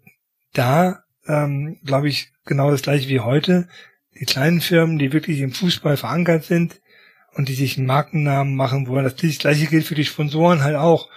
da, 0.54 1.04
ähm, 1.28 1.80
glaube 1.84 2.08
ich, 2.08 2.32
genau 2.46 2.72
das 2.72 2.84
gleiche 2.84 3.10
wie 3.10 3.20
heute. 3.20 3.68
Die 4.20 4.26
kleinen 4.26 4.62
Firmen, 4.62 4.98
die 4.98 5.12
wirklich 5.12 5.40
im 5.42 5.52
Fußball 5.52 5.98
verankert 5.98 6.46
sind 6.46 6.80
und 7.34 7.50
die 7.50 7.54
sich 7.54 7.78
einen 7.78 7.88
Markennamen 7.88 8.56
machen 8.56 8.88
wollen. 8.88 9.04
Das 9.04 9.16
gleiche 9.16 9.68
gilt 9.68 9.86
für 9.86 9.96
die 9.96 10.06
Sponsoren 10.06 10.64
halt 10.64 10.78
auch. 10.78 11.10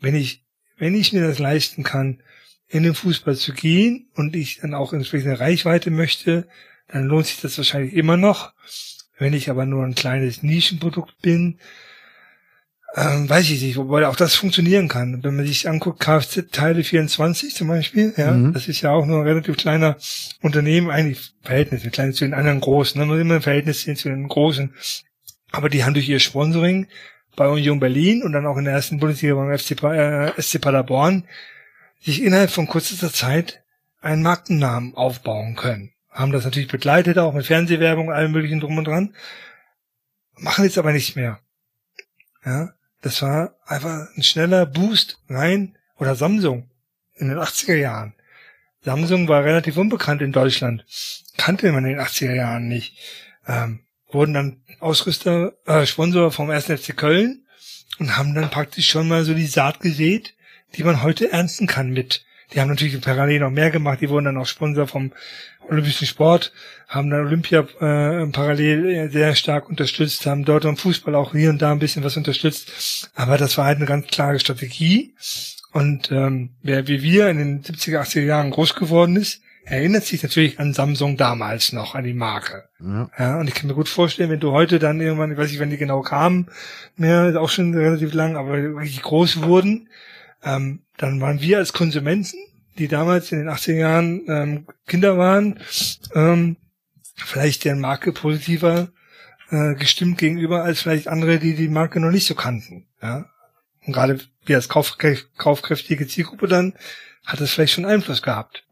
Wenn 0.00 0.14
ich, 0.14 0.44
wenn 0.78 0.94
ich 0.94 1.12
mir 1.12 1.26
das 1.26 1.38
leisten 1.38 1.82
kann, 1.82 2.22
in 2.68 2.82
den 2.82 2.94
Fußball 2.94 3.36
zu 3.36 3.52
gehen 3.52 4.08
und 4.14 4.34
ich 4.34 4.60
dann 4.60 4.74
auch 4.74 4.92
entsprechende 4.92 5.38
Reichweite 5.38 5.90
möchte, 5.90 6.48
dann 6.88 7.04
lohnt 7.04 7.26
sich 7.26 7.40
das 7.40 7.58
wahrscheinlich 7.58 7.94
immer 7.94 8.16
noch. 8.16 8.52
Wenn 9.18 9.32
ich 9.32 9.50
aber 9.50 9.66
nur 9.66 9.84
ein 9.84 9.94
kleines 9.94 10.42
Nischenprodukt 10.42 11.20
bin, 11.22 11.58
ähm, 12.94 13.28
weiß 13.28 13.50
ich 13.50 13.62
nicht, 13.62 13.76
wobei 13.76 14.06
auch 14.06 14.16
das 14.16 14.34
funktionieren 14.34 14.88
kann. 14.88 15.22
Wenn 15.22 15.36
man 15.36 15.46
sich 15.46 15.68
anguckt, 15.68 16.00
Kfz-Teile 16.00 16.82
24 16.82 17.54
zum 17.54 17.68
Beispiel, 17.68 18.14
ja, 18.16 18.32
mhm. 18.32 18.52
das 18.52 18.68
ist 18.68 18.80
ja 18.80 18.92
auch 18.92 19.04
nur 19.04 19.20
ein 19.20 19.26
relativ 19.26 19.56
kleiner 19.56 19.96
Unternehmen, 20.40 20.90
eigentlich 20.90 21.34
Verhältnis, 21.42 21.84
ein 21.84 21.90
kleines 21.90 22.16
zu 22.16 22.24
den 22.24 22.34
anderen 22.34 22.60
großen, 22.60 22.98
ne? 22.98 23.06
man 23.06 23.20
immer 23.20 23.34
ein 23.34 23.42
Verhältnis 23.42 23.82
sehen 23.82 23.96
zu 23.96 24.08
den 24.08 24.28
großen. 24.28 24.72
Aber 25.52 25.68
die 25.68 25.84
haben 25.84 25.94
durch 25.94 26.08
ihr 26.08 26.20
Sponsoring 26.20 26.86
bei 27.36 27.48
Union 27.48 27.80
Berlin 27.80 28.22
und 28.22 28.32
dann 28.32 28.46
auch 28.46 28.56
in 28.56 28.64
der 28.64 28.74
ersten 28.74 28.98
Bundesliga 28.98 29.34
beim 29.34 29.56
FC, 29.56 29.82
äh, 29.82 30.40
SC 30.40 30.60
Paderborn 30.60 31.24
sich 32.06 32.22
innerhalb 32.22 32.50
von 32.50 32.68
kurzer 32.68 33.12
Zeit 33.12 33.64
einen 34.00 34.22
Markennamen 34.22 34.94
aufbauen 34.94 35.56
können. 35.56 35.92
Haben 36.08 36.30
das 36.30 36.44
natürlich 36.44 36.68
begleitet, 36.68 37.18
auch 37.18 37.34
mit 37.34 37.46
Fernsehwerbung, 37.46 38.12
allem 38.12 38.30
möglichen 38.30 38.60
drum 38.60 38.78
und 38.78 38.86
dran. 38.86 39.14
Machen 40.36 40.64
jetzt 40.64 40.78
aber 40.78 40.92
nicht 40.92 41.16
mehr. 41.16 41.40
Ja, 42.44 42.70
das 43.02 43.20
war 43.22 43.56
einfach 43.66 44.06
ein 44.16 44.22
schneller 44.22 44.66
Boost 44.66 45.18
rein 45.28 45.76
oder 45.98 46.14
Samsung 46.14 46.70
in 47.14 47.28
den 47.28 47.38
80er 47.38 47.74
Jahren. 47.74 48.14
Samsung 48.82 49.26
war 49.26 49.42
relativ 49.42 49.76
unbekannt 49.76 50.22
in 50.22 50.30
Deutschland. 50.30 50.84
Kannte 51.36 51.72
man 51.72 51.84
in 51.84 51.96
den 51.96 52.00
80er 52.00 52.34
Jahren 52.34 52.68
nicht. 52.68 52.96
Ähm, 53.48 53.80
wurden 54.12 54.32
dann 54.32 54.62
Ausrüster, 54.78 55.54
äh, 55.66 55.84
Sponsor 55.86 56.30
vom 56.30 56.50
1. 56.50 56.66
FC 56.66 56.96
Köln 56.96 57.46
und 57.98 58.16
haben 58.16 58.32
dann 58.34 58.48
praktisch 58.48 58.88
schon 58.88 59.08
mal 59.08 59.24
so 59.24 59.34
die 59.34 59.46
Saat 59.46 59.80
gesät 59.80 60.35
die 60.76 60.84
man 60.84 61.02
heute 61.02 61.32
ernsten 61.32 61.66
kann 61.66 61.90
mit. 61.90 62.24
Die 62.52 62.60
haben 62.60 62.68
natürlich 62.68 63.00
parallel 63.00 63.40
noch 63.40 63.50
mehr 63.50 63.70
gemacht, 63.70 64.00
die 64.00 64.08
wurden 64.08 64.26
dann 64.26 64.36
auch 64.36 64.46
Sponsor 64.46 64.86
vom 64.86 65.12
Olympischen 65.68 66.06
Sport, 66.06 66.52
haben 66.86 67.10
dann 67.10 67.26
Olympia 67.26 67.60
äh, 67.80 68.26
parallel 68.28 69.10
sehr 69.10 69.34
stark 69.34 69.68
unterstützt, 69.68 70.26
haben 70.26 70.44
dort 70.44 70.64
im 70.64 70.76
Fußball 70.76 71.14
auch 71.16 71.32
hier 71.32 71.50
und 71.50 71.60
da 71.60 71.72
ein 71.72 71.80
bisschen 71.80 72.04
was 72.04 72.16
unterstützt. 72.16 73.10
Aber 73.16 73.36
das 73.36 73.58
war 73.58 73.64
halt 73.64 73.78
eine 73.78 73.86
ganz 73.86 74.06
klare 74.06 74.38
Strategie. 74.38 75.14
Und 75.72 76.12
ähm, 76.12 76.50
wer 76.62 76.86
wie 76.86 77.02
wir 77.02 77.28
in 77.28 77.38
den 77.38 77.62
70er, 77.62 78.00
80er 78.00 78.22
Jahren 78.22 78.50
groß 78.50 78.76
geworden 78.76 79.16
ist, 79.16 79.42
erinnert 79.64 80.04
sich 80.04 80.22
natürlich 80.22 80.60
an 80.60 80.72
Samsung 80.72 81.16
damals 81.16 81.72
noch, 81.72 81.96
an 81.96 82.04
die 82.04 82.14
Marke. 82.14 82.68
Ja. 82.80 83.10
ja. 83.18 83.40
und 83.40 83.48
ich 83.48 83.54
kann 83.54 83.66
mir 83.66 83.74
gut 83.74 83.88
vorstellen, 83.88 84.30
wenn 84.30 84.40
du 84.40 84.52
heute 84.52 84.78
dann 84.78 85.00
irgendwann, 85.00 85.32
ich 85.32 85.38
weiß 85.38 85.50
nicht, 85.50 85.60
wann 85.60 85.70
die 85.70 85.76
genau 85.76 86.02
kamen, 86.02 86.48
mehr, 86.96 87.28
ist 87.28 87.36
auch 87.36 87.50
schon 87.50 87.74
relativ 87.74 88.14
lang, 88.14 88.36
aber 88.36 88.54
richtig 88.54 89.02
groß 89.02 89.42
wurden, 89.42 89.88
ähm, 90.42 90.82
dann 90.96 91.20
waren 91.20 91.40
wir 91.40 91.58
als 91.58 91.72
Konsumenten, 91.72 92.36
die 92.78 92.88
damals 92.88 93.32
in 93.32 93.38
den 93.38 93.48
80er 93.48 93.74
Jahren 93.74 94.22
ähm, 94.28 94.66
Kinder 94.86 95.18
waren, 95.18 95.60
ähm, 96.14 96.56
vielleicht 97.16 97.64
deren 97.64 97.80
Marke 97.80 98.12
positiver 98.12 98.88
äh, 99.50 99.74
gestimmt 99.74 100.18
gegenüber 100.18 100.62
als 100.62 100.82
vielleicht 100.82 101.08
andere, 101.08 101.38
die 101.38 101.54
die 101.54 101.68
Marke 101.68 102.00
noch 102.00 102.10
nicht 102.10 102.26
so 102.26 102.34
kannten. 102.34 102.86
Ja? 103.02 103.26
Und 103.86 103.92
gerade 103.92 104.20
wir 104.44 104.56
als 104.56 104.68
kauf 104.68 104.96
kaufkräftige 105.36 106.06
Zielgruppe 106.06 106.48
dann 106.48 106.74
hat 107.24 107.40
das 107.40 107.50
vielleicht 107.50 107.72
schon 107.72 107.84
Einfluss 107.84 108.22
gehabt. 108.22 108.64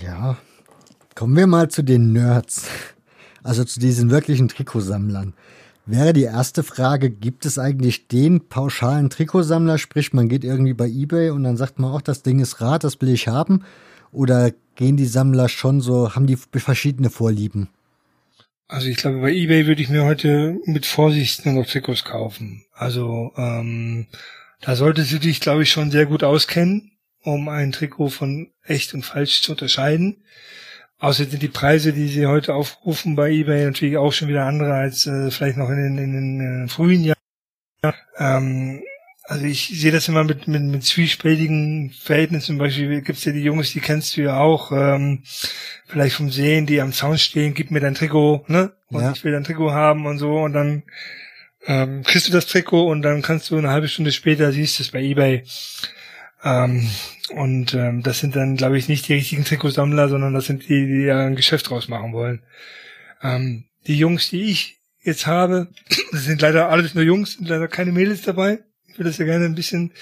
Ja, 0.00 0.36
kommen 1.14 1.36
wir 1.36 1.46
mal 1.46 1.68
zu 1.68 1.82
den 1.82 2.12
Nerds. 2.12 2.68
Also 3.42 3.64
zu 3.64 3.80
diesen 3.80 4.10
wirklichen 4.10 4.48
Trikotsammlern 4.48 5.34
wäre 5.86 6.12
die 6.12 6.22
erste 6.22 6.62
Frage, 6.62 7.10
gibt 7.10 7.46
es 7.46 7.58
eigentlich 7.58 8.08
den 8.08 8.48
pauschalen 8.48 9.10
Trikotsammler, 9.10 9.78
sprich 9.78 10.12
man 10.12 10.28
geht 10.28 10.44
irgendwie 10.44 10.74
bei 10.74 10.86
eBay 10.86 11.30
und 11.30 11.44
dann 11.44 11.56
sagt 11.56 11.78
man 11.78 11.92
auch, 11.92 12.02
das 12.02 12.22
Ding 12.22 12.40
ist 12.40 12.60
Rad, 12.60 12.84
das 12.84 13.00
will 13.00 13.08
ich 13.08 13.28
haben? 13.28 13.64
Oder 14.12 14.52
gehen 14.76 14.96
die 14.96 15.06
Sammler 15.06 15.48
schon 15.48 15.80
so, 15.80 16.14
haben 16.14 16.26
die 16.26 16.36
verschiedene 16.36 17.10
Vorlieben? 17.10 17.68
Also 18.68 18.88
ich 18.88 18.96
glaube, 18.96 19.20
bei 19.20 19.32
eBay 19.32 19.66
würde 19.66 19.82
ich 19.82 19.90
mir 19.90 20.04
heute 20.04 20.58
mit 20.64 20.86
Vorsicht 20.86 21.44
nur 21.44 21.54
noch 21.54 21.66
Trikots 21.66 22.04
kaufen. 22.04 22.64
Also 22.72 23.32
ähm, 23.36 24.06
da 24.62 24.76
solltest 24.76 25.12
du 25.12 25.18
dich, 25.18 25.40
glaube 25.40 25.62
ich, 25.64 25.70
schon 25.70 25.90
sehr 25.90 26.06
gut 26.06 26.24
auskennen, 26.24 26.92
um 27.22 27.48
ein 27.48 27.72
Trikot 27.72 28.08
von 28.08 28.50
echt 28.62 28.94
und 28.94 29.04
falsch 29.04 29.42
zu 29.42 29.52
unterscheiden. 29.52 30.24
Außerdem 31.02 31.32
sind 31.32 31.42
die 31.42 31.48
Preise, 31.48 31.92
die 31.92 32.06
sie 32.06 32.28
heute 32.28 32.54
aufrufen 32.54 33.16
bei 33.16 33.28
eBay 33.28 33.64
natürlich 33.64 33.96
auch 33.96 34.12
schon 34.12 34.28
wieder 34.28 34.44
andere 34.44 34.74
als 34.74 35.04
äh, 35.04 35.32
vielleicht 35.32 35.56
noch 35.56 35.68
in 35.68 35.76
den, 35.76 35.98
in 35.98 36.12
den 36.12 36.64
äh, 36.64 36.68
frühen 36.68 37.02
Jahren. 37.02 37.96
Ähm, 38.18 38.84
also 39.24 39.44
ich 39.44 39.66
sehe 39.80 39.90
das 39.90 40.06
immer 40.06 40.22
mit, 40.22 40.46
mit, 40.46 40.62
mit 40.62 40.84
zwiespältigen 40.84 41.90
Verhältnissen. 41.90 42.46
Zum 42.46 42.58
Beispiel 42.58 43.00
gibt's 43.00 43.24
ja 43.24 43.32
die 43.32 43.42
Jungs, 43.42 43.72
die 43.72 43.80
kennst 43.80 44.16
du 44.16 44.22
ja 44.22 44.38
auch, 44.38 44.70
ähm, 44.70 45.24
vielleicht 45.88 46.14
vom 46.14 46.30
Sehen, 46.30 46.66
die 46.66 46.80
am 46.80 46.92
Zaun 46.92 47.18
stehen, 47.18 47.54
gib 47.54 47.72
mir 47.72 47.80
dein 47.80 47.96
Trikot, 47.96 48.44
ne? 48.46 48.70
Und 48.86 49.00
ja. 49.00 49.10
ich 49.10 49.24
will 49.24 49.32
dein 49.32 49.42
Trikot 49.42 49.72
haben 49.72 50.06
und 50.06 50.18
so. 50.18 50.38
Und 50.38 50.52
dann 50.52 50.84
ähm, 51.66 52.04
kriegst 52.04 52.28
du 52.28 52.32
das 52.32 52.46
Trikot 52.46 52.86
und 52.88 53.02
dann 53.02 53.22
kannst 53.22 53.50
du 53.50 53.58
eine 53.58 53.70
halbe 53.70 53.88
Stunde 53.88 54.12
später 54.12 54.52
siehst 54.52 54.78
es 54.78 54.92
bei 54.92 55.02
Ebay. 55.02 55.42
Ähm, 56.44 56.88
und 57.34 57.74
ähm, 57.74 58.02
das 58.02 58.18
sind 58.18 58.36
dann, 58.36 58.56
glaube 58.56 58.78
ich, 58.78 58.88
nicht 58.88 59.08
die 59.08 59.14
richtigen 59.14 59.44
Trikotsammler, 59.44 60.08
sondern 60.08 60.34
das 60.34 60.46
sind 60.46 60.68
die, 60.68 60.86
die 60.86 61.04
ja 61.06 61.26
ein 61.26 61.36
Geschäft 61.36 61.70
draus 61.70 61.88
machen 61.88 62.12
wollen. 62.12 62.42
Ähm, 63.22 63.64
die 63.86 63.96
Jungs, 63.96 64.30
die 64.30 64.44
ich 64.44 64.78
jetzt 65.02 65.26
habe, 65.26 65.68
sind 66.12 66.40
leider 66.40 66.68
alles 66.68 66.94
nur 66.94 67.04
Jungs, 67.04 67.34
sind 67.34 67.48
leider 67.48 67.68
keine 67.68 67.92
Mädels 67.92 68.22
dabei 68.22 68.60
ich 68.92 68.98
würde 68.98 69.10
es 69.10 69.18
ja 69.18 69.24
gerne 69.24 69.46
ein 69.46 69.54
bisschen 69.54 69.92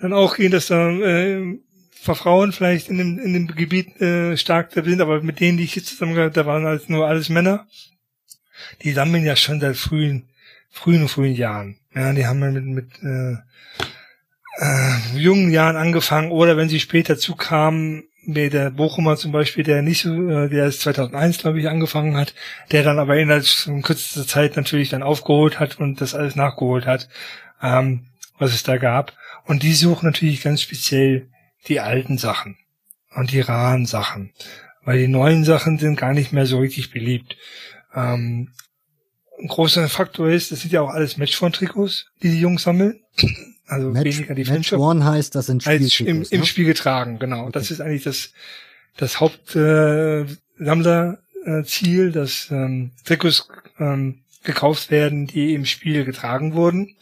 dann 0.00 0.12
auch 0.12 0.36
gehen, 0.36 0.50
dass 0.50 0.66
da 0.66 0.90
äh, 0.90 1.58
Frauen 1.90 2.52
vielleicht 2.52 2.88
in 2.88 2.98
dem, 2.98 3.18
in 3.18 3.32
dem 3.32 3.46
Gebiet 3.46 4.00
äh, 4.00 4.36
stark 4.36 4.72
sind, 4.72 5.00
aber 5.00 5.22
mit 5.22 5.38
denen, 5.38 5.58
die 5.58 5.64
ich 5.64 5.76
jetzt 5.76 5.88
zusammen 5.88 6.14
gehabt 6.14 6.36
da 6.36 6.44
waren 6.44 6.64
halt 6.64 6.90
nur 6.90 7.06
alles 7.06 7.28
Männer. 7.28 7.68
Die 8.82 8.92
sammeln 8.92 9.24
ja 9.24 9.36
schon 9.36 9.60
seit 9.60 9.76
frühen, 9.76 10.28
frühen, 10.70 11.06
frühen 11.08 11.34
Jahren. 11.34 11.76
Ja, 11.94 12.12
die 12.12 12.26
haben 12.26 12.40
ja 12.40 12.50
mit, 12.50 12.64
mit 12.64 13.02
äh, 13.02 13.36
äh, 14.62 15.18
jungen 15.18 15.50
Jahren 15.50 15.76
angefangen 15.76 16.30
oder 16.30 16.56
wenn 16.56 16.68
sie 16.68 16.80
später 16.80 17.18
zukamen, 17.18 18.04
wie 18.24 18.48
der 18.48 18.70
Bochumer 18.70 19.16
zum 19.16 19.32
Beispiel, 19.32 19.64
der 19.64 19.82
nicht 19.82 20.02
so, 20.02 20.12
äh, 20.30 20.48
der 20.48 20.66
ist 20.66 20.82
2001, 20.82 21.38
glaube 21.38 21.60
ich, 21.60 21.68
angefangen 21.68 22.16
hat, 22.16 22.34
der 22.70 22.84
dann 22.84 22.98
aber 22.98 23.16
innerhalb 23.16 23.44
von 23.44 23.82
kürzester 23.82 24.26
Zeit 24.26 24.56
natürlich 24.56 24.90
dann 24.90 25.02
aufgeholt 25.02 25.58
hat 25.58 25.80
und 25.80 26.00
das 26.00 26.14
alles 26.14 26.36
nachgeholt 26.36 26.86
hat. 26.86 27.08
Ähm, 27.60 28.06
was 28.42 28.52
es 28.52 28.62
da 28.64 28.76
gab. 28.76 29.12
Und 29.46 29.62
die 29.62 29.72
suchen 29.72 30.06
natürlich 30.06 30.42
ganz 30.42 30.62
speziell 30.62 31.28
die 31.68 31.80
alten 31.80 32.18
Sachen 32.18 32.58
und 33.14 33.32
die 33.32 33.40
raren 33.40 33.86
Sachen, 33.86 34.32
weil 34.84 34.98
die 34.98 35.08
neuen 35.08 35.44
Sachen 35.44 35.78
sind 35.78 35.96
gar 35.96 36.12
nicht 36.12 36.32
mehr 36.32 36.46
so 36.46 36.58
richtig 36.58 36.90
beliebt. 36.90 37.36
Ähm, 37.94 38.52
ein 39.40 39.48
großer 39.48 39.88
Faktor 39.88 40.28
ist, 40.28 40.52
das 40.52 40.60
sind 40.60 40.72
ja 40.72 40.82
auch 40.82 40.90
alles 40.90 41.16
Matchphone-Trikots, 41.16 42.06
die 42.22 42.30
die 42.30 42.40
Jungs 42.40 42.62
sammeln. 42.64 43.00
Also 43.72 43.90
Match, 43.90 44.04
weniger 44.04 44.34
die 44.34 44.44
Match 44.44 44.72
One 44.74 45.04
heißt, 45.04 45.34
das 45.34 45.46
sind 45.46 45.62
Spieltrikots. 45.62 46.00
Im, 46.00 46.20
ne? 46.20 46.26
im 46.30 46.44
Spiel 46.44 46.66
getragen, 46.66 47.18
genau. 47.18 47.44
Okay. 47.44 47.52
Das 47.52 47.70
ist 47.70 47.80
eigentlich 47.80 48.02
das, 48.02 48.32
das 48.98 49.18
Hauptsammlerziel, 49.18 52.08
äh, 52.08 52.12
dass 52.12 52.50
ähm, 52.50 52.90
Trikots 53.04 53.48
ähm, 53.78 54.24
gekauft 54.44 54.90
werden, 54.90 55.26
die 55.26 55.54
im 55.54 55.64
Spiel 55.64 56.04
getragen 56.04 56.52
wurden 56.52 56.96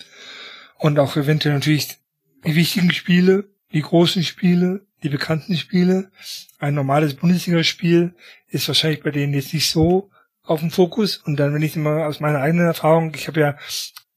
und 0.79 1.01
auch 1.01 1.17
eventuell 1.17 1.55
natürlich 1.55 1.99
die 2.45 2.55
wichtigen 2.55 2.93
Spiele, 2.93 3.49
die 3.73 3.83
großen 3.83 4.23
Spiele, 4.23 4.87
die 5.03 5.09
bekannten 5.09 5.57
Spiele. 5.57 6.13
Ein 6.61 6.75
normales 6.75 7.15
Bundesligaspiel 7.15 8.15
ist 8.49 8.69
wahrscheinlich 8.69 9.03
bei 9.03 9.11
denen 9.11 9.35
jetzt 9.35 9.53
nicht 9.53 9.71
so 9.71 10.11
auf 10.45 10.61
dem 10.61 10.71
Fokus. 10.71 11.17
Und 11.17 11.37
dann, 11.37 11.53
wenn 11.53 11.63
ich 11.63 11.75
immer 11.75 12.07
aus 12.07 12.21
meiner 12.21 12.41
eigenen 12.41 12.67
Erfahrung, 12.67 13.13
ich 13.15 13.27
habe 13.27 13.41
ja, 13.41 13.59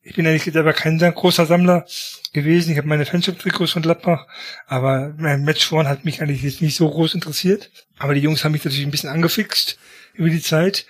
ich 0.04 0.16
bin 0.16 0.28
eigentlich 0.28 0.44
selber 0.44 0.74
kein 0.74 1.00
großer 1.00 1.46
Sammler 1.46 1.86
gewesen. 2.34 2.72
Ich 2.72 2.78
habe 2.78 2.88
meine 2.88 3.06
Fanshop-Trikots 3.06 3.72
von 3.72 3.82
Gladbach, 3.82 4.28
aber 4.68 5.14
mein 5.18 5.44
Match 5.44 5.72
One 5.72 5.88
hat 5.88 6.04
mich 6.04 6.22
eigentlich 6.22 6.44
jetzt 6.44 6.62
nicht 6.62 6.76
so 6.76 6.90
groß 6.90 7.14
interessiert. 7.16 7.72
Aber 7.98 8.14
die 8.14 8.20
Jungs 8.20 8.44
haben 8.44 8.52
mich 8.52 8.66
natürlich 8.66 8.86
ein 8.86 8.92
bisschen 8.92 9.10
angefixt 9.10 9.80
über 10.14 10.30
die 10.30 10.42
Zeit. 10.42 10.86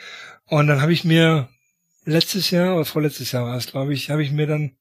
Und 0.47 0.67
dann 0.67 0.81
habe 0.81 0.93
ich 0.93 1.03
mir 1.03 1.47
letztes 2.05 2.49
Jahr 2.49 2.75
oder 2.75 2.85
vorletztes 2.85 3.31
Jahr 3.31 3.45
war 3.45 3.55
es, 3.55 3.67
glaube 3.67 3.93
ich, 3.93 4.09
habe 4.09 4.23
ich 4.23 4.31
mir 4.31 4.47
dann 4.47 4.75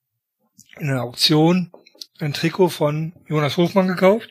in 0.79 0.89
einer 0.89 1.03
Auktion 1.03 1.71
ein 2.19 2.33
Trikot 2.33 2.71
von 2.71 3.13
Jonas 3.29 3.59
Hofmann 3.59 3.89
gekauft. 3.89 4.31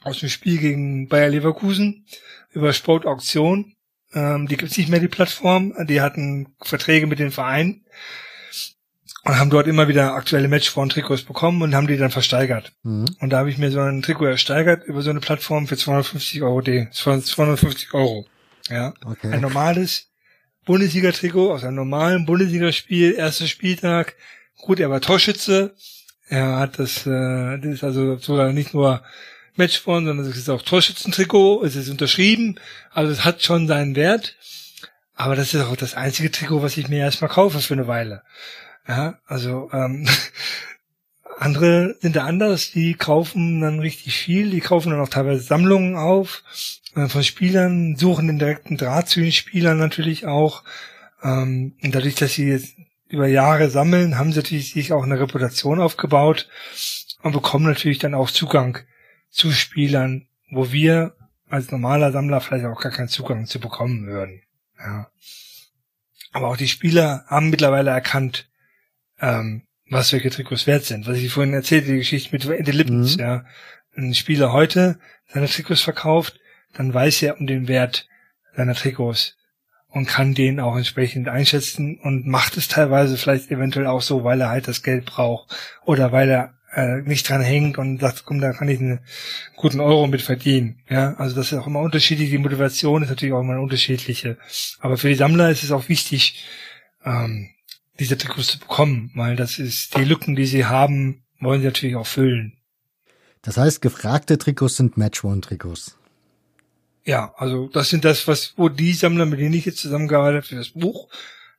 Aus 0.00 0.20
dem 0.20 0.30
Spiel 0.30 0.58
gegen 0.58 1.08
Bayer 1.08 1.28
Leverkusen 1.28 2.06
über 2.50 2.72
Sportauktion. 2.72 3.76
Ähm, 4.14 4.48
die 4.48 4.56
gibt's 4.56 4.78
nicht 4.78 4.88
mehr, 4.88 5.00
die 5.00 5.08
Plattform. 5.08 5.74
Die 5.86 6.00
hatten 6.00 6.54
Verträge 6.62 7.06
mit 7.06 7.18
den 7.18 7.30
Vereinen 7.30 7.84
und 9.24 9.38
haben 9.38 9.50
dort 9.50 9.66
immer 9.66 9.88
wieder 9.88 10.14
aktuelle 10.14 10.48
Matchform-Trikots 10.48 11.22
bekommen 11.22 11.62
und 11.62 11.74
haben 11.74 11.86
die 11.86 11.96
dann 11.96 12.10
versteigert. 12.10 12.72
Mhm. 12.82 13.06
Und 13.20 13.30
da 13.30 13.38
habe 13.38 13.50
ich 13.50 13.58
mir 13.58 13.70
so 13.70 13.80
ein 13.80 14.02
Trikot 14.02 14.26
ersteigert 14.26 14.84
über 14.84 15.02
so 15.02 15.10
eine 15.10 15.20
Plattform 15.20 15.66
für 15.66 15.76
250 15.76 16.42
Euro, 16.42 16.60
D, 16.60 16.88
250 16.90 17.94
Euro. 17.94 18.26
Ja, 18.68 18.94
okay. 19.04 19.32
ein 19.32 19.40
normales 19.40 20.08
Bundesliga-Trikot 20.64 21.52
aus 21.52 21.64
einem 21.64 21.76
normalen 21.76 22.26
Bundesligaspiel, 22.26 23.14
erster 23.14 23.46
Spieltag, 23.46 24.14
Gut, 24.62 24.78
er 24.78 24.90
war 24.90 25.00
Torschütze. 25.00 25.74
Er 26.28 26.56
hat 26.56 26.78
das, 26.78 27.04
äh, 27.04 27.58
das 27.58 27.74
ist 27.74 27.84
also 27.84 28.16
sogar 28.16 28.52
nicht 28.52 28.72
nur 28.74 29.02
Matchborn, 29.56 30.06
sondern 30.06 30.24
es 30.24 30.36
ist 30.36 30.48
auch 30.48 30.62
Torschützentrikot. 30.62 31.64
Es 31.64 31.74
ist 31.74 31.90
unterschrieben. 31.90 32.58
Also 32.92 33.12
es 33.12 33.24
hat 33.24 33.42
schon 33.42 33.66
seinen 33.66 33.96
Wert. 33.96 34.36
Aber 35.14 35.36
das 35.36 35.52
ist 35.52 35.62
auch 35.62 35.76
das 35.76 35.94
einzige 35.94 36.30
Trikot, 36.30 36.62
was 36.62 36.76
ich 36.76 36.88
mir 36.88 37.00
erstmal 37.00 37.30
kaufe 37.30 37.58
für 37.58 37.74
eine 37.74 37.88
Weile. 37.88 38.22
Ja, 38.86 39.18
also 39.26 39.70
ähm, 39.72 40.08
andere 41.38 41.96
sind 42.00 42.16
da 42.16 42.24
anders, 42.24 42.70
die 42.72 42.94
kaufen 42.94 43.60
dann 43.60 43.80
richtig 43.80 44.16
viel, 44.16 44.50
die 44.50 44.60
kaufen 44.60 44.90
dann 44.90 45.00
auch 45.00 45.08
teilweise 45.08 45.42
Sammlungen 45.42 45.96
auf 45.96 46.42
äh, 46.94 47.08
von 47.08 47.22
Spielern, 47.22 47.96
suchen 47.96 48.26
den 48.26 48.38
direkten 48.38 48.76
Draht 48.76 49.08
zu 49.08 49.20
den 49.20 49.32
Spielern 49.32 49.78
natürlich 49.78 50.26
auch. 50.26 50.62
Ähm, 51.22 51.76
und 51.82 51.94
dadurch, 51.94 52.14
dass 52.16 52.34
sie 52.34 52.48
jetzt 52.48 52.76
über 53.08 53.26
Jahre 53.26 53.70
sammeln, 53.70 54.18
haben 54.18 54.32
sie 54.32 54.38
natürlich 54.38 54.72
sich 54.72 54.92
auch 54.92 55.04
eine 55.04 55.20
Reputation 55.20 55.80
aufgebaut 55.80 56.48
und 57.22 57.32
bekommen 57.32 57.66
natürlich 57.66 57.98
dann 57.98 58.14
auch 58.14 58.30
Zugang 58.30 58.78
zu 59.30 59.52
Spielern, 59.52 60.26
wo 60.50 60.72
wir 60.72 61.14
als 61.48 61.70
normaler 61.70 62.12
Sammler 62.12 62.40
vielleicht 62.40 62.64
auch 62.64 62.80
gar 62.80 62.92
keinen 62.92 63.08
Zugang 63.08 63.46
zu 63.46 63.60
bekommen 63.60 64.06
würden. 64.06 64.42
Ja. 64.78 65.10
Aber 66.32 66.48
auch 66.48 66.56
die 66.56 66.68
Spieler 66.68 67.24
haben 67.26 67.50
mittlerweile 67.50 67.90
erkannt, 67.90 68.48
ähm, 69.22 69.62
was 69.88 70.12
welche 70.12 70.30
Trikots 70.30 70.66
wert 70.66 70.84
sind. 70.84 71.06
Was 71.06 71.16
ich 71.16 71.32
vorhin 71.32 71.54
erzählte, 71.54 71.92
die 71.92 71.98
Geschichte 71.98 72.30
mit 72.32 72.44
Eddie 72.44 72.72
Lippens, 72.72 73.16
mhm. 73.16 73.22
ja. 73.22 73.44
Ein 73.94 74.14
Spieler 74.14 74.52
heute 74.52 74.98
seine 75.32 75.48
Trikots 75.48 75.82
verkauft, 75.82 76.40
dann 76.72 76.94
weiß 76.94 77.22
er 77.22 77.38
um 77.38 77.46
den 77.46 77.68
Wert 77.68 78.08
seiner 78.56 78.74
Trikots 78.74 79.36
und 79.88 80.06
kann 80.06 80.34
den 80.34 80.60
auch 80.60 80.76
entsprechend 80.76 81.28
einschätzen 81.28 81.98
und 82.02 82.26
macht 82.26 82.56
es 82.56 82.68
teilweise 82.68 83.18
vielleicht 83.18 83.50
eventuell 83.50 83.86
auch 83.86 84.00
so, 84.00 84.24
weil 84.24 84.40
er 84.40 84.48
halt 84.48 84.66
das 84.66 84.82
Geld 84.82 85.04
braucht 85.04 85.54
oder 85.84 86.10
weil 86.10 86.30
er 86.30 86.54
äh, 86.74 87.02
nicht 87.02 87.28
dran 87.28 87.42
hängt 87.42 87.76
und 87.76 88.00
sagt, 88.00 88.24
komm, 88.24 88.40
da 88.40 88.52
kann 88.52 88.68
ich 88.68 88.80
einen 88.80 89.00
guten 89.56 89.80
Euro 89.80 90.06
mit 90.06 90.22
verdienen. 90.22 90.80
Ja, 90.88 91.14
also 91.16 91.36
das 91.36 91.52
ist 91.52 91.58
auch 91.58 91.66
immer 91.66 91.80
unterschiedlich. 91.80 92.30
Die 92.30 92.38
Motivation 92.38 93.02
ist 93.02 93.10
natürlich 93.10 93.34
auch 93.34 93.40
immer 93.40 93.52
eine 93.52 93.62
unterschiedliche. 93.62 94.38
Aber 94.80 94.96
für 94.96 95.08
die 95.08 95.14
Sammler 95.14 95.50
ist 95.50 95.62
es 95.62 95.70
auch 95.70 95.90
wichtig, 95.90 96.46
ähm, 97.04 97.50
diese 97.98 98.16
Trikots 98.16 98.48
zu 98.48 98.58
bekommen, 98.58 99.10
weil 99.14 99.36
das 99.36 99.58
ist 99.58 99.96
die 99.96 100.04
Lücken, 100.04 100.34
die 100.34 100.46
sie 100.46 100.66
haben, 100.66 101.24
wollen 101.40 101.60
sie 101.60 101.66
natürlich 101.66 101.96
auch 101.96 102.06
füllen. 102.06 102.58
Das 103.42 103.56
heißt, 103.56 103.82
gefragte 103.82 104.38
Trikots 104.38 104.76
sind 104.76 104.96
Match-One-Trikots. 104.96 105.98
Ja, 107.04 107.34
also 107.36 107.68
das 107.68 107.90
sind 107.90 108.04
das, 108.04 108.28
was, 108.28 108.54
wo 108.56 108.68
die 108.68 108.92
Sammler, 108.92 109.26
mit 109.26 109.40
denen 109.40 109.54
ich 109.54 109.64
jetzt 109.64 109.78
zusammengearbeitet 109.78 110.36
habe 110.36 110.46
für 110.46 110.56
das 110.56 110.70
Buch, 110.70 111.08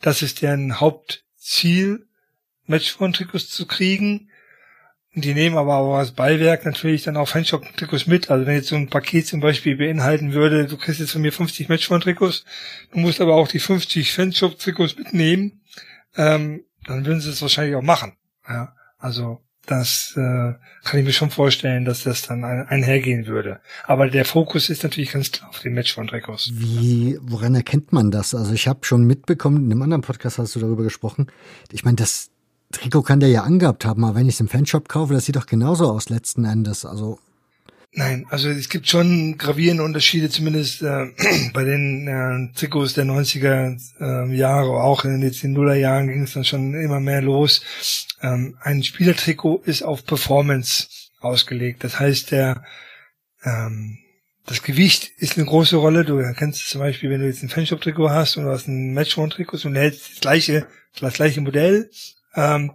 das 0.01 0.21
ist 0.21 0.41
deren 0.41 0.79
Hauptziel, 0.79 2.07
Matchphone-Trikots 2.67 3.49
zu 3.49 3.65
kriegen. 3.65 4.29
Und 5.15 5.25
die 5.25 5.33
nehmen 5.33 5.57
aber 5.57 5.75
auch 5.75 5.97
als 5.97 6.11
Beiwerk 6.11 6.65
natürlich 6.65 7.03
dann 7.03 7.17
auch 7.17 7.27
Fanshop-Trikots 7.27 8.07
mit. 8.07 8.31
Also 8.31 8.45
wenn 8.47 8.55
jetzt 8.55 8.69
so 8.69 8.75
ein 8.75 8.89
Paket 8.89 9.27
zum 9.27 9.41
Beispiel 9.41 9.77
beinhalten 9.77 10.33
würde, 10.33 10.65
du 10.65 10.77
kriegst 10.77 10.99
jetzt 10.99 11.11
von 11.11 11.21
mir 11.21 11.31
50 11.31 11.69
Matchphone-Trikots, 11.69 12.45
du 12.91 12.99
musst 12.99 13.21
aber 13.21 13.35
auch 13.35 13.47
die 13.47 13.59
50 13.59 14.11
Fanshop-Trikots 14.11 14.97
mitnehmen, 14.97 15.61
ähm, 16.15 16.63
dann 16.85 17.05
würden 17.05 17.21
sie 17.21 17.29
es 17.29 17.41
wahrscheinlich 17.41 17.75
auch 17.75 17.81
machen. 17.81 18.13
Ja, 18.47 18.75
also 18.97 19.39
das 19.65 20.13
äh, 20.17 20.53
kann 20.83 20.99
ich 20.99 21.05
mir 21.05 21.13
schon 21.13 21.29
vorstellen, 21.29 21.85
dass 21.85 22.03
das 22.03 22.23
dann 22.23 22.43
ein, 22.43 22.67
einhergehen 22.67 23.27
würde. 23.27 23.61
Aber 23.85 24.09
der 24.09 24.25
Fokus 24.25 24.69
ist 24.69 24.83
natürlich 24.83 25.13
ganz 25.13 25.31
klar 25.31 25.49
auf 25.49 25.59
den 25.59 25.73
Match 25.73 25.93
von 25.93 26.07
Drekos. 26.07 26.51
Wie, 26.53 27.17
woran 27.21 27.55
erkennt 27.55 27.93
man 27.93 28.11
das? 28.11 28.35
Also 28.35 28.53
ich 28.53 28.67
habe 28.67 28.79
schon 28.83 29.05
mitbekommen, 29.05 29.65
in 29.65 29.71
einem 29.71 29.81
anderen 29.81 30.01
Podcast 30.01 30.37
hast 30.37 30.55
du 30.55 30.59
darüber 30.59 30.83
gesprochen. 30.83 31.27
Ich 31.71 31.85
meine, 31.85 31.95
das 31.95 32.29
Trikot 32.73 33.03
kann 33.03 33.21
der 33.21 33.29
ja 33.29 33.43
angehabt 33.43 33.85
haben, 33.85 34.03
aber 34.03 34.15
wenn 34.15 34.27
ich 34.27 34.35
es 34.35 34.41
im 34.41 34.49
Fanshop 34.49 34.89
kaufe, 34.89 35.13
das 35.13 35.25
sieht 35.25 35.37
doch 35.37 35.45
genauso 35.45 35.89
aus 35.89 36.09
letzten 36.09 36.43
Endes. 36.43 36.83
Also 36.83 37.19
Nein, 37.95 38.25
also 38.29 38.49
es 38.49 38.69
gibt 38.69 38.87
schon 38.87 39.37
gravierende 39.37 39.83
Unterschiede, 39.83 40.27
zumindest 40.29 40.81
äh, 40.81 41.05
bei 41.53 41.63
den 41.63 42.07
äh, 42.07 42.57
Trikots 42.57 42.95
der 42.95 43.05
90er 43.05 43.77
äh, 43.99 44.35
Jahre, 44.35 44.81
auch 44.81 45.05
in 45.05 45.21
den 45.21 45.53
Nuller 45.53 45.75
Jahren 45.75 46.07
ging 46.07 46.23
es 46.23 46.33
dann 46.33 46.43
schon 46.43 46.73
immer 46.73 46.99
mehr 46.99 47.21
los. 47.21 47.61
Ähm, 48.21 48.57
ein 48.61 48.81
Spielertrikot 48.81 49.61
ist 49.65 49.83
auf 49.83 50.05
Performance 50.05 50.87
ausgelegt. 51.19 51.83
Das 51.83 51.99
heißt, 51.99 52.31
der 52.31 52.63
ähm, 53.43 53.99
das 54.45 54.63
Gewicht 54.63 55.11
ist 55.17 55.37
eine 55.37 55.45
große 55.45 55.77
Rolle. 55.77 56.03
Du 56.03 56.17
erkennst 56.17 56.67
zum 56.67 56.81
Beispiel, 56.81 57.11
wenn 57.11 57.21
du 57.21 57.27
jetzt 57.27 57.43
ein 57.43 57.49
Fanshop-Trikot 57.49 58.09
hast 58.09 58.37
und 58.37 58.45
du 58.45 58.49
hast 58.49 58.67
ein 58.67 58.93
Matchone-Trikot 58.93 59.65
und 59.65 59.75
hältst 59.75 60.13
das 60.13 60.19
gleiche, 60.19 60.67
das 60.99 61.13
gleiche 61.13 61.41
Modell 61.41 61.91
ähm, 62.35 62.71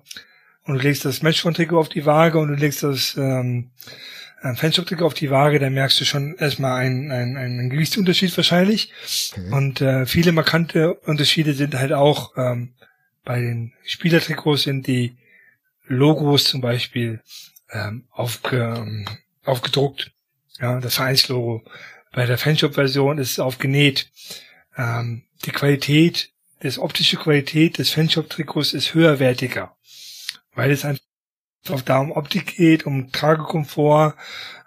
und 0.65 0.75
du 0.77 0.81
legst 0.81 1.05
das 1.05 1.23
Matchone-Trikot 1.23 1.79
auf 1.79 1.89
die 1.89 2.07
Waage 2.07 2.39
und 2.39 2.49
du 2.49 2.55
legst 2.55 2.85
das 2.85 3.17
ähm, 3.17 3.71
ein 4.41 4.57
Fanshop-Trikot 4.57 5.07
auf 5.07 5.15
die 5.15 5.31
Waage, 5.31 5.59
dann 5.59 5.75
merkst 5.75 6.01
du 6.01 6.05
schon 6.05 6.37
erstmal 6.37 6.81
einen, 6.81 7.11
einen, 7.11 7.37
einen 7.37 7.71
Gewichtsunterschied 7.71 8.37
wahrscheinlich. 8.37 8.93
Okay. 9.33 9.51
Und 9.51 9.81
äh, 9.81 10.07
viele 10.07 10.33
markante 10.33 10.95
Unterschiede 10.95 11.55
sind 11.55 11.75
halt 11.75 11.93
auch 11.93 12.37
ähm, 12.37 12.75
bei 13.25 13.41
den 13.41 13.75
Spielertrikots 13.85 14.63
sind 14.63 14.87
die 14.87 15.19
Logos 15.87 16.45
zum 16.45 16.61
Beispiel 16.61 17.21
ähm, 17.71 18.05
aufge, 18.11 18.57
ähm, 18.57 19.07
aufgedruckt. 19.45 20.13
Ja, 20.59 20.81
das 20.81 20.95
Vereinslogo. 20.95 21.63
Bei 22.13 22.27
der 22.27 22.39
Fanshop-Version 22.39 23.19
ist 23.19 23.33
es 23.33 23.39
aufgenäht. 23.39 24.11
Ähm, 24.77 25.25
die 25.45 25.51
Qualität, 25.51 26.31
das 26.61 26.79
optische 26.79 27.17
Qualität 27.17 27.77
des 27.77 27.91
Fanshop-Trikots 27.91 28.73
ist 28.73 28.95
höherwertiger, 28.95 29.77
weil 30.55 30.71
es 30.71 30.87
einfach 30.87 31.05
auch 31.69 31.83
da 31.83 31.99
um 31.99 32.13
Optik 32.13 32.57
geht, 32.57 32.87
um 32.87 33.13
Tragekomfort 33.13 34.15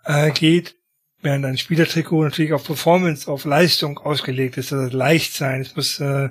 äh, 0.05 0.31
geht, 0.31 0.75
während 1.21 1.45
ein 1.45 1.57
Spielertrikot 1.57 2.23
natürlich 2.23 2.53
auf 2.53 2.65
Performance, 2.65 3.29
auf 3.29 3.45
Leistung 3.45 3.97
ausgelegt 3.99 4.57
ist, 4.57 4.73
also 4.73 4.95
leicht 4.95 5.33
sein, 5.33 5.61
es 5.61 5.75
muss 5.75 5.99
äh, 5.99 6.29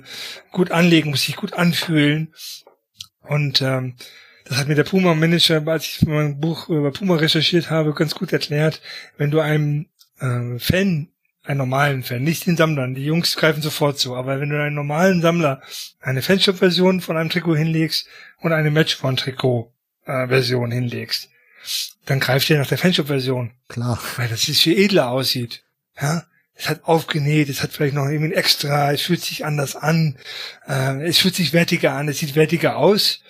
gut 0.51 0.71
anlegen, 0.71 1.09
muss 1.09 1.23
sich 1.23 1.35
gut 1.35 1.53
anfühlen 1.53 2.33
und 3.21 3.61
ähm, 3.61 3.95
das 4.45 4.57
hat 4.57 4.67
mir 4.67 4.75
der 4.75 4.83
Puma-Manager, 4.83 5.65
als 5.67 5.85
ich 5.85 6.01
mein 6.01 6.39
Buch 6.39 6.67
über 6.67 6.91
Puma 6.91 7.15
recherchiert 7.15 7.69
habe, 7.69 7.93
ganz 7.93 8.15
gut 8.15 8.33
erklärt. 8.33 8.81
Wenn 9.15 9.31
du 9.31 9.39
einem 9.39 9.87
äh, 10.19 10.59
Fan, 10.59 11.09
einen 11.43 11.57
normalen 11.57 12.03
Fan, 12.03 12.23
nicht 12.23 12.45
den 12.47 12.57
Sammlern, 12.57 12.93
die 12.93 13.05
Jungs 13.05 13.37
greifen 13.37 13.61
sofort 13.61 13.97
zu, 13.97 14.15
aber 14.15 14.41
wenn 14.41 14.49
du 14.49 14.61
einen 14.61 14.75
normalen 14.75 15.21
Sammler 15.21 15.61
eine 16.01 16.21
Fanshop-Version 16.21 17.01
von 17.01 17.15
einem 17.17 17.29
Trikot 17.29 17.55
hinlegst 17.55 18.07
und 18.39 18.51
eine 18.51 18.71
Matchborn-Trikot 18.71 19.73
äh, 19.73 19.80
Version 20.27 20.71
hinlegst, 20.71 21.29
dann 22.05 22.19
greift 22.19 22.49
ihr 22.49 22.57
nach 22.57 22.67
der 22.67 22.77
Fanshop-Version. 22.77 23.51
Klar. 23.67 23.99
Weil 24.17 24.29
das 24.29 24.47
ist 24.47 24.61
viel 24.61 24.77
edler 24.77 25.09
aussieht. 25.09 25.63
Ja, 25.99 26.25
es 26.53 26.69
hat 26.69 26.83
aufgenäht, 26.85 27.49
es 27.49 27.63
hat 27.63 27.71
vielleicht 27.71 27.95
noch 27.95 28.05
irgendwie 28.05 28.33
ein 28.33 28.37
Extra, 28.37 28.91
es 28.91 29.01
fühlt 29.01 29.21
sich 29.21 29.45
anders 29.45 29.75
an, 29.75 30.17
äh, 30.67 31.03
es 31.07 31.19
fühlt 31.19 31.35
sich 31.35 31.53
wertiger 31.53 31.93
an, 31.93 32.07
es 32.07 32.19
sieht 32.19 32.35
wertiger 32.35 32.77
aus. 32.77 33.23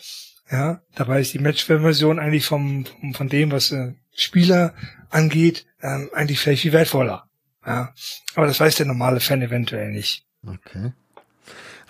Ja, 0.51 0.81
dabei 0.95 1.21
ist 1.21 1.33
die 1.33 1.39
Match-Version 1.39 2.19
eigentlich 2.19 2.45
vom, 2.45 2.85
vom, 2.85 3.13
von 3.13 3.29
dem, 3.29 3.51
was 3.51 3.71
äh, 3.71 3.93
Spieler 4.13 4.73
angeht, 5.09 5.65
ähm, 5.81 6.09
eigentlich 6.13 6.39
vielleicht 6.39 6.63
viel 6.63 6.73
wertvoller. 6.73 7.29
Ja, 7.65 7.93
aber 8.35 8.47
das 8.47 8.59
weiß 8.59 8.75
der 8.75 8.85
normale 8.85 9.19
Fan 9.19 9.41
eventuell 9.41 9.91
nicht. 9.91 10.25
Okay. 10.45 10.91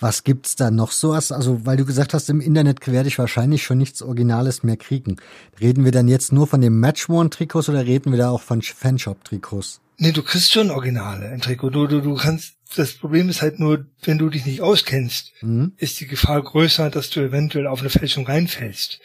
Was 0.02 0.24
gibt's 0.24 0.56
da 0.56 0.72
noch 0.72 0.92
so? 0.92 1.14
Also, 1.14 1.66
weil 1.66 1.78
du 1.78 1.86
gesagt 1.86 2.16
hast, 2.16 2.28
im 2.30 2.42
Internet 2.42 2.88
werde 2.88 3.08
ich 3.08 3.20
wahrscheinlich 3.20 3.62
schon 3.62 3.78
nichts 3.78 4.02
Originales 4.02 4.64
mehr 4.64 4.76
kriegen. 4.76 5.18
Reden 5.60 5.86
wir 5.86 5.92
dann 5.92 6.08
jetzt 6.08 6.34
nur 6.34 6.48
von 6.48 6.60
den 6.60 6.80
Match-Worn-Trikots 6.80 7.70
oder 7.70 7.86
reden 7.86 8.12
wir 8.12 8.18
da 8.18 8.32
auch 8.32 8.42
von 8.42 8.64
Fanshop-Trikots? 8.64 9.80
Nee, 9.98 10.12
du 10.12 10.24
kriegst 10.24 10.52
schon 10.52 10.72
Originale 10.72 11.32
im 11.32 11.40
Trikot. 11.40 11.70
Du, 11.70 11.86
du, 11.86 12.02
du 12.02 12.16
kannst, 12.16 12.56
das 12.76 12.94
Problem 12.94 13.30
ist 13.30 13.44
halt 13.44 13.60
nur, 13.60 13.86
wenn 14.02 14.18
du 14.18 14.30
dich 14.30 14.48
nicht 14.48 14.62
auskennst, 14.62 15.34
mhm. 15.42 15.74
ist 15.78 16.00
die 16.00 16.08
Gefahr 16.08 16.42
größer, 16.42 16.90
dass 16.90 17.12
du 17.12 17.20
eventuell 17.20 17.68
auf 17.68 17.82
eine 17.82 17.92
Fälschung 17.92 18.26
reinfällst 18.26 19.00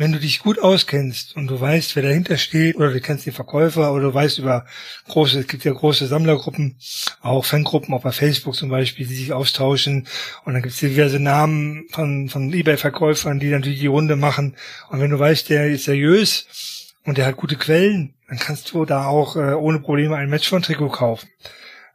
wenn 0.00 0.12
du 0.12 0.18
dich 0.18 0.38
gut 0.38 0.58
auskennst 0.58 1.36
und 1.36 1.46
du 1.48 1.60
weißt, 1.60 1.94
wer 1.94 2.02
dahinter 2.02 2.38
steht, 2.38 2.76
oder 2.76 2.90
du 2.90 3.02
kennst 3.02 3.26
den 3.26 3.34
Verkäufer, 3.34 3.92
oder 3.92 4.04
du 4.04 4.14
weißt 4.14 4.38
über 4.38 4.64
große, 5.08 5.40
es 5.40 5.46
gibt 5.46 5.62
ja 5.64 5.74
große 5.74 6.06
Sammlergruppen, 6.06 6.76
auch 7.20 7.44
Fangruppen, 7.44 7.92
auch 7.92 8.00
bei 8.00 8.10
Facebook 8.10 8.54
zum 8.54 8.70
Beispiel, 8.70 9.06
die 9.06 9.14
sich 9.14 9.34
austauschen, 9.34 10.06
und 10.46 10.54
dann 10.54 10.62
gibt 10.62 10.72
es 10.72 10.80
diverse 10.80 11.20
Namen 11.20 11.84
von, 11.90 12.30
von 12.30 12.50
Ebay-Verkäufern, 12.50 13.40
die 13.40 13.50
natürlich 13.50 13.80
die 13.80 13.88
Runde 13.88 14.16
machen, 14.16 14.56
und 14.88 15.00
wenn 15.00 15.10
du 15.10 15.18
weißt, 15.18 15.50
der 15.50 15.68
ist 15.68 15.84
seriös 15.84 16.94
und 17.04 17.18
der 17.18 17.26
hat 17.26 17.36
gute 17.36 17.56
Quellen, 17.56 18.14
dann 18.26 18.38
kannst 18.38 18.72
du 18.72 18.86
da 18.86 19.04
auch 19.04 19.36
äh, 19.36 19.52
ohne 19.52 19.80
Probleme 19.80 20.16
ein 20.16 20.30
Match 20.30 20.48
von 20.48 20.62
Trikot 20.62 20.88
kaufen. 20.88 21.28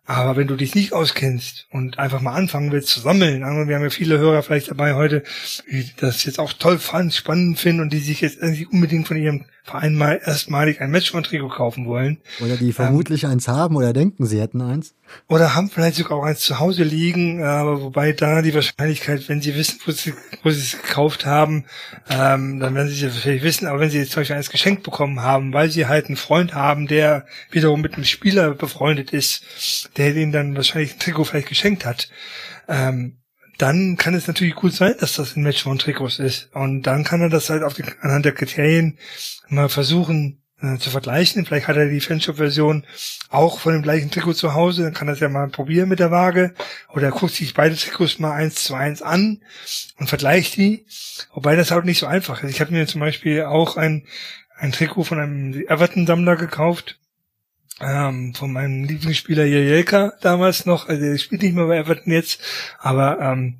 Aber 0.06 0.36
wenn 0.36 0.48
du 0.48 0.56
dich 0.56 0.76
nicht 0.76 0.94
auskennst 0.94 1.68
und 1.72 1.98
einfach 1.98 2.22
mal 2.22 2.34
anfangen 2.34 2.72
willst 2.72 2.90
zu 2.90 3.00
sammeln, 3.00 3.40
wir 3.42 3.76
haben 3.76 3.84
ja 3.84 3.90
viele 3.90 4.20
Hörer 4.20 4.44
vielleicht 4.44 4.70
dabei 4.70 4.94
heute, 4.94 5.24
die 5.72 5.90
das 5.98 6.24
jetzt 6.26 6.40
auch 6.40 6.54
toll 6.54 6.78
fand, 6.78 7.14
spannend 7.14 7.60
finden 7.60 7.82
und 7.82 7.92
die 7.92 8.00
sich 8.00 8.22
jetzt 8.22 8.38
irgendwie 8.40 8.68
unbedingt 8.68 9.08
von 9.08 9.18
ihrem 9.18 9.46
Verein 9.66 9.96
mal 9.96 10.22
erstmalig 10.24 10.80
ein 10.80 10.92
Matchball-Trikot 10.92 11.50
kaufen 11.50 11.88
wollen. 11.88 12.20
Oder 12.40 12.56
die 12.56 12.72
vermutlich 12.72 13.24
ähm, 13.24 13.32
eins 13.32 13.48
haben 13.48 13.76
oder 13.76 13.94
denken, 13.94 14.28
sie 14.28 14.40
hätten 14.40 14.62
eins. 14.62 14.94
Oder 15.28 15.56
haben 15.56 15.72
vielleicht 15.72 15.96
sogar 15.96 16.20
auch 16.20 16.24
eins 16.24 16.42
zu 16.42 16.60
Hause 16.60 16.84
liegen, 16.84 17.44
aber 17.44 17.82
wobei 17.82 18.12
da 18.12 18.44
die 18.44 18.54
Wahrscheinlichkeit, 18.54 19.28
wenn 19.28 19.42
sie 19.42 19.56
wissen, 19.56 19.80
wo 19.86 19.92
sie, 19.92 20.14
wo 20.44 20.52
sie 20.52 20.60
es 20.60 20.80
gekauft 20.80 21.26
haben, 21.26 21.66
ähm, 22.10 22.60
dann 22.60 22.76
werden 22.76 22.90
sie 22.90 23.06
es 23.06 23.18
vielleicht 23.18 23.44
wissen, 23.44 23.66
aber 23.66 23.80
wenn 23.80 23.90
sie 23.90 23.98
jetzt 23.98 24.12
zum 24.12 24.22
Beispiel 24.22 24.36
eins 24.36 24.52
geschenkt 24.52 24.84
bekommen 24.84 25.22
haben, 25.22 25.52
weil 25.52 25.72
sie 25.72 25.88
halt 25.88 26.08
einen 26.08 26.18
Freund 26.18 26.54
haben, 26.54 26.86
der 26.86 27.26
wiederum 27.50 27.82
mit 27.82 27.96
einem 27.96 28.06
Spieler 28.06 28.52
befreundet 28.52 29.14
ist, 29.14 29.42
der 29.98 30.16
ihnen 30.16 30.32
dann 30.32 30.56
wahrscheinlich 30.56 30.94
ein 30.94 31.00
Trikot 31.00 31.26
vielleicht 31.26 31.50
geschenkt 31.50 31.86
hat, 31.86 32.10
ähm, 32.68 33.18
dann 33.58 33.98
kann 33.98 34.14
es 34.14 34.28
natürlich 34.28 34.56
gut 34.56 34.74
sein, 34.74 34.96
dass 35.00 35.14
das 35.14 35.36
ein 35.36 35.44
Match 35.44 35.64
von 35.64 35.80
Trikots 35.80 36.20
ist. 36.20 36.50
Und 36.54 36.84
dann 36.84 37.04
kann 37.04 37.22
er 37.22 37.30
das 37.30 37.50
halt 37.50 37.64
auf 37.64 37.74
die, 37.74 37.84
anhand 38.02 38.26
der 38.26 38.34
Kriterien 38.34 38.98
mal 39.48 39.70
versuchen 39.70 40.42
äh, 40.62 40.78
zu 40.78 40.90
vergleichen. 40.90 41.46
Vielleicht 41.46 41.68
hat 41.68 41.78
er 41.78 41.88
die 41.88 42.02
Fanshop-Version 42.02 42.86
auch 43.30 43.60
von 43.60 43.74
dem 43.74 43.82
gleichen 43.82 44.12
Trikot 44.12 44.34
zu 44.34 44.54
Hause, 44.54 44.84
dann 44.84 44.94
kann 44.94 45.08
er 45.08 45.14
es 45.14 45.20
ja 45.20 45.30
mal 45.30 45.48
probieren 45.48 45.90
mit 45.90 46.00
der 46.00 46.12
Waage. 46.12 46.54
Oder 46.90 47.08
er 47.08 47.12
guckt 47.12 47.34
sich 47.34 47.54
beide 47.54 47.76
Trikots 47.76 48.20
mal 48.20 48.34
eins 48.34 48.56
zu 48.56 48.74
eins 48.76 49.02
an 49.02 49.42
und 49.98 50.08
vergleicht 50.08 50.58
die. 50.58 50.86
Wobei 51.34 51.56
das 51.56 51.72
halt 51.72 51.86
nicht 51.86 52.00
so 52.00 52.08
einfach 52.08 52.44
ist. 52.44 52.52
Ich 52.52 52.62
habe 52.62 52.74
mir 52.74 52.88
zum 52.88 53.02
Beispiel 53.02 53.44
auch 53.44 53.78
ein, 53.78 54.06
ein 54.58 54.74
Trikot 54.74 55.06
von 55.06 55.20
einem 55.20 55.66
Everton-Sammler 55.68 56.36
gekauft 56.36 57.00
ähm, 57.82 58.34
von 58.34 58.54
meinem 58.54 58.84
Lieblingsspieler 58.86 59.46
Jelka 59.46 60.14
damals 60.22 60.66
noch, 60.66 60.88
also 60.88 61.04
er 61.04 61.18
spielt 61.18 61.42
nicht 61.42 61.56
mehr 61.56 61.66
bei 61.66 61.78
Everton 61.78 62.14
jetzt, 62.14 62.42
aber 62.80 63.20
ähm, 63.20 63.60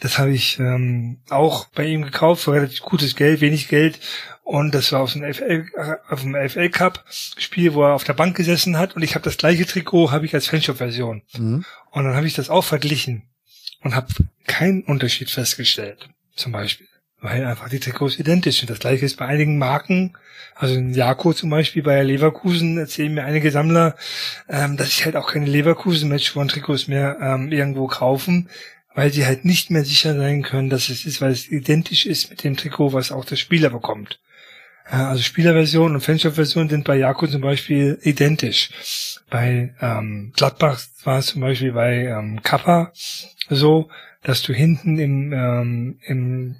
das 0.00 0.18
habe 0.18 0.30
ich 0.30 0.58
ähm, 0.58 1.18
auch 1.28 1.66
bei 1.66 1.84
ihm 1.86 2.02
gekauft 2.02 2.44
für 2.44 2.52
relativ 2.52 2.80
gutes 2.80 3.16
Geld, 3.16 3.40
wenig 3.40 3.68
Geld. 3.68 4.00
Und 4.42 4.74
das 4.74 4.90
war 4.90 5.02
auf 5.02 5.12
dem 5.12 5.22
FL, 5.22 5.66
äh, 5.76 5.96
auf 6.08 6.22
dem 6.22 6.34
FL 6.34 6.70
Cup 6.70 7.04
Spiel, 7.08 7.74
wo 7.74 7.84
er 7.84 7.94
auf 7.94 8.04
der 8.04 8.14
Bank 8.14 8.36
gesessen 8.36 8.78
hat. 8.78 8.96
Und 8.96 9.02
ich 9.02 9.14
habe 9.14 9.24
das 9.24 9.36
gleiche 9.36 9.66
Trikot 9.66 10.10
habe 10.10 10.24
ich 10.24 10.34
als 10.34 10.48
Fanshop 10.48 10.78
Version 10.78 11.22
mhm. 11.36 11.64
und 11.90 12.04
dann 12.04 12.16
habe 12.16 12.26
ich 12.26 12.34
das 12.34 12.50
auch 12.50 12.64
verglichen 12.64 13.28
und 13.82 13.94
habe 13.94 14.08
keinen 14.46 14.82
Unterschied 14.82 15.30
festgestellt, 15.30 16.08
zum 16.34 16.52
Beispiel 16.52 16.89
weil 17.20 17.44
einfach 17.44 17.68
die 17.68 17.80
Trikots 17.80 18.18
identisch 18.18 18.58
sind. 18.58 18.70
Das 18.70 18.78
gleiche 18.78 19.04
ist 19.04 19.16
bei 19.16 19.26
einigen 19.26 19.58
Marken, 19.58 20.14
also 20.54 20.74
in 20.74 20.92
Jako 20.92 21.32
zum 21.32 21.50
Beispiel 21.50 21.82
bei 21.82 22.02
Leverkusen 22.02 22.78
erzählen 22.78 23.14
mir 23.14 23.24
einige 23.24 23.50
Sammler, 23.50 23.96
ähm, 24.48 24.76
dass 24.76 24.96
sie 24.96 25.04
halt 25.04 25.16
auch 25.16 25.32
keine 25.32 25.46
Leverkusen 25.46 26.08
Matchworn 26.08 26.48
Trikots 26.48 26.88
mehr 26.88 27.18
ähm, 27.20 27.50
irgendwo 27.50 27.86
kaufen, 27.86 28.48
weil 28.94 29.12
sie 29.12 29.24
halt 29.24 29.44
nicht 29.44 29.70
mehr 29.70 29.84
sicher 29.84 30.14
sein 30.16 30.42
können, 30.42 30.70
dass 30.70 30.88
es 30.88 31.06
ist, 31.06 31.20
weil 31.20 31.32
es 31.32 31.48
identisch 31.50 32.06
ist 32.06 32.30
mit 32.30 32.44
dem 32.44 32.56
Trikot, 32.56 32.92
was 32.92 33.12
auch 33.12 33.24
der 33.24 33.36
Spieler 33.36 33.70
bekommt. 33.70 34.20
Ja, 34.90 35.08
also 35.08 35.22
Spielerversion 35.22 35.94
und 35.94 36.00
Fanshop-Version 36.00 36.68
sind 36.68 36.84
bei 36.84 36.96
Jako 36.96 37.26
zum 37.28 37.42
Beispiel 37.42 37.98
identisch. 38.02 38.70
Bei 39.30 39.74
ähm, 39.80 40.32
Gladbach 40.36 40.80
war 41.04 41.18
es 41.18 41.26
zum 41.26 41.42
Beispiel 41.42 41.72
bei 41.72 42.06
ähm, 42.06 42.42
Kappa 42.42 42.92
so, 43.48 43.88
dass 44.22 44.42
du 44.42 44.52
hinten 44.52 44.98
im, 44.98 45.32
ähm, 45.32 45.98
im 46.06 46.56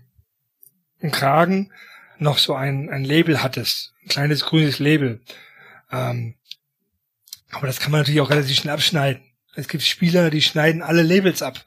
Kragen 1.10 1.72
noch 2.18 2.39
so 2.39 2.55
ein, 2.55 2.90
ein 2.90 3.05
Label 3.05 3.43
hattest, 3.43 3.94
ein 4.05 4.09
kleines 4.09 4.44
grünes 4.44 4.78
Label. 4.78 5.20
Ähm, 5.90 6.35
aber 7.51 7.66
das 7.66 7.81
kann 7.81 7.90
man 7.90 8.01
natürlich 8.01 8.20
auch 8.20 8.31
relativ 8.31 8.56
schnell 8.56 8.74
abschneiden. 8.74 9.22
Es 9.55 9.68
gibt 9.68 9.82
Spieler, 9.82 10.31
die 10.31 10.43
schneiden 10.43 10.82
alle 10.82 11.02
Labels 11.02 11.43
ab. 11.43 11.64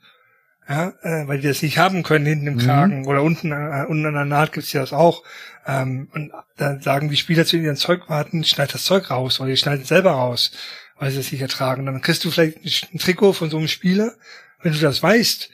Ja, 0.68 0.94
äh, 1.02 1.28
weil 1.28 1.42
die 1.42 1.48
das 1.48 1.62
nicht 1.62 1.78
haben 1.78 2.04
können 2.04 2.26
hinten 2.26 2.48
im 2.48 2.54
mhm. 2.54 2.60
Kragen 2.60 3.00
mhm. 3.02 3.08
oder 3.08 3.22
unten, 3.22 3.52
äh, 3.52 3.86
unten 3.86 4.06
an 4.06 4.14
der 4.14 4.24
Naht 4.24 4.54
gibt's 4.54 4.72
ja 4.72 4.80
das 4.80 4.94
auch. 4.94 5.24
Ähm, 5.68 6.08
und 6.14 6.32
dann 6.56 6.82
sagen 6.82 7.10
die 7.10 7.18
Spieler 7.18 7.46
zu 7.46 7.58
ihren 7.58 7.76
Zeugwarten, 7.76 8.46
schneid 8.46 8.74
das 8.74 8.86
Zeug 8.86 9.12
raus 9.12 9.42
oder 9.42 9.50
die 9.50 9.58
schneiden 9.58 9.82
es 9.82 9.90
selber 9.90 10.12
raus, 10.12 10.52
weil 10.98 11.12
sie 11.12 11.20
es 11.20 11.34
nicht 11.34 11.42
ertragen. 11.42 11.86
Dann 11.86 12.02
kriegst 12.02 12.24
du 12.24 12.32
vielleicht 12.32 12.60
ein 12.94 13.00
Trikot 13.00 13.34
von 13.34 13.50
so 13.50 13.58
einem 13.58 13.68
Spieler, 13.68 14.14
wenn 14.62 14.72
du 14.72 14.80
das 14.80 15.04
weißt, 15.04 15.50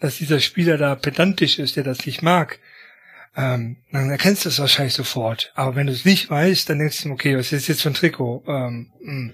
dass 0.00 0.16
dieser 0.16 0.40
Spieler 0.40 0.78
da 0.78 0.94
pedantisch 0.94 1.58
ist, 1.58 1.76
der 1.76 1.84
das 1.84 2.06
nicht 2.06 2.22
mag, 2.22 2.58
ähm, 3.36 3.76
dann 3.90 4.10
erkennst 4.10 4.44
du 4.44 4.48
es 4.48 4.58
wahrscheinlich 4.58 4.94
sofort. 4.94 5.52
Aber 5.54 5.74
wenn 5.74 5.86
du 5.86 5.92
es 5.92 6.04
nicht 6.04 6.30
weißt, 6.30 6.68
dann 6.68 6.78
denkst 6.78 7.02
du, 7.02 7.10
okay, 7.10 7.36
was 7.36 7.52
ist 7.52 7.68
jetzt 7.68 7.82
für 7.82 7.90
ein 7.90 7.94
Trikot? 7.94 8.44
Ähm, 8.46 8.92
hm. 9.02 9.32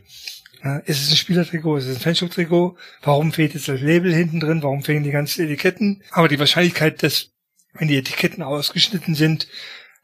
ja, 0.64 0.78
ist 0.78 1.02
es 1.02 1.10
ein 1.10 1.16
Spielertrikot? 1.16 1.76
Ist 1.76 1.86
es 1.86 1.96
ein 1.96 2.02
Fanshop-Trikot? 2.02 2.76
Warum 3.02 3.32
fehlt 3.32 3.54
jetzt 3.54 3.68
das 3.68 3.80
Label 3.80 4.14
hinten 4.14 4.40
drin? 4.40 4.62
Warum 4.62 4.82
fehlen 4.82 5.02
die 5.02 5.10
ganzen 5.10 5.44
Etiketten? 5.44 6.02
Aber 6.12 6.28
die 6.28 6.38
Wahrscheinlichkeit, 6.38 7.02
dass, 7.02 7.30
wenn 7.74 7.88
die 7.88 7.98
Etiketten 7.98 8.42
ausgeschnitten 8.42 9.14
sind, 9.14 9.48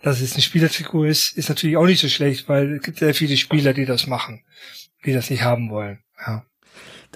dass 0.03 0.21
es 0.21 0.37
ein 0.37 0.43
Spielertrikot 0.43 1.05
ist, 1.05 1.37
ist 1.37 1.49
natürlich 1.49 1.79
auch 1.79 1.87
nicht 1.87 2.01
so 2.01 2.09
schlecht, 2.09 2.49
weil 2.49 2.75
es 2.75 2.83
gibt 2.83 2.99
sehr 2.99 3.15
viele 3.15 3.37
Spieler, 3.39 3.73
die 3.73 3.87
das 3.87 4.07
machen, 4.07 4.45
die 5.07 5.15
das 5.15 5.31
nicht 5.31 5.43
haben 5.43 5.71
wollen. 5.71 6.01
Ja. 6.19 6.45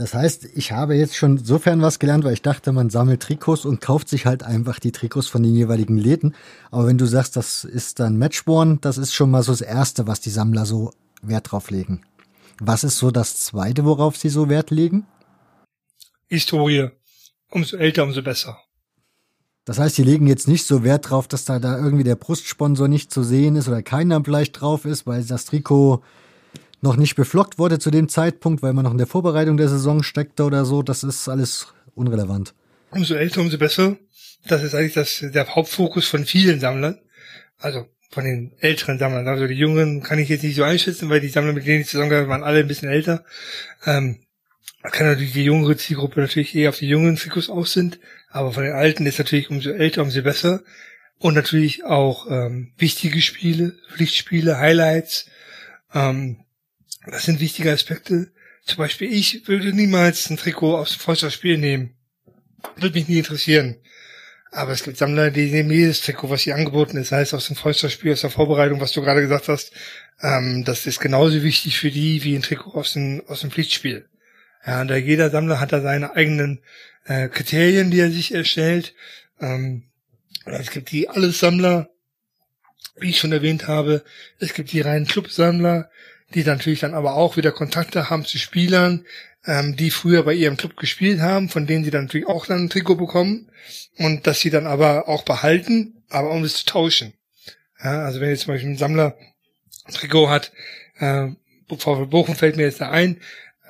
Das 0.00 0.14
heißt, 0.14 0.46
ich 0.54 0.72
habe 0.72 0.94
jetzt 0.94 1.14
schon 1.14 1.36
sofern 1.36 1.82
was 1.82 1.98
gelernt, 1.98 2.24
weil 2.24 2.32
ich 2.32 2.40
dachte, 2.40 2.72
man 2.72 2.88
sammelt 2.88 3.20
Trikots 3.20 3.66
und 3.66 3.82
kauft 3.82 4.08
sich 4.08 4.24
halt 4.24 4.42
einfach 4.42 4.78
die 4.78 4.92
Trikots 4.92 5.28
von 5.28 5.42
den 5.42 5.54
jeweiligen 5.54 5.98
Läden. 5.98 6.34
Aber 6.70 6.86
wenn 6.86 6.96
du 6.96 7.04
sagst, 7.04 7.36
das 7.36 7.64
ist 7.64 8.00
dann 8.00 8.16
Matchborn, 8.16 8.80
das 8.80 8.96
ist 8.96 9.12
schon 9.12 9.30
mal 9.30 9.42
so 9.42 9.52
das 9.52 9.60
Erste, 9.60 10.06
was 10.06 10.22
die 10.22 10.30
Sammler 10.30 10.64
so 10.64 10.94
Wert 11.20 11.52
drauf 11.52 11.70
legen. 11.70 12.00
Was 12.60 12.82
ist 12.82 12.96
so 12.96 13.10
das 13.10 13.40
Zweite, 13.40 13.84
worauf 13.84 14.16
sie 14.16 14.30
so 14.30 14.48
Wert 14.48 14.70
legen? 14.70 15.06
Historie. 16.28 16.88
Umso 17.50 17.76
älter, 17.76 18.04
umso 18.04 18.22
besser. 18.22 18.56
Das 19.66 19.78
heißt, 19.78 19.96
sie 19.96 20.04
legen 20.04 20.26
jetzt 20.26 20.48
nicht 20.48 20.66
so 20.66 20.82
Wert 20.82 21.10
drauf, 21.10 21.28
dass 21.28 21.44
da, 21.44 21.58
da 21.58 21.76
irgendwie 21.76 22.04
der 22.04 22.16
Brustsponsor 22.16 22.88
nicht 22.88 23.12
zu 23.12 23.22
sehen 23.22 23.54
ist 23.54 23.68
oder 23.68 23.82
keiner 23.82 24.24
vielleicht 24.24 24.58
drauf 24.62 24.86
ist, 24.86 25.06
weil 25.06 25.22
das 25.22 25.44
Trikot 25.44 26.02
noch 26.80 26.96
nicht 26.96 27.14
beflockt 27.14 27.58
wurde 27.58 27.78
zu 27.78 27.90
dem 27.90 28.08
Zeitpunkt, 28.08 28.62
weil 28.62 28.72
man 28.72 28.84
noch 28.84 28.92
in 28.92 28.98
der 28.98 29.06
Vorbereitung 29.06 29.56
der 29.56 29.68
Saison 29.68 30.02
steckte 30.02 30.44
oder 30.44 30.64
so. 30.64 30.82
Das 30.82 31.02
ist 31.02 31.28
alles 31.28 31.68
unrelevant. 31.94 32.54
Umso 32.90 33.14
älter, 33.14 33.40
umso 33.40 33.58
besser. 33.58 33.96
Das 34.46 34.62
ist 34.62 34.74
eigentlich 34.74 34.94
das, 34.94 35.22
der 35.22 35.54
Hauptfokus 35.54 36.08
von 36.08 36.24
vielen 36.24 36.60
Sammlern. 36.60 36.98
Also 37.58 37.86
von 38.10 38.24
den 38.24 38.52
älteren 38.58 38.98
Sammlern. 38.98 39.28
Also 39.28 39.46
die 39.46 39.54
Jungen 39.54 40.02
kann 40.02 40.18
ich 40.18 40.28
jetzt 40.28 40.42
nicht 40.42 40.56
so 40.56 40.64
einschätzen, 40.64 41.08
weil 41.10 41.20
die 41.20 41.28
Sammler, 41.28 41.52
mit 41.52 41.66
denen 41.66 41.82
ich 41.82 41.88
zusammengearbeitet 41.88 42.30
waren 42.30 42.42
alle 42.42 42.60
ein 42.60 42.68
bisschen 42.68 42.90
älter. 42.90 43.24
Ähm, 43.86 44.20
man 44.82 44.92
kann 44.92 45.06
natürlich 45.06 45.34
die 45.34 45.44
jüngere 45.44 45.76
Zielgruppe 45.76 46.20
natürlich 46.20 46.54
eher 46.54 46.70
auf 46.70 46.78
die 46.78 46.88
jungen 46.88 47.16
Trikots 47.16 47.50
aus 47.50 47.72
sind, 47.72 48.00
aber 48.30 48.52
von 48.52 48.64
den 48.64 48.72
alten 48.72 49.04
ist 49.06 49.18
natürlich 49.18 49.50
umso 49.50 49.70
älter, 49.70 50.02
umso 50.02 50.22
besser. 50.22 50.62
Und 51.18 51.34
natürlich 51.34 51.84
auch 51.84 52.30
ähm, 52.30 52.72
wichtige 52.78 53.20
Spiele, 53.20 53.76
Pflichtspiele, 53.92 54.58
Highlights. 54.58 55.26
Ähm, 55.92 56.38
das 57.06 57.24
sind 57.24 57.40
wichtige 57.40 57.72
Aspekte. 57.72 58.32
Zum 58.64 58.78
Beispiel, 58.78 59.12
ich 59.12 59.48
würde 59.48 59.72
niemals 59.72 60.28
ein 60.30 60.36
Trikot 60.36 60.76
aus 60.76 60.90
dem 60.90 61.00
Freundschaftsspiel 61.00 61.58
nehmen. 61.58 61.94
Würde 62.76 62.98
mich 62.98 63.08
nie 63.08 63.18
interessieren. 63.18 63.76
Aber 64.52 64.72
es 64.72 64.82
gibt 64.82 64.96
Sammler, 64.96 65.30
die 65.30 65.50
nehmen 65.50 65.70
jedes 65.70 66.00
Trikot, 66.00 66.28
was 66.28 66.42
hier 66.42 66.56
angeboten 66.56 66.96
ist, 66.96 67.12
heißt 67.12 67.34
aus 67.34 67.46
dem 67.46 67.56
Freundschaftsspiel, 67.56 68.12
aus 68.12 68.22
der 68.22 68.30
Vorbereitung, 68.30 68.80
was 68.80 68.92
du 68.92 69.00
gerade 69.00 69.20
gesagt 69.20 69.48
hast. 69.48 69.72
Ähm, 70.20 70.64
das 70.64 70.86
ist 70.86 71.00
genauso 71.00 71.42
wichtig 71.42 71.78
für 71.78 71.90
die 71.90 72.24
wie 72.24 72.34
ein 72.34 72.42
Trikot 72.42 72.72
aus 72.72 72.94
dem, 72.94 73.22
aus 73.28 73.40
dem 73.40 73.50
Pflichtspiel. 73.50 74.08
Ja, 74.66 74.80
und 74.80 74.88
da 74.88 74.96
jeder 74.96 75.30
Sammler 75.30 75.60
hat 75.60 75.72
da 75.72 75.80
seine 75.80 76.16
eigenen 76.16 76.60
äh, 77.06 77.28
Kriterien, 77.28 77.90
die 77.90 78.00
er 78.00 78.10
sich 78.10 78.34
erstellt. 78.34 78.94
Ähm, 79.40 79.84
es 80.44 80.70
gibt 80.70 80.90
die 80.90 81.08
Alles-Sammler, 81.08 81.90
wie 82.96 83.10
ich 83.10 83.18
schon 83.18 83.32
erwähnt 83.32 83.68
habe. 83.68 84.04
Es 84.38 84.52
gibt 84.52 84.72
die 84.72 84.80
reinen 84.80 85.06
Clubsammler, 85.06 85.90
die 86.34 86.44
natürlich 86.44 86.80
dann 86.80 86.94
aber 86.94 87.14
auch 87.14 87.36
wieder 87.36 87.52
Kontakte 87.52 88.10
haben 88.10 88.24
zu 88.24 88.38
Spielern, 88.38 89.04
ähm, 89.46 89.76
die 89.76 89.90
früher 89.90 90.22
bei 90.22 90.34
ihrem 90.34 90.56
Club 90.56 90.76
gespielt 90.76 91.20
haben, 91.20 91.48
von 91.48 91.66
denen 91.66 91.84
sie 91.84 91.90
dann 91.90 92.04
natürlich 92.04 92.26
auch 92.26 92.46
dann 92.46 92.64
ein 92.64 92.70
Trikot 92.70 92.96
bekommen 92.96 93.50
und 93.98 94.26
dass 94.26 94.40
sie 94.40 94.50
dann 94.50 94.66
aber 94.66 95.08
auch 95.08 95.22
behalten, 95.22 96.02
aber 96.08 96.30
um 96.30 96.44
es 96.44 96.56
zu 96.56 96.66
tauschen. 96.66 97.14
Ja, 97.82 98.04
also 98.04 98.20
wenn 98.20 98.30
jetzt 98.30 98.42
zum 98.42 98.54
Beispiel 98.54 98.70
ein 98.70 98.76
Sammler 98.76 99.16
ein 99.86 99.94
Trikot 99.94 100.28
hat, 100.28 100.52
äh, 100.98 101.28
VfL 101.68 102.06
Bochum 102.06 102.34
fällt 102.34 102.56
mir 102.56 102.64
jetzt 102.64 102.80
da 102.80 102.90
ein, 102.90 103.20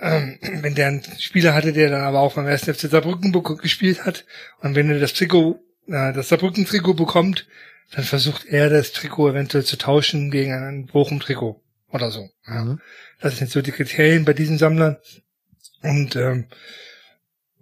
ähm, 0.00 0.38
wenn 0.40 0.74
der 0.74 0.88
einen 0.88 1.02
Spieler 1.18 1.54
hatte, 1.54 1.72
der 1.72 1.90
dann 1.90 2.02
aber 2.02 2.20
auch 2.20 2.34
beim 2.34 2.46
1. 2.46 2.64
FC 2.64 2.90
Saarbrücken 2.90 3.32
gespielt 3.58 4.04
hat 4.04 4.24
und 4.60 4.74
wenn 4.74 4.90
er 4.90 4.98
das 4.98 5.12
Trikot, 5.12 5.60
äh, 5.86 6.12
das 6.12 6.28
Saarbrücken-Trikot 6.28 6.94
bekommt, 6.94 7.46
dann 7.92 8.04
versucht 8.04 8.46
er 8.46 8.70
das 8.70 8.92
Trikot 8.92 9.30
eventuell 9.30 9.64
zu 9.64 9.76
tauschen 9.76 10.30
gegen 10.30 10.52
ein 10.52 10.86
Bochum-Trikot 10.86 11.60
oder 11.92 12.10
so. 12.10 12.30
Ja. 12.46 12.64
Mhm. 12.64 12.80
Das 13.20 13.36
sind 13.36 13.50
so 13.50 13.62
die 13.62 13.72
Kriterien 13.72 14.24
bei 14.24 14.32
diesen 14.32 14.58
Sammlern. 14.58 14.96
Und 15.82 16.16
ähm, 16.16 16.46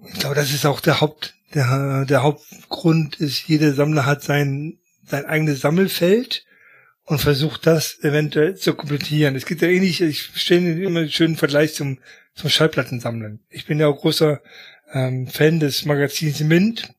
ich 0.06 0.20
glaube, 0.20 0.34
das 0.34 0.52
ist 0.52 0.66
auch 0.66 0.80
der 0.80 1.00
Haupt, 1.00 1.34
der, 1.54 2.04
der 2.04 2.22
Hauptgrund 2.22 3.16
ist, 3.16 3.48
jeder 3.48 3.72
Sammler 3.72 4.06
hat 4.06 4.22
sein, 4.22 4.78
sein 5.06 5.24
eigenes 5.26 5.60
Sammelfeld 5.60 6.44
und 7.04 7.20
versucht 7.20 7.66
das 7.66 7.98
eventuell 8.02 8.56
zu 8.56 8.74
komplettieren. 8.74 9.34
Es 9.34 9.46
gibt 9.46 9.62
ja 9.62 9.68
ähnlich, 9.68 10.00
ich 10.00 10.30
stelle 10.34 10.72
immer 10.82 11.00
einen 11.00 11.10
schönen 11.10 11.36
Vergleich 11.36 11.74
zum, 11.74 11.98
zum 12.34 12.50
Schallplattensammeln. 12.50 13.40
Ich 13.48 13.64
bin 13.66 13.80
ja 13.80 13.88
auch 13.88 14.00
großer 14.00 14.42
ähm, 14.92 15.26
Fan 15.26 15.58
des 15.58 15.84
Magazins 15.84 16.40
Mint. 16.40 16.92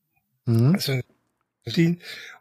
Mhm. 0.46 0.74
Also, 0.74 1.00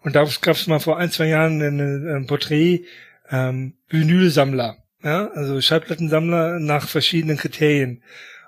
und 0.01 0.15
da 0.15 0.27
gab 0.41 0.55
es 0.55 0.67
mal 0.67 0.79
vor 0.79 0.97
ein, 0.97 1.11
zwei 1.11 1.27
Jahren 1.27 1.61
ein, 1.61 2.07
ein 2.07 2.25
Porträt 2.25 2.85
ähm, 3.31 3.73
Vinylsammler, 3.89 4.77
ja, 5.03 5.29
also 5.31 5.61
Schallplattensammler 5.61 6.59
nach 6.59 6.87
verschiedenen 6.87 7.37
Kriterien. 7.37 8.01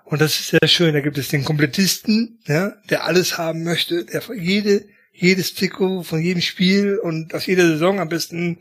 Und 0.04 0.20
das 0.20 0.40
ist 0.40 0.50
sehr 0.50 0.68
schön. 0.68 0.94
Da 0.94 1.00
gibt 1.00 1.18
es 1.18 1.30
den 1.30 1.46
Komplettisten, 1.46 2.40
ja, 2.46 2.74
der 2.90 3.06
alles 3.06 3.38
haben 3.38 3.64
möchte, 3.64 4.04
der 4.06 4.22
jede, 4.36 4.86
jedes 5.14 5.54
Trikot 5.54 6.04
von 6.04 6.22
jedem 6.22 6.42
Spiel 6.42 6.98
und 6.98 7.34
aus 7.34 7.46
jeder 7.46 7.66
Saison 7.68 8.00
am 8.00 8.10
besten 8.10 8.58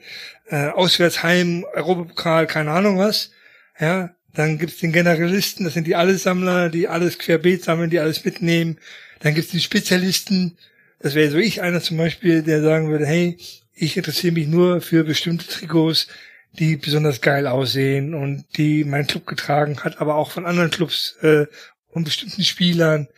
äh, 0.48 0.68
Auswärtsheim, 0.68 1.64
Europapokal, 1.74 2.46
keine 2.46 2.70
Ahnung 2.70 2.98
was. 2.98 3.32
Ja, 3.80 4.14
dann 4.34 4.58
gibt's 4.58 4.78
den 4.78 4.92
Generalisten, 4.92 5.64
das 5.64 5.74
sind 5.74 5.86
die 5.86 5.96
Allessammler, 5.96 6.68
die 6.68 6.86
alles 6.86 7.18
querbeet 7.18 7.64
sammeln, 7.64 7.90
die 7.90 7.98
alles 7.98 8.24
mitnehmen. 8.24 8.78
Dann 9.20 9.34
gibt's 9.34 9.50
die 9.50 9.60
Spezialisten, 9.60 10.56
das 11.00 11.14
wäre 11.14 11.30
so 11.30 11.38
ich 11.38 11.62
einer 11.62 11.80
zum 11.80 11.96
Beispiel, 11.96 12.42
der 12.42 12.62
sagen 12.62 12.90
würde, 12.90 13.06
hey, 13.06 13.38
ich 13.80 13.96
interessiere 13.96 14.34
mich 14.34 14.46
nur 14.46 14.82
für 14.82 15.04
bestimmte 15.04 15.46
Trikots, 15.46 16.06
die 16.52 16.76
besonders 16.76 17.20
geil 17.22 17.46
aussehen 17.46 18.12
und 18.12 18.44
die 18.56 18.84
mein 18.84 19.06
Club 19.06 19.26
getragen 19.26 19.82
hat, 19.82 20.00
aber 20.00 20.16
auch 20.16 20.30
von 20.30 20.44
anderen 20.44 20.70
Clubs 20.70 21.16
äh, 21.22 21.46
und 21.88 22.04
bestimmten 22.04 22.44
Spielern, 22.44 23.08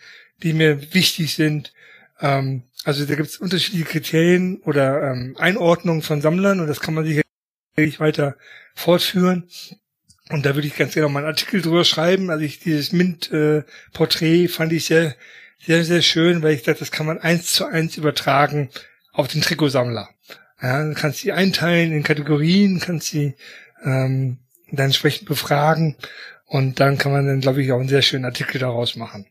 die 0.43 0.53
mir 0.53 0.95
wichtig 0.95 1.35
sind. 1.35 1.73
Ähm, 2.21 2.63
also 2.85 3.05
da 3.05 3.17
gibt 3.17 3.29
es 3.29 3.39
unterschiedliche 3.39 3.87
Kriterien 3.87 4.59
oder 4.59 5.03
ähm, 5.11 5.37
Einordnungen 5.39 6.03
von 6.03 6.21
Sammlern 6.21 6.61
und 6.61 6.69
das 6.69 6.81
kann 6.81 6.95
man 6.95 7.05
sicherlich 7.05 7.99
weiter 7.99 8.37
fortführen. 8.75 9.49
Und 10.31 10.47
da 10.47 10.55
würde 10.55 10.69
ich 10.69 10.77
ganz 10.77 10.95
gerne 10.95 11.09
mal 11.09 11.21
einen 11.21 11.29
Artikel 11.29 11.61
drüber 11.61 11.85
schreiben. 11.85 12.31
Also 12.31 12.45
ich 12.45 12.61
dieses 12.61 12.93
Mint-Porträt 12.93 14.45
äh, 14.45 14.49
fand 14.49 14.73
ich 14.73 14.85
sehr, 14.85 15.17
sehr, 15.59 15.85
sehr 15.85 16.03
schön, 16.03 16.43
weil 16.43 16.55
ich 16.55 16.63
dachte, 16.63 16.81
das 16.81 16.93
kann 16.93 17.07
man 17.07 17.19
eins 17.19 17.53
zu 17.53 17.67
eins 17.67 17.97
übertragen 17.97 18.71
auf 19.13 19.27
den 19.29 19.43
Trikotsammler. 19.43 20.09
Ja, 20.63 20.85
du 20.85 20.95
kannst 20.95 21.19
sie 21.19 21.33
einteilen 21.33 21.93
in 21.93 22.05
Kategorien, 22.05 22.79
kannst 22.79 23.09
sie 23.09 23.35
ähm, 23.85 24.39
dann 24.71 24.87
entsprechend 24.87 25.29
befragen 25.29 25.97
und 26.47 26.79
dann 26.79 26.99
kann 26.99 27.13
man 27.13 27.27
dann, 27.27 27.41
glaube 27.41 27.63
ich, 27.63 27.73
auch 27.73 27.81
einen 27.81 27.89
sehr 27.89 28.03
schönen 28.03 28.25
Artikel 28.25 28.61
daraus 28.61 28.95
machen. 28.95 29.27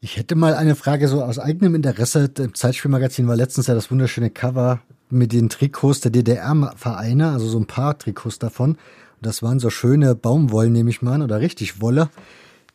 Ich 0.00 0.16
hätte 0.16 0.34
mal 0.34 0.54
eine 0.54 0.74
Frage 0.74 1.06
so 1.06 1.22
aus 1.22 1.38
eigenem 1.38 1.76
Interesse. 1.76 2.30
Im 2.38 2.54
Zeitspielmagazin 2.54 3.28
war 3.28 3.36
letztens 3.36 3.68
ja 3.68 3.74
das 3.74 3.90
wunderschöne 3.90 4.30
Cover 4.30 4.82
mit 5.10 5.32
den 5.32 5.48
Trikots 5.48 6.00
der 6.00 6.10
DDR-Vereine, 6.10 7.30
also 7.30 7.46
so 7.46 7.58
ein 7.58 7.66
paar 7.66 7.98
Trikots 7.98 8.38
davon. 8.38 8.78
das 9.20 9.42
waren 9.42 9.60
so 9.60 9.70
schöne 9.70 10.16
Baumwollen, 10.16 10.72
nehme 10.72 10.90
ich 10.90 11.02
mal 11.02 11.14
an, 11.14 11.22
oder 11.22 11.40
richtig 11.40 11.80
Wolle. 11.80 12.10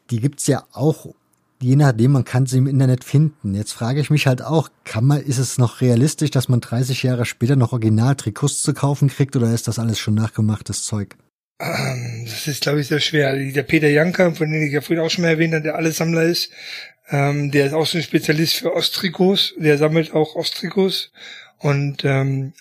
Die 0.10 0.22
gibt's 0.22 0.48
ja 0.48 0.66
auch 0.72 1.14
je 1.62 1.76
nachdem, 1.76 2.12
man 2.12 2.26
kann 2.26 2.46
sie 2.46 2.58
im 2.58 2.68
Internet 2.68 3.04
finden. 3.04 3.56
Jetzt 3.56 3.74
frage 3.74 4.00
ich 4.00 4.10
mich 4.10 4.28
halt 4.28 4.42
auch, 4.42 4.70
kann 4.84 5.06
man, 5.06 5.22
ist 5.22 5.38
es 5.38 5.58
noch 5.58 5.82
realistisch, 5.82 6.32
dass 6.32 6.50
man 6.50 6.62
30 6.62 7.04
Jahre 7.04 7.26
später 7.26 7.56
noch 7.56 7.74
Original-Trikots 7.74 8.62
zu 8.62 8.74
kaufen 8.74 9.10
kriegt 9.10 9.36
oder 9.36 9.54
ist 9.54 9.68
das 9.68 9.80
alles 9.80 10.00
schon 10.00 10.14
nachgemachtes 10.14 10.84
Zeug? 10.84 11.16
Ähm, 11.60 12.26
das 12.26 12.48
ist, 12.48 12.62
glaube 12.62 12.82
ich, 12.82 12.88
sehr 12.88 13.00
schwer. 13.00 13.36
Der 13.36 13.64
Peter 13.64 13.90
Janker, 13.90 14.34
von 14.36 14.52
dem 14.52 14.62
ich 14.62 14.72
ja 14.72 14.82
vorhin 14.82 15.04
auch 15.04 15.10
schon 15.10 15.24
mal 15.24 15.32
erwähnt 15.32 15.54
habe, 15.54 15.64
der 15.64 15.76
alles 15.76 15.98
Sammler 15.98 16.24
ist, 16.24 16.52
ähm, 17.10 17.52
der 17.52 17.68
ist 17.68 17.74
auch 17.74 17.86
so 17.86 17.98
ein 17.98 18.04
Spezialist 18.04 18.56
für 18.56 18.74
Osttrikots, 18.74 19.56
der 19.58 19.78
sammelt 19.78 20.14
auch 20.14 20.36
Osttrikots 20.36 21.12
und 21.58 22.06
ähm, 22.06 22.54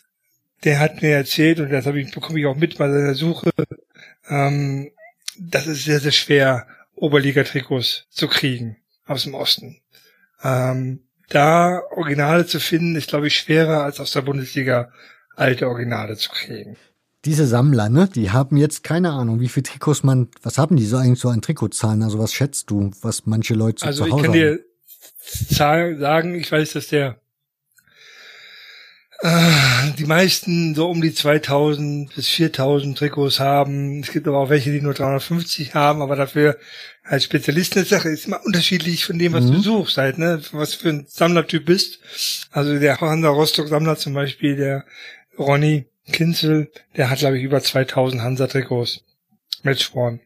der 0.64 0.80
hat 0.80 1.02
mir 1.02 1.10
erzählt, 1.10 1.60
und 1.60 1.70
das 1.70 1.84
habe 1.84 2.00
ich, 2.00 2.10
bekomme 2.12 2.40
ich 2.40 2.46
auch 2.46 2.56
mit 2.56 2.78
bei 2.78 2.88
seiner 2.88 3.14
Suche, 3.14 3.50
ähm, 4.28 4.90
das 5.38 5.66
ist 5.66 5.84
sehr, 5.84 6.00
sehr 6.00 6.12
schwer, 6.12 6.66
Oberliga-Trikots 6.94 8.06
zu 8.08 8.26
kriegen 8.26 8.76
aus 9.06 9.24
dem 9.24 9.34
Osten. 9.34 9.80
Ähm, 10.42 11.00
da 11.28 11.80
Originale 11.90 12.46
zu 12.46 12.60
finden, 12.60 12.96
ist, 12.96 13.08
glaube 13.08 13.26
ich, 13.26 13.36
schwerer 13.36 13.82
als 13.82 14.00
aus 14.00 14.12
der 14.12 14.22
Bundesliga 14.22 14.92
alte 15.34 15.68
Originale 15.68 16.16
zu 16.16 16.30
kriegen. 16.30 16.76
Diese 17.24 17.46
Sammler, 17.46 17.88
ne, 17.88 18.08
die 18.14 18.30
haben 18.30 18.56
jetzt 18.56 18.84
keine 18.84 19.10
Ahnung, 19.12 19.40
wie 19.40 19.48
viele 19.48 19.64
Trikots 19.64 20.04
man, 20.04 20.28
was 20.42 20.58
haben 20.58 20.76
die 20.76 20.86
so 20.86 20.96
eigentlich 20.96 21.18
so 21.18 21.28
an 21.28 21.42
Trikotzahlen? 21.42 22.02
Also 22.02 22.18
was 22.18 22.32
schätzt 22.32 22.70
du, 22.70 22.92
was 23.02 23.26
manche 23.26 23.54
Leute 23.54 23.80
so 23.80 23.86
also 23.86 24.04
zu 24.04 24.12
Hause 24.12 24.22
haben? 24.24 24.32
Also 24.32 24.44
ich 24.44 25.58
kann 25.58 25.88
dir 25.88 25.98
sagen, 25.98 26.34
ich 26.36 26.52
weiß, 26.52 26.74
dass 26.74 26.86
der 26.86 27.20
Äh, 29.20 29.92
die 29.98 30.04
meisten 30.04 30.74
so 30.74 30.90
um 30.90 31.00
die 31.00 31.14
2000 31.14 32.14
bis 32.14 32.28
4000 32.28 32.98
Trikots 32.98 33.40
haben. 33.40 34.00
Es 34.00 34.10
gibt 34.12 34.28
aber 34.28 34.38
auch 34.38 34.50
welche, 34.50 34.70
die 34.70 34.82
nur 34.82 34.92
350 34.92 35.74
haben, 35.74 36.02
aber 36.02 36.16
dafür 36.16 36.58
als 37.08 37.24
Spezialist 37.24 37.76
eine 37.76 37.86
Sache 37.86 38.08
ist 38.08 38.26
immer 38.26 38.44
unterschiedlich 38.44 39.04
von 39.04 39.18
dem, 39.18 39.32
was 39.32 39.44
mhm. 39.44 39.52
du 39.52 39.60
suchst 39.60 39.96
halt, 39.96 40.18
ne? 40.18 40.40
Was 40.52 40.74
für 40.74 40.90
ein 40.90 41.06
Sammlertyp 41.08 41.64
bist. 41.64 42.00
Also 42.50 42.78
der 42.78 43.00
Hansa 43.00 43.28
Rostock 43.28 43.68
Sammler 43.68 43.96
zum 43.96 44.14
Beispiel, 44.14 44.56
der 44.56 44.84
Ronny 45.38 45.86
Kinzel, 46.10 46.70
der 46.96 47.10
hat 47.10 47.18
glaube 47.18 47.38
ich 47.38 47.44
über 47.44 47.62
2000 47.62 48.22
Hansa 48.22 48.46
Trikots. 48.46 49.02
Matchworn. 49.62 50.20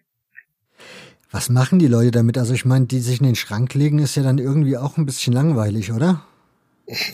Was 1.31 1.49
machen 1.49 1.79
die 1.79 1.87
Leute 1.87 2.11
damit? 2.11 2.37
Also 2.37 2.55
ich 2.55 2.65
meine, 2.65 2.87
die 2.87 3.01
sich 3.01 3.21
in 3.21 3.27
den 3.27 3.37
Schrank 3.37 3.75
legen, 3.75 3.99
ist 3.99 4.17
ja 4.17 4.23
dann 4.23 4.39
irgendwie 4.39 4.77
auch 4.77 4.97
ein 4.97 5.07
bisschen 5.07 5.33
langweilig, 5.33 5.93
oder? 5.93 6.25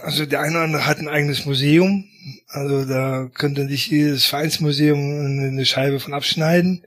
Also 0.00 0.24
der 0.24 0.40
eine 0.40 0.52
oder 0.52 0.64
andere 0.64 0.86
hat 0.86 0.98
ein 0.98 1.08
eigenes 1.08 1.44
Museum. 1.44 2.04
Also 2.48 2.86
da 2.86 3.28
könnte 3.34 3.68
sich 3.68 3.88
jedes 3.88 4.24
Vereinsmuseum 4.24 4.98
eine 4.98 5.66
Scheibe 5.66 6.00
von 6.00 6.14
abschneiden. 6.14 6.82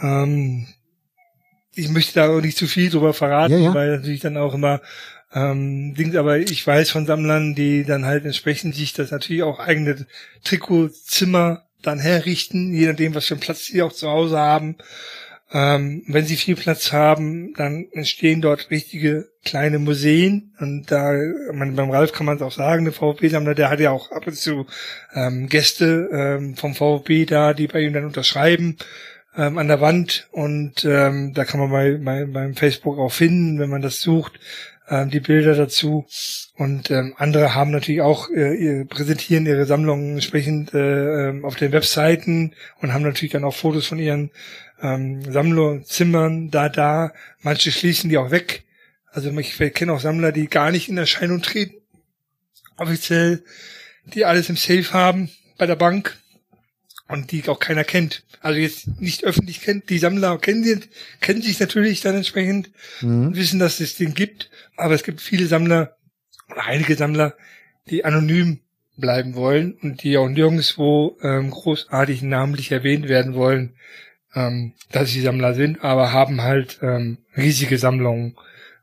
Ähm, 0.00 0.66
ich 1.78 1.88
möchte 1.88 2.14
da 2.14 2.28
auch 2.28 2.40
nicht 2.40 2.58
zu 2.58 2.66
viel 2.66 2.90
drüber 2.90 3.14
verraten, 3.14 3.52
ja, 3.52 3.58
ja. 3.58 3.74
weil 3.74 3.96
natürlich 3.96 4.20
dann 4.20 4.36
auch 4.36 4.54
immer 4.54 4.80
ähm, 5.32 5.94
Dings, 5.94 6.16
aber 6.16 6.38
ich 6.38 6.66
weiß 6.66 6.90
von 6.90 7.06
Sammlern, 7.06 7.54
die 7.54 7.84
dann 7.84 8.04
halt 8.04 8.24
entsprechend 8.24 8.74
sich 8.74 8.92
das 8.92 9.10
natürlich 9.10 9.42
auch 9.42 9.58
eigene 9.58 10.06
Trikotzimmer 10.44 11.64
dann 11.82 12.00
herrichten, 12.00 12.74
je 12.74 12.86
nachdem, 12.86 13.14
was 13.14 13.26
für 13.26 13.34
einen 13.34 13.40
Platz 13.40 13.66
sie 13.66 13.82
auch 13.82 13.92
zu 13.92 14.08
Hause 14.08 14.38
haben. 14.38 14.76
Ähm, 15.50 16.02
wenn 16.08 16.26
sie 16.26 16.36
viel 16.36 16.56
Platz 16.56 16.92
haben, 16.92 17.54
dann 17.54 17.86
entstehen 17.92 18.42
dort 18.42 18.70
richtige 18.70 19.28
kleine 19.44 19.78
Museen. 19.78 20.52
Und 20.58 20.90
da, 20.90 21.12
man, 21.52 21.74
beim 21.74 21.90
Ralf 21.90 22.12
kann 22.12 22.26
man 22.26 22.36
es 22.36 22.42
auch 22.42 22.52
sagen, 22.52 22.84
der 22.84 22.92
VfB-Sammler, 22.92 23.54
der 23.54 23.70
hat 23.70 23.80
ja 23.80 23.90
auch 23.90 24.10
ab 24.10 24.26
und 24.26 24.36
zu 24.36 24.66
ähm, 25.14 25.48
Gäste 25.48 26.10
ähm, 26.12 26.54
vom 26.54 26.74
VfB 26.74 27.24
da, 27.24 27.54
die 27.54 27.66
bei 27.66 27.80
ihm 27.80 27.94
dann 27.94 28.04
unterschreiben 28.04 28.76
ähm, 29.36 29.58
an 29.58 29.68
der 29.68 29.80
Wand. 29.80 30.28
Und 30.32 30.84
ähm, 30.84 31.34
da 31.34 31.44
kann 31.44 31.60
man 31.60 31.70
bei, 31.70 31.98
bei, 31.98 32.24
beim 32.24 32.54
Facebook 32.54 32.98
auch 32.98 33.12
finden, 33.12 33.58
wenn 33.58 33.70
man 33.70 33.82
das 33.82 34.00
sucht, 34.00 34.38
ähm, 34.88 35.10
die 35.10 35.20
Bilder 35.20 35.54
dazu. 35.54 36.06
Und 36.56 36.90
ähm, 36.90 37.14
andere 37.18 37.54
haben 37.54 37.70
natürlich 37.70 38.00
auch 38.00 38.30
äh, 38.30 38.84
präsentieren 38.84 39.46
ihre 39.46 39.66
Sammlungen 39.66 40.14
entsprechend 40.14 40.74
äh, 40.74 41.28
ähm, 41.28 41.44
auf 41.44 41.56
den 41.56 41.72
Webseiten 41.72 42.54
und 42.80 42.92
haben 42.92 43.02
natürlich 43.02 43.32
dann 43.32 43.44
auch 43.44 43.54
Fotos 43.54 43.86
von 43.86 43.98
ihren 43.98 44.30
ähm, 44.82 45.22
Sammlerzimmern 45.30 46.50
da, 46.50 46.68
da. 46.68 47.12
Manche 47.42 47.70
schließen 47.70 48.10
die 48.10 48.18
auch 48.18 48.30
weg. 48.30 48.64
Also 49.10 49.30
ich 49.38 49.56
kenne 49.74 49.92
auch 49.92 50.00
Sammler, 50.00 50.32
die 50.32 50.48
gar 50.48 50.70
nicht 50.70 50.88
in 50.88 50.98
Erscheinung 50.98 51.42
treten. 51.42 51.76
Offiziell, 52.76 53.42
die 54.04 54.24
alles 54.24 54.48
im 54.48 54.56
Safe 54.56 54.92
haben 54.92 55.30
bei 55.58 55.66
der 55.66 55.76
Bank 55.76 56.16
und 57.08 57.32
die 57.32 57.46
auch 57.48 57.58
keiner 57.58 57.84
kennt. 57.84 58.24
Also 58.40 58.60
jetzt 58.60 59.00
nicht 59.00 59.24
öffentlich 59.24 59.60
kennt. 59.60 59.88
Die 59.90 59.98
Sammler 59.98 60.38
kennen, 60.38 60.62
die, 60.62 60.80
kennen 61.20 61.42
sich 61.42 61.58
natürlich 61.58 62.00
dann 62.00 62.16
entsprechend 62.16 62.70
mhm. 63.00 63.34
wissen, 63.34 63.58
dass 63.58 63.80
es 63.80 63.96
den 63.96 64.14
gibt. 64.14 64.50
Aber 64.76 64.94
es 64.94 65.02
gibt 65.02 65.20
viele 65.20 65.46
Sammler, 65.46 65.96
oder 66.50 66.64
einige 66.66 66.94
Sammler, 66.94 67.34
die 67.88 68.04
anonym 68.04 68.60
bleiben 68.96 69.34
wollen 69.34 69.74
und 69.80 70.02
die 70.02 70.18
auch 70.18 70.28
nirgendwo 70.28 71.16
ähm, 71.22 71.50
großartig 71.50 72.22
namentlich 72.22 72.72
erwähnt 72.72 73.08
werden 73.08 73.34
wollen 73.34 73.74
ähm, 74.34 74.72
dass 74.92 75.10
sie 75.10 75.20
Sammler 75.20 75.54
sind, 75.54 75.82
aber 75.82 76.12
haben 76.12 76.42
halt 76.42 76.78
ähm, 76.82 77.18
riesige 77.36 77.78
Sammlungen 77.78 78.36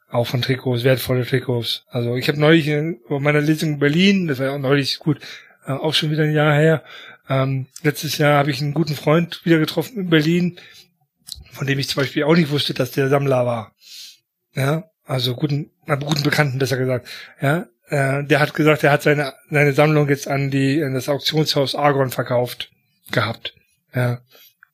auch 0.10 0.28
von 0.28 0.42
Trikots, 0.42 0.84
wertvolle 0.84 1.26
Trikots. 1.26 1.86
Also 1.90 2.16
ich 2.16 2.28
habe 2.28 2.40
neulich 2.40 2.68
in, 2.68 3.00
bei 3.10 3.20
meiner 3.20 3.42
Lesung 3.42 3.74
in 3.74 3.80
Berlin, 3.80 4.28
das 4.28 4.40
war 4.40 4.48
ja 4.48 4.54
auch 4.54 4.60
neulich 4.60 5.00
gut, 5.00 5.20
äh, 5.66 5.72
auch 5.72 5.94
schon 5.94 6.12
wieder 6.12 6.24
ein 6.24 6.34
Jahr 6.34 6.54
her, 6.54 6.84
ähm, 7.30 7.68
letztes 7.82 8.18
Jahr 8.18 8.38
habe 8.38 8.52
ich 8.52 8.62
einen 8.62 8.74
guten 8.74 8.96
Freund 8.96 9.44
wieder 9.46 9.60
getroffen 9.60 9.98
in 9.98 10.10
Berlin, 10.10 10.60
von 11.52 11.68
dem 11.68 11.80
ich 11.80 11.90
zum 11.90 12.02
Beispiel 12.02 12.24
auch 12.24 12.36
nicht 12.36 12.52
wusste, 12.52 12.74
dass 12.74 12.92
der 12.92 13.10
Sammler 13.10 13.46
war. 13.46 13.74
Ja, 14.54 14.86
also 15.06 15.36
guten, 15.36 15.72
äh, 15.88 15.98
guten 15.98 16.24
Bekannten 16.24 16.60
besser 16.60 16.78
gesagt. 16.78 17.08
Ja, 17.42 17.68
äh, 17.88 18.24
der 18.24 18.40
hat 18.40 18.54
gesagt, 18.54 18.84
er 18.84 18.92
hat 18.92 19.04
seine 19.04 19.34
seine 19.50 19.74
Sammlung 19.74 20.10
jetzt 20.10 20.28
an 20.28 20.52
die 20.52 20.82
an 20.84 20.94
das 20.94 21.10
Auktionshaus 21.10 21.76
Argon 21.76 22.12
verkauft 22.12 22.72
gehabt. 23.12 23.56
Ja, 23.94 24.22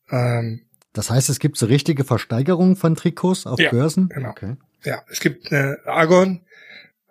ähm, 0.09 0.65
das 0.93 1.09
heißt, 1.09 1.29
es 1.29 1.39
gibt 1.39 1.57
so 1.57 1.67
richtige 1.67 2.03
Versteigerungen 2.03 2.75
von 2.75 2.95
Trikots 2.95 3.47
auf 3.47 3.59
ja, 3.59 3.69
Börsen? 3.71 4.09
Genau. 4.09 4.29
Okay. 4.29 4.55
Ja, 4.83 5.03
es 5.09 5.19
gibt 5.19 5.51
äh, 5.51 5.77
Argon, 5.85 6.41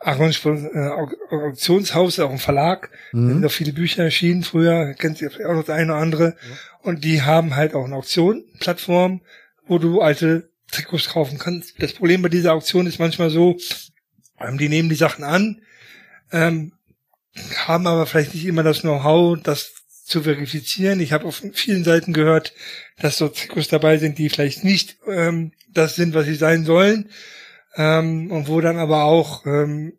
Auktionshaus, 0.01 2.19
auch 2.21 2.31
ein 2.31 2.39
Verlag. 2.39 2.91
Mhm. 3.13 3.29
Da 3.29 3.35
sind 3.35 3.47
auch 3.47 3.53
viele 3.53 3.73
Bücher 3.73 4.05
erschienen 4.05 4.43
früher, 4.43 4.95
kennt 4.95 5.21
ihr 5.21 5.31
auch 5.47 5.55
noch 5.55 5.65
das 5.65 5.77
eine 5.77 5.93
oder 5.93 6.01
andere. 6.01 6.25
Ja. 6.25 6.35
Und 6.83 7.05
die 7.05 7.23
haben 7.23 7.55
halt 7.55 7.75
auch 7.75 7.85
eine 7.85 7.97
Auktion-Plattform, 7.97 9.21
wo 9.67 9.79
du 9.79 10.01
alte 10.01 10.49
Trikots 10.73 11.11
kaufen 11.11 11.39
kannst. 11.39 11.81
Das 11.83 11.93
Problem 11.93 12.23
bei 12.23 12.31
dieser 12.31 12.55
Auktion 12.55 12.87
ist 12.87 12.99
manchmal 12.99 13.31
so, 13.31 13.59
ähm, 14.41 14.57
die 14.57 14.69
nehmen 14.69 14.89
die 14.89 14.95
Sachen 14.95 15.25
an, 15.25 15.61
ähm, 16.33 16.73
haben 17.67 17.87
aber 17.87 18.07
vielleicht 18.07 18.35
nicht 18.35 18.47
immer 18.47 18.63
das 18.63 18.81
Know-how, 18.81 19.39
das 19.43 19.73
zu 20.05 20.23
verifizieren. 20.23 21.01
Ich 21.01 21.13
habe 21.13 21.27
auf 21.27 21.43
vielen 21.53 21.85
Seiten 21.85 22.13
gehört, 22.13 22.53
dass 22.99 23.19
so 23.19 23.29
Trikots 23.29 23.69
dabei 23.69 23.99
sind, 23.99 24.19
die 24.19 24.29
vielleicht 24.29 24.65
nicht 24.65 24.97
ähm, 25.07 25.53
das 25.69 25.95
sind, 25.95 26.15
was 26.15 26.27
sie 26.27 26.35
sein 26.35 26.65
sollen. 26.65 27.11
Ähm, 27.77 28.31
und 28.31 28.49
wo 28.49 28.61
dann 28.61 28.79
aber 28.79 29.05
auch 29.05 29.47
ähm, 29.47 29.93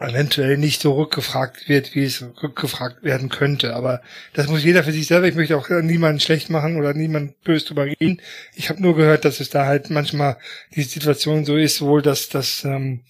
eventuell 0.00 0.56
nicht 0.56 0.80
so 0.80 0.94
rückgefragt 0.94 1.68
wird, 1.68 1.94
wie 1.94 2.04
es 2.04 2.24
rückgefragt 2.42 3.02
werden 3.02 3.28
könnte. 3.28 3.74
Aber 3.74 4.00
das 4.32 4.48
muss 4.48 4.64
jeder 4.64 4.84
für 4.84 4.92
sich 4.92 5.06
selber. 5.06 5.26
Ich 5.26 5.34
möchte 5.34 5.56
auch 5.56 5.68
niemanden 5.68 6.20
schlecht 6.20 6.50
machen 6.50 6.76
oder 6.76 6.94
niemanden 6.94 7.34
böse 7.44 7.66
drüber 7.66 7.86
reden. 7.86 8.20
Ich 8.54 8.68
habe 8.68 8.80
nur 8.80 8.94
gehört, 8.94 9.24
dass 9.24 9.40
es 9.40 9.50
da 9.50 9.66
halt 9.66 9.90
manchmal 9.90 10.38
die 10.74 10.82
Situation 10.82 11.44
so 11.44 11.56
ist, 11.56 11.80
wohl, 11.80 12.02
dass 12.02 12.28
das 12.28 12.64
ähm, 12.64 13.00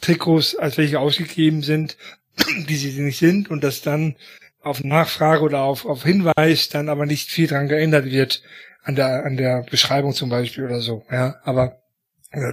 Trikots 0.00 0.54
als 0.56 0.76
welche 0.76 1.00
ausgegeben 1.00 1.62
sind, 1.62 1.96
die 2.68 2.76
sie 2.76 3.00
nicht 3.00 3.18
sind 3.18 3.50
und 3.50 3.64
dass 3.64 3.80
dann 3.80 4.16
auf 4.60 4.82
Nachfrage 4.82 5.42
oder 5.42 5.60
auf, 5.60 5.86
auf 5.86 6.04
Hinweis 6.04 6.68
dann 6.68 6.88
aber 6.88 7.06
nicht 7.06 7.30
viel 7.30 7.46
dran 7.46 7.68
geändert 7.68 8.06
wird 8.06 8.42
an 8.82 8.96
der, 8.96 9.24
an 9.24 9.36
der 9.36 9.64
Beschreibung 9.70 10.12
zum 10.12 10.30
Beispiel 10.30 10.64
oder 10.64 10.80
so. 10.80 11.04
Ja, 11.10 11.36
aber 11.44 11.83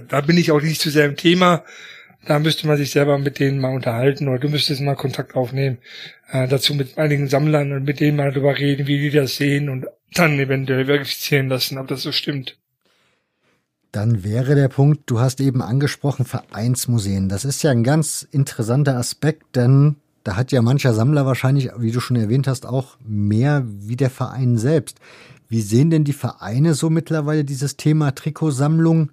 da 0.08 0.20
bin 0.20 0.36
ich 0.36 0.50
auch 0.50 0.60
nicht 0.60 0.80
zu 0.80 0.90
sehr 0.90 1.06
im 1.06 1.16
Thema. 1.16 1.64
Da 2.26 2.38
müsste 2.38 2.66
man 2.66 2.76
sich 2.76 2.92
selber 2.92 3.18
mit 3.18 3.40
denen 3.40 3.58
mal 3.58 3.74
unterhalten 3.74 4.28
oder 4.28 4.38
du 4.38 4.48
müsstest 4.48 4.80
mal 4.80 4.94
Kontakt 4.94 5.34
aufnehmen 5.34 5.78
äh, 6.30 6.46
dazu 6.46 6.74
mit 6.74 6.96
einigen 6.96 7.28
Sammlern 7.28 7.72
und 7.72 7.84
mit 7.84 7.98
denen 7.98 8.16
mal 8.16 8.30
darüber 8.30 8.56
reden, 8.56 8.86
wie 8.86 8.98
die 8.98 9.10
das 9.10 9.36
sehen 9.36 9.68
und 9.68 9.86
dann 10.14 10.38
eventuell 10.38 10.86
verifizieren 10.86 11.48
lassen, 11.48 11.78
ob 11.78 11.88
das 11.88 12.02
so 12.02 12.12
stimmt. 12.12 12.58
Dann 13.90 14.24
wäre 14.24 14.54
der 14.54 14.68
Punkt, 14.68 15.02
du 15.06 15.20
hast 15.20 15.40
eben 15.40 15.60
angesprochen, 15.60 16.24
Vereinsmuseen. 16.24 17.28
Das 17.28 17.44
ist 17.44 17.62
ja 17.62 17.70
ein 17.70 17.84
ganz 17.84 18.26
interessanter 18.30 18.96
Aspekt, 18.96 19.56
denn 19.56 19.96
da 20.24 20.36
hat 20.36 20.52
ja 20.52 20.62
mancher 20.62 20.94
Sammler 20.94 21.26
wahrscheinlich, 21.26 21.70
wie 21.76 21.90
du 21.90 22.00
schon 22.00 22.16
erwähnt 22.16 22.46
hast, 22.46 22.64
auch 22.64 22.96
mehr 23.04 23.64
wie 23.66 23.96
der 23.96 24.10
Verein 24.10 24.56
selbst. 24.56 24.98
Wie 25.48 25.60
sehen 25.60 25.90
denn 25.90 26.04
die 26.04 26.14
Vereine 26.14 26.72
so 26.72 26.88
mittlerweile 26.88 27.44
dieses 27.44 27.76
Thema 27.76 28.14
Trikotsammlung 28.14 29.10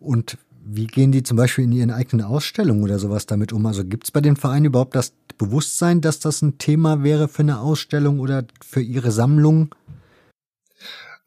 und 0.00 0.38
wie 0.64 0.86
gehen 0.86 1.12
die 1.12 1.22
zum 1.22 1.36
Beispiel 1.36 1.64
in 1.64 1.72
ihren 1.72 1.90
eigenen 1.90 2.24
Ausstellungen 2.24 2.82
oder 2.82 2.98
sowas 2.98 3.26
damit 3.26 3.52
um? 3.52 3.64
Also 3.66 3.84
gibt 3.84 4.04
es 4.04 4.10
bei 4.10 4.20
den 4.20 4.36
Vereinen 4.36 4.66
überhaupt 4.66 4.94
das 4.94 5.12
Bewusstsein, 5.38 6.00
dass 6.00 6.20
das 6.20 6.42
ein 6.42 6.58
Thema 6.58 7.02
wäre 7.02 7.28
für 7.28 7.42
eine 7.42 7.60
Ausstellung 7.60 8.20
oder 8.20 8.44
für 8.64 8.82
ihre 8.82 9.10
Sammlung? 9.10 9.74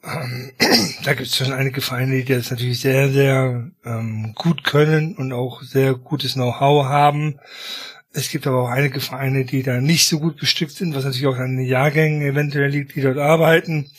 Ähm, 0.03 0.51
da 1.03 1.13
gibt 1.13 1.29
es 1.29 1.35
schon 1.35 1.51
einige 1.51 1.81
Vereine, 1.81 2.23
die 2.23 2.33
das 2.33 2.51
natürlich 2.51 2.79
sehr, 2.79 3.09
sehr 3.09 3.71
ähm, 3.85 4.33
gut 4.35 4.63
können 4.63 5.15
und 5.15 5.33
auch 5.33 5.61
sehr 5.63 5.95
gutes 5.95 6.33
Know-how 6.33 6.85
haben. 6.85 7.39
Es 8.15 8.29
gibt 8.29 8.45
aber 8.45 8.61
auch 8.61 8.69
einige 8.69 8.99
Vereine, 8.99 9.45
die 9.45 9.63
da 9.63 9.81
nicht 9.81 10.07
so 10.07 10.19
gut 10.19 10.37
bestückt 10.37 10.73
sind, 10.73 10.93
was 10.93 11.03
natürlich 11.03 11.25
auch 11.25 11.37
an 11.37 11.57
den 11.57 11.65
Jahrgängen 11.65 12.21
eventuell 12.21 12.69
liegt, 12.69 12.95
die 12.95 13.01
dort 13.01 13.17
arbeiten, 13.17 13.89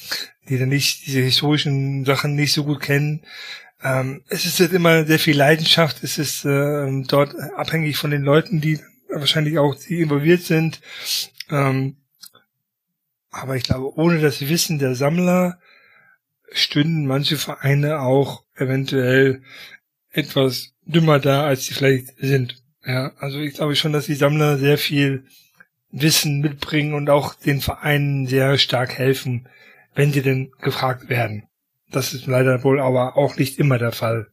die 0.48 0.58
dann 0.58 0.68
nicht 0.68 1.06
diese 1.06 1.20
historischen 1.20 2.04
Sachen 2.04 2.36
nicht 2.36 2.52
so 2.52 2.64
gut 2.64 2.80
kennen. 2.80 3.22
Ähm, 3.84 4.22
es 4.28 4.46
ist 4.46 4.58
jetzt 4.58 4.72
immer 4.72 5.04
sehr 5.04 5.18
viel 5.18 5.36
Leidenschaft, 5.36 6.02
es 6.02 6.16
ist 6.16 6.46
äh, 6.46 7.02
dort 7.06 7.34
abhängig 7.56 7.98
von 7.98 8.10
den 8.10 8.22
Leuten, 8.22 8.62
die 8.62 8.80
wahrscheinlich 9.10 9.58
auch 9.58 9.74
die 9.74 10.00
involviert 10.00 10.42
sind. 10.42 10.80
Ähm, 11.50 11.98
aber 13.30 13.56
ich 13.56 13.64
glaube, 13.64 13.94
ohne 13.98 14.20
das 14.20 14.40
Wissen 14.48 14.78
der 14.78 14.94
Sammler 14.94 15.58
stünden 16.50 17.06
manche 17.06 17.36
Vereine 17.36 18.00
auch 18.00 18.44
eventuell 18.54 19.42
etwas 20.10 20.72
dümmer 20.86 21.18
da, 21.18 21.44
als 21.44 21.66
sie 21.66 21.74
vielleicht 21.74 22.16
sind. 22.18 22.62
Ja, 22.86 23.12
also 23.18 23.38
ich 23.38 23.54
glaube 23.54 23.76
schon, 23.76 23.92
dass 23.92 24.06
die 24.06 24.14
Sammler 24.14 24.58
sehr 24.58 24.78
viel 24.78 25.26
Wissen 25.90 26.40
mitbringen 26.40 26.94
und 26.94 27.10
auch 27.10 27.34
den 27.34 27.60
Vereinen 27.60 28.26
sehr 28.26 28.56
stark 28.56 28.96
helfen, 28.96 29.48
wenn 29.94 30.12
sie 30.12 30.22
denn 30.22 30.52
gefragt 30.60 31.08
werden. 31.08 31.48
Das 31.94 32.12
ist 32.12 32.26
leider 32.26 32.64
wohl 32.64 32.80
aber 32.80 33.16
auch 33.16 33.36
nicht 33.36 33.58
immer 33.58 33.78
der 33.78 33.92
Fall. 33.92 34.26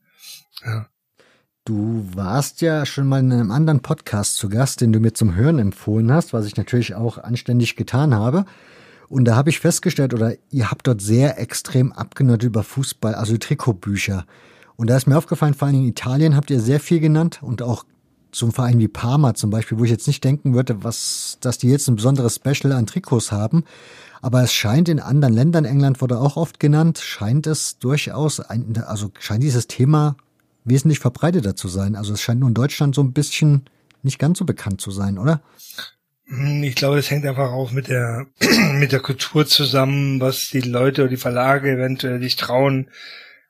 Ja. 0.65 0.87
Du 1.63 2.07
warst 2.15 2.61
ja 2.61 2.87
schon 2.87 3.05
mal 3.05 3.19
in 3.19 3.31
einem 3.31 3.51
anderen 3.51 3.81
Podcast 3.81 4.37
zu 4.37 4.49
Gast, 4.49 4.81
den 4.81 4.91
du 4.91 4.99
mir 4.99 5.13
zum 5.13 5.35
Hören 5.35 5.59
empfohlen 5.59 6.11
hast, 6.11 6.33
was 6.33 6.47
ich 6.47 6.57
natürlich 6.57 6.95
auch 6.95 7.19
anständig 7.19 7.75
getan 7.75 8.15
habe. 8.15 8.45
Und 9.09 9.25
da 9.25 9.35
habe 9.35 9.51
ich 9.51 9.59
festgestellt, 9.59 10.15
oder 10.15 10.33
ihr 10.49 10.71
habt 10.71 10.87
dort 10.87 11.01
sehr 11.01 11.39
extrem 11.39 11.91
abgenördet 11.91 12.47
über 12.47 12.63
Fußball, 12.63 13.13
also 13.13 13.37
Trikotbücher. 13.37 14.25
Und 14.75 14.89
da 14.89 14.97
ist 14.97 15.05
mir 15.05 15.17
aufgefallen, 15.17 15.53
vor 15.53 15.67
allem 15.67 15.81
in 15.81 15.87
Italien 15.87 16.35
habt 16.35 16.49
ihr 16.49 16.59
sehr 16.59 16.79
viel 16.79 16.99
genannt 16.99 17.43
und 17.43 17.61
auch 17.61 17.85
zum 18.31 18.51
Verein 18.51 18.79
wie 18.79 18.87
Parma 18.87 19.35
zum 19.35 19.51
Beispiel, 19.51 19.77
wo 19.77 19.83
ich 19.83 19.91
jetzt 19.91 20.07
nicht 20.07 20.23
denken 20.23 20.55
würde, 20.55 20.83
was, 20.83 21.37
dass 21.41 21.59
die 21.59 21.69
jetzt 21.69 21.87
ein 21.87 21.97
besonderes 21.97 22.35
Special 22.37 22.71
an 22.73 22.87
Trikots 22.87 23.31
haben. 23.31 23.65
Aber 24.21 24.43
es 24.43 24.53
scheint 24.53 24.87
in 24.87 24.99
anderen 24.99 25.33
Ländern, 25.33 25.65
England 25.65 26.01
wurde 26.01 26.19
auch 26.19 26.37
oft 26.37 26.59
genannt, 26.59 26.99
scheint 26.99 27.47
es 27.47 27.79
durchaus, 27.79 28.39
ein, 28.39 28.77
also 28.85 29.11
scheint 29.19 29.43
dieses 29.43 29.67
Thema 29.67 30.15
wesentlich 30.63 30.99
verbreiteter 30.99 31.55
zu 31.55 31.67
sein. 31.67 31.95
Also 31.95 32.13
es 32.13 32.21
scheint 32.21 32.39
nur 32.39 32.49
in 32.49 32.55
Deutschland 32.55 32.93
so 32.93 33.01
ein 33.01 33.13
bisschen 33.13 33.65
nicht 34.03 34.19
ganz 34.19 34.37
so 34.37 34.45
bekannt 34.45 34.79
zu 34.79 34.91
sein, 34.91 35.17
oder? 35.17 35.41
Hm, 36.27 36.63
ich 36.63 36.75
glaube, 36.75 36.97
das 36.97 37.09
hängt 37.09 37.25
einfach 37.25 37.51
auch 37.51 37.71
mit 37.71 37.87
der, 37.87 38.27
mit 38.73 38.91
der 38.91 38.99
Kultur 38.99 39.47
zusammen, 39.47 40.21
was 40.21 40.49
die 40.49 40.61
Leute 40.61 41.01
oder 41.01 41.09
die 41.09 41.17
Verlage 41.17 41.71
eventuell 41.71 42.21
sich 42.21 42.35
trauen, 42.35 42.89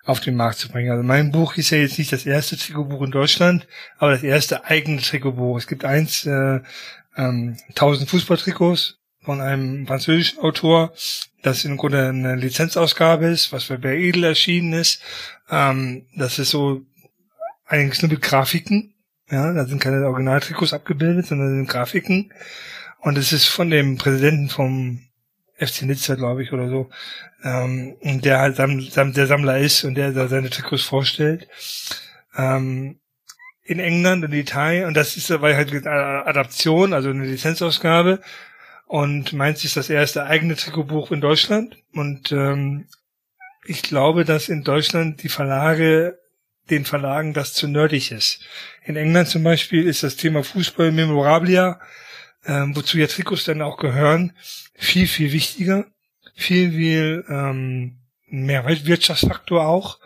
auf 0.03 0.19
den 0.19 0.35
Markt 0.35 0.57
zu 0.57 0.69
bringen. 0.69 0.91
Also 0.91 1.03
mein 1.03 1.31
Buch 1.31 1.57
ist 1.57 1.69
ja 1.69 1.77
jetzt 1.77 1.99
nicht 1.99 2.11
das 2.11 2.25
erste 2.25 2.57
Trikotbuch 2.57 3.03
in 3.03 3.11
Deutschland, 3.11 3.67
aber 3.97 4.11
das 4.11 4.23
erste 4.23 4.65
eigene 4.65 4.99
Trikotbuch. 4.99 5.57
Es 5.57 5.67
gibt 5.67 5.85
eins, 5.85 6.25
äh, 6.25 6.61
ähm, 7.15 7.57
1000 7.69 8.09
Fußballtrikots 8.09 9.00
von 9.21 9.41
einem 9.41 9.87
französischen 9.87 10.39
Autor, 10.39 10.93
das 11.43 11.65
im 11.65 11.77
Grunde 11.77 12.09
eine 12.09 12.35
Lizenzausgabe 12.35 13.27
ist, 13.27 13.51
was 13.51 13.65
bei 13.65 13.77
Bär 13.77 13.97
Edel 13.97 14.23
erschienen 14.23 14.73
ist. 14.73 15.01
Ähm, 15.49 16.05
das 16.15 16.39
ist 16.39 16.49
so 16.49 16.81
eigentlich 17.65 18.01
nur 18.01 18.11
mit 18.11 18.21
Grafiken 18.21 18.91
ja, 19.31 19.53
da 19.53 19.65
sind 19.65 19.81
keine 19.81 20.05
Originaltrikots 20.05 20.73
abgebildet, 20.73 21.25
sondern 21.25 21.55
sind 21.55 21.69
Grafiken. 21.69 22.33
Und 22.99 23.17
es 23.17 23.31
ist 23.31 23.47
von 23.47 23.69
dem 23.69 23.97
Präsidenten 23.97 24.49
vom 24.49 24.99
FC 25.57 25.83
Nizza, 25.83 26.15
glaube 26.15 26.43
ich, 26.43 26.51
oder 26.51 26.67
so, 26.67 26.89
ähm, 27.43 27.95
der 28.01 28.39
halt 28.39 28.57
der 28.57 29.27
Sammler 29.27 29.57
ist 29.57 29.85
und 29.85 29.95
der 29.95 30.11
da 30.11 30.27
seine 30.27 30.49
Trikots 30.49 30.83
vorstellt. 30.83 31.47
Ähm, 32.35 32.99
in 33.63 33.79
England 33.79 34.25
und 34.25 34.33
Italien, 34.33 34.85
und 34.85 34.95
das 34.95 35.15
ist 35.15 35.29
dabei 35.29 35.55
halt 35.55 35.71
eine 35.71 36.25
Adaption, 36.25 36.93
also 36.93 37.09
eine 37.09 37.25
Lizenzausgabe. 37.25 38.19
Und 38.91 39.31
meins 39.31 39.63
ist 39.63 39.77
das 39.77 39.89
erste 39.89 40.25
eigene 40.25 40.57
Trikotbuch 40.57 41.11
in 41.11 41.21
Deutschland. 41.21 41.77
Und 41.93 42.33
ähm, 42.33 42.89
ich 43.65 43.83
glaube, 43.83 44.25
dass 44.25 44.49
in 44.49 44.65
Deutschland 44.65 45.23
die 45.23 45.29
Verlage 45.29 46.19
den 46.69 46.83
Verlagen 46.83 47.33
das 47.33 47.53
zu 47.53 47.69
nerdig 47.69 48.11
ist. 48.11 48.41
In 48.83 48.97
England 48.97 49.29
zum 49.29 49.43
Beispiel 49.43 49.87
ist 49.87 50.03
das 50.03 50.17
Thema 50.17 50.43
Fußball 50.43 50.91
Memorabilia, 50.91 51.79
ähm, 52.45 52.75
wozu 52.75 52.97
ja 52.97 53.07
Trikots 53.07 53.45
dann 53.45 53.61
auch 53.61 53.77
gehören, 53.77 54.33
viel, 54.75 55.07
viel 55.07 55.31
wichtiger, 55.31 55.85
viel, 56.35 56.71
viel 56.71 57.23
ähm, 57.29 57.95
mehr 58.25 58.65
Wirtschaftsfaktor 58.67 59.67
auch. 59.67 59.99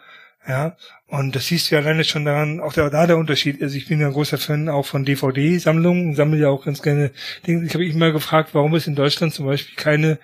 Ja, 0.48 0.78
und 1.08 1.36
das 1.36 1.48
siehst 1.48 1.70
du 1.70 1.76
ja 1.76 1.82
alleine 1.82 2.04
schon 2.04 2.26
daran, 2.26 2.60
auch 2.60 2.74
der, 2.74 2.90
da 2.90 3.06
der 3.06 3.18
Unterschied. 3.18 3.62
Also 3.62 3.78
ich 3.78 3.88
bin 3.88 4.00
ja 4.00 4.08
ein 4.08 4.14
großer 4.14 4.40
Fan 4.40 4.70
auch 4.70 4.88
von 4.88 5.06
DVD-Sammlungen, 5.06 6.16
sammle 6.16 6.40
ja 6.40 6.50
auch 6.50 6.66
ganz 6.66 6.82
gerne 6.82 7.12
Dinge. 7.46 7.66
Ich 7.66 7.76
habe 7.76 7.86
mich 7.86 7.94
mal 7.94 8.12
gefragt, 8.12 8.50
warum 8.54 8.74
es 8.74 8.88
in 8.88 8.96
Deutschland 8.96 9.34
zum 9.34 9.46
Beispiel 9.46 9.76
keine, 9.76 10.18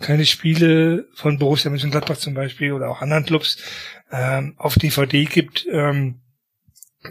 keine 0.00 0.26
Spiele 0.26 1.06
von 1.14 1.38
Borussia 1.38 1.70
Mönchengladbach 1.70 2.16
zum 2.16 2.34
Beispiel 2.34 2.72
oder 2.72 2.90
auch 2.90 3.02
anderen 3.02 3.24
Clubs 3.24 3.58
ähm, 4.10 4.54
auf 4.56 4.74
DVD 4.74 5.26
gibt, 5.26 5.64
ähm, 5.70 6.20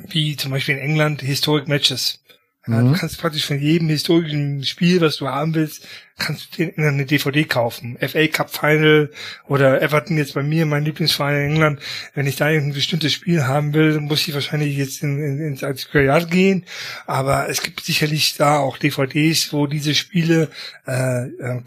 wie 0.09 0.35
zum 0.35 0.51
Beispiel 0.51 0.75
in 0.75 0.81
England 0.81 1.21
Historic 1.21 1.69
Matches. 1.69 2.21
Ja, 2.67 2.81
mhm. 2.81 2.93
Du 2.93 2.99
kannst 2.99 3.19
praktisch 3.19 3.45
von 3.45 3.59
jedem 3.59 3.89
historischen 3.89 4.63
Spiel, 4.63 4.99
was 5.01 5.17
du 5.17 5.27
haben 5.27 5.53
willst, 5.53 5.87
kannst 6.17 6.57
du 6.57 6.65
dir 6.65 6.77
eine 6.77 7.05
DVD 7.05 7.43
kaufen. 7.43 7.97
FA 7.99 8.27
Cup 8.27 8.49
Final 8.49 9.11
oder 9.47 9.81
Everton 9.81 10.17
jetzt 10.17 10.33
bei 10.33 10.41
mir, 10.41 10.65
mein 10.65 10.83
Lieblingsverein 10.83 11.45
in 11.45 11.51
England. 11.51 11.79
Wenn 12.13 12.25
ich 12.25 12.37
da 12.37 12.45
ein 12.45 12.73
bestimmtes 12.73 13.13
Spiel 13.13 13.45
haben 13.45 13.73
will, 13.73 13.99
muss 13.99 14.27
ich 14.27 14.33
wahrscheinlich 14.33 14.77
jetzt 14.77 15.03
in, 15.03 15.19
in, 15.19 15.39
ins 15.39 15.63
Antiquariat 15.63 16.31
gehen. 16.31 16.65
Aber 17.05 17.49
es 17.49 17.61
gibt 17.61 17.81
sicherlich 17.81 18.35
da 18.35 18.57
auch 18.57 18.77
DVDs, 18.77 19.53
wo 19.53 19.67
diese 19.67 19.93
Spiele 19.93 20.49
äh, 20.87 21.27
äh, 21.27 21.61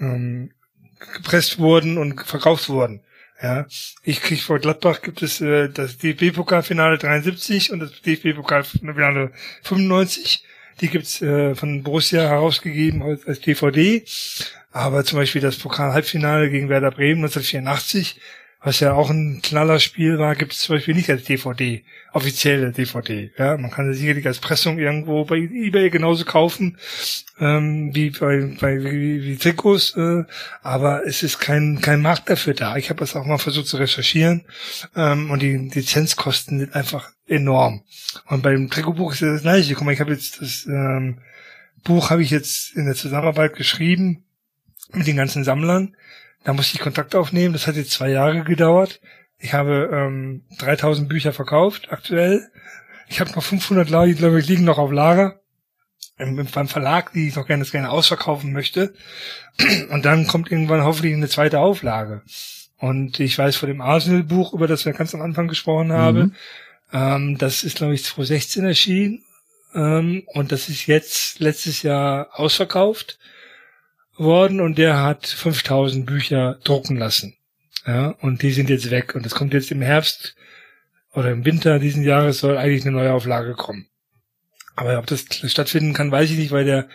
äh, 0.00 0.48
gepresst 1.14 1.58
wurden 1.58 1.98
und 1.98 2.20
verkauft 2.24 2.68
wurden. 2.68 3.00
Ja, 3.42 3.66
ich 4.04 4.22
krieg 4.22 4.40
vor 4.40 4.60
Gladbach 4.60 5.02
gibt 5.02 5.20
es 5.20 5.40
äh, 5.40 5.68
das 5.68 5.98
DFB-Pokalfinale 5.98 6.96
73 6.96 7.72
und 7.72 7.80
das 7.80 7.90
DFB-Pokalfinale 8.02 9.32
95. 9.62 10.44
Die 10.80 10.88
gibt's 10.88 11.20
äh, 11.22 11.56
von 11.56 11.82
Borussia 11.82 12.22
herausgegeben 12.22 13.02
als, 13.02 13.40
DVD. 13.40 14.04
Aber 14.70 15.04
zum 15.04 15.18
Beispiel 15.18 15.42
das 15.42 15.56
Pokal-Halbfinale 15.56 16.50
gegen 16.50 16.68
Werder 16.68 16.92
Bremen 16.92 17.24
1984 17.24 18.20
was 18.64 18.78
ja 18.78 18.92
auch 18.92 19.10
ein 19.10 19.40
Knallerspiel 19.42 20.18
war, 20.18 20.36
gibt 20.36 20.52
es 20.52 20.60
zum 20.60 20.76
Beispiel 20.76 20.94
nicht 20.94 21.10
als 21.10 21.24
DVD, 21.24 21.82
offizielle 22.12 22.70
DVD. 22.70 23.32
Ja, 23.36 23.56
man 23.56 23.70
kann 23.70 23.90
es 23.90 23.98
sicherlich 23.98 24.26
als 24.26 24.38
Pressung 24.38 24.78
irgendwo 24.78 25.24
bei 25.24 25.36
eBay 25.36 25.90
genauso 25.90 26.24
kaufen 26.24 26.78
ähm, 27.40 27.92
wie 27.92 28.10
bei, 28.10 28.54
bei 28.60 28.78
wie, 28.84 29.24
wie 29.24 29.36
Trikots, 29.36 29.96
äh, 29.96 30.24
aber 30.62 31.04
es 31.06 31.24
ist 31.24 31.40
kein 31.40 31.80
kein 31.80 32.00
Markt 32.00 32.30
dafür 32.30 32.54
da. 32.54 32.76
Ich 32.76 32.88
habe 32.90 33.00
das 33.00 33.16
auch 33.16 33.26
mal 33.26 33.38
versucht 33.38 33.66
zu 33.66 33.78
recherchieren 33.78 34.44
ähm, 34.94 35.30
und 35.30 35.42
die 35.42 35.56
Lizenzkosten 35.56 36.60
sind 36.60 36.74
einfach 36.74 37.10
enorm. 37.26 37.82
Und 38.26 38.42
beim 38.42 38.70
Trikotbuch 38.70 39.12
ist 39.12 39.22
das 39.22 39.42
gleiche. 39.42 39.74
Guck 39.74 39.84
mal, 39.84 39.92
ich 39.92 40.00
habe 40.00 40.12
jetzt 40.12 40.40
das 40.40 40.66
ähm, 40.66 41.18
Buch 41.82 42.10
habe 42.10 42.22
ich 42.22 42.30
jetzt 42.30 42.76
in 42.76 42.84
der 42.84 42.94
Zusammenarbeit 42.94 43.56
geschrieben 43.56 44.24
mit 44.92 45.06
den 45.06 45.16
ganzen 45.16 45.42
Sammlern 45.42 45.96
da 46.44 46.52
musste 46.52 46.76
ich 46.76 46.80
Kontakt 46.80 47.14
aufnehmen. 47.14 47.52
Das 47.52 47.66
hat 47.66 47.76
jetzt 47.76 47.92
zwei 47.92 48.10
Jahre 48.10 48.42
gedauert. 48.42 49.00
Ich 49.38 49.52
habe 49.54 49.90
ähm, 49.92 50.44
3000 50.58 51.08
Bücher 51.08 51.32
verkauft 51.32 51.90
aktuell. 51.90 52.48
Ich 53.08 53.20
habe 53.20 53.32
noch 53.32 53.42
500 53.42 53.88
die 53.88 54.14
glaube 54.14 54.40
ich, 54.40 54.48
liegen 54.48 54.64
noch 54.64 54.78
auf 54.78 54.92
Lager 54.92 55.42
beim 56.16 56.68
Verlag, 56.68 57.12
die 57.12 57.28
ich 57.28 57.36
noch 57.36 57.46
gerne, 57.46 57.64
gerne 57.64 57.90
ausverkaufen 57.90 58.52
möchte. 58.52 58.94
Und 59.90 60.04
dann 60.04 60.26
kommt 60.26 60.50
irgendwann 60.50 60.84
hoffentlich 60.84 61.14
eine 61.14 61.28
zweite 61.28 61.58
Auflage. 61.58 62.22
Und 62.78 63.20
ich 63.20 63.36
weiß 63.36 63.56
vor 63.56 63.66
dem 63.66 63.80
Arsenal-Buch, 63.80 64.52
über 64.52 64.66
das 64.66 64.84
wir 64.84 64.92
ganz 64.92 65.14
am 65.14 65.22
Anfang 65.22 65.48
gesprochen 65.48 65.92
haben, 65.92 66.18
mhm. 66.18 66.34
ähm, 66.92 67.38
das 67.38 67.64
ist, 67.64 67.76
glaube 67.76 67.94
ich, 67.94 68.04
2016 68.04 68.64
erschienen. 68.64 69.24
Ähm, 69.74 70.24
und 70.26 70.52
das 70.52 70.68
ist 70.68 70.86
jetzt 70.86 71.38
letztes 71.38 71.82
Jahr 71.82 72.28
ausverkauft 72.32 73.18
worden 74.22 74.60
und 74.60 74.78
der 74.78 75.02
hat 75.02 75.26
5000 75.26 76.06
Bücher 76.06 76.58
drucken 76.64 76.96
lassen. 76.96 77.36
Ja, 77.86 78.10
und 78.20 78.42
die 78.42 78.52
sind 78.52 78.70
jetzt 78.70 78.90
weg 78.90 79.14
und 79.14 79.26
es 79.26 79.34
kommt 79.34 79.54
jetzt 79.54 79.72
im 79.72 79.82
Herbst 79.82 80.36
oder 81.12 81.30
im 81.30 81.44
Winter 81.44 81.78
diesen 81.78 82.04
Jahres 82.04 82.38
soll 82.38 82.56
eigentlich 82.56 82.86
eine 82.86 82.96
neue 82.96 83.12
Auflage 83.12 83.54
kommen. 83.54 83.88
Aber 84.76 84.98
ob 84.98 85.06
das 85.06 85.26
stattfinden 85.46 85.92
kann, 85.92 86.10
weiß 86.10 86.30
ich 86.30 86.38
nicht, 86.38 86.52
weil 86.52 86.64
der, 86.64 86.88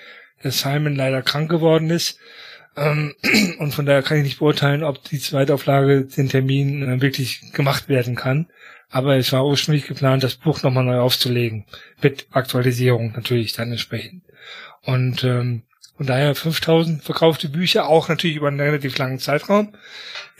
der 0.44 0.52
Simon 0.52 0.96
leider 0.96 1.22
krank 1.22 1.50
geworden 1.50 1.90
ist. 1.90 2.18
Ähm, 2.76 3.16
und 3.60 3.74
von 3.74 3.86
daher 3.86 4.02
kann 4.02 4.18
ich 4.18 4.24
nicht 4.24 4.40
beurteilen, 4.40 4.84
ob 4.84 5.04
die 5.04 5.20
Zweitauflage 5.20 6.06
den 6.06 6.30
Termin 6.30 6.84
äh, 6.84 7.02
wirklich 7.02 7.52
gemacht 7.54 7.90
werden 7.90 8.16
kann. 8.16 8.48
Aber 8.90 9.18
es 9.18 9.34
war 9.34 9.46
ursprünglich 9.46 9.86
geplant, 9.86 10.24
das 10.24 10.36
Buch 10.36 10.64
nochmal 10.64 10.86
neu 10.86 11.00
aufzulegen. 11.00 11.66
Mit 12.02 12.28
Aktualisierung 12.32 13.12
natürlich 13.12 13.54
dann 13.54 13.72
entsprechend. 13.72 14.24
Und 14.84 15.24
ähm, 15.24 15.64
von 15.98 16.06
daher 16.06 16.36
5000 16.36 17.04
verkaufte 17.04 17.50
Bücher, 17.50 17.88
auch 17.88 18.08
natürlich 18.08 18.38
über 18.38 18.48
einen 18.48 18.60
relativ 18.60 18.98
langen 18.98 19.20
Zeitraum. 19.20 19.74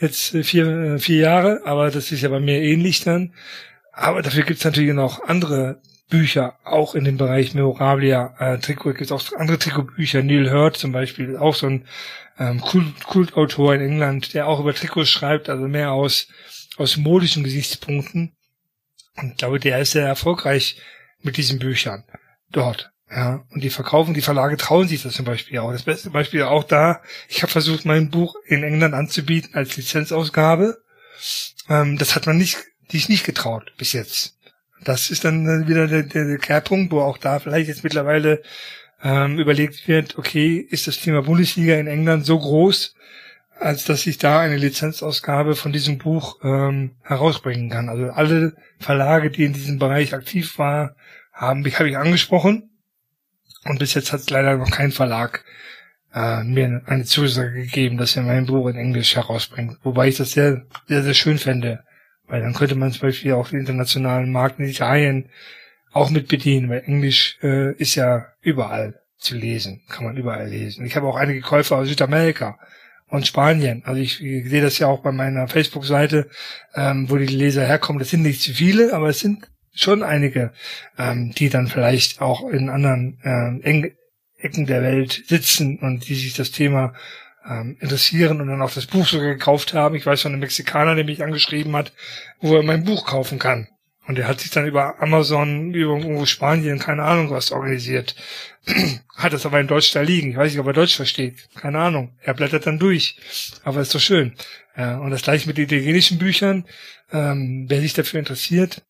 Jetzt 0.00 0.34
äh, 0.34 0.44
vier, 0.44 0.66
äh, 0.66 0.98
vier 0.98 1.18
Jahre, 1.18 1.62
aber 1.64 1.90
das 1.90 2.12
ist 2.12 2.22
ja 2.22 2.28
bei 2.28 2.40
mir 2.40 2.62
ähnlich 2.62 3.02
dann. 3.02 3.34
Aber 3.92 4.22
dafür 4.22 4.44
gibt's 4.44 4.64
natürlich 4.64 4.94
noch 4.94 5.24
andere 5.24 5.82
Bücher, 6.08 6.56
auch 6.64 6.94
in 6.94 7.04
dem 7.04 7.16
Bereich 7.16 7.54
Memorabilia. 7.54 8.34
Äh, 8.38 8.58
Trikot 8.58 8.94
gibt 8.94 9.10
auch 9.10 9.32
andere 9.36 9.58
Trikotbücher. 9.58 10.22
Neil 10.22 10.50
Hurt 10.50 10.76
zum 10.76 10.92
Beispiel, 10.92 11.36
auch 11.36 11.56
so 11.56 11.66
ein 11.66 11.86
ähm, 12.38 12.60
Kult, 12.60 13.04
Kultautor 13.04 13.74
in 13.74 13.80
England, 13.80 14.34
der 14.34 14.46
auch 14.46 14.60
über 14.60 14.72
Trikots 14.72 15.10
schreibt, 15.10 15.48
also 15.48 15.66
mehr 15.66 15.90
aus, 15.90 16.28
aus 16.76 16.96
modischen 16.96 17.42
Gesichtspunkten. 17.42 18.36
Und 19.16 19.32
ich 19.32 19.36
glaube, 19.36 19.58
der 19.58 19.80
ist 19.80 19.90
sehr 19.90 20.06
erfolgreich 20.06 20.80
mit 21.20 21.36
diesen 21.36 21.58
Büchern 21.58 22.04
dort. 22.50 22.92
Ja, 23.10 23.42
und 23.50 23.64
die 23.64 23.70
verkaufen, 23.70 24.12
die 24.12 24.20
Verlage 24.20 24.58
trauen 24.58 24.86
sich 24.86 25.02
das 25.02 25.14
zum 25.14 25.24
Beispiel 25.24 25.58
auch. 25.58 25.72
Das 25.72 25.84
beste 25.84 26.10
Beispiel 26.10 26.42
auch 26.42 26.64
da, 26.64 27.00
ich 27.28 27.42
habe 27.42 27.50
versucht, 27.50 27.86
mein 27.86 28.10
Buch 28.10 28.36
in 28.44 28.62
England 28.62 28.94
anzubieten 28.94 29.54
als 29.54 29.76
Lizenzausgabe. 29.76 30.82
Ähm, 31.70 31.96
das 31.96 32.14
hat 32.14 32.26
man 32.26 32.36
nicht, 32.36 32.58
die 32.90 32.98
ist 32.98 33.08
nicht 33.08 33.24
getraut 33.24 33.72
bis 33.78 33.94
jetzt. 33.94 34.36
Das 34.84 35.10
ist 35.10 35.24
dann 35.24 35.66
wieder 35.66 35.88
der, 35.88 36.02
der, 36.02 36.26
der 36.26 36.38
Kehrpunkt, 36.38 36.92
wo 36.92 37.00
auch 37.00 37.18
da 37.18 37.38
vielleicht 37.38 37.68
jetzt 37.68 37.82
mittlerweile 37.82 38.42
ähm, 39.02 39.38
überlegt 39.38 39.88
wird, 39.88 40.18
okay, 40.18 40.58
ist 40.58 40.86
das 40.86 41.00
Thema 41.00 41.22
Bundesliga 41.22 41.76
in 41.76 41.86
England 41.86 42.26
so 42.26 42.38
groß, 42.38 42.94
als 43.58 43.84
dass 43.84 44.06
ich 44.06 44.18
da 44.18 44.40
eine 44.40 44.56
Lizenzausgabe 44.56 45.56
von 45.56 45.72
diesem 45.72 45.98
Buch 45.98 46.38
ähm, 46.44 46.92
herausbringen 47.02 47.70
kann. 47.70 47.88
Also 47.88 48.10
alle 48.10 48.54
Verlage, 48.78 49.30
die 49.30 49.44
in 49.44 49.54
diesem 49.54 49.78
Bereich 49.78 50.14
aktiv 50.14 50.58
waren, 50.58 50.90
haben 51.32 51.62
mich 51.62 51.78
habe 51.78 51.88
ich 51.88 51.96
angesprochen 51.96 52.67
und 53.64 53.78
bis 53.78 53.94
jetzt 53.94 54.12
hat 54.12 54.28
leider 54.30 54.56
noch 54.56 54.70
kein 54.70 54.92
Verlag 54.92 55.44
äh, 56.14 56.42
mir 56.44 56.82
eine 56.86 57.04
Zusage 57.04 57.62
gegeben, 57.62 57.98
dass 57.98 58.16
er 58.16 58.22
mein 58.22 58.46
Buch 58.46 58.68
in 58.68 58.76
Englisch 58.76 59.16
herausbringt. 59.16 59.78
Wobei 59.82 60.08
ich 60.08 60.16
das 60.16 60.32
sehr, 60.32 60.64
sehr, 60.86 61.02
sehr 61.02 61.14
schön 61.14 61.38
fände. 61.38 61.84
Weil 62.26 62.42
dann 62.42 62.54
könnte 62.54 62.74
man 62.74 62.92
zum 62.92 63.02
Beispiel 63.02 63.32
auch 63.32 63.48
den 63.48 63.60
internationalen 63.60 64.30
Markt 64.30 64.58
in 64.58 64.66
Italien 64.66 65.30
auch 65.92 66.10
mit 66.10 66.28
bedienen, 66.28 66.68
weil 66.68 66.82
Englisch 66.84 67.38
äh, 67.42 67.72
ist 67.74 67.94
ja 67.94 68.26
überall 68.42 69.00
zu 69.16 69.34
lesen, 69.34 69.82
kann 69.88 70.04
man 70.04 70.16
überall 70.16 70.48
lesen. 70.48 70.84
Ich 70.84 70.94
habe 70.94 71.06
auch 71.06 71.16
einige 71.16 71.40
Käufer 71.40 71.76
aus 71.76 71.88
Südamerika 71.88 72.58
und 73.08 73.26
Spanien. 73.26 73.82
Also 73.84 74.00
ich, 74.00 74.22
ich 74.22 74.48
sehe 74.48 74.62
das 74.62 74.78
ja 74.78 74.86
auch 74.86 75.00
bei 75.00 75.12
meiner 75.12 75.48
Facebook-Seite, 75.48 76.28
ähm, 76.74 77.08
wo 77.08 77.16
die 77.16 77.26
Leser 77.26 77.64
herkommen. 77.64 77.98
Das 77.98 78.10
sind 78.10 78.22
nicht 78.22 78.42
zu 78.42 78.52
viele, 78.52 78.92
aber 78.92 79.08
es 79.08 79.20
sind 79.20 79.48
schon 79.80 80.02
einige, 80.02 80.52
ähm, 80.98 81.32
die 81.32 81.48
dann 81.48 81.68
vielleicht 81.68 82.20
auch 82.20 82.48
in 82.48 82.68
anderen 82.68 83.18
ähm, 83.24 83.92
Ecken 84.36 84.66
der 84.66 84.82
Welt 84.82 85.24
sitzen 85.26 85.78
und 85.78 86.08
die 86.08 86.14
sich 86.14 86.34
das 86.34 86.50
Thema 86.50 86.94
ähm, 87.48 87.76
interessieren 87.80 88.40
und 88.40 88.48
dann 88.48 88.62
auch 88.62 88.72
das 88.72 88.86
Buch 88.86 89.06
sogar 89.06 89.28
gekauft 89.28 89.74
haben. 89.74 89.94
Ich 89.94 90.06
weiß 90.06 90.22
von 90.22 90.32
einem 90.32 90.40
Mexikaner, 90.40 90.94
der 90.94 91.04
mich 91.04 91.22
angeschrieben 91.22 91.74
hat, 91.76 91.92
wo 92.40 92.56
er 92.56 92.62
mein 92.62 92.84
Buch 92.84 93.06
kaufen 93.06 93.38
kann. 93.38 93.68
Und 94.06 94.18
er 94.18 94.26
hat 94.26 94.40
sich 94.40 94.50
dann 94.50 94.66
über 94.66 95.02
Amazon, 95.02 95.74
über 95.74 95.98
irgendwo 95.98 96.24
Spanien, 96.24 96.78
keine 96.78 97.02
Ahnung 97.02 97.30
was 97.30 97.52
organisiert. 97.52 98.16
hat 99.16 99.34
es 99.34 99.44
aber 99.44 99.60
in 99.60 99.66
Deutsch 99.66 99.92
da 99.92 100.00
liegen. 100.00 100.30
Ich 100.30 100.36
weiß 100.36 100.50
nicht, 100.50 100.60
ob 100.60 100.66
er 100.66 100.72
Deutsch 100.72 100.96
versteht. 100.96 101.48
Keine 101.54 101.78
Ahnung. 101.78 102.16
Er 102.22 102.32
blättert 102.32 102.66
dann 102.66 102.78
durch. 102.78 103.16
Aber 103.64 103.80
ist 103.80 103.94
doch 103.94 104.00
schön. 104.00 104.34
Ja, 104.76 104.98
und 104.98 105.10
das 105.10 105.22
gleiche 105.22 105.46
mit 105.46 105.58
italienischen 105.58 106.18
Büchern. 106.18 106.64
Ähm, 107.12 107.66
wer 107.68 107.80
sich 107.80 107.92
dafür 107.92 108.20
interessiert, 108.20 108.82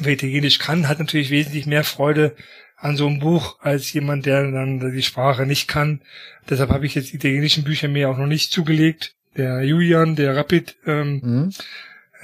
wer 0.00 0.12
Italienisch 0.12 0.58
kann, 0.58 0.88
hat 0.88 0.98
natürlich 0.98 1.30
wesentlich 1.30 1.66
mehr 1.66 1.84
Freude 1.84 2.36
an 2.76 2.96
so 2.96 3.06
einem 3.06 3.20
Buch 3.20 3.58
als 3.60 3.92
jemand, 3.92 4.26
der 4.26 4.50
dann 4.50 4.92
die 4.92 5.02
Sprache 5.02 5.46
nicht 5.46 5.66
kann. 5.66 6.02
Deshalb 6.48 6.70
habe 6.70 6.86
ich 6.86 6.94
jetzt 6.94 7.12
die 7.12 7.16
italienischen 7.16 7.64
Bücher 7.64 7.88
mir 7.88 8.10
auch 8.10 8.18
noch 8.18 8.26
nicht 8.26 8.52
zugelegt. 8.52 9.14
Der 9.36 9.62
Julian, 9.62 10.16
der 10.16 10.36
Rapid 10.36 10.76
ähm, 10.86 11.20
mhm. 11.22 11.52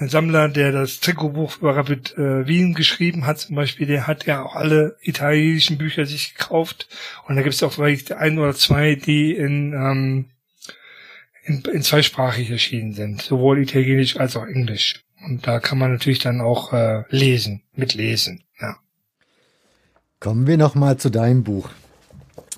Sammler, 0.08 0.48
der 0.48 0.72
das 0.72 1.00
Trikotbuch 1.00 1.58
über 1.58 1.76
Rapid 1.76 2.16
äh, 2.16 2.46
Wien 2.46 2.74
geschrieben 2.74 3.26
hat, 3.26 3.38
zum 3.38 3.56
Beispiel, 3.56 3.86
der 3.86 4.06
hat 4.06 4.26
ja 4.26 4.42
auch 4.42 4.56
alle 4.56 4.96
italienischen 5.02 5.78
Bücher 5.78 6.06
sich 6.06 6.34
gekauft. 6.34 6.88
Und 7.26 7.36
da 7.36 7.42
gibt 7.42 7.54
es 7.54 7.62
auch 7.62 7.72
vielleicht 7.72 8.12
ein 8.12 8.38
oder 8.38 8.54
zwei, 8.54 8.94
die 8.94 9.32
in, 9.32 9.72
ähm, 9.72 10.30
in, 11.44 11.62
in 11.72 11.82
zweisprachig 11.82 12.50
erschienen 12.50 12.92
sind, 12.92 13.22
sowohl 13.22 13.60
italienisch 13.60 14.16
als 14.16 14.36
auch 14.36 14.46
englisch. 14.46 15.02
Und 15.24 15.46
da 15.46 15.60
kann 15.60 15.78
man 15.78 15.92
natürlich 15.92 16.18
dann 16.18 16.40
auch 16.40 16.72
äh, 16.72 17.04
lesen, 17.08 17.62
mitlesen. 17.74 18.42
Ja. 18.60 18.76
Kommen 20.20 20.46
wir 20.46 20.56
noch 20.56 20.74
mal 20.74 20.96
zu 20.98 21.10
deinem 21.10 21.44
Buch. 21.44 21.70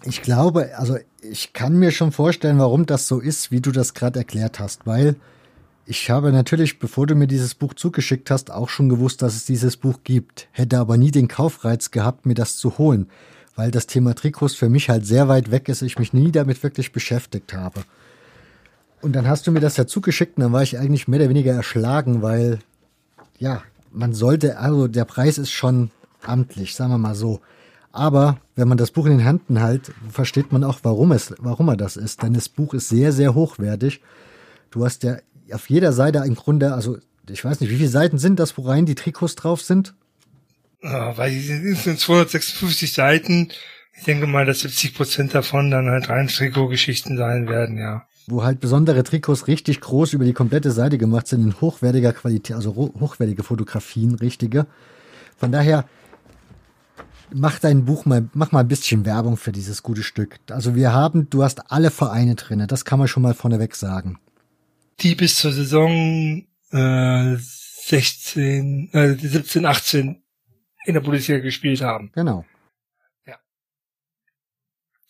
Ich 0.05 0.23
glaube, 0.23 0.77
also 0.77 0.99
ich 1.23 1.53
kann 1.53 1.79
mir 1.79 1.91
schon 1.91 2.13
vorstellen, 2.13 2.59
warum 2.59 2.87
das 2.87 3.09
so 3.09 3.21
ist, 3.21 3.51
wie 3.51 3.61
du 3.61 3.73
das 3.73 3.95
gerade 3.95 4.19
erklärt 4.19 4.61
hast, 4.61 4.87
weil 4.87 5.17
ich 5.87 6.11
habe 6.11 6.33
natürlich, 6.33 6.79
bevor 6.79 7.07
du 7.07 7.15
mir 7.15 7.27
dieses 7.27 7.55
Buch 7.55 7.75
zugeschickt 7.75 8.31
hast, 8.31 8.51
auch 8.51 8.69
schon 8.71 8.89
gewusst, 8.89 9.21
dass 9.21 9.35
es 9.35 9.45
dieses 9.45 9.77
Buch 9.77 10.01
gibt, 10.03 10.49
hätte 10.53 10.79
aber 10.79 10.97
nie 10.97 11.11
den 11.11 11.29
Kaufreiz 11.29 11.91
gehabt, 11.91 12.25
mir 12.25 12.35
das 12.35 12.57
zu 12.57 12.79
holen, 12.79 13.09
weil 13.55 13.71
das 13.71 13.87
Thema 13.87 14.15
Trikots 14.15 14.55
für 14.55 14.71
mich 14.71 14.89
halt 14.89 15.07
sehr 15.07 15.29
weit 15.29 15.51
weg 15.51 15.69
ist, 15.69 15.83
ich 15.83 15.99
mich 15.99 16.13
nie 16.13 16.33
damit 16.33 16.63
wirklich 16.63 16.93
beschäftigt 16.93 17.53
habe. 17.53 17.85
Und 19.05 19.13
dann 19.13 19.29
hast 19.29 19.47
du 19.47 19.53
mir 19.53 19.61
das 19.61 19.77
ja 19.77 19.87
zugeschickt 19.87 20.39
und 20.39 20.45
dann 20.45 20.53
war 20.55 20.63
ich 20.63 20.79
eigentlich 20.79 21.09
mehr 21.09 21.21
oder 21.21 21.29
weniger 21.29 21.53
erschlagen, 21.53 22.23
weil, 22.23 22.61
ja, 23.39 23.63
man 23.93 24.15
sollte, 24.15 24.59
also 24.59 24.89
der 24.89 25.05
Preis 25.05 25.37
ist 25.37 25.51
schon 25.51 25.91
amtlich, 26.23 26.75
sagen 26.75 26.91
wir 26.91 26.97
mal 26.97 27.15
so. 27.15 27.43
Aber 27.93 28.39
wenn 28.57 28.67
man 28.67 28.79
das 28.79 28.93
Buch 28.93 29.05
in 29.05 29.19
den 29.19 29.21
Händen 29.21 29.59
hält, 29.59 29.93
versteht 30.11 30.53
man 30.53 30.65
auch, 30.65 30.79
warum 30.85 31.13
es, 31.13 31.35
warum 31.39 31.69
er 31.69 31.77
das 31.77 31.99
ist. 31.99 32.23
Denn 32.23 32.33
das 32.33 32.49
Buch 32.49 32.73
ist 32.73 32.89
sehr, 32.89 33.13
sehr 33.13 33.35
hochwertig. 33.35 34.01
Du 34.71 34.87
hast 34.87 35.03
ja 35.03 35.19
auf 35.53 35.69
jeder 35.69 35.93
Seite 35.93 36.25
im 36.27 36.35
Grunde, 36.35 36.73
also 36.73 36.97
ich 37.29 37.45
weiß 37.45 37.61
nicht, 37.61 37.69
wie 37.69 37.77
viele 37.77 37.91
Seiten 37.91 38.17
sind 38.17 38.41
das, 38.41 38.57
wo 38.57 38.63
rein 38.63 38.87
die 38.87 38.95
Trikots 38.95 39.35
drauf 39.35 39.61
sind? 39.61 39.93
Ja, 40.83 41.15
weil 41.19 41.31
die 41.31 41.75
sind 41.75 42.01
256 42.01 42.95
Seiten. 42.95 43.51
Ich 43.99 44.05
denke 44.05 44.27
mal, 44.27 44.47
dass 44.47 44.61
70 44.61 44.95
Prozent 44.95 45.35
davon 45.35 45.71
dann 45.71 45.91
halt 45.91 46.09
rein 46.09 46.29
Trikotgeschichten 46.29 47.19
sein 47.19 47.49
werden, 47.49 47.77
ja 47.77 48.07
wo 48.27 48.43
halt 48.43 48.61
besondere 48.61 49.03
Trikots 49.03 49.47
richtig 49.47 49.81
groß 49.81 50.13
über 50.13 50.25
die 50.25 50.33
komplette 50.33 50.71
Seite 50.71 50.99
gemacht 50.99 51.29
sind, 51.29 51.43
in 51.43 51.61
hochwertiger 51.61 52.13
Qualität, 52.13 52.57
also 52.57 52.75
hochwertige 52.75 53.43
Fotografien, 53.43 54.15
richtige. 54.15 54.67
Von 55.37 55.53
daher, 55.53 55.85
mach 57.33 57.59
dein 57.59 57.85
Buch 57.85 58.07
mal, 58.07 58.29
mach 58.33 58.53
mal 58.53 58.61
ein 58.61 58.69
bisschen 58.69 59.05
Werbung 59.05 59.37
für 59.37 59.53
dieses 59.53 59.83
gute 59.83 60.03
Stück. 60.03 60.39
Also 60.51 60.75
wir 60.75 60.93
haben, 60.93 61.29
du 61.31 61.43
hast 61.43 61.71
alle 61.71 61.91
Vereine 61.91 62.35
drinne, 62.35 62.67
das 62.67 62.85
kann 62.85 62.99
man 62.99 63.09
schon 63.09 63.23
mal 63.23 63.35
vorneweg 63.35 63.75
sagen. 63.75 64.19
Die 65.01 65.15
bis 65.15 65.37
zur 65.37 65.53
Saison 65.53 66.45
äh, 66.71 67.37
16, 67.37 68.91
äh, 68.93 69.15
17, 69.15 69.67
18 69.67 70.23
in 70.87 70.95
der 70.95 71.01
Bundesliga 71.01 71.41
gespielt 71.41 71.83
haben. 71.83 72.11
Genau. 72.15 72.45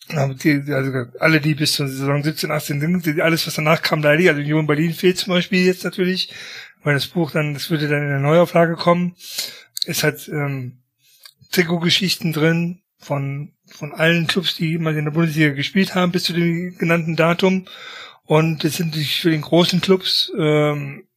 Die, 0.07 0.71
also 0.71 0.91
alle, 1.19 1.41
die 1.41 1.55
bis 1.55 1.73
zur 1.73 1.87
Saison 1.87 2.23
17, 2.23 2.51
18 2.51 2.79
sind, 2.79 3.21
alles, 3.21 3.47
was 3.47 3.55
danach 3.55 3.81
kam, 3.81 4.03
leider, 4.03 4.29
also 4.29 4.41
Union 4.41 4.67
Berlin 4.67 4.93
fehlt 4.93 5.17
zum 5.17 5.33
Beispiel 5.33 5.65
jetzt 5.65 5.83
natürlich, 5.83 6.31
weil 6.83 6.93
das 6.93 7.07
Buch 7.07 7.31
dann, 7.31 7.55
das 7.55 7.71
würde 7.71 7.87
dann 7.87 8.03
in 8.03 8.09
der 8.09 8.19
Neuauflage 8.19 8.75
kommen. 8.75 9.15
Es 9.87 10.03
hat 10.03 10.27
ähm, 10.27 10.83
Trikotgeschichten 11.51 12.33
drin 12.33 12.81
von, 12.99 13.53
von 13.65 13.93
allen 13.93 14.27
Clubs, 14.27 14.55
die 14.55 14.77
mal 14.77 14.95
in 14.95 15.05
der 15.05 15.11
Bundesliga 15.11 15.53
gespielt 15.53 15.95
haben, 15.95 16.11
bis 16.11 16.23
zu 16.23 16.33
dem 16.33 16.77
genannten 16.77 17.15
Datum. 17.15 17.65
Und 18.25 18.63
es 18.63 18.77
sind 18.77 18.87
natürlich 18.87 19.21
für 19.21 19.31
den 19.31 19.41
großen 19.41 19.81
Clubs, 19.81 20.31
ähm, 20.37 21.07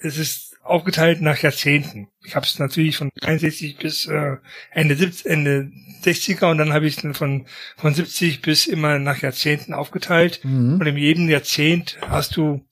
es 0.00 0.16
ist 0.16 0.47
aufgeteilt 0.68 1.20
nach 1.20 1.38
Jahrzehnten. 1.38 2.08
Ich 2.24 2.36
habe 2.36 2.46
es 2.46 2.58
natürlich 2.58 2.96
von 2.96 3.10
63 3.20 3.76
bis 3.76 4.06
äh, 4.06 4.36
Ende 4.70 4.96
70, 4.96 5.26
Ende 5.26 5.72
60er 6.02 6.50
und 6.50 6.58
dann 6.58 6.72
habe 6.72 6.86
ich 6.86 7.02
es 7.02 7.16
von 7.16 7.46
von 7.76 7.94
70 7.94 8.42
bis 8.42 8.66
immer 8.66 8.98
nach 8.98 9.22
Jahrzehnten 9.22 9.74
aufgeteilt. 9.74 10.40
Mhm. 10.44 10.74
Und 10.80 10.86
in 10.86 10.96
jedem 10.96 11.28
Jahrzehnt 11.28 11.98
hast 12.08 12.36
du, 12.36 12.64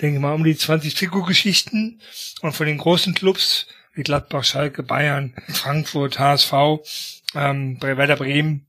denke 0.00 0.16
ich 0.16 0.22
mal, 0.22 0.34
um 0.34 0.44
die 0.44 0.56
20 0.56 0.94
Trikotgeschichten 0.94 2.00
und 2.40 2.52
von 2.52 2.66
den 2.66 2.78
großen 2.78 3.14
Clubs 3.14 3.66
wie 3.94 4.02
Gladbach, 4.02 4.44
Schalke, 4.44 4.82
Bayern, 4.82 5.34
Frankfurt, 5.48 6.18
HSV, 6.18 6.52
ähm, 7.34 7.78
bei 7.78 7.96
Werder 7.96 8.16
Bremen 8.16 8.66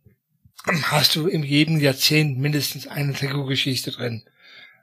hast 0.83 1.15
du 1.15 1.27
in 1.27 1.43
jedem 1.43 1.79
Jahrzehnt 1.79 2.37
mindestens 2.37 2.87
eine 2.87 3.13
Trikotgeschichte 3.13 3.91
drin. 3.91 4.23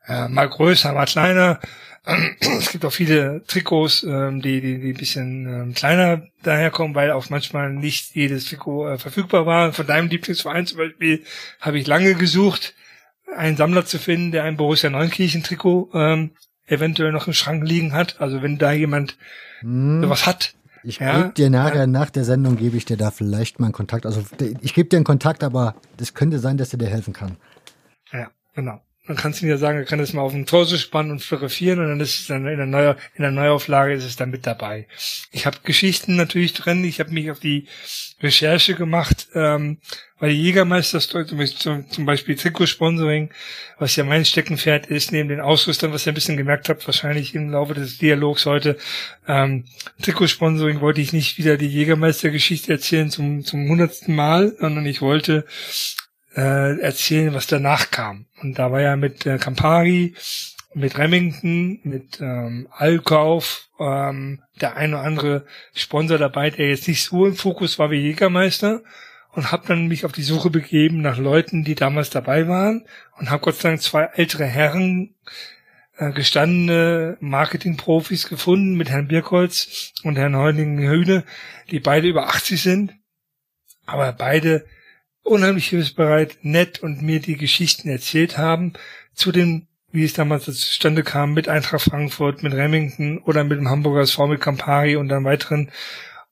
Äh, 0.07 0.29
mal 0.29 0.49
größer, 0.49 0.93
mal 0.93 1.07
kleiner. 1.07 1.61
es 2.41 2.71
gibt 2.71 2.85
auch 2.85 2.93
viele 2.93 3.43
Trikots, 3.47 4.05
ähm, 4.05 4.41
die, 4.41 4.61
die, 4.61 4.81
die 4.81 4.91
ein 4.91 4.97
bisschen 4.97 5.47
ähm, 5.47 5.75
kleiner 5.75 6.23
daherkommen, 6.43 6.95
weil 6.95 7.11
auch 7.11 7.31
manchmal 7.31 7.73
nicht 7.73 8.15
jedes 8.15 8.47
Trikot 8.47 8.89
äh, 8.89 8.99
verfügbar 8.99 9.45
war. 9.45 9.73
Von 9.73 9.87
deinem 9.87 10.09
Lieblingsverein 10.09 10.67
zum 10.67 10.79
Beispiel 10.79 11.25
habe 11.61 11.79
ich 11.79 11.87
lange 11.87 12.15
gesucht, 12.15 12.75
einen 13.37 13.57
Sammler 13.57 13.85
zu 13.85 13.99
finden, 13.99 14.31
der 14.31 14.45
ein 14.45 14.57
Borussia 14.57 14.89
Neunkirchen 14.89 15.43
Trikot 15.43 15.91
ähm, 15.95 16.31
eventuell 16.67 17.11
noch 17.11 17.27
im 17.27 17.33
Schrank 17.33 17.67
liegen 17.67 17.93
hat. 17.93 18.21
Also 18.21 18.41
wenn 18.41 18.59
da 18.59 18.71
jemand 18.71 19.19
hm. 19.61 20.03
sowas 20.03 20.27
hat. 20.27 20.55
Ich 20.85 21.01
ja, 21.01 21.23
gebe 21.23 21.35
dir 21.35 21.51
nachher, 21.51 21.81
ja. 21.81 21.87
nach 21.89 22.11
der 22.11 22.23
Sendung 22.23 22.57
gebe 22.57 22.77
ich 22.77 22.85
dir 22.85 22.97
da 22.97 23.11
vielleicht 23.11 23.59
mal 23.59 23.67
einen 23.67 23.73
Kontakt. 23.73 24.07
Also 24.07 24.23
ich 24.61 24.73
gebe 24.73 24.89
dir 24.89 24.97
einen 24.97 25.05
Kontakt, 25.05 25.43
aber 25.43 25.75
es 26.01 26.15
könnte 26.15 26.39
sein, 26.39 26.57
dass 26.57 26.73
er 26.73 26.79
dir 26.79 26.87
helfen 26.87 27.13
kann. 27.13 27.37
Ja, 28.13 28.31
genau. 28.55 28.81
Man 29.07 29.17
kann 29.17 29.31
es 29.31 29.43
ihm 29.43 29.49
ja 29.49 29.57
sagen, 29.57 29.79
er 29.79 29.85
kann 29.85 30.01
es 30.01 30.13
mal 30.13 30.23
auf 30.23 30.33
den 30.33 30.47
Torso 30.47 30.77
spannen 30.77 31.13
und 31.13 31.23
fotografieren 31.23 31.79
und 31.79 31.89
dann 31.89 32.01
ist 32.01 32.21
es 32.21 32.27
dann 32.27 32.47
in 32.47 32.57
der, 32.57 32.67
Neu 32.67 32.91
in 33.15 33.23
der 33.23 33.31
Neuauflage 33.31 33.95
ist 33.95 34.05
es 34.05 34.17
dann 34.17 34.31
mit 34.31 34.47
dabei. 34.47 34.87
Ich 35.31 35.47
habe 35.47 35.59
Geschichten 35.63 36.17
natürlich 36.17 36.55
drin, 36.55 36.85
ich 36.85 36.99
habe 37.01 37.13
mich 37.13 37.31
auf 37.31 37.39
die 37.39 37.69
Recherche 38.21 38.75
gemacht, 38.75 39.29
ähm, 39.35 39.79
weil 40.19 40.31
die 40.31 40.43
Jägermeister 40.43 40.99
zum, 41.01 41.91
zum 41.91 42.07
Beispiel 42.07 42.35
Trikotsponsoring, 42.35 43.31
was 43.79 43.95
ja 43.97 44.05
mein 44.05 44.25
Steckenpferd 44.25 44.87
ist, 44.87 45.13
neben 45.13 45.29
den 45.29 45.41
Ausrüstern, 45.41 45.93
was 45.93 46.07
ihr 46.07 46.13
ein 46.13 46.15
bisschen 46.15 46.39
gemerkt 46.39 46.69
habt, 46.69 46.87
wahrscheinlich 46.87 47.35
im 47.35 47.51
Laufe 47.51 47.75
des 47.75 47.99
Dialogs 47.99 48.47
heute, 48.47 48.79
ähm, 49.29 49.65
Trikotsponsoring 50.03 50.81
wollte 50.81 51.01
ich 51.01 51.13
nicht 51.13 51.37
wieder 51.37 51.59
die 51.59 51.69
Jägermeister-Geschichte 51.69 52.73
erzählen 52.73 53.11
zum, 53.11 53.45
zum 53.45 53.69
hundertsten 53.69 54.15
Mal, 54.15 54.57
sondern 54.59 54.87
ich 54.87 55.03
wollte 55.03 55.45
äh, 56.37 56.79
erzählen, 56.81 57.35
was 57.35 57.47
danach 57.47 57.91
kam. 57.91 58.27
Und 58.43 58.59
da 58.59 58.71
war 58.71 58.81
ja 58.81 58.97
mit 58.97 59.25
äh, 59.27 59.39
Campari, 59.39 60.15
mit 60.75 60.99
Remington, 60.99 61.81
mit 61.85 62.21
ähm, 62.21 62.69
Allkauf, 62.71 63.69
ähm, 63.81 64.43
der 64.61 64.77
ein 64.77 64.93
oder 64.93 65.03
andere 65.03 65.47
Sponsor 65.75 66.19
dabei, 66.19 66.51
der 66.51 66.69
jetzt 66.69 66.89
nicht 66.89 67.05
so 67.05 67.27
im 67.27 67.35
Fokus 67.35 67.79
war 67.79 67.91
wie 67.91 68.01
Jägermeister. 68.01 68.83
und 69.33 69.53
habe 69.53 69.67
dann 69.67 69.87
mich 69.87 70.05
auf 70.05 70.13
die 70.13 70.23
Suche 70.23 70.49
begeben 70.51 71.03
nach 71.03 71.19
Leuten, 71.19 71.63
die 71.65 71.75
damals 71.75 72.09
dabei 72.11 72.49
waren 72.49 72.87
und 73.19 73.31
habe 73.31 73.43
Gott 73.43 73.57
sei 73.57 73.71
Dank 73.71 73.83
zwei 73.83 74.05
ältere 74.15 74.47
Herren, 74.47 75.15
äh, 75.99 76.13
gestandene 76.13 77.17
Marketingprofis 77.21 78.29
gefunden 78.29 78.77
mit 78.77 78.91
Herrn 78.91 79.09
Birkholz 79.09 79.93
und 80.03 80.17
Herrn 80.17 80.37
Heuningen-Höhne, 80.37 81.25
die 81.71 81.81
beide 81.81 82.09
über 82.09 82.29
80 82.29 82.63
sind, 82.63 82.95
aber 83.87 84.13
beide 84.13 84.67
unheimlich 85.27 85.69
hilfsbereit, 85.69 86.39
nett 86.43 86.83
und 86.83 87.03
mir 87.03 87.21
die 87.21 87.37
Geschichten 87.37 87.89
erzählt 87.89 88.39
haben 88.39 88.73
zu 89.15 89.33
dem, 89.33 89.67
wie 89.93 90.05
es 90.05 90.13
damals 90.13 90.45
zustande 90.45 91.03
kam 91.03 91.35
mit 91.35 91.49
Eintracht 91.49 91.85
Frankfurt, 91.85 92.43
mit 92.43 92.53
Remington 92.53 93.19
oder 93.19 93.45
mit 93.45 93.59
dem 93.59 93.69
Hamburger 93.69 94.03
SV 94.03 94.27
mit 94.27 94.41
Campari 94.41 94.97
und 94.97 95.09
dann 95.09 95.25
weiteren 95.25 95.71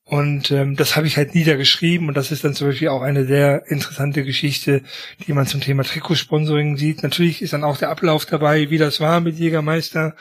und 0.07 0.51
ähm, 0.51 0.75
das 0.75 0.95
habe 0.95 1.07
ich 1.07 1.17
halt 1.17 1.33
niedergeschrieben 1.33 2.07
und 2.07 2.15
das 2.15 2.31
ist 2.31 2.43
dann 2.43 2.53
zum 2.53 2.67
Beispiel 2.67 2.89
auch 2.89 3.01
eine 3.01 3.25
sehr 3.25 3.63
interessante 3.71 4.23
Geschichte, 4.23 4.83
die 5.25 5.33
man 5.33 5.47
zum 5.47 5.61
Thema 5.61 5.83
Trikotsponsoring 5.83 6.77
sieht. 6.77 7.01
Natürlich 7.01 7.41
ist 7.41 7.53
dann 7.53 7.63
auch 7.63 7.77
der 7.77 7.89
Ablauf 7.89 8.27
dabei, 8.27 8.69
wie 8.69 8.77
das 8.77 8.99
war 8.99 9.19
mit 9.19 9.39
Jägermeister, 9.39 10.15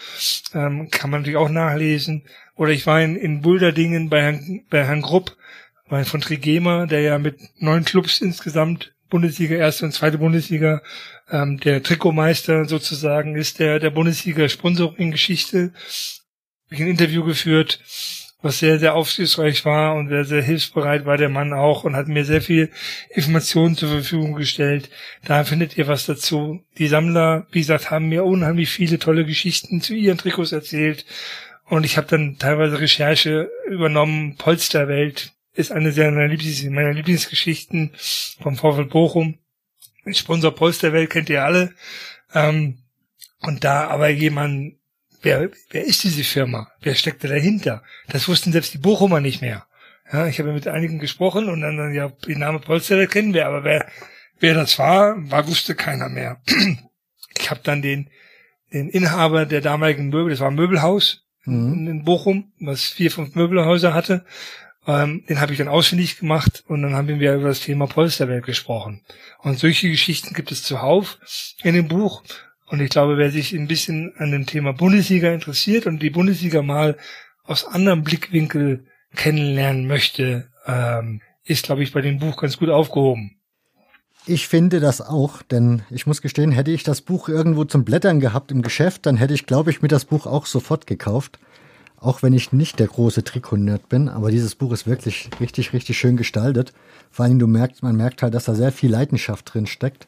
ähm, 0.54 0.88
kann 0.90 1.10
man 1.10 1.20
natürlich 1.20 1.36
auch 1.36 1.50
nachlesen. 1.50 2.22
Oder 2.56 2.70
ich 2.70 2.86
war 2.86 3.02
in, 3.02 3.14
in 3.14 3.42
Bulderdingen 3.42 4.08
bei 4.08 4.22
Herrn, 4.22 4.62
bei 4.70 4.86
Herrn 4.86 5.02
Grupp, 5.02 5.36
bei 5.94 6.04
von 6.04 6.20
Trigema, 6.20 6.86
der 6.86 7.02
ja 7.02 7.18
mit 7.20 7.38
neun 7.60 7.84
Clubs 7.84 8.20
insgesamt 8.20 8.96
Bundesliga, 9.10 9.54
erste 9.54 9.84
und 9.84 9.92
zweite 9.92 10.18
Bundesliga, 10.18 10.82
ähm, 11.30 11.60
der 11.60 11.84
Trikotmeister 11.84 12.64
sozusagen 12.64 13.36
ist, 13.36 13.60
der 13.60 13.78
der 13.78 13.90
Bundesliga 13.90 14.48
Sponsoring-Geschichte. 14.48 15.72
Ich 16.68 16.80
ein 16.80 16.88
Interview 16.88 17.22
geführt 17.22 17.78
was 18.42 18.58
sehr, 18.58 18.80
sehr 18.80 18.94
aufsichtsreich 18.96 19.64
war 19.64 19.94
und 19.94 20.08
sehr, 20.08 20.24
sehr 20.24 20.42
hilfsbereit 20.42 21.06
war 21.06 21.16
der 21.16 21.28
Mann 21.28 21.52
auch 21.52 21.84
und 21.84 21.94
hat 21.94 22.08
mir 22.08 22.24
sehr 22.24 22.42
viel 22.42 22.70
Informationen 23.10 23.76
zur 23.76 23.88
Verfügung 23.88 24.34
gestellt. 24.34 24.90
Da 25.24 25.44
findet 25.44 25.78
ihr 25.78 25.86
was 25.86 26.06
dazu. 26.06 26.60
Die 26.76 26.88
Sammler, 26.88 27.46
wie 27.52 27.60
gesagt, 27.60 27.92
haben 27.92 28.08
mir 28.08 28.24
unheimlich 28.24 28.68
viele 28.68 28.98
tolle 28.98 29.24
Geschichten 29.24 29.80
zu 29.80 29.94
ihren 29.94 30.18
Trikots 30.18 30.50
erzählt 30.50 31.06
und 31.66 31.86
ich 31.86 31.96
habe 31.96 32.08
dann 32.08 32.36
teilweise 32.38 32.80
Recherche 32.80 33.48
übernommen. 33.66 34.34
Polsterwelt 34.36 35.34
ist 35.54 35.72
eine 35.72 35.92
sehr 35.92 36.10
meiner, 36.10 36.28
Lieblings 36.28 36.62
meiner 36.64 36.92
Lieblingsgeschichten 36.92 37.92
vom 38.42 38.56
VfL 38.56 38.86
Bochum. 38.86 39.38
Sponsor 40.12 40.54
Polsterwelt 40.54 41.10
kennt 41.10 41.30
ihr 41.30 41.44
alle. 41.44 41.74
Ähm, 42.34 42.78
und 43.40 43.64
da 43.64 43.88
aber 43.88 44.08
jemand 44.08 44.74
wer, 45.24 45.50
wer 45.70 45.84
ist 45.84 46.04
diese 46.04 46.22
Firma? 46.22 46.70
Wer 46.80 46.94
steckt 46.94 47.24
da 47.24 47.28
dahinter? 47.28 47.82
Das 48.08 48.28
wussten 48.28 48.52
selbst 48.52 48.74
die 48.74 48.78
Bochumer 48.78 49.20
nicht 49.20 49.40
mehr. 49.40 49.66
Ja, 50.12 50.26
ich 50.26 50.38
habe 50.38 50.52
mit 50.52 50.68
einigen 50.68 50.98
gesprochen 50.98 51.48
und 51.48 51.62
dann, 51.62 51.94
ja, 51.94 52.12
die 52.26 52.36
Name 52.36 52.60
Polster 52.60 53.06
kennen 53.06 53.32
wir, 53.32 53.46
aber 53.46 53.64
wer, 53.64 53.86
wer 54.38 54.54
das 54.54 54.78
war, 54.78 55.16
war, 55.30 55.48
wusste 55.48 55.74
keiner 55.74 56.08
mehr. 56.08 56.40
Ich 57.36 57.50
habe 57.50 57.60
dann 57.64 57.82
den, 57.82 58.10
den 58.72 58.88
Inhaber 58.88 59.44
der 59.44 59.60
damaligen 59.60 60.08
Möbel, 60.08 60.30
das 60.30 60.38
war 60.38 60.52
ein 60.52 60.54
Möbelhaus 60.54 61.26
mhm. 61.44 61.88
in 61.88 62.04
Bochum, 62.04 62.52
was 62.60 62.84
vier, 62.84 63.10
fünf 63.10 63.34
Möbelhäuser 63.34 63.92
hatte, 63.92 64.24
ähm, 64.86 65.24
den 65.28 65.40
habe 65.40 65.52
ich 65.52 65.58
dann 65.58 65.68
ausfindig 65.68 66.18
gemacht 66.18 66.64
und 66.66 66.82
dann 66.82 66.94
haben 66.94 67.08
wir 67.08 67.34
über 67.34 67.48
das 67.48 67.60
Thema 67.60 67.86
Polsterwelt 67.86 68.44
gesprochen. 68.44 69.00
Und 69.38 69.58
solche 69.58 69.88
Geschichten 69.90 70.34
gibt 70.34 70.52
es 70.52 70.62
zuhauf 70.62 71.18
in 71.62 71.74
dem 71.74 71.88
Buch 71.88 72.22
und 72.66 72.80
ich 72.80 72.90
glaube, 72.90 73.18
wer 73.18 73.30
sich 73.30 73.52
ein 73.52 73.68
bisschen 73.68 74.14
an 74.16 74.30
dem 74.30 74.46
Thema 74.46 74.72
Bundesliga 74.72 75.32
interessiert 75.32 75.86
und 75.86 76.02
die 76.02 76.10
Bundesliga 76.10 76.62
mal 76.62 76.96
aus 77.44 77.64
anderem 77.64 78.02
Blickwinkel 78.02 78.86
kennenlernen 79.14 79.86
möchte, 79.86 80.48
ähm, 80.66 81.20
ist, 81.44 81.64
glaube 81.64 81.82
ich, 81.82 81.92
bei 81.92 82.00
dem 82.00 82.18
Buch 82.18 82.36
ganz 82.36 82.56
gut 82.56 82.70
aufgehoben. 82.70 83.36
Ich 84.26 84.48
finde 84.48 84.80
das 84.80 85.02
auch, 85.02 85.42
denn 85.42 85.82
ich 85.90 86.06
muss 86.06 86.22
gestehen, 86.22 86.50
hätte 86.50 86.70
ich 86.70 86.82
das 86.82 87.02
Buch 87.02 87.28
irgendwo 87.28 87.64
zum 87.64 87.84
Blättern 87.84 88.20
gehabt 88.20 88.50
im 88.50 88.62
Geschäft, 88.62 89.04
dann 89.04 89.18
hätte 89.18 89.34
ich, 89.34 89.44
glaube 89.44 89.70
ich, 89.70 89.82
mir 89.82 89.88
das 89.88 90.06
Buch 90.06 90.26
auch 90.26 90.46
sofort 90.46 90.86
gekauft. 90.86 91.38
Auch 92.04 92.22
wenn 92.22 92.34
ich 92.34 92.52
nicht 92.52 92.80
der 92.80 92.88
große 92.88 93.24
Trikot-Nerd 93.24 93.88
bin, 93.88 94.10
aber 94.10 94.30
dieses 94.30 94.56
Buch 94.56 94.72
ist 94.72 94.86
wirklich 94.86 95.30
richtig, 95.40 95.72
richtig 95.72 95.96
schön 95.96 96.18
gestaltet. 96.18 96.74
Vor 97.10 97.24
allem, 97.24 97.38
du 97.38 97.46
merkst, 97.46 97.82
man 97.82 97.96
merkt 97.96 98.22
halt, 98.22 98.34
dass 98.34 98.44
da 98.44 98.54
sehr 98.54 98.72
viel 98.72 98.90
Leidenschaft 98.90 99.54
drin 99.54 99.66
steckt. 99.66 100.06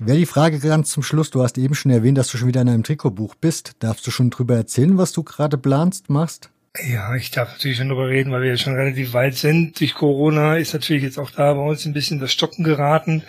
Wäre 0.00 0.16
die 0.16 0.24
Frage 0.24 0.58
ganz 0.60 0.90
zum 0.90 1.02
Schluss, 1.02 1.30
du 1.30 1.42
hast 1.42 1.58
eben 1.58 1.74
schon 1.74 1.90
erwähnt, 1.90 2.16
dass 2.16 2.28
du 2.28 2.38
schon 2.38 2.48
wieder 2.48 2.62
in 2.62 2.70
einem 2.70 2.84
Trikotbuch 2.84 3.34
bist. 3.34 3.72
Darfst 3.80 4.06
du 4.06 4.10
schon 4.10 4.30
drüber 4.30 4.56
erzählen, 4.56 4.96
was 4.96 5.12
du 5.12 5.24
gerade 5.24 5.58
planst, 5.58 6.08
machst? 6.08 6.48
Ja, 6.90 7.14
ich 7.14 7.30
darf 7.32 7.52
natürlich 7.52 7.76
schon 7.76 7.88
drüber 7.88 8.08
reden, 8.08 8.32
weil 8.32 8.42
wir 8.42 8.50
ja 8.50 8.56
schon 8.56 8.74
relativ 8.74 9.12
weit 9.12 9.34
sind. 9.34 9.78
Durch 9.80 9.94
Corona 9.94 10.56
ist 10.56 10.72
natürlich 10.72 11.02
jetzt 11.02 11.18
auch 11.18 11.30
da 11.30 11.52
bei 11.52 11.60
uns 11.60 11.84
ein 11.84 11.92
bisschen 11.92 12.18
das 12.18 12.32
Stocken 12.32 12.64
geraten. 12.64 13.24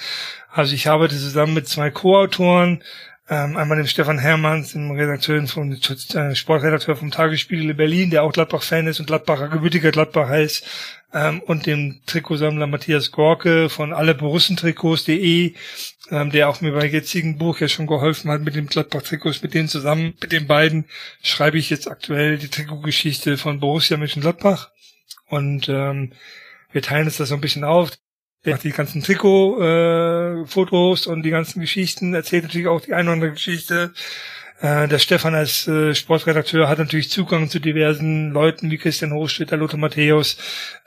Also 0.50 0.76
ich 0.76 0.88
arbeite 0.88 1.18
zusammen 1.18 1.56
mit 1.56 1.68
zwei 1.68 1.92
Co-Autoren, 1.92 2.84
ähm, 3.30 3.58
einmal 3.58 3.78
dem 3.78 3.86
Stefan 3.86 4.18
Hermanns, 4.18 4.74
dem 4.74 4.90
Redakteur 4.92 5.46
vom 5.46 5.72
äh, 5.72 6.36
Sportredakteur 6.36 6.96
vom 6.96 7.12
Tagesspiegel 7.12 7.70
in 7.70 7.78
Berlin, 7.78 8.10
der 8.10 8.24
auch 8.24 8.34
Gladbach-Fan 8.34 8.88
ist 8.88 9.00
und 9.00 9.06
Gladbacher 9.06 9.50
gebürtiger 9.50 9.92
Gladbacher 9.92 10.40
ist, 10.40 10.66
ähm, 11.14 11.42
und 11.42 11.66
dem 11.66 12.02
Trikotsammler 12.08 12.66
Matthias 12.66 13.12
Gorke 13.12 13.70
von 13.70 13.94
alleborussentrikots.de, 13.94 15.54
ähm, 16.12 16.32
der 16.32 16.50
auch 16.50 16.62
mir 16.62 16.72
bei 16.72 16.86
jetzigen 16.86 17.38
Buch 17.38 17.60
ja 17.60 17.68
schon 17.68 17.88
geholfen 17.88 18.32
hat 18.32 18.42
mit 18.42 18.56
dem 18.56 18.68
Gladbach-Trikots. 18.68 19.44
Mit 19.44 19.54
denen 19.54 19.68
zusammen, 19.68 20.16
mit 20.22 20.32
den 20.32 20.48
beiden, 20.48 20.86
schreibe 21.22 21.60
ich 21.60 21.70
jetzt 21.70 21.90
aktuell 21.90 22.40
die 22.40 22.50
Trikotgeschichte 22.50 23.38
von 23.38 23.60
Borussia 23.60 23.98
Mönchengladbach. 23.98 24.72
Und 25.28 25.70
ähm, 25.70 26.14
wir 26.72 26.82
teilen 26.82 27.06
uns 27.06 27.18
das 27.18 27.30
so 27.30 27.36
ein 27.36 27.42
bisschen 27.42 27.64
auf. 27.64 27.92
Er 28.44 28.54
macht 28.54 28.64
die 28.64 28.72
ganzen 28.72 29.04
Trikot-Fotos 29.04 31.08
äh, 31.08 31.10
und 31.10 31.24
die 31.24 31.30
ganzen 31.30 31.60
Geschichten, 31.60 32.14
erzählt 32.14 32.44
natürlich 32.44 32.68
auch 32.68 32.80
die 32.80 32.94
eine 32.94 33.10
oder 33.10 33.14
andere 33.14 33.32
Geschichte 33.32 33.92
äh, 34.62 34.90
der 34.90 35.00
Stefan 35.00 35.36
als 35.36 35.68
äh, 35.68 35.96
Sportredakteur 35.96 36.68
hat 36.68 36.80
natürlich 36.80 37.10
Zugang 37.10 37.50
zu 37.50 37.60
diversen 37.60 38.32
Leuten 38.32 38.70
wie 38.70 38.78
Christian 38.78 39.14
Hochstädter, 39.14 39.56
Lothar 39.56 39.80
Matthäus. 39.80 40.38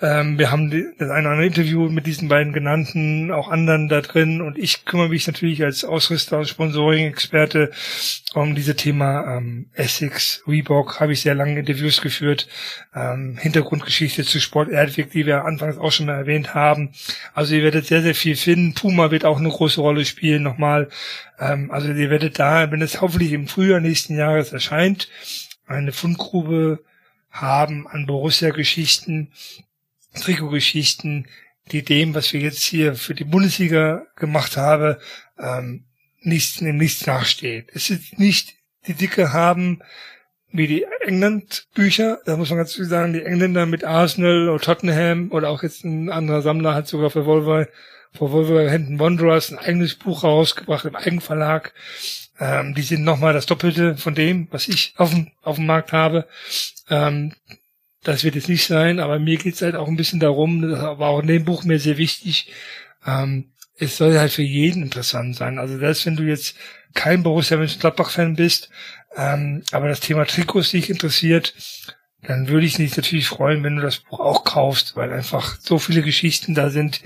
Ähm, 0.00 0.38
wir 0.38 0.50
haben 0.50 0.70
die, 0.70 0.84
das 0.98 1.10
eine 1.10 1.22
oder 1.22 1.30
andere 1.30 1.46
Interview 1.46 1.88
mit 1.88 2.06
diesen 2.06 2.28
beiden 2.28 2.52
genannten, 2.52 3.30
auch 3.30 3.48
anderen 3.48 3.88
da 3.88 4.02
drin. 4.02 4.42
Und 4.42 4.58
ich 4.58 4.84
kümmere 4.84 5.08
mich 5.08 5.26
natürlich 5.26 5.64
als 5.64 5.84
Ausrüster 5.84 6.38
und 6.38 6.48
Sponsoring-Experte 6.48 7.70
um 8.34 8.54
diese 8.54 8.76
Thema 8.76 9.38
ähm, 9.38 9.66
Essex, 9.72 10.42
Reebok, 10.46 11.00
habe 11.00 11.12
ich 11.12 11.22
sehr 11.22 11.34
lange 11.34 11.58
Interviews 11.58 12.00
geführt. 12.00 12.48
Ähm, 12.94 13.38
Hintergrundgeschichte 13.40 14.24
zu 14.24 14.40
Sport 14.40 14.70
Erdweg, 14.70 15.10
die 15.10 15.24
wir 15.24 15.44
anfangs 15.44 15.78
auch 15.78 15.92
schon 15.92 16.06
mal 16.06 16.16
erwähnt 16.16 16.54
haben. 16.54 16.92
Also 17.34 17.54
ihr 17.54 17.62
werdet 17.62 17.86
sehr, 17.86 18.02
sehr 18.02 18.14
viel 18.14 18.36
finden. 18.36 18.74
Puma 18.74 19.10
wird 19.10 19.24
auch 19.24 19.38
eine 19.38 19.48
große 19.48 19.80
Rolle 19.80 20.04
spielen 20.04 20.42
nochmal. 20.42 20.88
Ähm, 21.42 21.70
also 21.70 21.88
ihr 21.88 22.10
werdet 22.10 22.38
da, 22.38 22.70
wenn 22.70 22.82
es 22.82 23.00
hoffentlich 23.00 23.32
im 23.32 23.48
Frühjahr 23.48 23.80
nächsten 23.80 24.16
Jahres 24.16 24.52
erscheint, 24.52 25.08
eine 25.66 25.92
Fundgrube 25.92 26.84
haben 27.30 27.88
an 27.88 28.06
Borussia-Geschichten, 28.06 29.32
Trikot-Geschichten, 30.14 31.26
die 31.70 31.82
dem, 31.82 32.14
was 32.14 32.32
wir 32.32 32.40
jetzt 32.40 32.62
hier 32.62 32.94
für 32.94 33.14
die 33.14 33.24
Bundesliga 33.24 34.06
gemacht 34.16 34.56
haben, 34.56 34.96
ähm, 35.38 35.84
nichts, 36.20 36.56
dem 36.56 36.76
nichts 36.76 37.06
nachsteht. 37.06 37.70
Es 37.74 37.90
ist 37.90 38.18
nicht 38.18 38.54
die 38.86 38.94
Dicke 38.94 39.32
haben 39.32 39.80
wie 40.54 40.66
die 40.66 40.84
England-Bücher, 41.00 42.18
da 42.26 42.36
muss 42.36 42.50
man 42.50 42.58
ganz 42.58 42.74
viel 42.74 42.84
sagen, 42.84 43.14
die 43.14 43.22
Engländer 43.22 43.64
mit 43.64 43.84
Arsenal 43.84 44.50
oder 44.50 44.62
Tottenham 44.62 45.32
oder 45.32 45.48
auch 45.48 45.62
jetzt 45.62 45.82
ein 45.84 46.10
anderer 46.10 46.42
Sammler 46.42 46.74
hat 46.74 46.86
sogar 46.86 47.08
für 47.08 47.24
Volvo 47.24 47.64
vor 48.14 48.32
Wolverhampton 48.32 48.98
Wanderers 48.98 49.50
ein 49.50 49.58
eigenes 49.58 49.94
Buch 49.94 50.24
rausgebracht 50.24 50.84
im 50.84 50.96
Eigenverlag. 50.96 51.72
Ähm, 52.38 52.74
die 52.74 52.82
sind 52.82 53.04
nochmal 53.04 53.32
das 53.32 53.46
Doppelte 53.46 53.96
von 53.96 54.14
dem, 54.14 54.48
was 54.50 54.68
ich 54.68 54.94
auf 54.96 55.10
dem, 55.10 55.30
auf 55.42 55.56
dem 55.56 55.66
Markt 55.66 55.92
habe. 55.92 56.26
Ähm, 56.90 57.34
das 58.02 58.24
wird 58.24 58.34
jetzt 58.34 58.48
nicht 58.48 58.66
sein, 58.66 58.98
aber 58.98 59.18
mir 59.18 59.36
geht's 59.36 59.62
halt 59.62 59.76
auch 59.76 59.88
ein 59.88 59.96
bisschen 59.96 60.20
darum, 60.20 60.62
das 60.62 60.80
war 60.80 61.08
auch 61.08 61.20
in 61.20 61.28
dem 61.28 61.44
Buch 61.44 61.64
mir 61.64 61.78
sehr 61.78 61.98
wichtig, 61.98 62.52
ähm, 63.06 63.52
es 63.78 63.96
soll 63.96 64.18
halt 64.18 64.32
für 64.32 64.42
jeden 64.42 64.82
interessant 64.82 65.36
sein. 65.36 65.58
Also 65.58 65.78
selbst 65.78 66.04
wenn 66.06 66.16
du 66.16 66.24
jetzt 66.24 66.56
kein 66.94 67.22
Borussia 67.22 67.56
Mönchengladbach-Fan 67.56 68.36
bist, 68.36 68.70
ähm, 69.16 69.62
aber 69.72 69.88
das 69.88 70.00
Thema 70.00 70.24
Trikots 70.24 70.70
dich 70.70 70.90
interessiert, 70.90 71.54
dann 72.22 72.48
würde 72.48 72.66
ich 72.66 72.78
mich 72.78 72.96
natürlich 72.96 73.26
freuen, 73.26 73.64
wenn 73.64 73.76
du 73.76 73.82
das 73.82 73.98
Buch 73.98 74.20
auch 74.20 74.44
kaufst, 74.44 74.96
weil 74.96 75.12
einfach 75.12 75.58
so 75.60 75.78
viele 75.78 76.02
Geschichten 76.02 76.54
da 76.54 76.70
sind, 76.70 77.00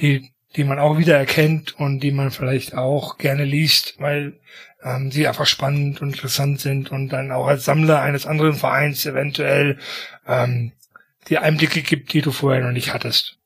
die 0.00 0.30
die 0.56 0.64
man 0.64 0.78
auch 0.78 0.98
wieder 0.98 1.16
erkennt 1.16 1.78
und 1.78 2.00
die 2.00 2.12
man 2.12 2.30
vielleicht 2.30 2.74
auch 2.74 3.18
gerne 3.18 3.44
liest, 3.44 3.96
weil 3.98 4.40
ähm, 4.82 5.10
sie 5.10 5.28
einfach 5.28 5.46
spannend 5.46 6.00
und 6.00 6.14
interessant 6.14 6.60
sind 6.60 6.90
und 6.90 7.10
dann 7.10 7.30
auch 7.30 7.46
als 7.46 7.64
Sammler 7.64 8.00
eines 8.00 8.26
anderen 8.26 8.54
Vereins 8.54 9.04
eventuell 9.04 9.78
ähm, 10.26 10.72
die 11.28 11.38
Einblicke 11.38 11.82
gibt, 11.82 12.12
die 12.12 12.22
du 12.22 12.30
vorher 12.30 12.64
noch 12.64 12.72
nicht 12.72 12.94
hattest. 12.94 13.38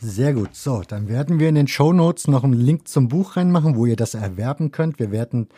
Sehr 0.00 0.32
gut. 0.32 0.54
So, 0.54 0.82
dann 0.86 1.08
werden 1.08 1.40
wir 1.40 1.48
in 1.48 1.54
den 1.54 1.68
Show 1.68 1.92
Notes 1.92 2.28
noch 2.28 2.44
einen 2.44 2.52
Link 2.52 2.88
zum 2.88 3.08
Buch 3.08 3.36
reinmachen, 3.36 3.74
wo 3.74 3.86
ihr 3.86 3.96
das 3.96 4.14
erwerben 4.14 4.70
könnt. 4.70 4.98
Wir 4.98 5.10
werden 5.10 5.48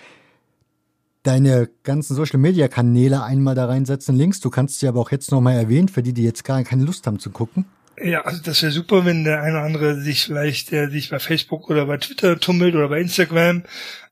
deine 1.22 1.68
ganzen 1.82 2.16
Social 2.16 2.38
Media 2.38 2.68
Kanäle 2.68 3.22
einmal 3.22 3.54
da 3.54 3.66
reinsetzen, 3.66 4.16
Links. 4.16 4.40
Du 4.40 4.48
kannst 4.48 4.80
sie 4.80 4.88
aber 4.88 5.00
auch 5.00 5.10
jetzt 5.10 5.30
nochmal 5.30 5.56
erwähnen, 5.56 5.88
für 5.88 6.02
die, 6.02 6.14
die 6.14 6.22
jetzt 6.22 6.44
gar 6.44 6.62
keine 6.64 6.84
Lust 6.84 7.06
haben 7.06 7.18
zu 7.18 7.30
gucken. 7.30 7.66
Ja, 8.02 8.22
also 8.22 8.42
das 8.42 8.62
wäre 8.62 8.72
super, 8.72 9.04
wenn 9.04 9.24
der 9.24 9.42
eine 9.42 9.56
oder 9.56 9.64
andere 9.64 10.00
sich 10.00 10.24
vielleicht, 10.24 10.70
der 10.70 10.88
sich 10.88 11.10
bei 11.10 11.18
Facebook 11.18 11.68
oder 11.68 11.86
bei 11.86 11.98
Twitter 11.98 12.38
tummelt 12.40 12.74
oder 12.74 12.88
bei 12.88 13.00
Instagram 13.00 13.62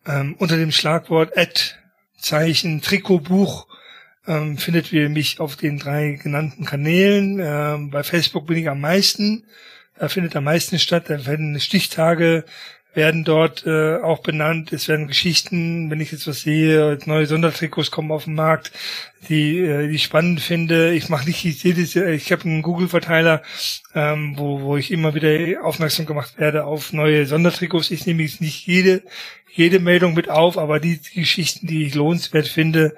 ähm, 0.06 0.34
unter 0.38 0.56
dem 0.56 0.72
Schlagwort 0.72 1.36
Ad 1.36 1.60
Zeichen 2.18 2.82
Trikotbuch 2.82 3.66
ähm, 4.26 4.58
findet 4.58 4.92
ihr 4.92 5.08
mich 5.08 5.40
auf 5.40 5.56
den 5.56 5.78
drei 5.78 6.18
genannten 6.22 6.64
Kanälen. 6.64 7.40
Ähm, 7.40 7.90
bei 7.90 8.02
Facebook 8.02 8.46
bin 8.46 8.58
ich 8.58 8.68
am 8.68 8.80
meisten. 8.80 9.44
Da 9.98 10.08
findet 10.08 10.36
am 10.36 10.44
meisten 10.44 10.78
statt. 10.78 11.04
Da 11.08 11.24
werden 11.24 11.58
Stichtage 11.58 12.44
werden 12.94 13.24
dort 13.24 13.64
äh, 13.66 13.96
auch 13.96 14.20
benannt. 14.20 14.72
Es 14.72 14.88
werden 14.88 15.06
Geschichten, 15.08 15.90
wenn 15.90 16.00
ich 16.00 16.10
jetzt 16.10 16.26
was 16.26 16.40
sehe, 16.40 16.98
neue 17.04 17.26
Sondertrikots 17.26 17.90
kommen 17.90 18.10
auf 18.10 18.24
den 18.24 18.34
Markt, 18.34 18.72
die, 19.28 19.58
äh, 19.58 19.88
die 19.88 19.96
ich 19.96 20.04
spannend 20.04 20.40
finde. 20.40 20.92
Ich 20.94 21.08
mache 21.08 21.26
nicht 21.26 21.44
jedes, 21.44 21.94
ich 21.94 22.32
habe 22.32 22.44
einen 22.44 22.62
Google-Verteiler, 22.62 23.42
ähm, 23.94 24.34
wo, 24.36 24.62
wo 24.62 24.76
ich 24.76 24.90
immer 24.90 25.14
wieder 25.14 25.64
aufmerksam 25.64 26.06
gemacht 26.06 26.38
werde 26.38 26.64
auf 26.64 26.92
neue 26.92 27.26
Sondertrikots. 27.26 27.90
Ich 27.90 28.06
nehme 28.06 28.22
jetzt 28.22 28.40
nicht 28.40 28.66
jede 28.66 29.02
jede 29.50 29.80
Meldung 29.80 30.14
mit 30.14 30.30
auf, 30.30 30.56
aber 30.56 30.78
die, 30.78 30.98
die 30.98 31.20
Geschichten, 31.20 31.66
die 31.66 31.84
ich 31.84 31.94
lohnenswert 31.96 32.46
finde, 32.46 32.94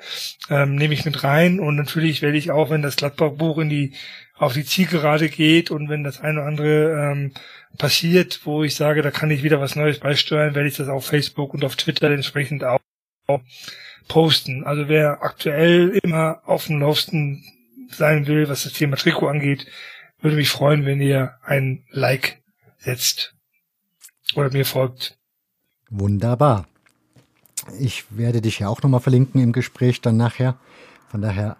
ähm, 0.51 0.75
nehme 0.75 0.93
ich 0.93 1.07
mit 1.07 1.25
rein. 1.25 1.59
Und 1.59 1.77
natürlich 1.77 2.21
werde 2.21 2.37
ich 2.37 2.51
auch, 2.51 2.69
wenn 2.69 2.83
das 2.83 2.97
Gladbach-Buch 2.97 3.59
in 3.59 3.71
die 3.71 3.93
auf 4.37 4.55
die 4.55 4.65
Zielgerade 4.65 5.29
geht 5.29 5.71
und 5.71 5.89
wenn 5.89 6.03
das 6.03 6.21
eine 6.21 6.41
oder 6.41 6.49
andere 6.49 7.12
ähm, 7.12 7.33
passiert, 7.78 8.40
wo 8.44 8.62
ich 8.62 8.74
sage, 8.74 9.02
da 9.02 9.10
kann 9.10 9.30
ich 9.30 9.42
wieder 9.42 9.60
was 9.60 9.76
Neues 9.76 9.98
beisteuern, 10.01 10.55
werde 10.55 10.68
ich 10.68 10.76
das 10.76 10.88
auf 10.88 11.06
Facebook 11.06 11.55
und 11.55 11.64
auf 11.64 11.76
Twitter 11.76 12.10
entsprechend 12.10 12.64
auch 12.64 12.80
posten. 14.09 14.64
Also 14.64 14.88
wer 14.88 15.22
aktuell 15.22 15.98
immer 16.02 16.42
auf 16.44 16.66
dem 16.66 16.80
Laufsten 16.80 17.44
sein 17.90 18.26
will, 18.26 18.48
was 18.48 18.64
das 18.64 18.72
Thema 18.72 18.97
Trikot 18.97 19.28
angeht, 19.28 19.66
würde 20.20 20.36
mich 20.36 20.51
freuen, 20.51 20.84
wenn 20.84 21.01
ihr 21.01 21.36
ein 21.42 21.84
Like 21.90 22.42
setzt 22.78 23.34
oder 24.34 24.51
mir 24.51 24.66
folgt. 24.66 25.18
Wunderbar. 25.88 26.66
Ich 27.78 28.05
werde 28.10 28.40
dich 28.40 28.60
ja 28.60 28.68
auch 28.68 28.82
nochmal 28.82 29.01
verlinken 29.01 29.42
im 29.42 29.52
Gespräch 29.52 30.01
dann 30.01 30.16
nachher. 30.16 30.59
Von 31.09 31.20
daher, 31.20 31.56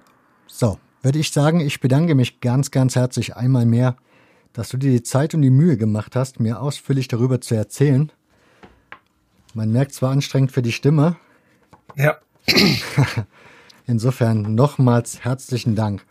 so, 0.47 0.79
würde 1.03 1.19
ich 1.19 1.31
sagen, 1.31 1.61
ich 1.61 1.81
bedanke 1.81 2.15
mich 2.15 2.41
ganz, 2.41 2.71
ganz 2.71 2.97
herzlich 2.97 3.37
einmal 3.37 3.67
mehr 3.67 3.97
dass 4.53 4.69
du 4.69 4.77
dir 4.77 4.91
die 4.91 5.03
Zeit 5.03 5.35
und 5.35 5.43
die 5.43 5.51
Mühe 5.51 5.77
gemacht 5.77 6.17
hast, 6.17 6.41
mir 6.41 6.61
ausführlich 6.61 7.09
darüber 7.09 7.41
zu 7.41 7.55
erzählen. 7.55 8.11
Man 9.55 9.73
merkt 9.73 9.93
zwar 9.93 10.11
anstrengend 10.13 10.53
für 10.53 10.63
die 10.63 10.73
Stimme. 10.73 11.17
Ja. 11.97 12.19
Insofern 13.87 14.55
nochmals 14.55 15.25
herzlichen 15.25 15.75
Dank. 15.75 16.05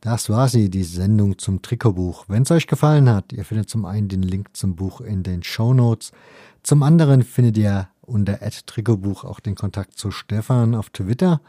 Das 0.00 0.28
war 0.28 0.48
sie, 0.48 0.68
die 0.68 0.84
Sendung 0.84 1.38
zum 1.38 1.62
Trikotbuch. 1.62 2.26
Wenn 2.28 2.42
es 2.42 2.50
euch 2.50 2.66
gefallen 2.66 3.08
hat, 3.08 3.32
ihr 3.32 3.44
findet 3.46 3.70
zum 3.70 3.86
einen 3.86 4.08
den 4.08 4.22
Link 4.22 4.54
zum 4.54 4.76
Buch 4.76 5.00
in 5.00 5.22
den 5.22 5.42
Show 5.42 5.72
Notes. 5.72 6.12
Zum 6.62 6.82
anderen 6.82 7.22
findet 7.22 7.56
ihr 7.56 7.88
unter 8.02 8.38
Trikotbuch 8.38 9.24
auch 9.24 9.40
den 9.40 9.54
Kontakt 9.54 9.98
zu 9.98 10.10
Stefan 10.10 10.74
auf 10.74 10.90
Twitter. 10.90 11.40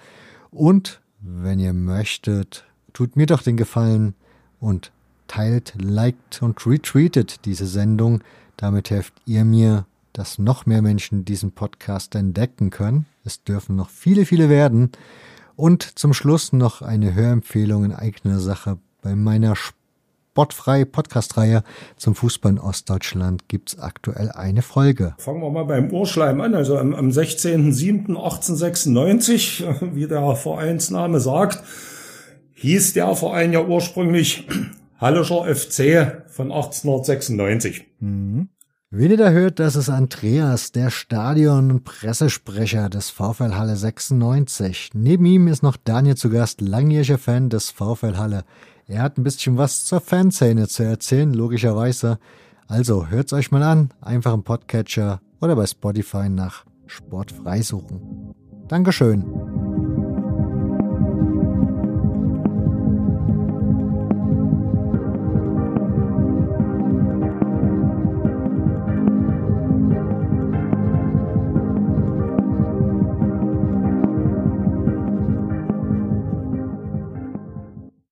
Und 0.51 1.01
wenn 1.19 1.59
ihr 1.59 1.73
möchtet, 1.73 2.65
tut 2.93 3.17
mir 3.17 3.25
doch 3.25 3.41
den 3.41 3.57
Gefallen 3.57 4.15
und 4.61 4.93
teilt, 5.27 5.73
liked 5.81 6.41
und 6.41 6.65
retweetet 6.65 7.45
diese 7.45 7.67
Sendung. 7.67 8.23
Damit 8.57 8.89
helft 8.89 9.13
ihr 9.25 9.45
mir, 9.45 9.85
dass 10.13 10.39
noch 10.39 10.65
mehr 10.65 10.81
Menschen 10.81 11.25
diesen 11.25 11.51
Podcast 11.51 12.15
entdecken 12.15 12.69
können. 12.69 13.05
Es 13.23 13.43
dürfen 13.43 13.75
noch 13.75 13.89
viele, 13.89 14.25
viele 14.25 14.49
werden. 14.49 14.91
Und 15.55 15.97
zum 15.97 16.13
Schluss 16.13 16.53
noch 16.53 16.81
eine 16.81 17.13
Hörempfehlung 17.13 17.85
in 17.85 17.93
eigener 17.93 18.39
Sache. 18.39 18.77
Bei 19.01 19.15
meiner 19.15 19.55
sportfreie 20.35 20.85
Podcast-Reihe 20.85 21.63
zum 21.95 22.13
Fußball 22.13 22.51
in 22.51 22.59
Ostdeutschland 22.59 23.47
gibt 23.47 23.69
es 23.69 23.79
aktuell 23.79 24.31
eine 24.31 24.61
Folge. 24.61 25.15
Fangen 25.17 25.41
wir 25.41 25.49
mal 25.49 25.63
beim 25.63 25.89
Urschleim 25.91 26.41
an. 26.41 26.55
Also 26.55 26.77
am, 26.77 26.93
am 26.93 27.07
16.07.1896, 27.09 29.63
wie 29.95 30.07
der 30.07 30.35
Vereinsname 30.35 31.21
sagt, 31.21 31.63
hieß 32.55 32.91
der 32.93 33.15
Verein 33.15 33.53
ja 33.53 33.63
ursprünglich 33.63 34.45
Hallischer 34.97 35.43
FC 35.43 36.23
von 36.27 36.51
1896. 36.51 37.85
Mhm. 37.99 38.49
Da 38.91 39.29
hört, 39.29 39.59
das 39.59 39.75
ist 39.75 39.89
Andreas, 39.89 40.71
der 40.71 40.89
Stadion- 40.89 41.69
und 41.69 41.83
Pressesprecher 41.83 42.87
des 42.87 43.09
VfL 43.09 43.55
Halle 43.55 43.75
96. 43.75 44.91
Neben 44.93 45.25
ihm 45.25 45.47
ist 45.49 45.63
noch 45.63 45.75
Daniel 45.75 46.15
zu 46.15 46.29
Gast, 46.29 46.61
langjähriger 46.61 47.17
Fan 47.17 47.49
des 47.49 47.71
VfL 47.71 48.15
Halle. 48.15 48.45
Er 48.87 49.01
hat 49.01 49.17
ein 49.17 49.23
bisschen 49.23 49.57
was 49.57 49.83
zur 49.83 49.99
Fanszene 49.99 50.67
zu 50.67 50.83
erzählen, 50.83 51.33
logischerweise. 51.33 52.19
Also 52.67 53.07
hört's 53.07 53.33
euch 53.33 53.51
mal 53.51 53.63
an, 53.63 53.89
einfach 53.99 54.33
im 54.33 54.43
Podcatcher 54.43 55.19
oder 55.41 55.55
bei 55.55 55.65
Spotify 55.65 56.29
nach 56.29 56.65
Sportfrei 56.87 57.61
suchen. 57.61 58.33
Dankeschön. 58.67 59.64